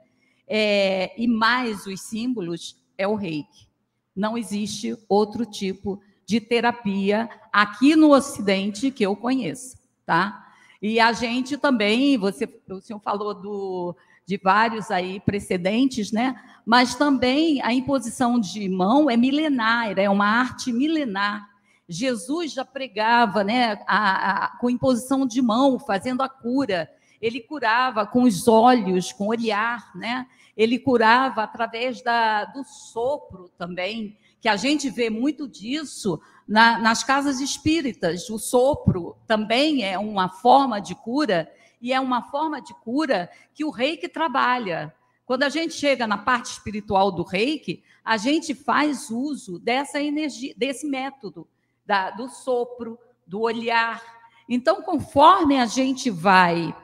é, 0.47 1.13
e 1.21 1.27
mais 1.27 1.85
os 1.85 2.01
símbolos, 2.01 2.81
é 2.97 3.07
o 3.07 3.15
reiki. 3.15 3.67
Não 4.15 4.37
existe 4.37 4.97
outro 5.07 5.45
tipo 5.45 6.01
de 6.25 6.39
terapia 6.39 7.29
aqui 7.51 7.95
no 7.95 8.11
Ocidente 8.11 8.91
que 8.91 9.05
eu 9.05 9.15
conheça, 9.15 9.77
tá? 10.05 10.47
E 10.81 10.99
a 10.99 11.11
gente 11.11 11.57
também, 11.57 12.17
você, 12.17 12.47
o 12.69 12.81
senhor 12.81 12.99
falou 12.99 13.33
do, 13.33 13.95
de 14.29 14.37
vários 14.37 14.91
aí 14.91 15.19
precedentes, 15.19 16.11
né? 16.11 16.39
Mas 16.63 16.93
também 16.93 17.63
a 17.63 17.73
imposição 17.73 18.39
de 18.39 18.69
mão 18.69 19.09
é 19.09 19.17
milenar, 19.17 19.97
é 19.97 20.07
uma 20.07 20.27
arte 20.27 20.71
milenar. 20.71 21.49
Jesus 21.87 22.53
já 22.53 22.63
pregava, 22.63 23.43
né, 23.43 23.79
a, 23.87 24.45
a, 24.45 24.57
com 24.59 24.69
imposição 24.69 25.25
de 25.25 25.41
mão, 25.41 25.79
fazendo 25.79 26.21
a 26.21 26.29
cura. 26.29 26.87
Ele 27.19 27.39
curava 27.39 28.05
com 28.05 28.21
os 28.21 28.47
olhos, 28.47 29.11
com 29.11 29.23
o 29.23 29.29
olhar, 29.29 29.89
né? 29.95 30.27
ele 30.55 30.77
curava 30.77 31.41
através 31.41 32.03
da, 32.03 32.45
do 32.45 32.63
sopro 32.63 33.49
também, 33.57 34.15
que 34.39 34.47
a 34.47 34.55
gente 34.55 34.91
vê 34.91 35.09
muito 35.09 35.47
disso 35.47 36.21
na, 36.47 36.77
nas 36.77 37.03
casas 37.03 37.39
espíritas. 37.39 38.29
O 38.29 38.37
sopro 38.37 39.17
também 39.25 39.83
é 39.83 39.97
uma 39.97 40.29
forma 40.29 40.79
de 40.79 40.93
cura, 40.93 41.49
e 41.81 41.93
é 41.93 41.99
uma 41.99 42.23
forma 42.23 42.61
de 42.61 42.73
cura 42.73 43.29
que 43.53 43.63
o 43.63 43.69
reiki 43.69 44.07
trabalha. 44.07 44.93
Quando 45.25 45.43
a 45.43 45.49
gente 45.49 45.73
chega 45.73 46.07
na 46.07 46.17
parte 46.17 46.51
espiritual 46.51 47.11
do 47.11 47.23
reiki, 47.23 47.83
a 48.03 48.17
gente 48.17 48.55
faz 48.55 49.09
uso 49.09 49.59
dessa 49.59 50.01
energia, 50.01 50.53
desse 50.57 50.87
método, 50.87 51.47
da, 51.85 52.09
do 52.11 52.27
sopro, 52.27 52.97
do 53.25 53.41
olhar. 53.41 54.01
Então, 54.47 54.81
conforme 54.81 55.59
a 55.59 55.65
gente 55.65 56.09
vai 56.09 56.75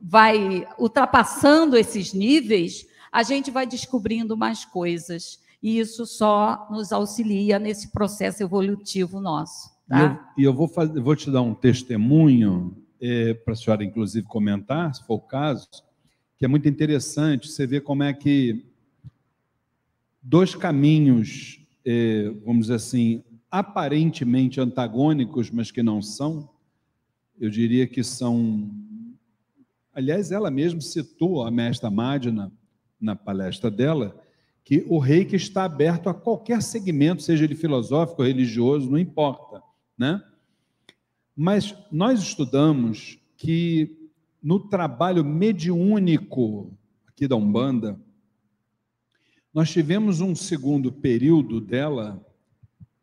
vai 0.00 0.66
ultrapassando 0.78 1.76
esses 1.76 2.12
níveis, 2.12 2.86
a 3.10 3.22
gente 3.22 3.50
vai 3.50 3.66
descobrindo 3.66 4.36
mais 4.36 4.64
coisas. 4.64 5.40
E 5.62 5.78
isso 5.78 6.06
só 6.06 6.68
nos 6.70 6.92
auxilia 6.92 7.58
nesse 7.58 7.90
processo 7.90 8.42
evolutivo 8.42 9.20
nosso. 9.20 9.70
Tá? 9.88 10.32
E 10.36 10.44
eu, 10.44 10.50
eu 10.50 10.54
vou, 10.54 10.68
fazer, 10.68 11.00
vou 11.00 11.16
te 11.16 11.30
dar 11.30 11.42
um 11.42 11.54
testemunho, 11.54 12.76
é, 13.00 13.34
para 13.34 13.52
a 13.52 13.56
senhora, 13.56 13.84
inclusive, 13.84 14.26
comentar, 14.26 14.94
se 14.94 15.04
for 15.06 15.14
o 15.14 15.20
caso, 15.20 15.68
que 16.36 16.44
é 16.44 16.48
muito 16.48 16.68
interessante. 16.68 17.48
Você 17.48 17.66
vê 17.66 17.80
como 17.80 18.02
é 18.02 18.12
que 18.12 18.64
dois 20.22 20.54
caminhos, 20.54 21.60
é, 21.84 22.30
vamos 22.44 22.66
dizer 22.66 22.74
assim, 22.74 23.24
aparentemente 23.50 24.60
antagônicos, 24.60 25.50
mas 25.50 25.70
que 25.70 25.82
não 25.82 26.02
são, 26.02 26.48
eu 27.40 27.50
diria 27.50 27.86
que 27.86 28.02
são. 28.02 28.70
Aliás, 29.94 30.30
ela 30.30 30.50
mesma 30.50 30.80
citou 30.80 31.44
a 31.44 31.50
mestra 31.50 31.90
Madina 31.90 32.52
na 33.00 33.16
palestra 33.16 33.70
dela, 33.70 34.20
que 34.64 34.84
o 34.88 34.98
reiki 34.98 35.34
está 35.34 35.64
aberto 35.64 36.08
a 36.08 36.14
qualquer 36.14 36.62
segmento, 36.62 37.22
seja 37.22 37.44
ele 37.44 37.54
filosófico, 37.54 38.22
religioso, 38.22 38.90
não 38.90 38.98
importa, 38.98 39.62
né? 39.96 40.22
Mas 41.40 41.72
nós 41.92 42.20
estudamos 42.20 43.16
que 43.36 44.10
no 44.42 44.58
trabalho 44.58 45.24
mediúnico 45.24 46.76
aqui 47.06 47.28
da 47.28 47.36
Umbanda, 47.36 47.96
nós 49.54 49.70
tivemos 49.70 50.20
um 50.20 50.34
segundo 50.34 50.90
período 50.90 51.60
dela 51.60 52.20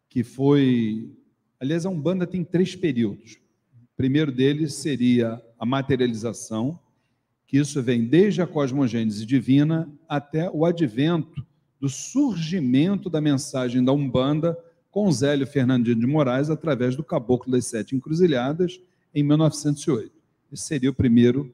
que 0.10 0.22
foi, 0.22 1.16
aliás, 1.62 1.86
a 1.86 1.90
Umbanda 1.90 2.28
tem 2.28 2.44
três 2.44 2.76
períodos. 2.76 3.36
O 3.72 3.96
primeiro 3.96 4.34
deles 4.34 4.74
seria 4.74 5.42
a 5.58 5.66
materialização, 5.66 6.78
que 7.48 7.56
isso 7.56 7.82
vem 7.82 8.04
desde 8.04 8.42
a 8.42 8.48
cosmogênese 8.48 9.26
divina 9.26 9.90
até 10.10 10.52
o 10.52 10.66
advento 10.66 11.42
do 11.80 11.88
surgimento 11.88 13.10
da 13.10 13.22
mensagem 13.22 13.82
da 13.82 13.94
Umbanda 13.94 14.58
com 14.96 15.12
Zélio 15.12 15.46
Fernandinho 15.46 16.00
de 16.00 16.08
Moraes 16.08 16.50
através 16.50 16.96
do 16.96 17.04
Caboclo 17.04 17.52
das 17.52 17.66
Sete 17.66 17.94
Encruzilhadas 17.94 18.80
em 19.14 19.24
1908. 19.24 20.10
Esse 20.54 20.64
seria 20.64 20.90
o 20.90 20.94
primeiro 20.94 21.54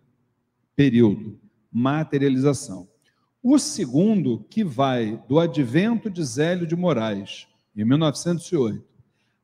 período, 0.75 1.39
materialização. 1.71 2.87
O 3.41 3.57
segundo, 3.57 4.45
que 4.47 4.63
vai 4.63 5.19
do 5.27 5.39
advento 5.39 6.07
de 6.07 6.23
Zélio 6.23 6.67
de 6.67 6.75
Moraes, 6.75 7.47
em 7.75 7.83
1908, 7.83 8.85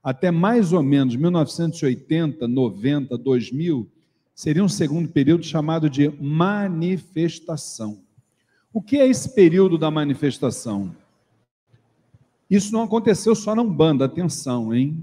até 0.03 0.30
mais 0.30 0.74
ou 0.74 0.84
menos 0.84 1.15
1980, 1.15 2.48
90, 2.48 3.18
2000, 3.18 3.90
seria 4.36 4.64
um 4.64 4.69
segundo 4.69 5.10
período 5.10 5.44
chamado 5.44 5.90
de 5.90 6.07
manifestação. 6.22 8.03
O 8.72 8.80
que 8.80 8.98
é 8.98 9.07
esse 9.07 9.34
período 9.34 9.76
da 9.76 9.90
manifestação? 9.90 10.95
Isso 12.49 12.72
não 12.72 12.84
aconteceu 12.84 13.36
só 13.36 13.53
na 13.53 13.61
Umbanda, 13.61 14.06
atenção, 14.06 14.74
hein? 14.74 14.98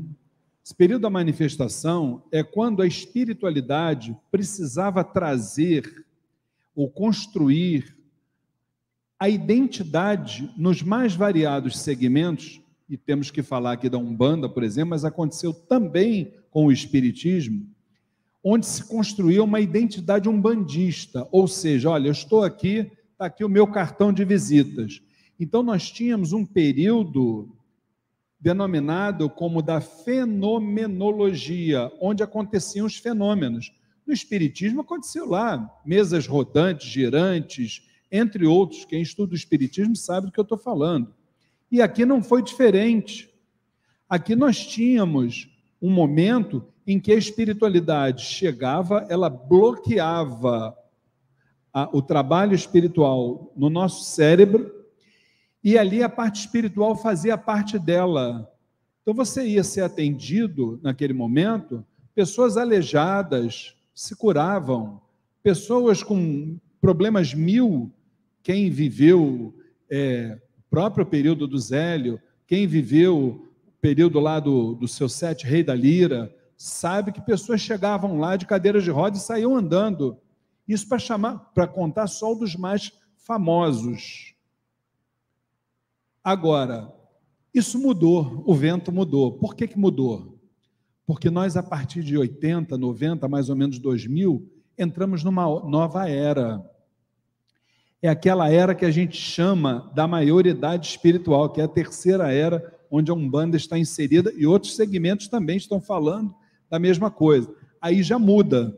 Esse 0.65 0.75
período 0.75 1.03
da 1.03 1.11
manifestação 1.11 2.23
é 2.33 2.43
quando 2.43 2.81
a 2.81 2.87
espiritualidade 2.87 4.17
precisava 4.31 5.05
trazer 5.05 6.07
ou 6.75 6.89
construir 6.89 7.95
a 9.19 9.29
identidade 9.29 10.51
nos 10.57 10.83
mais 10.83 11.15
variados 11.15 11.79
segmentos, 11.79 12.61
e 12.89 12.97
temos 12.97 13.31
que 13.31 13.43
falar 13.43 13.73
aqui 13.73 13.89
da 13.89 13.99
Umbanda, 13.99 14.49
por 14.49 14.63
exemplo, 14.63 14.91
mas 14.91 15.05
aconteceu 15.05 15.53
também 15.53 16.33
com 16.51 16.67
o 16.67 16.73
Espiritismo, 16.73 17.67
onde 18.43 18.67
se 18.67 18.85
construía 18.85 19.43
uma 19.43 19.61
identidade 19.61 20.29
umbandista, 20.29 21.27
ou 21.33 21.49
seja, 21.49 21.91
olha, 21.91 22.09
eu 22.09 22.13
estou 22.13 22.43
aqui, 22.43 22.91
está 23.13 23.27
aqui 23.27 23.45
o 23.45 23.49
meu 23.49 23.67
cartão 23.67 24.13
de 24.13 24.25
visitas. 24.25 25.01
Então, 25.39 25.63
nós 25.63 25.91
tínhamos 25.91 26.33
um 26.33 26.45
período 26.45 27.49
denominado 28.39 29.31
como 29.31 29.63
da 29.63 29.81
fenomenologia, 29.81 31.91
onde 32.01 32.23
aconteciam 32.23 32.87
os 32.87 32.97
fenômenos. 32.97 33.73
No 34.07 34.13
Espiritismo 34.13 34.83
aconteceu 34.83 35.27
lá, 35.27 35.71
mesas 35.85 36.27
rodantes, 36.27 36.89
girantes, 36.89 37.83
entre 38.13 38.47
outros. 38.47 38.85
Quem 38.85 39.01
estuda 39.01 39.33
o 39.33 39.37
Espiritismo 39.37 39.97
sabe 39.97 40.27
do 40.27 40.33
que 40.33 40.39
eu 40.39 40.43
estou 40.43 40.59
falando. 40.59 41.15
E 41.71 41.81
aqui 41.81 42.05
não 42.05 42.23
foi 42.23 42.43
diferente. 42.43 43.31
Aqui 44.09 44.37
nós 44.37 44.67
tínhamos 44.67 45.49
um 45.81 45.91
momento 45.91 46.67
em 46.87 47.01
que 47.01 47.13
a 47.13 47.17
espiritualidade 47.17 48.25
chegava, 48.25 49.07
ela 49.09 49.31
bloqueava 49.31 50.77
a, 51.73 51.89
o 51.97 52.03
trabalho 52.03 52.55
espiritual 52.55 53.51
no 53.57 53.71
nosso 53.71 54.05
cérebro, 54.05 54.84
e 55.65 55.79
ali 55.79 56.03
a 56.03 56.11
parte 56.11 56.41
espiritual 56.41 56.95
fazia 56.95 57.39
parte 57.39 57.79
dela. 57.79 58.53
Então 59.01 59.15
você 59.15 59.47
ia 59.47 59.65
ser 59.65 59.81
atendido 59.81 60.79
naquele 60.83 61.15
momento, 61.15 61.83
pessoas 62.15 62.59
aleijadas 62.59 63.75
se 63.95 64.15
curavam, 64.15 65.01
pessoas 65.43 66.03
com 66.03 66.59
problemas 66.83 67.33
mil, 67.33 67.91
quem 68.43 68.69
viveu 68.69 69.55
é, 69.91 70.39
o 70.59 70.63
próprio 70.69 71.07
período 71.07 71.47
do 71.47 71.59
Zélio, 71.59 72.21
quem 72.47 72.67
viveu 72.67 73.17
o 73.19 73.49
período 73.81 74.21
lá 74.21 74.39
do, 74.39 74.75
do 74.75 74.87
seu 74.87 75.09
sete 75.09 75.47
rei 75.47 75.63
da 75.63 75.75
lira, 75.75 76.35
sabe 76.59 77.11
que 77.11 77.23
pessoas 77.23 77.63
chegavam 77.63 78.19
lá 78.19 78.37
de 78.37 78.45
cadeiras 78.45 78.85
de 78.85 78.91
rodas 78.91 79.23
e 79.23 79.25
saíam 79.25 79.57
andando. 79.57 80.19
Isso 80.69 80.87
para 80.87 80.99
chamar, 80.99 81.39
para 81.55 81.67
contar 81.67 82.07
só 82.07 82.35
dos 82.35 82.55
mais 82.55 82.93
famosos. 83.17 84.34
Agora, 86.25 86.91
isso 87.53 87.79
mudou, 87.79 88.43
o 88.47 88.55
vento 88.55 88.91
mudou. 88.91 89.33
Por 89.33 89.55
que, 89.55 89.69
que 89.69 89.79
mudou? 89.79 90.41
Porque 91.07 91.29
nós, 91.29 91.55
a 91.55 91.63
partir 91.63 92.03
de 92.03 92.17
80, 92.17 92.79
90, 92.79 93.29
mais 93.29 93.51
ou 93.51 93.57
menos 93.57 93.79
2000, 93.79 94.51
entramos 94.79 95.23
numa 95.23 95.45
nova 95.69 96.09
era. 96.09 96.65
É 98.01 98.09
aquela 98.09 98.51
era 98.51 98.75
que 98.75 98.87
a 98.87 98.91
gente 98.91 99.19
chama 99.19 99.93
da 99.95 100.09
maioridade 100.09 100.89
espiritual, 100.89 101.51
que 101.51 101.61
é 101.61 101.65
a 101.65 101.69
terceira 101.69 102.33
era, 102.33 102.75
onde 102.91 103.11
a 103.11 103.15
Umbanda 103.15 103.59
está 103.59 103.79
inserida, 103.79 104.33
e 104.35 104.47
outros 104.47 104.77
segmentos 104.77 105.29
também 105.29 105.59
estão 105.59 105.79
falando 105.79 106.35
da 106.71 106.79
mesma 106.79 107.11
coisa. 107.11 107.55
Aí 107.83 108.03
já 108.03 108.19
muda, 108.19 108.75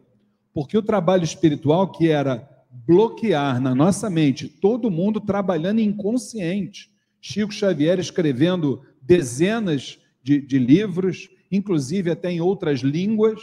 porque 0.52 0.76
o 0.76 0.82
trabalho 0.82 1.22
espiritual, 1.22 1.92
que 1.92 2.08
era 2.08 2.48
bloquear 2.70 3.60
na 3.60 3.72
nossa 3.72 4.10
mente 4.10 4.48
todo 4.48 4.90
mundo 4.90 5.20
trabalhando 5.20 5.80
inconsciente, 5.80 6.90
Chico 7.20 7.52
Xavier 7.52 7.98
escrevendo 7.98 8.82
dezenas 9.00 9.98
de, 10.22 10.40
de 10.40 10.58
livros, 10.58 11.28
inclusive 11.50 12.10
até 12.10 12.30
em 12.30 12.40
outras 12.40 12.80
línguas, 12.80 13.40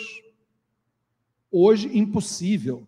hoje 1.52 1.90
impossível. 1.98 2.88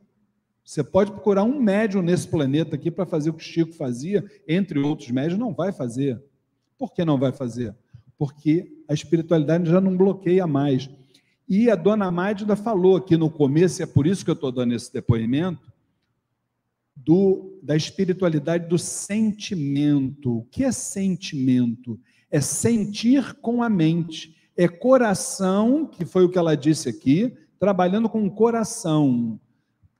Você 0.63 0.83
pode 0.83 1.11
procurar 1.11 1.43
um 1.43 1.61
médium 1.61 2.01
nesse 2.01 2.27
planeta 2.27 2.75
aqui 2.75 2.89
para 2.89 3.05
fazer 3.05 3.29
o 3.29 3.33
que 3.33 3.43
Chico 3.43 3.73
fazia, 3.73 4.25
entre 4.47 4.79
outros 4.79 5.11
médios, 5.11 5.39
não 5.39 5.53
vai 5.53 5.71
fazer. 5.71 6.21
Por 6.77 6.91
que 6.91 7.05
não 7.05 7.19
vai 7.19 7.31
fazer? 7.31 7.75
Porque 8.17 8.71
a 8.87 8.93
espiritualidade 8.93 9.69
já 9.69 9.79
não 9.79 9.95
bloqueia 9.95 10.47
mais. 10.47 10.89
E 11.47 11.69
a 11.69 11.75
dona 11.75 12.09
Mágida 12.09 12.55
falou 12.55 12.95
aqui 12.95 13.15
no 13.15 13.29
começo, 13.29 13.81
e 13.81 13.83
é 13.83 13.85
por 13.85 14.07
isso 14.07 14.25
que 14.25 14.31
eu 14.31 14.35
estou 14.35 14.51
dando 14.51 14.73
esse 14.73 14.91
depoimento, 14.91 15.71
do, 16.95 17.59
da 17.61 17.75
espiritualidade 17.75 18.67
do 18.67 18.77
sentimento. 18.77 20.37
O 20.37 20.43
que 20.45 20.63
é 20.63 20.71
sentimento? 20.71 21.99
É 22.31 22.39
sentir 22.39 23.33
com 23.35 23.61
a 23.61 23.69
mente. 23.69 24.35
É 24.55 24.67
coração, 24.67 25.85
que 25.85 26.05
foi 26.05 26.23
o 26.23 26.29
que 26.29 26.37
ela 26.37 26.55
disse 26.55 26.87
aqui, 26.87 27.35
trabalhando 27.59 28.07
com 28.07 28.29
coração. 28.29 29.39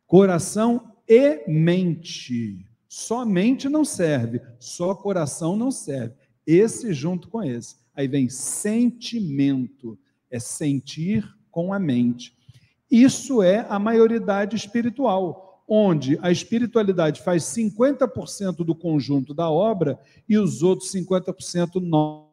Coração 0.07 0.93
e 1.07 1.43
mente. 1.47 2.65
Só 2.87 3.25
mente 3.25 3.67
não 3.67 3.83
serve, 3.83 4.41
só 4.57 4.95
coração 4.95 5.57
não 5.57 5.69
serve. 5.69 6.15
Esse 6.47 6.93
junto 6.93 7.27
com 7.27 7.43
esse. 7.43 7.75
Aí 7.93 8.07
vem 8.07 8.29
sentimento, 8.29 9.99
é 10.29 10.39
sentir 10.39 11.27
com 11.51 11.73
a 11.73 11.79
mente. 11.79 12.35
Isso 12.89 13.41
é 13.41 13.65
a 13.69 13.79
maioridade 13.79 14.55
espiritual, 14.55 15.44
onde 15.67 16.17
a 16.21 16.31
espiritualidade 16.31 17.21
faz 17.21 17.43
50% 17.43 18.57
do 18.57 18.75
conjunto 18.75 19.33
da 19.33 19.49
obra 19.49 19.99
e 20.29 20.37
os 20.37 20.61
outros 20.61 20.91
50% 20.91 21.81
nós 21.81 22.25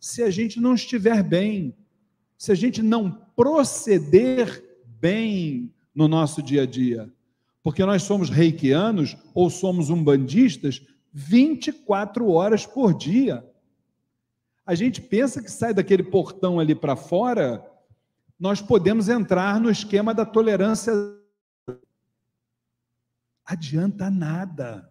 se 0.00 0.22
a 0.22 0.30
gente 0.30 0.60
não 0.60 0.74
estiver 0.74 1.22
bem, 1.22 1.74
se 2.38 2.52
a 2.52 2.54
gente 2.54 2.82
não 2.82 3.10
proceder 3.36 4.64
bem 4.86 5.72
no 5.94 6.08
nosso 6.08 6.42
dia 6.42 6.62
a 6.62 6.66
dia. 6.66 7.12
Porque 7.62 7.84
nós 7.84 8.02
somos 8.02 8.30
reikianos 8.30 9.16
ou 9.34 9.50
somos 9.50 9.90
umbandistas 9.90 10.80
24 11.12 12.30
horas 12.30 12.64
por 12.64 12.96
dia. 12.96 13.44
A 14.70 14.74
gente 14.76 15.00
pensa 15.02 15.42
que 15.42 15.50
sai 15.50 15.74
daquele 15.74 16.04
portão 16.04 16.60
ali 16.60 16.76
para 16.76 16.94
fora, 16.94 17.60
nós 18.38 18.62
podemos 18.62 19.08
entrar 19.08 19.58
no 19.58 19.68
esquema 19.68 20.14
da 20.14 20.24
tolerância. 20.24 20.92
Adianta 23.44 24.08
nada. 24.08 24.88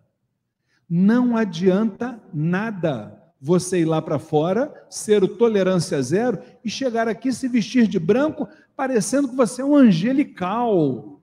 Não 0.90 1.38
adianta 1.38 2.22
nada 2.34 3.24
você 3.40 3.80
ir 3.80 3.86
lá 3.86 4.02
para 4.02 4.20
fora, 4.20 4.86
ser 4.90 5.24
o 5.24 5.30
tolerância 5.30 6.02
zero 6.02 6.40
e 6.62 6.70
chegar 6.70 7.08
aqui 7.08 7.32
se 7.32 7.48
vestir 7.48 7.88
de 7.88 7.98
branco, 8.00 8.50
parecendo 8.76 9.30
que 9.30 9.36
você 9.38 9.62
é 9.62 9.66
um 9.66 9.78
angelical. 9.78 11.22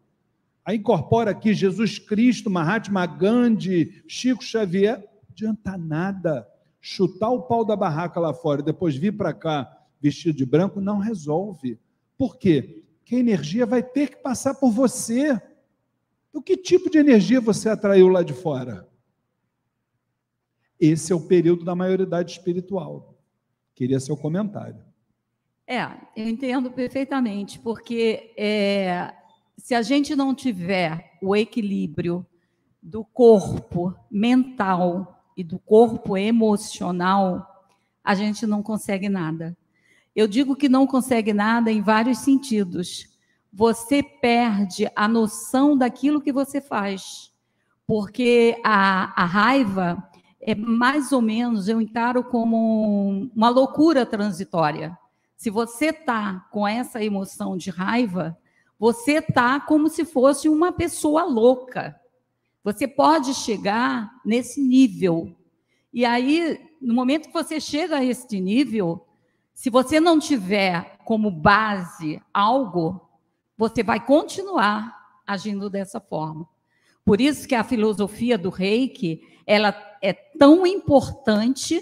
Aí 0.65 0.79
incorpora 0.79 1.31
aqui 1.31 1.53
Jesus 1.53 1.99
Cristo, 1.99 2.49
Mahatma 2.49 3.05
Gandhi, 3.05 4.03
Chico 4.09 4.43
Xavier, 4.43 5.07
adianta 5.29 5.77
nada. 5.77 6.56
Chutar 6.89 7.31
o 7.31 7.43
pau 7.43 7.65
da 7.65 7.75
barraca 7.75 8.21
lá 8.21 8.33
fora 8.33 8.61
e 8.61 8.65
depois 8.65 8.95
vir 8.95 9.11
para 9.17 9.35
cá 9.35 9.77
vestido 10.01 10.39
de 10.39 10.47
branco 10.47 10.81
não 10.81 10.99
resolve. 10.99 11.81
Por 12.17 12.39
quê? 12.39 12.85
Porque 13.01 13.17
a 13.17 13.19
energia 13.19 13.67
vai 13.67 13.83
ter 13.83 14.11
que 14.11 14.17
passar 14.19 14.55
por 14.55 14.71
você. 14.71 15.37
O 16.33 16.41
que 16.41 16.57
tipo 16.57 16.89
de 16.89 16.97
energia 16.97 17.41
você 17.41 17.69
atraiu 17.69 18.07
lá 18.07 18.23
de 18.23 18.33
fora? 18.33 18.89
Esse 20.79 21.13
é 21.13 21.17
o 21.17 21.27
período 21.27 21.65
da 21.65 21.75
maioridade 21.75 22.31
espiritual. 22.31 23.19
Queria 23.75 23.99
seu 23.99 24.17
comentário. 24.17 24.81
É, 25.67 25.83
eu 26.17 26.29
entendo 26.29 26.71
perfeitamente, 26.71 27.59
porque 27.59 28.33
é, 28.39 29.13
se 29.59 29.75
a 29.75 29.83
gente 29.83 30.15
não 30.15 30.33
tiver 30.33 31.19
o 31.21 31.35
equilíbrio 31.35 32.25
do 32.81 33.05
corpo 33.05 33.93
mental 34.09 35.16
e 35.37 35.45
do 35.45 35.59
corpo 35.59 36.17
emocional, 36.17 37.65
a 38.03 38.15
gente 38.15 38.47
não 38.47 38.63
consegue 38.63 39.09
nada. 39.09 39.57
Eu 40.15 40.27
digo 40.27 40.57
que 40.57 40.69
não 40.69 40.87
consegue 40.87 41.35
nada 41.35 41.71
em 41.71 41.83
vários 41.83 42.19
sentidos. 42.19 43.15
Você 43.53 44.03
perde 44.03 44.91
a 44.97 45.07
noção 45.07 45.77
daquilo 45.77 46.21
que 46.21 46.33
você 46.33 46.61
faz, 46.61 47.33
porque 47.87 48.61
a, 48.65 49.23
a 49.23 49.27
raiva 49.27 50.03
é 50.41 50.55
mais 50.55 51.13
ou 51.13 51.21
menos, 51.21 51.69
eu 51.69 51.81
encaro 51.81 52.23
como 52.23 53.29
uma 53.35 53.49
loucura 53.49 54.07
transitória. 54.07 54.97
Se 55.37 55.51
você 55.51 55.87
está 55.87 56.47
com 56.51 56.67
essa 56.67 57.03
emoção 57.03 57.57
de 57.57 57.69
raiva, 57.69 58.39
você 58.79 59.15
está 59.19 59.59
como 59.61 59.89
se 59.89 60.05
fosse 60.05 60.49
uma 60.49 60.73
pessoa 60.73 61.25
louca. 61.25 62.01
Você 62.67 62.89
pode 62.89 63.33
chegar 63.33 64.21
nesse 64.25 64.61
nível. 64.61 65.33
E 65.93 66.05
aí, 66.05 66.61
no 66.83 66.95
momento 66.95 67.29
que 67.29 67.33
você 67.33 67.61
chega 67.61 67.99
a 67.99 68.05
este 68.05 68.41
nível, 68.41 69.07
se 69.55 69.71
você 69.71 70.01
não 70.01 70.19
tiver 70.19 70.99
como 71.05 71.31
base 71.31 72.21
algo, 72.35 73.09
você 73.57 73.85
vai 73.85 74.05
continuar 74.05 74.93
agindo 75.25 75.71
dessa 75.71 76.01
forma. 76.01 76.45
Por 77.05 77.21
isso 77.21 77.47
que 77.47 77.55
a 77.55 77.63
filosofia 77.63 78.37
do 78.37 78.51
Reiki, 78.51 79.23
ela 79.47 79.73
é 80.03 80.13
tão 80.13 80.67
importante 80.67 81.81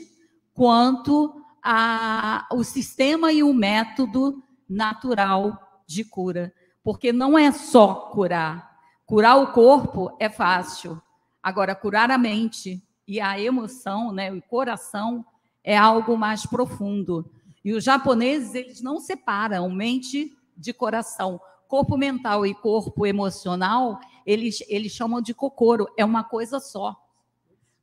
quanto 0.52 1.34
a, 1.62 2.46
o 2.52 2.62
sistema 2.62 3.32
e 3.32 3.42
o 3.42 3.54
método 3.54 4.44
natural 4.68 5.82
de 5.86 6.04
cura. 6.04 6.52
Porque 6.82 7.10
não 7.10 7.38
é 7.38 7.50
só 7.52 8.10
curar. 8.12 8.73
Curar 9.06 9.36
o 9.36 9.52
corpo 9.52 10.16
é 10.18 10.28
fácil. 10.28 11.00
Agora, 11.42 11.74
curar 11.74 12.10
a 12.10 12.16
mente 12.16 12.82
e 13.06 13.20
a 13.20 13.38
emoção, 13.38 14.12
né, 14.12 14.32
o 14.32 14.40
coração, 14.40 15.24
é 15.62 15.76
algo 15.76 16.16
mais 16.16 16.46
profundo. 16.46 17.30
E 17.64 17.72
os 17.72 17.84
japoneses, 17.84 18.54
eles 18.54 18.82
não 18.82 18.98
separam 18.98 19.70
mente 19.70 20.32
de 20.56 20.72
coração. 20.72 21.40
Corpo 21.68 21.96
mental 21.96 22.46
e 22.46 22.54
corpo 22.54 23.06
emocional, 23.06 23.98
eles, 24.24 24.62
eles 24.68 24.92
chamam 24.92 25.20
de 25.20 25.34
cocoro, 25.34 25.86
é 25.96 26.04
uma 26.04 26.24
coisa 26.24 26.60
só. 26.60 26.96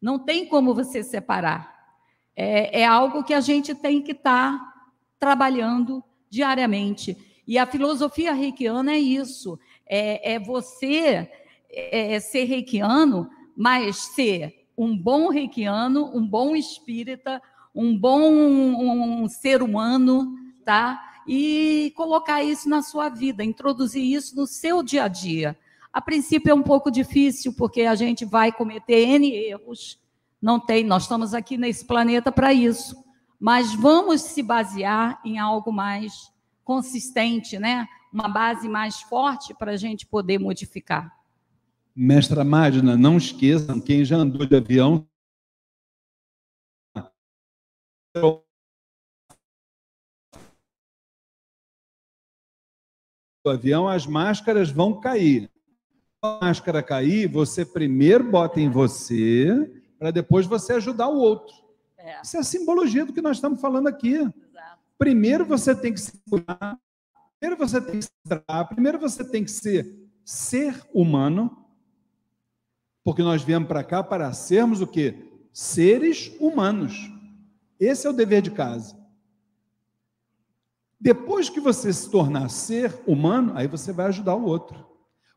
Não 0.02 0.18
tem 0.18 0.48
como 0.48 0.74
você 0.74 1.04
separar. 1.04 1.72
É, 2.36 2.82
é 2.82 2.86
algo 2.86 3.24
que 3.24 3.34
a 3.34 3.42
gente 3.42 3.76
tem 3.76 4.02
que 4.02 4.12
estar 4.12 4.58
tá 4.58 4.74
trabalhando 5.20 6.04
diariamente. 6.30 7.18
E 7.46 7.58
a 7.58 7.66
filosofia 7.66 8.34
reikiana 8.34 8.94
é 8.94 9.00
isso: 9.00 9.60
é, 9.92 10.36
é 10.36 10.40
você 10.40 11.30
é, 11.70 12.14
é 12.14 12.20
ser 12.22 12.46
reikiano, 12.46 13.30
mas 13.58 13.98
ser 13.98 14.66
um 14.78 14.98
bom 14.98 15.28
reikiano, 15.30 16.10
um 16.16 16.26
bom 16.26 16.56
espírita, 16.56 17.42
um 17.76 17.98
bom 17.98 18.32
um, 18.32 19.28
ser 19.28 19.62
humano, 19.62 20.34
tá? 20.64 21.00
E 21.28 21.94
colocar 21.96 22.42
isso 22.42 22.70
na 22.70 22.82
sua 22.82 23.10
vida, 23.10 23.44
introduzir 23.44 24.04
isso 24.04 24.36
no 24.36 24.48
seu 24.48 24.82
dia 24.82 25.04
a 25.04 25.08
dia. 25.10 25.58
A 25.92 26.02
princípio 26.02 26.52
é 26.52 26.54
um 26.54 26.64
pouco 26.64 26.90
difícil, 26.90 27.54
porque 27.54 27.82
a 27.82 27.96
gente 27.96 28.24
vai 28.24 28.52
cometer 28.52 29.08
N 29.08 29.30
erros. 29.30 30.00
Não 30.42 30.58
tem, 30.58 30.86
nós 30.86 31.04
estamos 31.04 31.34
aqui 31.34 31.58
nesse 31.58 31.86
planeta 31.86 32.32
para 32.32 32.54
isso. 32.54 32.96
Mas 33.38 33.74
vamos 33.74 34.22
se 34.22 34.42
basear 34.42 35.20
em 35.26 35.38
algo 35.38 35.72
mais 35.72 36.32
consistente, 36.64 37.60
né? 37.60 37.88
Uma 38.12 38.28
base 38.28 38.68
mais 38.68 39.02
forte 39.02 39.54
para 39.54 39.72
a 39.72 39.78
gente 39.78 40.06
poder 40.06 40.38
modificar. 40.38 41.16
Mestra 41.96 42.44
Magna, 42.44 42.98
não 42.98 43.18
esqueçam, 43.18 43.80
quem 43.80 44.04
já 44.04 44.18
andou 44.18 44.46
de 44.46 44.56
avião. 44.56 45.08
O 53.44 53.50
avião, 53.50 53.88
as 53.88 54.06
máscaras 54.06 54.70
vão 54.70 55.00
cair 55.00 55.50
a 56.24 56.38
máscara 56.40 56.84
cair, 56.84 57.28
você 57.28 57.66
primeiro 57.66 58.24
bota 58.24 58.62
em 58.62 58.70
você, 58.70 59.82
para 59.98 60.12
depois 60.12 60.46
você 60.46 60.74
ajudar 60.74 61.08
o 61.08 61.18
outro. 61.18 61.56
É. 61.98 62.22
Isso 62.22 62.38
é 62.38 62.40
a 62.40 62.44
simbologia 62.44 63.04
do 63.04 63.12
que 63.12 63.22
nós 63.22 63.38
estamos 63.38 63.60
falando 63.60 63.88
aqui. 63.88 64.18
Exato. 64.18 64.80
Primeiro 65.00 65.46
você 65.46 65.74
tem 65.74 65.92
que 65.92 66.00
se 66.00 66.22
curar, 66.30 66.80
primeiro 67.42 67.58
você 67.58 67.82
tem 67.82 68.00
que 68.00 68.08
primeiro 68.70 69.00
você 69.00 69.24
tem 69.26 69.44
que 69.44 69.50
ser 69.50 70.00
ser 70.24 70.80
humano, 70.94 71.66
porque 73.04 73.24
nós 73.24 73.42
viemos 73.42 73.68
para 73.68 73.84
cá 73.84 74.04
para 74.04 74.32
sermos 74.32 74.80
o 74.80 74.86
quê? 74.86 75.28
seres 75.52 76.32
humanos. 76.40 77.12
Esse 77.80 78.06
é 78.08 78.10
o 78.10 78.14
dever 78.14 78.42
de 78.42 78.52
casa. 78.52 78.96
Depois 81.00 81.50
que 81.50 81.60
você 81.60 81.92
se 81.92 82.10
tornar 82.10 82.50
ser 82.50 83.02
humano, 83.08 83.54
aí 83.56 83.68
você 83.68 83.92
vai 83.92 84.06
ajudar 84.06 84.36
o 84.36 84.46
outro. 84.46 84.88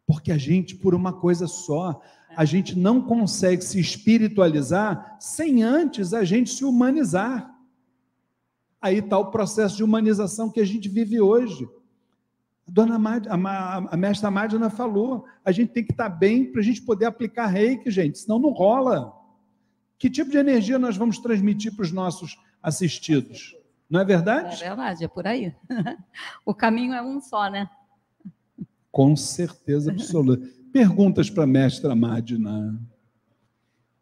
Porque 0.07 0.31
a 0.31 0.37
gente, 0.37 0.77
por 0.77 0.95
uma 0.95 1.13
coisa 1.13 1.47
só, 1.47 2.03
a 2.37 2.45
gente 2.45 2.79
não 2.79 3.01
consegue 3.01 3.65
se 3.65 3.81
espiritualizar 3.81 5.17
sem 5.19 5.63
antes 5.63 6.13
a 6.13 6.23
gente 6.23 6.51
se 6.51 6.65
humanizar. 6.65 7.51
Aí 8.81 8.99
está 8.99 9.19
o 9.19 9.31
processo 9.31 9.79
de 9.79 9.83
humanização 9.83 10.51
que 10.51 10.61
a 10.61 10.67
gente 10.67 10.87
vive 10.89 11.19
hoje. 11.19 11.67
Dona 12.75 12.99
Mad, 12.99 13.29
a, 13.29 13.77
a 13.95 13.97
mestra 13.97 14.33
Madina 14.33 14.69
falou, 14.69 15.27
a 15.45 15.53
gente 15.53 15.71
tem 15.71 15.85
que 15.85 15.93
estar 15.93 16.11
tá 16.11 16.17
bem 16.17 16.51
para 16.51 16.61
a 16.61 16.65
gente 16.65 16.83
poder 16.83 17.05
aplicar 17.05 17.47
reiki, 17.47 17.89
gente, 17.89 18.19
senão 18.19 18.37
não 18.37 18.51
rola. 18.51 19.13
Que 19.97 20.11
tipo 20.11 20.33
de 20.33 20.39
energia 20.39 20.77
nós 20.77 20.97
vamos 20.97 21.21
transmitir 21.21 21.73
para 21.77 21.85
os 21.85 21.93
nossos 21.93 22.37
assistidos? 22.61 23.57
Não 23.89 24.01
é 24.01 24.05
verdade? 24.05 24.61
É 24.61 24.67
verdade, 24.67 25.05
é 25.05 25.09
por 25.09 25.25
aí. 25.25 25.55
o 26.45 26.53
caminho 26.53 26.95
é 26.95 27.01
um 27.01 27.21
só, 27.21 27.49
né? 27.49 27.71
Com 28.91 29.15
certeza 29.15 29.93
absoluta. 29.93 30.45
Perguntas 30.73 31.31
para 31.31 31.45
a 31.45 31.47
mestra 31.47 31.95
Madina. 31.95 32.77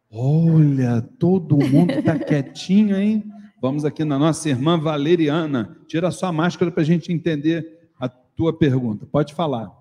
Olha, 0.09 0.99
todo 1.19 1.57
mundo 1.57 1.91
está 1.91 2.17
quietinho, 2.17 2.97
hein? 2.97 3.31
Vamos 3.61 3.85
aqui 3.85 4.03
na 4.03 4.17
nossa 4.17 4.49
irmã 4.49 4.79
Valeriana. 4.79 5.77
Tira 5.85 6.07
a 6.07 6.11
sua 6.11 6.31
máscara 6.31 6.71
para 6.71 6.81
a 6.81 6.85
gente 6.85 7.13
entender 7.13 7.82
tua 8.35 8.51
pergunta. 8.51 9.05
Pode 9.05 9.33
falar. 9.33 9.71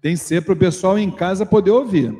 Tem 0.00 0.14
que 0.14 0.20
ser 0.20 0.44
para 0.44 0.54
o 0.54 0.56
pessoal 0.56 0.98
em 0.98 1.10
casa 1.10 1.44
poder 1.44 1.70
ouvir. 1.70 2.16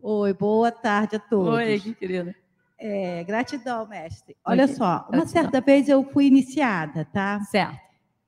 Oi, 0.00 0.32
boa 0.32 0.70
tarde 0.70 1.16
a 1.16 1.18
todos. 1.18 1.54
Oi, 1.54 1.96
querida. 1.98 2.34
É, 2.78 3.24
gratidão, 3.24 3.86
mestre. 3.86 4.36
Olha 4.44 4.68
só, 4.68 5.08
uma 5.12 5.26
certa 5.26 5.60
vez 5.60 5.88
eu 5.88 6.04
fui 6.04 6.26
iniciada, 6.26 7.04
tá? 7.06 7.40
Certo. 7.40 7.78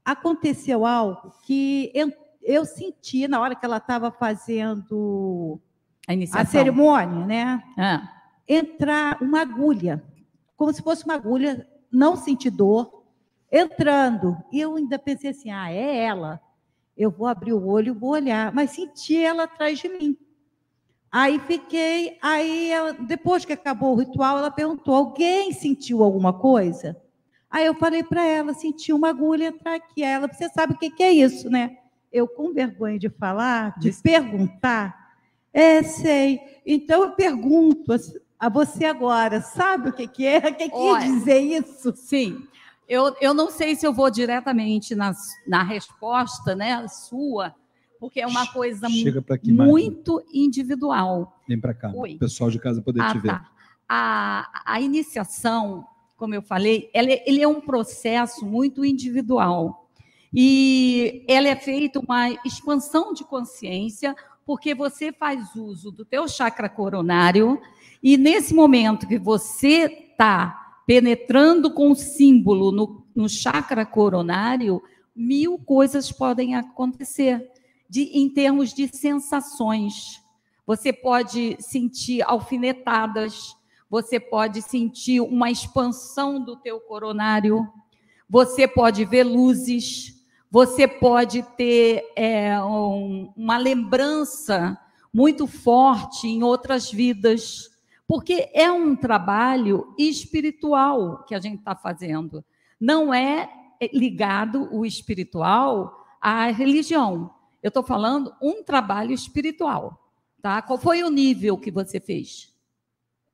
Aconteceu 0.04 0.86
algo 0.86 1.32
que 1.44 1.92
eu, 1.94 2.10
eu 2.42 2.64
senti 2.64 3.28
na 3.28 3.40
hora 3.40 3.54
que 3.54 3.64
ela 3.64 3.76
estava 3.76 4.10
fazendo 4.10 5.60
a, 6.08 6.40
a, 6.40 6.46
cerimônia, 6.46 7.26
né? 7.26 7.62
Ah. 7.76 8.08
Entrar 8.48 9.22
uma 9.22 9.42
agulha, 9.42 10.02
como 10.56 10.72
se 10.72 10.82
fosse 10.82 11.04
uma 11.04 11.14
agulha, 11.14 11.68
não 11.92 12.16
senti 12.16 12.48
dor, 12.48 12.97
entrando. 13.50 14.36
E 14.52 14.60
eu 14.60 14.76
ainda 14.76 14.98
pensei 14.98 15.30
assim: 15.30 15.50
ah, 15.50 15.70
é 15.70 16.04
ela. 16.04 16.40
Eu 16.96 17.10
vou 17.10 17.26
abrir 17.26 17.52
o 17.52 17.66
olho, 17.66 17.94
vou 17.94 18.10
olhar. 18.10 18.52
Mas 18.52 18.70
senti 18.70 19.16
ela 19.16 19.44
atrás 19.44 19.78
de 19.78 19.88
mim. 19.88 20.16
Aí 21.10 21.38
fiquei, 21.40 22.18
aí 22.20 22.70
depois 23.06 23.44
que 23.44 23.52
acabou 23.52 23.94
o 23.94 23.98
ritual, 23.98 24.38
ela 24.38 24.50
perguntou: 24.50 24.94
alguém 24.94 25.52
sentiu 25.52 26.02
alguma 26.02 26.32
coisa? 26.32 27.00
Aí 27.50 27.64
eu 27.64 27.74
falei 27.74 28.02
para 28.02 28.24
ela: 28.24 28.52
senti 28.52 28.92
uma 28.92 29.08
agulha 29.08 29.46
entrar 29.46 29.76
aqui. 29.76 30.04
Aí 30.04 30.10
ela, 30.10 30.28
você 30.28 30.48
sabe 30.50 30.74
o 30.74 30.78
que, 30.78 30.90
que 30.90 31.02
é 31.02 31.12
isso, 31.12 31.48
né? 31.48 31.78
Eu, 32.12 32.26
com 32.28 32.52
vergonha 32.52 32.98
de 32.98 33.08
falar, 33.08 33.78
de 33.78 33.92
perguntar, 34.02 35.14
é, 35.52 35.82
sei. 35.82 36.40
Então 36.64 37.02
eu 37.02 37.10
pergunto 37.12 37.94
a 38.38 38.48
você 38.50 38.84
agora: 38.84 39.40
sabe 39.40 39.88
o 39.88 39.92
que, 39.92 40.06
que 40.06 40.26
é? 40.26 40.38
O 40.38 40.54
que 40.54 40.68
quer 40.68 40.98
dizer 41.00 41.38
isso? 41.38 41.94
Sim. 41.96 42.46
Eu, 42.88 43.14
eu 43.20 43.34
não 43.34 43.50
sei 43.50 43.76
se 43.76 43.86
eu 43.86 43.92
vou 43.92 44.10
diretamente 44.10 44.94
na, 44.94 45.12
na 45.46 45.62
resposta 45.62 46.54
né, 46.54 46.88
sua, 46.88 47.54
porque 48.00 48.20
é 48.20 48.26
uma 48.26 48.46
coisa 48.46 48.86
aqui, 48.86 49.52
muito 49.52 50.14
mais. 50.14 50.26
individual. 50.32 51.38
Vem 51.46 51.60
para 51.60 51.74
cá, 51.74 51.90
o 51.90 52.18
pessoal 52.18 52.50
de 52.50 52.58
casa 52.58 52.80
poder 52.80 53.02
ah, 53.02 53.12
te 53.12 53.18
ver. 53.18 53.28
Tá. 53.28 53.50
A, 53.86 54.62
a 54.64 54.80
iniciação, 54.80 55.86
como 56.16 56.34
eu 56.34 56.40
falei, 56.40 56.88
ela, 56.94 57.10
é, 57.10 57.22
ele 57.26 57.42
é 57.42 57.48
um 57.48 57.60
processo 57.60 58.46
muito 58.46 58.84
individual. 58.84 59.86
E 60.32 61.24
ela 61.28 61.48
é 61.48 61.56
feita 61.56 62.00
uma 62.00 62.30
expansão 62.44 63.12
de 63.12 63.24
consciência, 63.24 64.14
porque 64.46 64.74
você 64.74 65.12
faz 65.12 65.54
uso 65.54 65.90
do 65.90 66.04
teu 66.04 66.26
chakra 66.26 66.68
coronário, 66.68 67.60
e 68.02 68.16
nesse 68.16 68.54
momento 68.54 69.06
que 69.06 69.18
você 69.18 69.84
está 70.10 70.67
penetrando 70.88 71.70
com 71.70 71.90
o 71.90 71.94
símbolo 71.94 72.72
no, 72.72 73.06
no 73.14 73.28
chakra 73.28 73.84
coronário, 73.84 74.82
mil 75.14 75.58
coisas 75.58 76.10
podem 76.10 76.54
acontecer 76.54 77.46
de, 77.90 78.04
em 78.04 78.26
termos 78.30 78.72
de 78.72 78.88
sensações. 78.88 80.22
Você 80.66 80.90
pode 80.90 81.58
sentir 81.60 82.22
alfinetadas, 82.22 83.54
você 83.90 84.18
pode 84.18 84.62
sentir 84.62 85.20
uma 85.20 85.50
expansão 85.50 86.42
do 86.42 86.56
teu 86.56 86.80
coronário, 86.80 87.68
você 88.26 88.66
pode 88.66 89.04
ver 89.04 89.24
luzes, 89.24 90.24
você 90.50 90.88
pode 90.88 91.42
ter 91.54 92.02
é, 92.16 92.58
um, 92.62 93.30
uma 93.36 93.58
lembrança 93.58 94.74
muito 95.12 95.46
forte 95.46 96.26
em 96.26 96.42
outras 96.42 96.90
vidas. 96.90 97.68
Porque 98.08 98.48
é 98.54 98.72
um 98.72 98.96
trabalho 98.96 99.94
espiritual 99.98 101.24
que 101.24 101.34
a 101.34 101.40
gente 101.40 101.58
está 101.58 101.76
fazendo. 101.76 102.42
Não 102.80 103.12
é 103.12 103.50
ligado 103.92 104.66
o 104.74 104.86
espiritual 104.86 106.06
à 106.18 106.46
religião. 106.46 107.30
Eu 107.62 107.68
estou 107.68 107.82
falando 107.82 108.34
um 108.40 108.62
trabalho 108.62 109.12
espiritual. 109.12 110.10
Tá? 110.40 110.62
Qual 110.62 110.78
foi 110.78 111.02
o 111.02 111.10
nível 111.10 111.58
que 111.58 111.70
você 111.70 112.00
fez? 112.00 112.50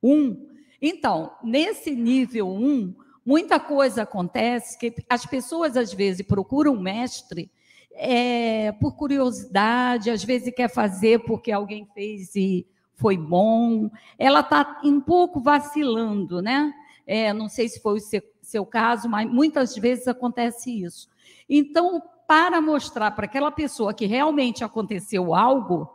Um. 0.03 0.49
Então, 0.83 1.37
nesse 1.43 1.93
nível 1.93 2.49
um, 2.49 2.93
muita 3.25 3.61
coisa 3.61 4.03
acontece 4.03 4.77
que 4.77 4.93
as 5.09 5.25
pessoas 5.25 5.77
às 5.77 5.95
vezes 5.95 6.27
procuram 6.27 6.75
um 6.75 6.81
mestre 6.81 7.49
é, 7.93 8.73
por 8.73 8.97
curiosidade, 8.97 10.11
às 10.11 10.25
vezes 10.25 10.53
quer 10.53 10.69
fazer 10.69 11.21
porque 11.21 11.53
alguém 11.53 11.87
fez 11.95 12.35
e 12.35 12.67
foi 12.95 13.16
bom. 13.16 13.91
Ela 14.19 14.41
está 14.41 14.81
um 14.85 15.01
pouco 15.01 15.41
vacilando, 15.41 16.41
né? 16.41 16.73
É, 17.07 17.33
não 17.33 17.49
sei 17.49 17.69
se 17.69 17.81
foi 17.81 17.99
o 17.99 18.01
seu, 18.01 18.23
seu 18.41 18.65
caso, 18.65 19.09
mas 19.09 19.31
muitas 19.31 19.75
vezes 19.77 20.09
acontece 20.09 20.83
isso. 20.83 21.09
Então, 21.49 22.03
para 22.27 22.61
mostrar 22.61 23.11
para 23.11 23.27
aquela 23.27 23.51
pessoa 23.51 23.93
que 23.93 24.07
realmente 24.07 24.65
aconteceu 24.65 25.35
algo, 25.35 25.89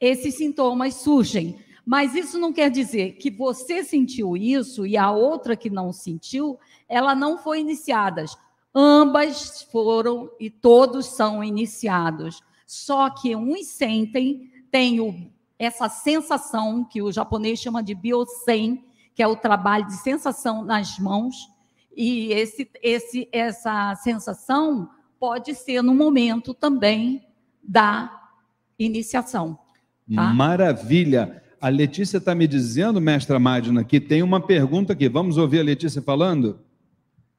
esses 0.00 0.36
sintomas 0.36 0.94
surgem. 0.94 1.58
Mas 1.84 2.14
isso 2.14 2.38
não 2.38 2.52
quer 2.52 2.70
dizer 2.70 3.14
que 3.14 3.30
você 3.30 3.82
sentiu 3.82 4.36
isso 4.36 4.86
e 4.86 4.96
a 4.96 5.10
outra 5.10 5.56
que 5.56 5.68
não 5.68 5.92
sentiu, 5.92 6.58
ela 6.88 7.14
não 7.14 7.36
foi 7.36 7.60
iniciada. 7.60 8.24
Ambas 8.74 9.62
foram 9.64 10.30
e 10.38 10.48
todos 10.48 11.06
são 11.06 11.42
iniciados. 11.42 12.40
Só 12.64 13.10
que 13.10 13.34
uns 13.34 13.66
sentem, 13.66 14.50
tem 14.70 15.00
o 15.00 15.30
essa 15.64 15.88
sensação 15.88 16.84
que 16.84 17.00
o 17.02 17.12
japonês 17.12 17.60
chama 17.60 17.82
de 17.82 17.94
biosen, 17.94 18.84
que 19.14 19.22
é 19.22 19.26
o 19.26 19.36
trabalho 19.36 19.86
de 19.86 19.94
sensação 19.94 20.64
nas 20.64 20.98
mãos, 20.98 21.48
e 21.96 22.32
esse, 22.32 22.68
esse, 22.82 23.28
essa 23.30 23.94
sensação 23.96 24.88
pode 25.20 25.54
ser 25.54 25.82
no 25.82 25.94
momento 25.94 26.54
também 26.54 27.24
da 27.62 28.28
iniciação. 28.78 29.58
Tá? 30.12 30.32
Maravilha! 30.32 31.42
A 31.60 31.68
Letícia 31.68 32.18
está 32.18 32.34
me 32.34 32.48
dizendo, 32.48 33.00
mestra 33.00 33.38
Madina, 33.38 33.84
que 33.84 34.00
tem 34.00 34.20
uma 34.20 34.40
pergunta 34.40 34.94
aqui. 34.94 35.08
Vamos 35.08 35.38
ouvir 35.38 35.60
a 35.60 35.62
Letícia 35.62 36.02
falando? 36.02 36.58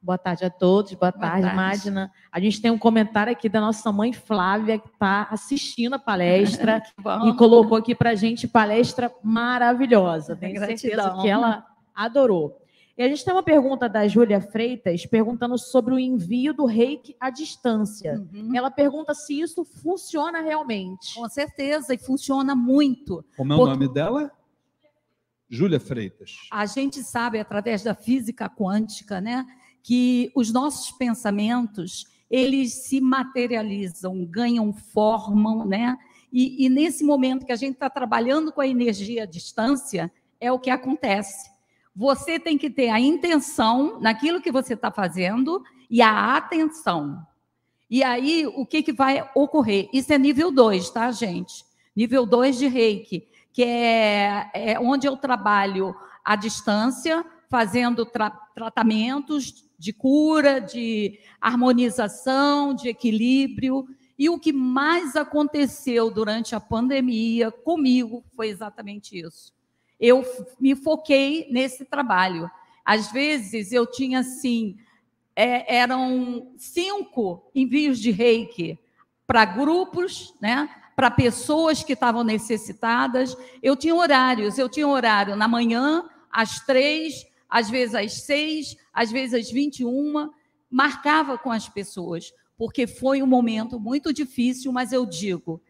Boa 0.04 0.18
tarde 0.18 0.44
a 0.44 0.50
todos, 0.50 0.92
boa, 0.92 1.10
boa 1.10 1.12
tarde, 1.12 1.46
tarde, 1.46 1.56
Magna. 1.56 2.12
A 2.30 2.38
gente 2.38 2.60
tem 2.60 2.70
um 2.70 2.76
comentário 2.76 3.32
aqui 3.32 3.48
da 3.48 3.58
nossa 3.58 3.90
mãe 3.90 4.12
Flávia, 4.12 4.78
que 4.78 4.88
está 4.88 5.26
assistindo 5.30 5.94
a 5.94 5.98
palestra 5.98 6.82
e 7.26 7.32
colocou 7.32 7.78
aqui 7.78 7.94
para 7.94 8.10
a 8.10 8.14
gente 8.14 8.46
palestra 8.46 9.10
maravilhosa. 9.22 10.36
Tenho 10.36 10.58
certeza 10.58 11.16
que 11.22 11.26
ela 11.26 11.64
adorou. 11.94 12.60
E 12.98 13.02
a 13.02 13.08
gente 13.08 13.24
tem 13.24 13.32
uma 13.32 13.42
pergunta 13.42 13.88
da 13.88 14.06
Júlia 14.06 14.42
Freitas 14.42 15.06
perguntando 15.06 15.56
sobre 15.56 15.94
o 15.94 15.98
envio 15.98 16.52
do 16.52 16.66
reiki 16.66 17.16
à 17.18 17.30
distância. 17.30 18.22
Uhum. 18.30 18.54
Ela 18.54 18.70
pergunta 18.70 19.14
se 19.14 19.40
isso 19.40 19.64
funciona 19.64 20.42
realmente. 20.42 21.14
Com 21.14 21.26
certeza, 21.30 21.94
e 21.94 21.98
funciona 21.98 22.54
muito. 22.54 23.24
Como 23.38 23.54
é 23.54 23.56
o 23.56 23.64
nome 23.64 23.88
dela? 23.88 24.30
Júlia 25.48 25.80
Freitas. 25.80 26.36
A 26.52 26.66
gente 26.66 27.02
sabe, 27.02 27.40
através 27.40 27.82
da 27.82 27.94
física 27.94 28.50
quântica, 28.50 29.18
né? 29.18 29.46
Que 29.84 30.32
os 30.34 30.50
nossos 30.50 30.90
pensamentos 30.90 32.06
eles 32.30 32.72
se 32.86 33.02
materializam, 33.02 34.24
ganham 34.24 34.72
forma, 34.72 35.64
né? 35.66 35.96
E, 36.32 36.64
e 36.64 36.68
nesse 36.70 37.04
momento 37.04 37.44
que 37.44 37.52
a 37.52 37.56
gente 37.56 37.74
está 37.74 37.90
trabalhando 37.90 38.50
com 38.50 38.62
a 38.62 38.66
energia 38.66 39.22
à 39.22 39.26
distância, 39.26 40.10
é 40.40 40.50
o 40.50 40.58
que 40.58 40.70
acontece. 40.70 41.50
Você 41.94 42.40
tem 42.40 42.56
que 42.56 42.70
ter 42.70 42.88
a 42.88 42.98
intenção 42.98 44.00
naquilo 44.00 44.40
que 44.40 44.50
você 44.50 44.72
está 44.72 44.90
fazendo 44.90 45.62
e 45.88 46.00
a 46.00 46.34
atenção. 46.34 47.24
E 47.88 48.02
aí, 48.02 48.46
o 48.46 48.64
que, 48.64 48.82
que 48.82 48.92
vai 48.92 49.30
ocorrer? 49.34 49.88
Isso 49.92 50.12
é 50.12 50.18
nível 50.18 50.50
2, 50.50 50.90
tá, 50.90 51.12
gente? 51.12 51.64
Nível 51.94 52.24
2 52.24 52.58
de 52.58 52.66
reiki, 52.66 53.28
que 53.52 53.62
é, 53.62 54.50
é 54.54 54.80
onde 54.80 55.06
eu 55.06 55.16
trabalho 55.16 55.94
à 56.24 56.34
distância, 56.34 57.24
fazendo 57.48 58.04
tra 58.06 58.30
tratamentos 58.30 59.64
de 59.84 59.92
cura, 59.92 60.60
de 60.60 61.18
harmonização, 61.38 62.74
de 62.74 62.88
equilíbrio. 62.88 63.86
E 64.18 64.30
o 64.30 64.38
que 64.38 64.50
mais 64.50 65.14
aconteceu 65.14 66.10
durante 66.10 66.54
a 66.54 66.60
pandemia 66.60 67.50
comigo 67.50 68.24
foi 68.34 68.48
exatamente 68.48 69.18
isso. 69.20 69.52
Eu 70.00 70.24
me 70.58 70.74
foquei 70.74 71.46
nesse 71.50 71.84
trabalho. 71.84 72.50
Às 72.82 73.12
vezes 73.12 73.72
eu 73.72 73.86
tinha 73.86 74.20
assim, 74.20 74.78
é, 75.36 75.76
eram 75.76 76.54
cinco 76.56 77.50
envios 77.54 77.98
de 77.98 78.10
reiki 78.10 78.78
para 79.26 79.44
grupos, 79.44 80.34
né? 80.40 80.70
para 80.96 81.10
pessoas 81.10 81.82
que 81.82 81.92
estavam 81.92 82.24
necessitadas. 82.24 83.36
Eu 83.62 83.76
tinha 83.76 83.94
horários, 83.94 84.56
eu 84.56 84.68
tinha 84.68 84.88
horário 84.88 85.36
na 85.36 85.46
manhã, 85.46 86.08
às 86.30 86.60
três, 86.60 87.26
às 87.54 87.70
vezes 87.70 87.94
às 87.94 88.12
seis, 88.14 88.76
às 88.92 89.12
vezes 89.12 89.46
às 89.46 89.48
21, 89.52 90.28
marcava 90.68 91.38
com 91.38 91.52
as 91.52 91.68
pessoas, 91.68 92.32
porque 92.58 92.84
foi 92.84 93.22
um 93.22 93.28
momento 93.28 93.78
muito 93.78 94.12
difícil, 94.12 94.72
mas 94.72 94.92
eu 94.92 95.06
digo 95.06 95.62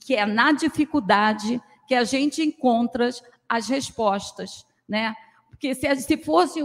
que 0.00 0.14
é 0.14 0.26
na 0.26 0.52
dificuldade 0.52 1.58
que 1.88 1.94
a 1.94 2.04
gente 2.04 2.42
encontra 2.42 3.08
as 3.48 3.70
respostas, 3.70 4.66
né? 4.86 5.14
Porque 5.48 5.74
se, 5.74 5.96
se 5.96 6.18
fosse 6.18 6.60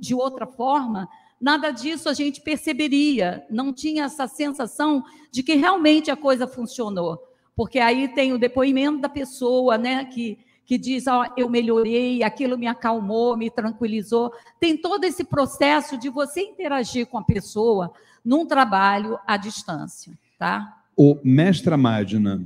de 0.00 0.16
outra 0.16 0.48
forma, 0.48 1.08
nada 1.40 1.70
disso 1.70 2.08
a 2.08 2.12
gente 2.12 2.40
perceberia, 2.40 3.46
não 3.48 3.72
tinha 3.72 4.06
essa 4.06 4.26
sensação 4.26 5.04
de 5.30 5.44
que 5.44 5.54
realmente 5.54 6.10
a 6.10 6.16
coisa 6.16 6.48
funcionou. 6.48 7.22
Porque 7.54 7.78
aí 7.78 8.08
tem 8.08 8.32
o 8.32 8.38
depoimento 8.38 8.98
da 8.98 9.08
pessoa, 9.08 9.78
né, 9.78 10.04
que 10.06 10.40
que 10.72 10.78
diz, 10.78 11.06
ó, 11.06 11.20
oh, 11.20 11.34
eu 11.36 11.50
melhorei, 11.50 12.22
aquilo 12.22 12.56
me 12.56 12.66
acalmou, 12.66 13.36
me 13.36 13.50
tranquilizou. 13.50 14.32
Tem 14.58 14.74
todo 14.74 15.04
esse 15.04 15.22
processo 15.22 15.98
de 15.98 16.08
você 16.08 16.40
interagir 16.40 17.06
com 17.06 17.18
a 17.18 17.22
pessoa 17.22 17.92
num 18.24 18.46
trabalho 18.46 19.18
à 19.26 19.36
distância, 19.36 20.18
tá? 20.38 20.82
O 20.96 21.18
mestra 21.22 21.76
Magna, 21.76 22.42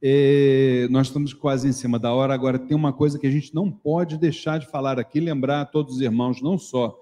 é, 0.00 0.88
nós 0.90 1.08
estamos 1.08 1.34
quase 1.34 1.68
em 1.68 1.72
cima 1.72 1.98
da 1.98 2.10
hora. 2.10 2.32
Agora, 2.32 2.58
tem 2.58 2.74
uma 2.74 2.90
coisa 2.90 3.18
que 3.18 3.26
a 3.26 3.30
gente 3.30 3.54
não 3.54 3.70
pode 3.70 4.16
deixar 4.16 4.58
de 4.58 4.66
falar 4.66 4.98
aqui, 4.98 5.20
lembrar 5.20 5.60
a 5.60 5.66
todos 5.66 5.96
os 5.96 6.00
irmãos, 6.00 6.40
não 6.40 6.56
só 6.56 6.98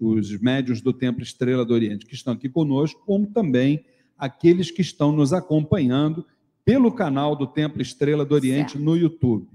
os, 0.00 0.30
os 0.30 0.40
médios 0.40 0.80
do 0.80 0.92
Templo 0.92 1.24
Estrela 1.24 1.64
do 1.64 1.74
Oriente 1.74 2.06
que 2.06 2.14
estão 2.14 2.32
aqui 2.32 2.48
conosco, 2.48 3.02
como 3.04 3.26
também 3.26 3.84
aqueles 4.16 4.70
que 4.70 4.82
estão 4.82 5.10
nos 5.10 5.32
acompanhando 5.32 6.24
pelo 6.64 6.92
canal 6.92 7.34
do 7.34 7.44
Templo 7.44 7.82
Estrela 7.82 8.24
do 8.24 8.36
Oriente 8.36 8.74
certo. 8.74 8.84
no 8.84 8.96
YouTube. 8.96 9.48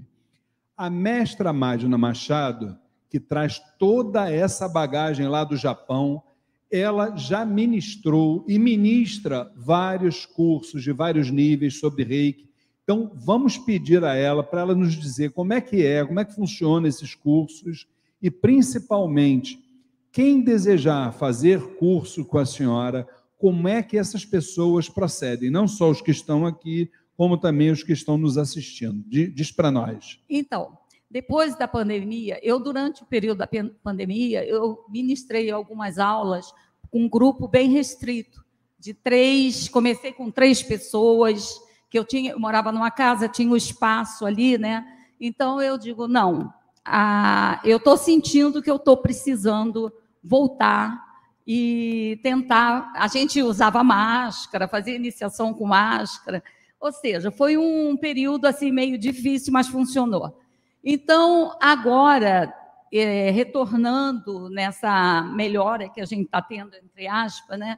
A 0.81 0.89
mestra 0.89 1.53
Magna 1.53 1.95
Machado, 1.95 2.75
que 3.07 3.19
traz 3.19 3.61
toda 3.77 4.31
essa 4.31 4.67
bagagem 4.67 5.27
lá 5.27 5.43
do 5.43 5.55
Japão, 5.55 6.23
ela 6.71 7.15
já 7.15 7.45
ministrou 7.45 8.43
e 8.47 8.57
ministra 8.57 9.51
vários 9.55 10.25
cursos 10.25 10.81
de 10.81 10.91
vários 10.91 11.29
níveis 11.29 11.79
sobre 11.79 12.03
reiki. 12.03 12.49
Então, 12.83 13.11
vamos 13.13 13.59
pedir 13.59 14.03
a 14.03 14.15
ela 14.15 14.41
para 14.41 14.61
ela 14.61 14.73
nos 14.73 14.95
dizer 14.95 15.33
como 15.33 15.53
é 15.53 15.61
que 15.61 15.85
é, 15.85 16.03
como 16.03 16.19
é 16.19 16.25
que 16.25 16.33
funciona 16.33 16.87
esses 16.87 17.13
cursos 17.13 17.85
e, 18.19 18.31
principalmente, 18.31 19.63
quem 20.11 20.41
desejar 20.41 21.13
fazer 21.13 21.75
curso 21.75 22.25
com 22.25 22.39
a 22.39 22.45
senhora, 22.47 23.07
como 23.37 23.67
é 23.67 23.83
que 23.83 23.99
essas 23.99 24.25
pessoas 24.25 24.89
procedem, 24.89 25.51
não 25.51 25.67
só 25.67 25.91
os 25.91 26.01
que 26.01 26.09
estão 26.09 26.43
aqui, 26.43 26.89
como 27.21 27.37
também 27.37 27.69
os 27.69 27.83
que 27.83 27.93
estão 27.93 28.17
nos 28.17 28.35
assistindo. 28.35 29.03
Diz 29.07 29.51
para 29.51 29.69
nós. 29.69 30.19
Então, 30.27 30.75
depois 31.07 31.55
da 31.55 31.67
pandemia, 31.67 32.39
eu, 32.41 32.59
durante 32.59 33.03
o 33.03 33.05
período 33.05 33.37
da 33.37 33.49
pandemia, 33.83 34.43
eu 34.43 34.83
ministrei 34.89 35.51
algumas 35.51 35.99
aulas 35.99 36.51
com 36.89 37.03
um 37.03 37.07
grupo 37.07 37.47
bem 37.47 37.69
restrito, 37.69 38.43
de 38.79 38.95
três, 38.95 39.69
comecei 39.69 40.11
com 40.11 40.31
três 40.31 40.63
pessoas, 40.63 41.61
que 41.91 41.99
eu 41.99 42.03
tinha, 42.03 42.31
eu 42.31 42.39
morava 42.39 42.71
numa 42.71 42.89
casa, 42.89 43.29
tinha 43.29 43.51
um 43.51 43.55
espaço 43.55 44.25
ali, 44.25 44.57
né? 44.57 44.83
Então 45.19 45.61
eu 45.61 45.77
digo, 45.77 46.07
não, 46.07 46.51
a, 46.83 47.61
eu 47.63 47.77
estou 47.77 47.97
sentindo 47.97 48.63
que 48.63 48.71
eu 48.71 48.77
estou 48.77 48.97
precisando 48.97 49.93
voltar 50.23 50.99
e 51.45 52.19
tentar. 52.23 52.91
A 52.95 53.07
gente 53.07 53.43
usava 53.43 53.83
máscara, 53.83 54.67
fazia 54.67 54.95
iniciação 54.95 55.53
com 55.53 55.67
máscara. 55.67 56.43
Ou 56.81 56.91
seja, 56.91 57.29
foi 57.29 57.57
um 57.57 57.95
período 57.95 58.47
assim 58.47 58.71
meio 58.71 58.97
difícil, 58.97 59.53
mas 59.53 59.67
funcionou. 59.67 60.35
Então, 60.83 61.55
agora, 61.61 62.51
é, 62.91 63.29
retornando 63.29 64.49
nessa 64.49 65.21
melhora 65.21 65.87
que 65.87 66.01
a 66.01 66.05
gente 66.05 66.25
está 66.25 66.41
tendo, 66.41 66.75
entre 66.75 67.07
aspas, 67.07 67.59
né, 67.59 67.77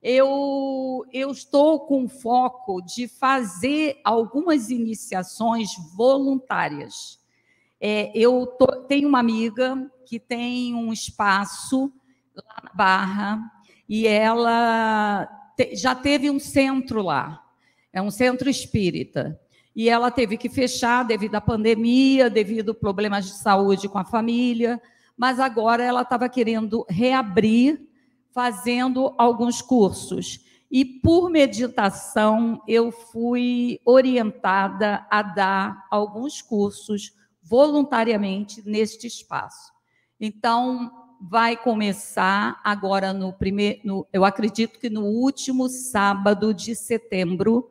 eu, 0.00 1.04
eu 1.12 1.32
estou 1.32 1.80
com 1.80 2.08
foco 2.08 2.80
de 2.80 3.08
fazer 3.08 4.00
algumas 4.04 4.70
iniciações 4.70 5.70
voluntárias. 5.96 7.18
É, 7.80 8.12
eu 8.14 8.46
tô, 8.46 8.66
tenho 8.82 9.08
uma 9.08 9.18
amiga 9.18 9.90
que 10.06 10.20
tem 10.20 10.76
um 10.76 10.92
espaço 10.92 11.92
lá 12.36 12.62
na 12.62 12.72
Barra 12.72 13.52
e 13.88 14.06
ela 14.06 15.26
te, 15.56 15.74
já 15.74 15.92
teve 15.92 16.30
um 16.30 16.38
centro 16.38 17.02
lá 17.02 17.43
é 17.94 18.02
um 18.02 18.10
centro 18.10 18.50
espírita. 18.50 19.40
E 19.74 19.88
ela 19.88 20.10
teve 20.10 20.36
que 20.36 20.48
fechar 20.48 21.04
devido 21.04 21.36
à 21.36 21.40
pandemia, 21.40 22.28
devido 22.28 22.72
a 22.72 22.74
problemas 22.74 23.24
de 23.24 23.32
saúde 23.32 23.88
com 23.88 23.98
a 23.98 24.04
família, 24.04 24.82
mas 25.16 25.38
agora 25.38 25.82
ela 25.82 26.02
estava 26.02 26.28
querendo 26.28 26.84
reabrir, 26.88 27.88
fazendo 28.32 29.14
alguns 29.16 29.62
cursos. 29.62 30.40
E 30.70 30.84
por 30.84 31.30
meditação, 31.30 32.60
eu 32.66 32.90
fui 32.90 33.78
orientada 33.84 35.06
a 35.08 35.22
dar 35.22 35.86
alguns 35.88 36.42
cursos 36.42 37.12
voluntariamente 37.40 38.60
neste 38.68 39.06
espaço. 39.06 39.72
Então, 40.18 40.90
vai 41.20 41.56
começar 41.56 42.60
agora 42.64 43.12
no 43.12 43.32
primeiro, 43.32 43.80
no, 43.84 44.06
eu 44.12 44.24
acredito 44.24 44.80
que 44.80 44.90
no 44.90 45.04
último 45.04 45.68
sábado 45.68 46.52
de 46.52 46.74
setembro, 46.74 47.70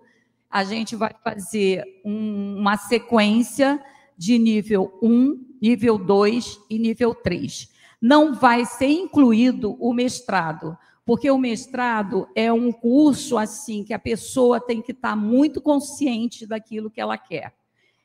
a 0.53 0.63
gente 0.63 0.95
vai 0.95 1.11
fazer 1.23 1.83
um, 2.05 2.57
uma 2.59 2.77
sequência 2.77 3.83
de 4.15 4.37
nível 4.37 4.95
1, 5.01 5.57
nível 5.59 5.97
2 5.97 6.59
e 6.69 6.77
nível 6.77 7.15
3. 7.15 7.73
Não 7.99 8.35
vai 8.35 8.63
ser 8.63 8.89
incluído 8.89 9.75
o 9.79 9.91
mestrado, 9.91 10.77
porque 11.03 11.31
o 11.31 11.39
mestrado 11.39 12.27
é 12.35 12.53
um 12.53 12.71
curso 12.71 13.35
assim 13.35 13.83
que 13.83 13.95
a 13.95 13.99
pessoa 13.99 14.61
tem 14.61 14.79
que 14.79 14.91
estar 14.91 15.15
muito 15.15 15.59
consciente 15.59 16.45
daquilo 16.45 16.91
que 16.91 17.01
ela 17.01 17.17
quer. 17.17 17.51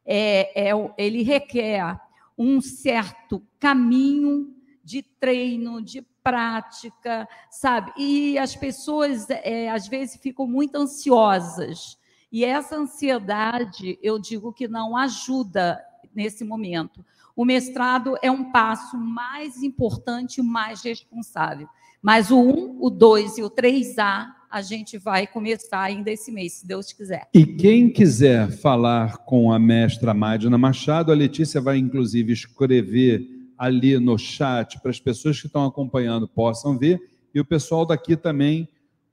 É, 0.06 0.70
é, 0.70 0.94
ele 0.96 1.22
requer 1.22 2.00
um 2.36 2.62
certo 2.62 3.42
caminho 3.60 4.54
de 4.82 5.02
treino, 5.02 5.82
de 5.82 6.00
prática, 6.22 7.28
sabe? 7.50 7.92
E 7.98 8.38
as 8.38 8.56
pessoas 8.56 9.28
é, 9.28 9.68
às 9.68 9.86
vezes 9.86 10.16
ficam 10.16 10.46
muito 10.46 10.76
ansiosas 10.76 11.97
e 12.30 12.44
essa 12.44 12.76
ansiedade, 12.76 13.98
eu 14.02 14.18
digo 14.18 14.52
que 14.52 14.68
não 14.68 14.96
ajuda 14.96 15.80
nesse 16.14 16.44
momento. 16.44 17.04
O 17.34 17.44
mestrado 17.44 18.16
é 18.22 18.30
um 18.30 18.50
passo 18.50 18.96
mais 18.96 19.62
importante, 19.62 20.42
mais 20.42 20.82
responsável. 20.82 21.68
Mas 22.02 22.30
o 22.30 22.38
1, 22.38 22.78
o 22.80 22.90
2 22.90 23.38
e 23.38 23.42
o 23.42 23.50
3A 23.50 24.26
a 24.50 24.62
gente 24.62 24.96
vai 24.96 25.26
começar 25.26 25.82
ainda 25.82 26.10
esse 26.10 26.32
mês, 26.32 26.54
se 26.54 26.66
Deus 26.66 26.92
quiser. 26.92 27.28
E 27.34 27.44
quem 27.44 27.90
quiser 27.90 28.50
falar 28.50 29.18
com 29.18 29.52
a 29.52 29.58
mestra 29.58 30.14
Madina 30.14 30.56
Machado, 30.56 31.12
a 31.12 31.14
Letícia 31.14 31.60
vai 31.60 31.76
inclusive 31.76 32.32
escrever 32.32 33.28
ali 33.58 33.98
no 33.98 34.16
chat 34.16 34.80
para 34.80 34.90
as 34.90 35.00
pessoas 35.00 35.40
que 35.40 35.46
estão 35.46 35.66
acompanhando 35.66 36.26
possam 36.26 36.78
ver, 36.78 37.00
e 37.34 37.40
o 37.40 37.44
pessoal 37.44 37.84
daqui 37.84 38.16
também 38.16 38.68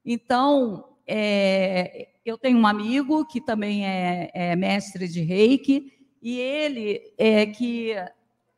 Então, 0.05 0.85
é, 1.07 2.09
eu 2.25 2.37
tenho 2.37 2.59
um 2.59 2.67
amigo 2.67 3.25
que 3.25 3.41
também 3.41 3.87
é, 3.87 4.29
é 4.35 4.57
mestre 4.57 5.07
de 5.07 5.21
reiki, 5.21 5.93
e 6.21 6.37
ele 6.37 7.01
é 7.17 7.47
que 7.47 7.95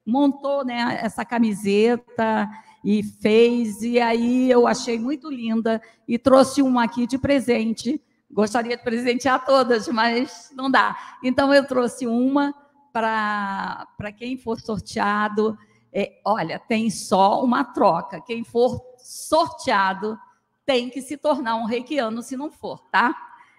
montou 0.06 0.64
né, 0.64 0.98
essa 1.02 1.26
camiseta 1.26 2.48
e 2.82 3.02
fez, 3.02 3.82
e 3.82 4.00
aí 4.00 4.50
eu 4.50 4.66
achei 4.66 4.98
muito 4.98 5.30
linda 5.30 5.78
e 6.08 6.18
trouxe 6.18 6.62
uma 6.62 6.84
aqui 6.84 7.06
de 7.06 7.18
presente. 7.18 8.02
Gostaria 8.30 8.78
de 8.78 8.82
presentear 8.82 9.44
todas, 9.44 9.88
mas 9.88 10.50
não 10.56 10.70
dá. 10.70 10.96
Então 11.22 11.52
eu 11.52 11.66
trouxe 11.66 12.06
uma 12.06 12.63
para 12.94 14.12
quem 14.16 14.36
for 14.36 14.60
sorteado. 14.60 15.58
É, 15.92 16.20
olha, 16.24 16.60
tem 16.60 16.88
só 16.90 17.42
uma 17.42 17.64
troca. 17.64 18.20
Quem 18.20 18.44
for 18.44 18.80
sorteado 18.98 20.16
tem 20.64 20.88
que 20.88 21.02
se 21.02 21.16
tornar 21.16 21.56
um 21.56 21.66
reikiano 21.66 22.22
se 22.22 22.36
não 22.36 22.50
for, 22.50 22.80
tá? 22.92 23.14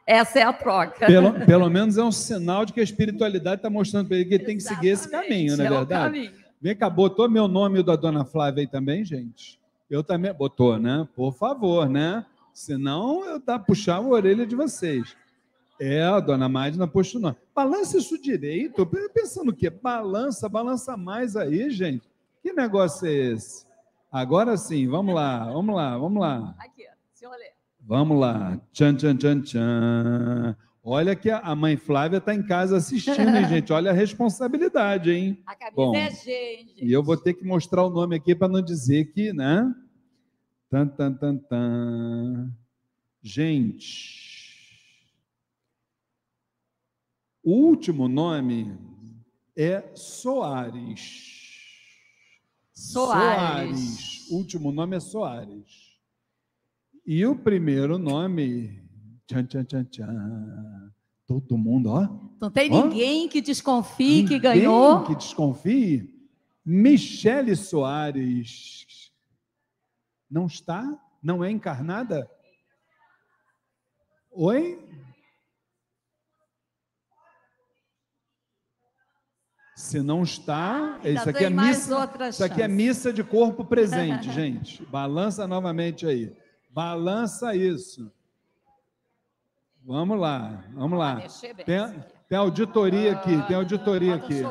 Essa 0.07 0.39
é 0.39 0.43
a 0.43 0.53
troca. 0.53 1.05
Pelo, 1.05 1.33
pelo 1.45 1.69
menos 1.69 1.97
é 1.97 2.03
um 2.03 2.11
sinal 2.11 2.63
de 2.63 2.71
que 2.71 2.79
a 2.79 2.83
espiritualidade 2.83 3.57
está 3.57 3.69
mostrando 3.69 4.07
para 4.07 4.17
ele 4.17 4.25
que 4.25 4.35
ele 4.35 4.45
tem 4.45 4.57
que 4.57 4.63
seguir 4.63 4.89
esse 4.89 5.09
caminho, 5.09 5.57
não 5.57 5.63
é, 5.63 5.67
é 5.67 5.71
verdade? 5.71 6.33
Vem 6.61 6.75
cá, 6.75 6.89
botou 6.89 7.29
meu 7.29 7.47
nome 7.47 7.83
da 7.83 7.95
dona 7.95 8.23
Flávia 8.23 8.61
aí 8.61 8.67
também, 8.67 9.03
gente? 9.03 9.59
Eu 9.89 10.03
também. 10.03 10.33
Botou, 10.33 10.79
né? 10.79 11.07
Por 11.15 11.33
favor, 11.33 11.89
né? 11.89 12.25
Senão 12.53 13.25
eu 13.25 13.39
tá 13.39 13.59
puxar 13.59 13.97
a 13.97 14.01
orelha 14.01 14.45
de 14.45 14.55
vocês. 14.55 15.15
É, 15.79 16.03
a 16.03 16.19
dona 16.19 16.47
Magna 16.47 16.87
puxa 16.87 17.17
o 17.17 17.21
nome. 17.21 17.35
Balança 17.53 17.97
isso 17.97 18.21
direito. 18.21 18.85
Pensando 19.13 19.49
o 19.49 19.55
quê? 19.55 19.69
Balança, 19.69 20.47
balança 20.47 20.95
mais 20.95 21.35
aí, 21.35 21.69
gente. 21.69 22.09
Que 22.41 22.53
negócio 22.53 23.07
é 23.07 23.13
esse? 23.13 23.65
Agora 24.11 24.55
sim, 24.55 24.87
vamos 24.87 25.13
lá, 25.13 25.51
vamos 25.51 25.75
lá, 25.75 25.97
vamos 25.97 26.21
lá. 26.21 26.55
Aqui. 26.59 26.83
Senhor 27.13 27.31
Lê. 27.31 27.51
Vamos 27.81 28.19
lá. 28.19 28.59
Tchan, 28.71 28.95
tchan, 28.95 29.17
tchan, 29.17 29.41
tchan. 29.41 30.55
Olha 30.87 31.15
que 31.15 31.31
a 31.31 31.55
mãe 31.55 31.75
Flávia 31.75 32.17
está 32.17 32.33
em 32.33 32.43
casa 32.43 32.77
assistindo, 32.77 33.35
hein, 33.35 33.45
gente? 33.49 33.73
Olha 33.73 33.89
a 33.89 33.93
responsabilidade, 33.93 35.11
hein? 35.11 35.41
A 35.45 35.55
camisa 35.55 35.75
Bom, 35.75 35.95
é 35.95 36.11
gente. 36.11 36.85
E 36.85 36.93
eu 36.93 37.03
vou 37.03 37.17
ter 37.17 37.33
que 37.33 37.43
mostrar 37.43 37.83
o 37.83 37.89
nome 37.89 38.15
aqui 38.15 38.35
para 38.35 38.47
não 38.47 38.61
dizer 38.61 39.05
que, 39.05 39.33
né? 39.33 39.73
Tan, 40.69 40.87
tan, 40.87 41.13
tan, 41.13 41.37
tan. 41.37 42.53
Gente, 43.23 44.24
o 47.45 47.51
último 47.51 48.07
nome 48.07 48.75
é 49.55 49.91
Soares. 49.93 51.45
Soares. 52.73 53.77
Soares. 53.77 54.31
O 54.31 54.37
último 54.37 54.71
nome 54.71 54.97
é 54.97 54.99
Soares. 54.99 55.95
E 57.05 57.23
o 57.23 57.35
primeiro 57.35 57.99
nome, 57.99 58.81
tchan, 59.27 59.45
tchan, 59.45 59.63
tchan, 59.63 59.83
tchan. 59.83 60.91
Todo 61.27 61.55
mundo, 61.55 61.91
ó. 61.91 62.09
Não 62.41 62.49
tem 62.49 62.71
ó. 62.73 62.83
ninguém 62.83 63.29
que 63.29 63.41
desconfie 63.41 64.23
ninguém 64.23 64.27
que 64.27 64.39
ganhou. 64.39 65.03
que 65.03 65.15
desconfie. 65.15 66.11
Michele 66.65 67.55
Soares. 67.55 69.11
Não 70.27 70.47
está? 70.47 70.83
Não 71.21 71.43
é 71.43 71.51
encarnada? 71.51 72.27
Oi? 74.31 74.83
Se 79.75 80.01
não 80.01 80.23
está, 80.23 80.99
ah, 81.03 81.09
isso 81.09 81.29
aqui 81.29 81.43
é 81.43 81.49
missa. 81.49 82.09
Isso 82.29 82.43
aqui 82.45 82.61
é 82.61 82.67
missa 82.67 83.11
de 83.11 83.25
corpo 83.25 83.65
presente, 83.65 84.31
gente. 84.33 84.85
Balança 84.85 85.45
novamente 85.45 86.07
aí. 86.07 86.33
Balança 86.69 87.53
isso. 87.53 88.09
Vamos 89.83 90.17
lá, 90.17 90.63
vamos 90.73 90.97
lá. 90.97 91.21
Tem, 91.65 92.03
tem 92.29 92.37
auditoria 92.37 93.11
aqui, 93.11 93.45
tem 93.47 93.55
auditoria 93.57 94.15
aqui. 94.15 94.41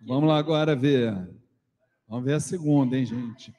Vamos 0.00 0.28
lá 0.28 0.38
agora 0.38 0.76
ver. 0.76 1.12
Vamos 2.08 2.24
ver 2.24 2.34
a 2.34 2.40
segunda, 2.40 2.96
hein, 2.96 3.04
gente? 3.04 3.52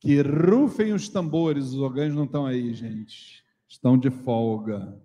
Que 0.00 0.22
rufem 0.22 0.94
os 0.94 1.10
tambores, 1.10 1.66
os 1.66 1.78
órgãos 1.78 2.14
não 2.14 2.24
estão 2.24 2.46
aí, 2.46 2.72
gente. 2.72 3.44
Estão 3.68 3.98
de 3.98 4.10
folga. 4.10 4.98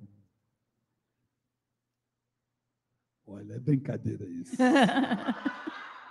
Olha, 3.27 3.53
é 3.53 3.60
brincadeira 3.60 4.26
isso. 4.26 4.56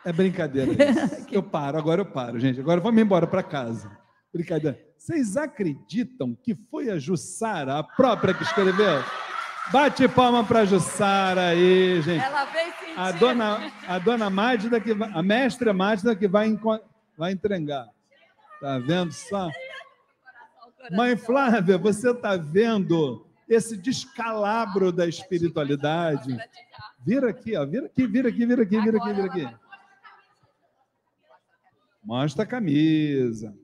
É 0.05 0.13
brincadeira 0.13 0.71
isso. 0.77 1.27
Eu 1.33 1.43
paro, 1.43 1.79
agora 1.79 2.03
eu 2.03 2.05
paro, 2.05 2.39
gente. 2.39 2.61
Agora 2.61 2.79
vamos 2.79 3.01
embora 3.01 3.27
para 3.27 3.43
casa. 3.43 3.91
Brincadeira. 4.33 4.79
Vocês 4.99 5.37
acreditam 5.37 6.35
que 6.35 6.55
foi 6.55 6.91
a 6.91 6.99
Jussara, 6.99 7.79
a 7.79 7.83
própria 7.83 8.35
que 8.35 8.43
escreveu? 8.43 9.03
Bate 9.73 10.07
palma 10.09 10.45
para 10.45 10.61
a 10.61 10.65
Jussara 10.67 11.49
aí, 11.49 12.03
gente. 12.03 12.23
Ela 12.23 12.45
veio 12.45 12.73
sentir. 12.75 12.99
A 12.99 13.13
dona, 13.13 13.73
a 13.89 13.99
dona 13.99 14.29
Mágida, 14.29 14.79
que 14.79 14.93
vai, 14.93 15.11
a 15.11 15.23
mestra 15.23 15.73
Mágida 15.73 16.15
que 16.15 16.29
vai, 16.29 16.55
vai 17.17 17.33
entregar. 17.33 17.89
Tá 18.61 18.79
vendo 18.79 19.13
só? 19.13 19.51
Mãe 20.91 21.17
Flávia, 21.17 21.79
você 21.79 22.11
está 22.11 22.37
vendo 22.37 23.27
esse 23.49 23.77
descalabro 23.77 24.93
da 24.93 25.07
espiritualidade? 25.07 26.37
Vira 27.05 27.29
aqui, 27.29 27.55
ó, 27.55 27.67
vira 27.67 27.87
aqui, 27.87 28.07
vira 28.07 28.29
aqui, 28.31 28.47
vira 28.47 28.63
aqui, 28.63 28.81
vira 28.81 28.97
aqui, 28.99 29.13
vira 29.13 29.27
aqui. 29.27 29.59
Mostra 32.03 32.45
a 32.45 32.47
camisa. 32.47 33.55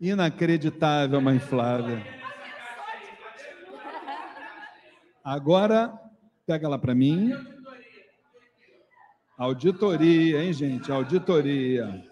Inacreditável, 0.00 1.20
mãe 1.20 1.38
Flávia. 1.38 2.04
Agora, 5.22 5.96
pega 6.44 6.68
lá 6.68 6.78
para 6.78 6.94
mim. 6.94 7.30
Auditoria, 9.36 10.42
hein, 10.42 10.52
gente? 10.52 10.90
Auditoria. 10.90 12.04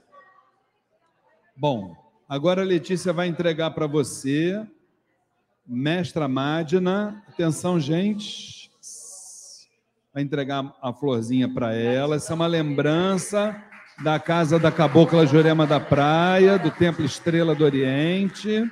Bom, 1.57 1.97
agora 2.28 2.62
a 2.62 2.65
Letícia 2.65 3.12
vai 3.12 3.27
entregar 3.27 3.73
para 3.73 3.89
você, 3.89 4.65
mestra 5.66 6.28
Magna. 6.28 7.24
Atenção, 7.27 7.81
gente. 7.81 8.55
Vai 10.16 10.22
entregar 10.22 10.74
a 10.80 10.94
florzinha 10.94 11.47
para 11.47 11.74
ela. 11.74 12.16
Essa 12.16 12.32
é 12.32 12.36
uma 12.36 12.47
lembrança 12.47 13.55
da 14.02 14.18
casa 14.18 14.59
da 14.59 14.72
Cabocla 14.72 15.26
Jurema 15.26 15.66
da 15.66 15.78
Praia, 15.78 16.59
do 16.59 16.70
Templo 16.70 17.05
Estrela 17.05 17.55
do 17.55 17.62
Oriente, 17.62 18.64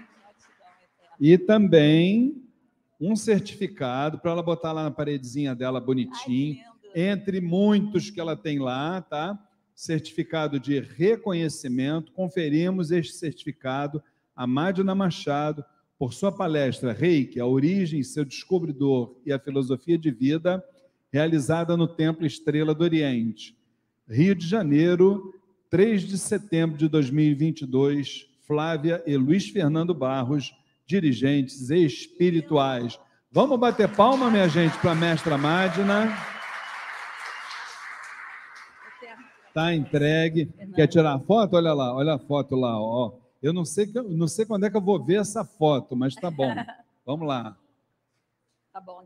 e 1.20 1.36
também 1.36 2.42
um 2.98 3.14
certificado 3.14 4.18
para 4.18 4.30
ela 4.30 4.42
botar 4.42 4.72
lá 4.72 4.84
na 4.84 4.90
paredezinha 4.90 5.54
dela 5.54 5.82
bonitinho, 5.82 6.56
entre 6.94 7.42
muitos 7.42 8.08
que 8.08 8.18
ela 8.18 8.34
tem 8.34 8.58
lá, 8.58 9.02
tá? 9.02 9.38
Certificado 9.74 10.58
de 10.58 10.80
reconhecimento. 10.80 12.10
Conferimos 12.12 12.90
este 12.90 13.16
certificado 13.16 14.02
a 14.34 14.46
Madina 14.46 14.94
Machado 14.94 15.62
por 15.98 16.14
sua 16.14 16.32
palestra 16.32 16.94
Reiki, 16.94 17.38
a 17.38 17.44
origem, 17.44 18.02
seu 18.02 18.24
descobridor 18.24 19.20
e 19.26 19.30
a 19.30 19.38
filosofia 19.38 19.98
de 19.98 20.10
vida, 20.10 20.64
realizada 21.14 21.76
no 21.76 21.86
Templo 21.86 22.26
Estrela 22.26 22.74
do 22.74 22.82
Oriente 22.82 23.56
Rio 24.08 24.34
de 24.34 24.48
Janeiro, 24.48 25.32
3 25.70 26.02
de 26.02 26.18
setembro 26.18 26.76
de 26.76 26.88
2022, 26.88 28.26
Flávia 28.44 29.00
e 29.06 29.16
Luiz 29.16 29.48
Fernando 29.48 29.94
Barros, 29.94 30.52
dirigentes 30.84 31.70
espirituais. 31.70 32.98
Vamos 33.30 33.60
bater 33.60 33.88
palma, 33.94 34.28
minha 34.28 34.48
gente, 34.48 34.76
para 34.78 34.90
a 34.90 34.94
mestra 34.96 35.38
Magna. 35.38 36.12
Tá 39.54 39.72
entregue. 39.72 40.52
Quer 40.74 40.88
tirar 40.88 41.14
a 41.14 41.20
foto? 41.20 41.54
Olha 41.54 41.72
lá, 41.72 41.94
olha 41.94 42.14
a 42.14 42.18
foto 42.18 42.56
lá, 42.56 42.76
ó. 42.76 43.12
Eu 43.40 43.52
não 43.52 43.64
sei, 43.64 43.86
não 44.10 44.26
sei 44.26 44.44
quando 44.46 44.66
é 44.66 44.70
que 44.70 44.76
eu 44.76 44.82
vou 44.82 45.02
ver 45.02 45.20
essa 45.20 45.44
foto, 45.44 45.94
mas 45.94 46.16
tá 46.16 46.28
bom. 46.28 46.52
Vamos 47.06 47.28
lá. 47.28 47.56
Tá 48.72 48.80
bom 48.80 49.00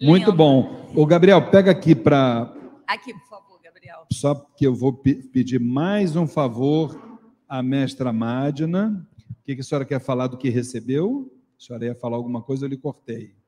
Muito 0.00 0.32
bom. 0.32 0.90
O 0.94 1.04
Gabriel, 1.04 1.50
pega 1.50 1.70
aqui 1.70 1.94
para. 1.94 2.52
Aqui, 2.86 3.12
por 3.12 3.28
favor, 3.28 3.60
Gabriel. 3.62 4.06
Só 4.12 4.34
que 4.34 4.66
eu 4.66 4.74
vou 4.74 4.92
pedir 4.92 5.58
mais 5.58 6.14
um 6.14 6.26
favor 6.26 7.18
à 7.48 7.62
mestra 7.62 8.12
Madina. 8.12 9.06
O 9.40 9.44
que 9.44 9.60
a 9.60 9.62
senhora 9.62 9.84
quer 9.84 10.00
falar 10.00 10.28
do 10.28 10.38
que 10.38 10.48
recebeu? 10.48 11.32
A 11.58 11.62
senhora 11.62 11.86
ia 11.86 11.94
falar 11.94 12.16
alguma 12.16 12.42
coisa, 12.42 12.64
eu 12.64 12.68
lhe 12.68 12.76
cortei 12.76 13.38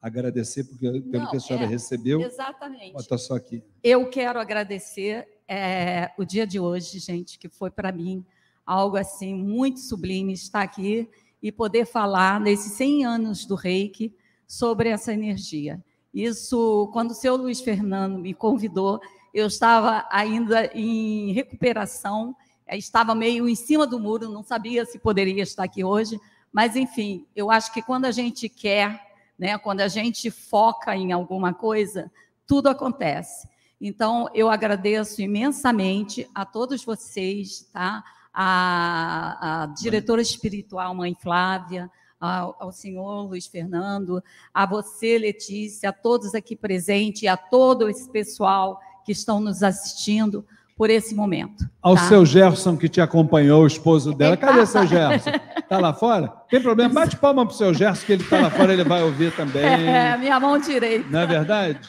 agradecer 0.00 0.64
porque, 0.64 0.88
pelo 1.02 1.24
Não, 1.24 1.30
que 1.30 1.36
a 1.36 1.40
senhora 1.40 1.64
é, 1.64 1.68
recebeu. 1.68 2.20
Exatamente. 2.20 2.92
Bota 2.92 3.18
só 3.18 3.36
aqui. 3.36 3.62
Eu 3.82 4.08
quero 4.08 4.38
agradecer 4.38 5.26
é, 5.46 6.10
o 6.18 6.24
dia 6.24 6.46
de 6.46 6.58
hoje, 6.58 6.98
gente, 6.98 7.38
que 7.38 7.48
foi 7.48 7.70
para 7.70 7.92
mim 7.92 8.24
algo 8.64 8.96
assim 8.96 9.34
muito 9.34 9.80
sublime 9.80 10.32
estar 10.32 10.62
aqui 10.62 11.08
e 11.42 11.50
poder 11.50 11.86
falar 11.86 12.40
nesses 12.40 12.72
100 12.72 13.04
anos 13.04 13.46
do 13.46 13.54
Reiki 13.54 14.14
sobre 14.48 14.88
essa 14.88 15.12
energia. 15.12 15.80
Isso, 16.12 16.88
quando 16.92 17.12
o 17.12 17.14
seu 17.14 17.36
Luiz 17.36 17.60
Fernando 17.60 18.18
me 18.18 18.34
convidou, 18.34 19.00
eu 19.32 19.46
estava 19.46 20.08
ainda 20.10 20.66
em 20.74 21.32
recuperação, 21.32 22.34
é, 22.66 22.76
estava 22.76 23.14
meio 23.14 23.48
em 23.48 23.54
cima 23.54 23.86
do 23.86 24.00
muro, 24.00 24.28
não 24.28 24.42
sabia 24.42 24.84
se 24.84 24.98
poderia 24.98 25.42
estar 25.44 25.62
aqui 25.62 25.84
hoje, 25.84 26.18
mas 26.50 26.74
enfim, 26.74 27.26
eu 27.36 27.50
acho 27.50 27.72
que 27.72 27.82
quando 27.82 28.06
a 28.06 28.10
gente 28.10 28.48
quer 28.48 29.06
né? 29.38 29.56
Quando 29.56 29.80
a 29.80 29.88
gente 29.88 30.30
foca 30.30 30.96
em 30.96 31.12
alguma 31.12 31.54
coisa, 31.54 32.10
tudo 32.46 32.68
acontece. 32.68 33.48
Então, 33.80 34.28
eu 34.34 34.50
agradeço 34.50 35.22
imensamente 35.22 36.28
a 36.34 36.44
todos 36.44 36.84
vocês, 36.84 37.68
tá? 37.72 38.02
A, 38.34 39.62
a 39.62 39.66
diretora 39.66 40.20
espiritual, 40.20 40.94
mãe 40.94 41.14
Flávia, 41.14 41.88
ao, 42.20 42.56
ao, 42.58 42.72
senhor 42.72 43.22
Luiz 43.22 43.46
Fernando, 43.46 44.22
a 44.52 44.66
você, 44.66 45.18
Letícia, 45.18 45.90
a 45.90 45.92
todos 45.92 46.34
aqui 46.34 46.56
presentes 46.56 47.22
e 47.22 47.28
a 47.28 47.36
todo 47.36 47.88
esse 47.88 48.10
pessoal 48.10 48.80
que 49.04 49.12
estão 49.12 49.40
nos 49.40 49.62
assistindo 49.62 50.44
por 50.76 50.90
esse 50.90 51.14
momento. 51.14 51.68
Ao 51.82 51.96
tá? 51.96 52.08
seu 52.08 52.24
Gerson, 52.24 52.76
que 52.76 52.88
te 52.88 53.00
acompanhou, 53.00 53.64
o 53.64 53.66
esposo 53.66 54.14
dela. 54.14 54.36
Cadê 54.36 54.64
seu 54.64 54.86
Gerson? 54.86 55.30
Está 55.56 55.78
lá 55.78 55.92
fora? 55.92 56.28
Tem 56.48 56.62
problema? 56.62 56.94
Bate 56.94 57.16
palma 57.16 57.44
para 57.44 57.52
o 57.52 57.56
seu 57.56 57.74
Gerson, 57.74 58.06
que 58.06 58.12
ele 58.12 58.22
está 58.22 58.40
lá 58.40 58.50
fora, 58.50 58.72
ele 58.72 58.84
vai 58.84 59.02
ouvir 59.02 59.34
também. 59.34 59.58
É, 59.88 60.16
minha 60.16 60.38
mão 60.38 60.58
direita. 60.58 61.08
Não 61.10 61.20
é 61.20 61.26
verdade? 61.26 61.80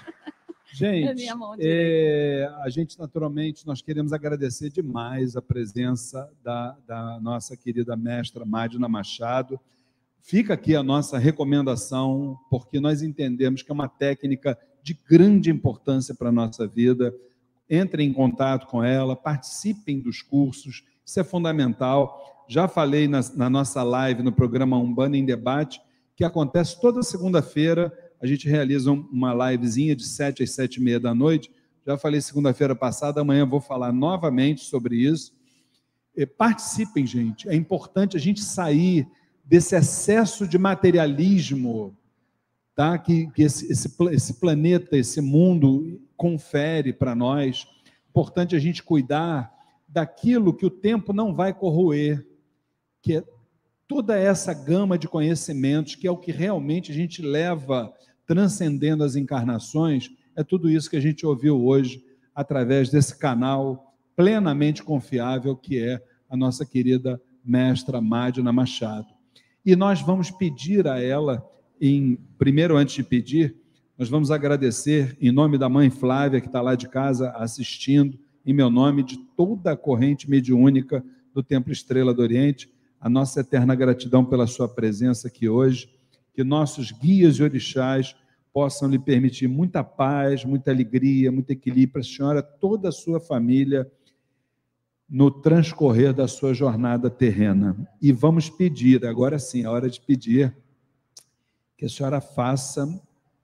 Gente, 0.73 1.27
é, 1.59 2.49
a 2.63 2.69
gente 2.69 2.97
naturalmente 2.97 3.67
nós 3.67 3.81
queremos 3.81 4.13
agradecer 4.13 4.69
demais 4.69 5.35
a 5.35 5.41
presença 5.41 6.29
da, 6.43 6.75
da 6.87 7.19
nossa 7.19 7.57
querida 7.57 7.97
mestra 7.97 8.45
Madina 8.45 8.87
Machado. 8.87 9.59
Fica 10.21 10.53
aqui 10.53 10.75
a 10.75 10.83
nossa 10.83 11.17
recomendação, 11.17 12.37
porque 12.49 12.79
nós 12.79 13.01
entendemos 13.01 13.61
que 13.61 13.71
é 13.71 13.73
uma 13.73 13.87
técnica 13.87 14.57
de 14.83 14.93
grande 15.09 15.49
importância 15.49 16.13
para 16.15 16.29
a 16.29 16.31
nossa 16.31 16.67
vida 16.67 17.13
entrem 17.69 18.09
em 18.09 18.13
contato 18.13 18.65
com 18.65 18.83
ela, 18.83 19.15
participem 19.15 19.99
dos 19.99 20.21
cursos, 20.21 20.83
isso 21.05 21.19
é 21.19 21.23
fundamental. 21.23 22.45
Já 22.47 22.67
falei 22.67 23.07
na, 23.07 23.21
na 23.35 23.49
nossa 23.49 23.83
live 23.83 24.23
no 24.23 24.31
programa 24.31 24.77
Umbanda 24.77 25.15
em 25.15 25.25
Debate, 25.25 25.79
que 26.15 26.23
acontece 26.23 26.81
toda 26.81 27.03
segunda-feira, 27.03 27.93
a 28.19 28.25
gente 28.25 28.49
realiza 28.49 28.91
uma 28.91 29.51
livezinha 29.51 29.95
de 29.95 30.03
7 30.03 30.43
às 30.43 30.51
7 30.51 30.75
e 30.75 30.83
meia 30.83 30.99
da 30.99 31.15
noite. 31.15 31.49
Já 31.85 31.97
falei 31.97 32.19
segunda-feira 32.19 32.75
passada, 32.75 33.21
amanhã 33.21 33.45
vou 33.45 33.61
falar 33.61 33.93
novamente 33.93 34.61
sobre 34.61 34.97
isso. 34.97 35.31
Participem, 36.37 37.05
gente. 37.07 37.47
É 37.47 37.55
importante 37.55 38.17
a 38.17 38.19
gente 38.19 38.41
sair 38.41 39.07
desse 39.49 39.75
excesso 39.75 40.47
de 40.47 40.59
materialismo 40.59 41.97
tá? 42.75 42.95
que, 42.99 43.25
que 43.31 43.41
esse, 43.41 43.71
esse, 43.71 43.95
esse 44.11 44.33
planeta, 44.35 44.95
esse 44.95 45.19
mundo 45.19 45.99
confere 46.15 46.93
para 46.93 47.15
nós. 47.15 47.65
Importante 48.11 48.55
a 48.55 48.59
gente 48.59 48.83
cuidar 48.83 49.51
daquilo 49.87 50.53
que 50.53 50.67
o 50.67 50.69
tempo 50.69 51.11
não 51.11 51.33
vai 51.33 51.51
corroer, 51.51 52.23
que 53.01 53.15
é 53.15 53.23
toda 53.87 54.15
essa 54.15 54.53
gama 54.53 54.99
de 54.99 55.07
conhecimentos, 55.07 55.95
que 55.95 56.05
é 56.05 56.11
o 56.11 56.17
que 56.17 56.31
realmente 56.31 56.91
a 56.91 56.95
gente 56.95 57.23
leva 57.23 57.91
transcendendo 58.27 59.03
as 59.03 59.15
encarnações, 59.15 60.11
é 60.35 60.43
tudo 60.43 60.69
isso 60.69 60.91
que 60.91 60.95
a 60.95 61.01
gente 61.01 61.25
ouviu 61.25 61.65
hoje 61.65 62.05
através 62.35 62.91
desse 62.91 63.17
canal 63.17 63.95
plenamente 64.15 64.83
confiável 64.83 65.55
que 65.55 65.79
é 65.79 65.99
a 66.29 66.37
nossa 66.37 66.63
querida 66.63 67.19
mestra 67.43 67.99
Mádina 67.99 68.53
Machado. 68.53 69.18
E 69.69 69.75
nós 69.75 70.01
vamos 70.01 70.31
pedir 70.31 70.87
a 70.87 70.99
ela, 70.99 71.47
em 71.79 72.17
primeiro 72.39 72.75
antes 72.75 72.95
de 72.95 73.03
pedir, 73.03 73.55
nós 73.95 74.09
vamos 74.09 74.31
agradecer 74.31 75.15
em 75.21 75.31
nome 75.31 75.59
da 75.59 75.69
mãe 75.69 75.91
Flávia, 75.91 76.41
que 76.41 76.47
está 76.47 76.59
lá 76.59 76.73
de 76.73 76.89
casa 76.89 77.29
assistindo, 77.35 78.17
em 78.43 78.51
meu 78.51 78.71
nome, 78.71 79.03
de 79.03 79.19
toda 79.37 79.73
a 79.73 79.77
corrente 79.77 80.27
mediúnica 80.27 81.05
do 81.31 81.43
Templo 81.43 81.71
Estrela 81.71 82.15
do 82.15 82.23
Oriente, 82.23 82.67
a 82.99 83.07
nossa 83.07 83.41
eterna 83.41 83.75
gratidão 83.75 84.25
pela 84.25 84.47
sua 84.47 84.67
presença 84.67 85.27
aqui 85.27 85.47
hoje, 85.47 85.87
que 86.33 86.43
nossos 86.43 86.91
guias 86.91 87.35
e 87.35 87.43
orixás 87.43 88.15
possam 88.51 88.89
lhe 88.89 88.97
permitir 88.97 89.47
muita 89.47 89.83
paz, 89.83 90.43
muita 90.43 90.71
alegria, 90.71 91.31
muito 91.31 91.51
equilíbrio 91.51 91.91
para 91.91 92.01
a 92.01 92.03
senhora, 92.03 92.41
toda 92.41 92.89
a 92.89 92.91
sua 92.91 93.19
família, 93.19 93.87
no 95.09 95.31
transcorrer 95.31 96.13
da 96.13 96.27
sua 96.27 96.53
jornada 96.53 97.09
terrena. 97.09 97.75
E 98.01 98.11
vamos 98.11 98.49
pedir, 98.49 99.05
agora 99.05 99.39
sim, 99.39 99.65
a 99.65 99.71
hora 99.71 99.89
de 99.89 99.99
pedir 99.99 100.55
que 101.75 101.85
a 101.85 101.89
senhora 101.89 102.21
faça 102.21 102.87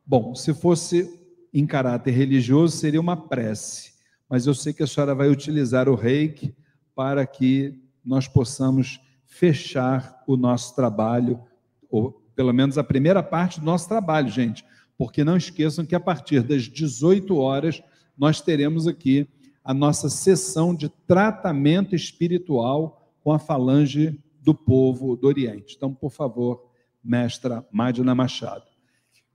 Bom, 0.07 0.35
se 0.35 0.53
fosse 0.53 1.19
em 1.51 1.65
caráter 1.65 2.11
religioso, 2.11 2.77
seria 2.77 3.01
uma 3.01 3.17
prece, 3.17 3.93
mas 4.29 4.45
eu 4.45 4.53
sei 4.53 4.71
que 4.71 4.83
a 4.83 4.87
senhora 4.87 5.15
vai 5.15 5.29
utilizar 5.29 5.89
o 5.89 5.95
reiki 5.95 6.53
para 6.93 7.25
que 7.25 7.81
nós 8.05 8.27
possamos 8.27 9.01
fechar 9.25 10.21
o 10.27 10.37
nosso 10.37 10.75
trabalho, 10.75 11.41
ou 11.89 12.11
pelo 12.35 12.53
menos 12.53 12.77
a 12.77 12.83
primeira 12.83 13.23
parte 13.23 13.59
do 13.59 13.65
nosso 13.65 13.87
trabalho, 13.87 14.29
gente, 14.29 14.63
porque 14.95 15.23
não 15.23 15.35
esqueçam 15.35 15.83
que 15.83 15.95
a 15.95 15.99
partir 15.99 16.43
das 16.43 16.63
18 16.63 17.35
horas 17.35 17.81
nós 18.15 18.39
teremos 18.41 18.85
aqui 18.85 19.27
a 19.65 19.73
nossa 19.73 20.09
sessão 20.09 20.75
de 20.75 20.87
tratamento 20.87 21.95
espiritual 21.95 23.11
com 23.23 23.31
a 23.31 23.39
falange 23.39 24.23
do 24.39 24.53
povo 24.53 25.15
do 25.15 25.25
Oriente. 25.25 25.73
Então, 25.75 25.91
por 25.91 26.11
favor, 26.11 26.69
mestra 27.03 27.67
Madina 27.71 28.13
Machado. 28.13 28.63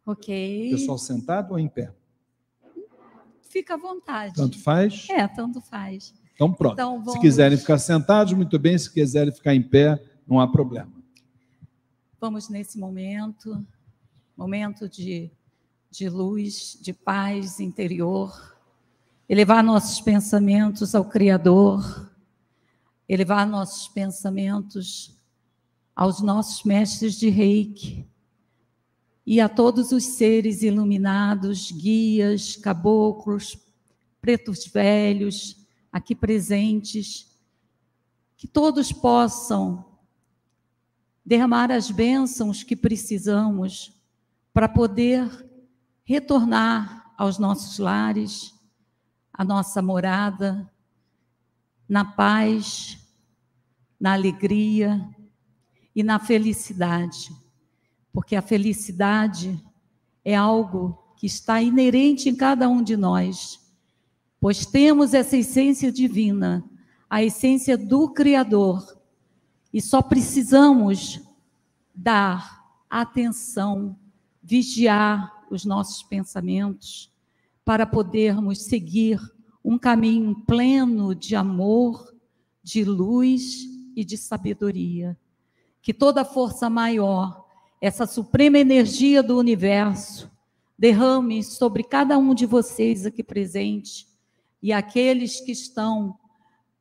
Ok. 0.07 0.71
Pessoal 0.71 0.99
sentado 0.99 1.51
ou 1.51 1.59
em 1.59 1.69
pé? 1.69 1.93
Fica 3.41 3.75
à 3.75 3.77
vontade. 3.77 4.35
Tanto 4.35 4.57
faz? 4.61 5.09
É, 5.11 5.27
tanto 5.27 5.61
faz. 5.61 6.15
Então, 6.33 6.53
pronto. 6.53 6.75
Então, 6.75 6.99
vamos... 6.99 7.15
Se 7.15 7.21
quiserem 7.21 7.59
ficar 7.59 7.79
sentados, 7.79 8.33
muito 8.33 8.57
bem. 8.57 8.79
Se 8.79 8.89
quiserem 8.89 9.35
ficar 9.35 9.53
em 9.53 9.63
pé, 9.63 10.01
não 10.29 10.39
há 10.39 10.47
problema. 10.47 10.93
Vamos 12.21 12.49
nesse 12.49 12.79
momento, 12.79 13.67
momento 14.37 14.89
de, 14.89 15.29
de 15.91 16.09
luz, 16.09 16.79
de 16.81 16.93
paz 16.93 17.59
interior, 17.59 18.50
elevar 19.31 19.63
nossos 19.63 20.01
pensamentos 20.01 20.93
ao 20.93 21.05
Criador, 21.05 22.11
elevar 23.09 23.47
nossos 23.47 23.87
pensamentos 23.87 25.17
aos 25.95 26.21
nossos 26.21 26.65
mestres 26.65 27.15
de 27.15 27.31
reiki, 27.31 28.05
e 29.25 29.41
a 29.41 29.49
todos 29.49 29.93
os 29.93 30.03
seres 30.03 30.63
iluminados, 30.63 31.71
guias, 31.71 32.57
caboclos, 32.57 33.57
pretos 34.21 34.67
velhos, 34.67 35.65
aqui 35.93 36.13
presentes, 36.13 37.31
que 38.37 38.49
todos 38.49 38.91
possam 38.91 39.85
derramar 41.25 41.71
as 41.71 41.89
bênçãos 41.89 42.65
que 42.65 42.75
precisamos 42.75 43.93
para 44.53 44.69
poder 44.69 45.49
retornar 46.03 47.15
aos 47.17 47.39
nossos 47.39 47.79
lares, 47.79 48.59
à 49.41 49.45
nossa 49.45 49.81
morada, 49.81 50.71
na 51.89 52.05
paz, 52.05 52.99
na 53.99 54.13
alegria 54.13 55.09
e 55.95 56.03
na 56.03 56.19
felicidade 56.19 57.31
porque 58.13 58.35
a 58.35 58.43
felicidade 58.43 59.63
é 60.25 60.35
algo 60.35 60.99
que 61.17 61.27
está 61.27 61.63
inerente 61.63 62.29
em 62.29 62.35
cada 62.35 62.69
um 62.69 62.83
de 62.83 62.97
nós, 62.97 63.61
pois 64.41 64.67
temos 64.67 65.15
essa 65.15 65.37
essência 65.37 65.93
divina, 65.93 66.65
a 67.09 67.23
essência 67.23 67.77
do 67.77 68.11
Criador, 68.11 68.99
e 69.73 69.81
só 69.81 70.03
precisamos 70.03 71.21
dar 71.95 72.65
atenção, 72.89 73.97
vigiar 74.43 75.45
os 75.51 75.65
nossos 75.65 76.03
pensamentos 76.03 77.13
para 77.71 77.87
podermos 77.87 78.65
seguir 78.65 79.21
um 79.65 79.79
caminho 79.79 80.35
pleno 80.45 81.15
de 81.15 81.37
amor, 81.37 82.13
de 82.65 82.83
luz 82.83 83.61
e 83.95 84.05
de 84.05 84.17
sabedoria. 84.17 85.17
Que 85.81 85.95
toda 85.95 86.25
força 86.25 86.69
maior, 86.69 87.47
essa 87.81 88.09
suprema 88.09 88.59
energia 88.59 89.23
do 89.23 89.39
universo, 89.39 90.29
derrame 90.77 91.45
sobre 91.45 91.85
cada 91.85 92.19
um 92.19 92.35
de 92.35 92.45
vocês 92.45 93.07
aqui 93.07 93.23
presente 93.23 94.09
e 94.61 94.73
aqueles 94.73 95.41
que 95.41 95.53
estão 95.53 96.19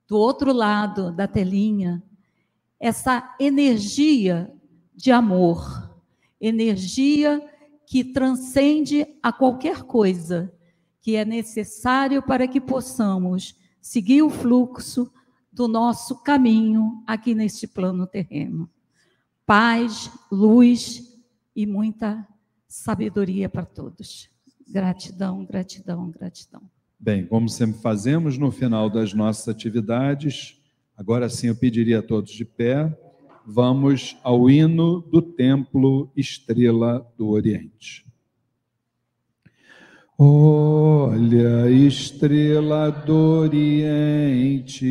do 0.07 0.18
outro 0.18 0.52
lado 0.52 1.11
da 1.11 1.28
telinha, 1.28 2.02
essa 2.80 3.36
energia 3.40 4.52
de 4.95 5.11
amor, 5.11 5.94
energia 6.41 7.48
que 7.86 8.03
transcende 8.03 9.06
a 9.22 9.32
qualquer 9.32 9.84
coisa 9.84 10.52
que 11.02 11.16
é 11.16 11.24
necessário 11.24 12.22
para 12.22 12.48
que 12.48 12.60
possamos 12.60 13.56
seguir 13.82 14.22
o 14.22 14.30
fluxo 14.30 15.12
do 15.52 15.68
nosso 15.68 16.22
caminho 16.24 17.04
aqui 17.08 17.34
neste 17.34 17.68
plano 17.68 18.06
terreno. 18.06 18.70
Paz, 19.46 20.12
luz 20.32 21.20
e 21.56 21.66
muita 21.66 22.28
sabedoria 22.68 23.50
para 23.50 23.66
todos. 23.66 24.30
Gratidão, 24.68 25.44
gratidão, 25.44 26.12
gratidão. 26.12 26.62
Bem, 27.00 27.26
como 27.26 27.50
sempre 27.50 27.82
fazemos 27.82 28.38
no 28.38 28.52
final 28.52 28.90
das 28.90 29.14
nossas 29.14 29.48
atividades, 29.48 30.62
agora 30.96 31.30
sim 31.30 31.48
eu 31.48 31.56
pediria 31.56 32.00
a 32.00 32.04
todos 32.04 32.32
de 32.32 32.46
pé, 32.46 32.96
vamos 33.46 34.18
ao 34.22 34.50
hino 34.50 35.02
do 35.02 35.22
Templo 35.22 36.12
Estrela 36.16 37.10
do 37.18 37.30
Oriente. 37.30 38.06
Olha, 40.22 41.72
estrela 41.72 42.91
do 42.91 43.40
Oriente, 43.40 44.86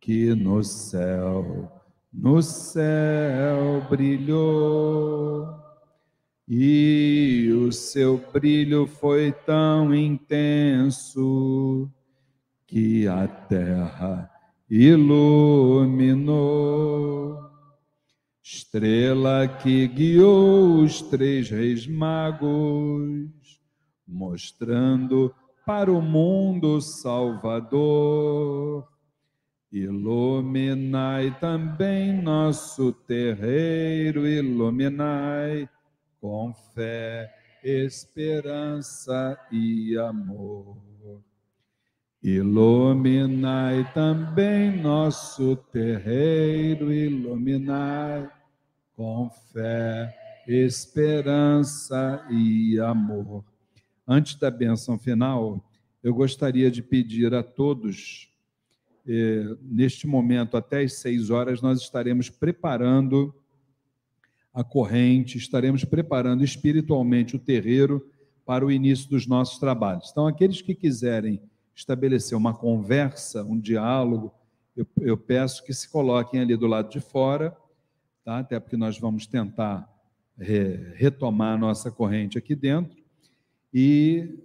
que 0.00 0.34
no 0.34 0.64
céu, 0.64 1.70
no 2.10 2.40
céu 2.40 3.86
brilhou, 3.90 5.46
e 6.48 7.52
o 7.54 7.70
seu 7.70 8.16
brilho 8.32 8.86
foi 8.86 9.32
tão 9.44 9.94
intenso 9.94 11.92
que 12.66 13.06
a 13.06 13.28
terra 13.28 14.30
iluminou. 14.70 16.24
Estrela 18.42 19.46
que 19.46 19.86
guiou 19.88 20.78
os 20.78 21.02
três 21.02 21.50
reis 21.50 21.86
magos 21.86 23.33
mostrando 24.14 25.34
para 25.66 25.92
o 25.92 26.00
mundo 26.00 26.80
Salvador. 26.80 28.88
Iluminai 29.72 31.36
também 31.40 32.22
nosso 32.22 32.92
terreiro, 32.92 34.26
iluminai 34.26 35.68
com 36.20 36.54
fé, 36.74 37.28
esperança 37.64 39.36
e 39.50 39.98
amor. 39.98 40.76
Iluminai 42.22 43.92
também 43.92 44.80
nosso 44.80 45.56
terreiro, 45.72 46.92
iluminai 46.92 48.30
com 48.96 49.28
fé, 49.52 50.14
esperança 50.46 52.24
e 52.30 52.78
amor. 52.78 53.44
Antes 54.06 54.34
da 54.34 54.50
benção 54.50 54.98
final, 54.98 55.64
eu 56.02 56.14
gostaria 56.14 56.70
de 56.70 56.82
pedir 56.82 57.34
a 57.34 57.42
todos, 57.42 58.30
eh, 59.08 59.56
neste 59.62 60.06
momento, 60.06 60.58
até 60.58 60.82
às 60.82 60.94
seis 60.94 61.30
horas, 61.30 61.62
nós 61.62 61.80
estaremos 61.80 62.28
preparando 62.28 63.34
a 64.52 64.62
corrente, 64.62 65.38
estaremos 65.38 65.86
preparando 65.86 66.44
espiritualmente 66.44 67.34
o 67.34 67.38
terreiro 67.38 68.06
para 68.44 68.66
o 68.66 68.70
início 68.70 69.08
dos 69.08 69.26
nossos 69.26 69.58
trabalhos. 69.58 70.10
Então, 70.10 70.26
aqueles 70.26 70.60
que 70.60 70.74
quiserem 70.74 71.40
estabelecer 71.74 72.36
uma 72.36 72.52
conversa, 72.52 73.42
um 73.42 73.58
diálogo, 73.58 74.34
eu, 74.76 74.86
eu 75.00 75.16
peço 75.16 75.64
que 75.64 75.72
se 75.72 75.88
coloquem 75.88 76.40
ali 76.40 76.54
do 76.58 76.66
lado 76.66 76.90
de 76.90 77.00
fora, 77.00 77.56
tá? 78.22 78.40
até 78.40 78.60
porque 78.60 78.76
nós 78.76 78.98
vamos 78.98 79.26
tentar 79.26 79.90
re, 80.38 80.92
retomar 80.94 81.54
a 81.54 81.58
nossa 81.58 81.90
corrente 81.90 82.36
aqui 82.36 82.54
dentro 82.54 83.03
e 83.76 84.38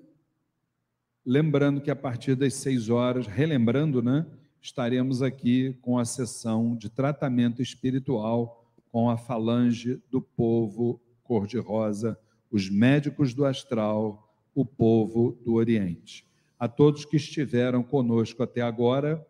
lembrando 1.24 1.80
que 1.80 1.92
a 1.92 1.96
partir 1.96 2.34
das 2.34 2.56
seis 2.56 2.90
horas, 2.90 3.28
relembrando, 3.28 4.02
né, 4.02 4.26
estaremos 4.60 5.22
aqui 5.22 5.78
com 5.84 6.00
a 6.00 6.04
sessão 6.04 6.76
de 6.76 6.90
tratamento 6.90 7.62
espiritual 7.62 8.74
com 8.92 9.08
a 9.08 9.18
falange 9.18 10.02
do 10.10 10.20
povo 10.20 11.00
cor-de-rosa, 11.24 12.18
os 12.50 12.72
médicos 12.72 13.36
do 13.36 13.46
astral, 13.46 14.34
o 14.56 14.66
povo 14.66 15.40
do 15.46 15.54
Oriente. 15.54 16.26
A 16.58 16.68
todos 16.68 17.06
que 17.06 17.18
estiveram 17.18 17.84
conosco 17.84 18.42
até 18.42 18.62
agora, 18.62 19.24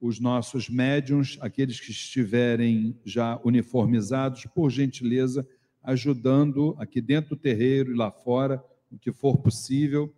os 0.00 0.18
nossos 0.18 0.68
médiums, 0.68 1.38
aqueles 1.40 1.78
que 1.78 1.92
estiverem 1.92 2.98
já 3.04 3.40
uniformizados, 3.44 4.46
por 4.52 4.68
gentileza, 4.68 5.46
ajudando 5.80 6.74
aqui 6.76 7.00
dentro 7.00 7.36
do 7.36 7.40
terreiro 7.40 7.92
e 7.92 7.96
lá 7.96 8.10
fora, 8.10 8.60
que 8.98 9.12
for 9.12 9.38
possível. 9.38 10.14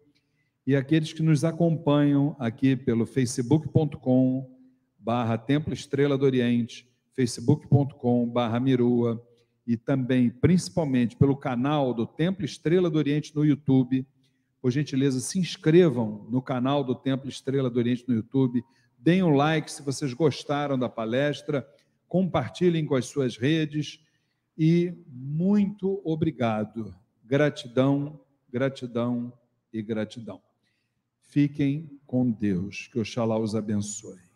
E 0.67 0.77
aqueles 0.77 1.13
que 1.13 1.23
nos 1.23 1.45
acompanham 1.45 2.37
aqui 2.39 2.77
pelo 2.77 3.05
facebook.com 3.05 4.49
barra 4.99 5.37
Templo 5.37 5.75
Estrela 5.75 6.17
do 6.17 6.25
Oriente, 6.25 6.89
facebook.com 7.15 8.29
barra 8.29 8.61
Mirua 8.61 9.21
e 9.67 9.77
também, 9.77 10.31
principalmente, 10.31 11.17
pelo 11.17 11.37
canal 11.37 11.93
do 11.93 12.07
Templo 12.07 12.45
Estrela 12.45 12.89
do 12.89 12.99
Oriente 12.99 13.35
no 13.35 13.45
YouTube. 13.45 14.07
Por 14.61 14.71
gentileza, 14.71 15.21
se 15.21 15.39
inscrevam 15.39 16.27
no 16.31 16.41
canal 16.41 16.85
do 16.85 16.95
Templo 16.95 17.29
Estrela 17.29 17.69
do 17.69 17.79
Oriente 17.79 18.05
no 18.07 18.15
YouTube, 18.15 18.63
deem 18.97 19.23
um 19.23 19.35
like 19.35 19.71
se 19.71 19.83
vocês 19.83 20.15
gostaram 20.15 20.79
da 20.79 20.89
palestra, 20.89 21.67
compartilhem 22.07 22.87
com 22.87 22.95
as 22.95 23.07
suas 23.07 23.37
redes 23.37 23.99
e 24.57 24.95
muito 25.09 26.01
obrigado. 26.05 26.95
Gratidão 27.25 28.21
gratidão 28.53 29.33
e 29.73 29.83
gratidão. 29.83 30.41
Fiquem 31.21 31.99
com 32.07 32.31
Deus, 32.31 32.89
que 32.93 32.99
Oxalá 32.99 33.39
os 33.39 33.55
abençoe. 33.55 34.32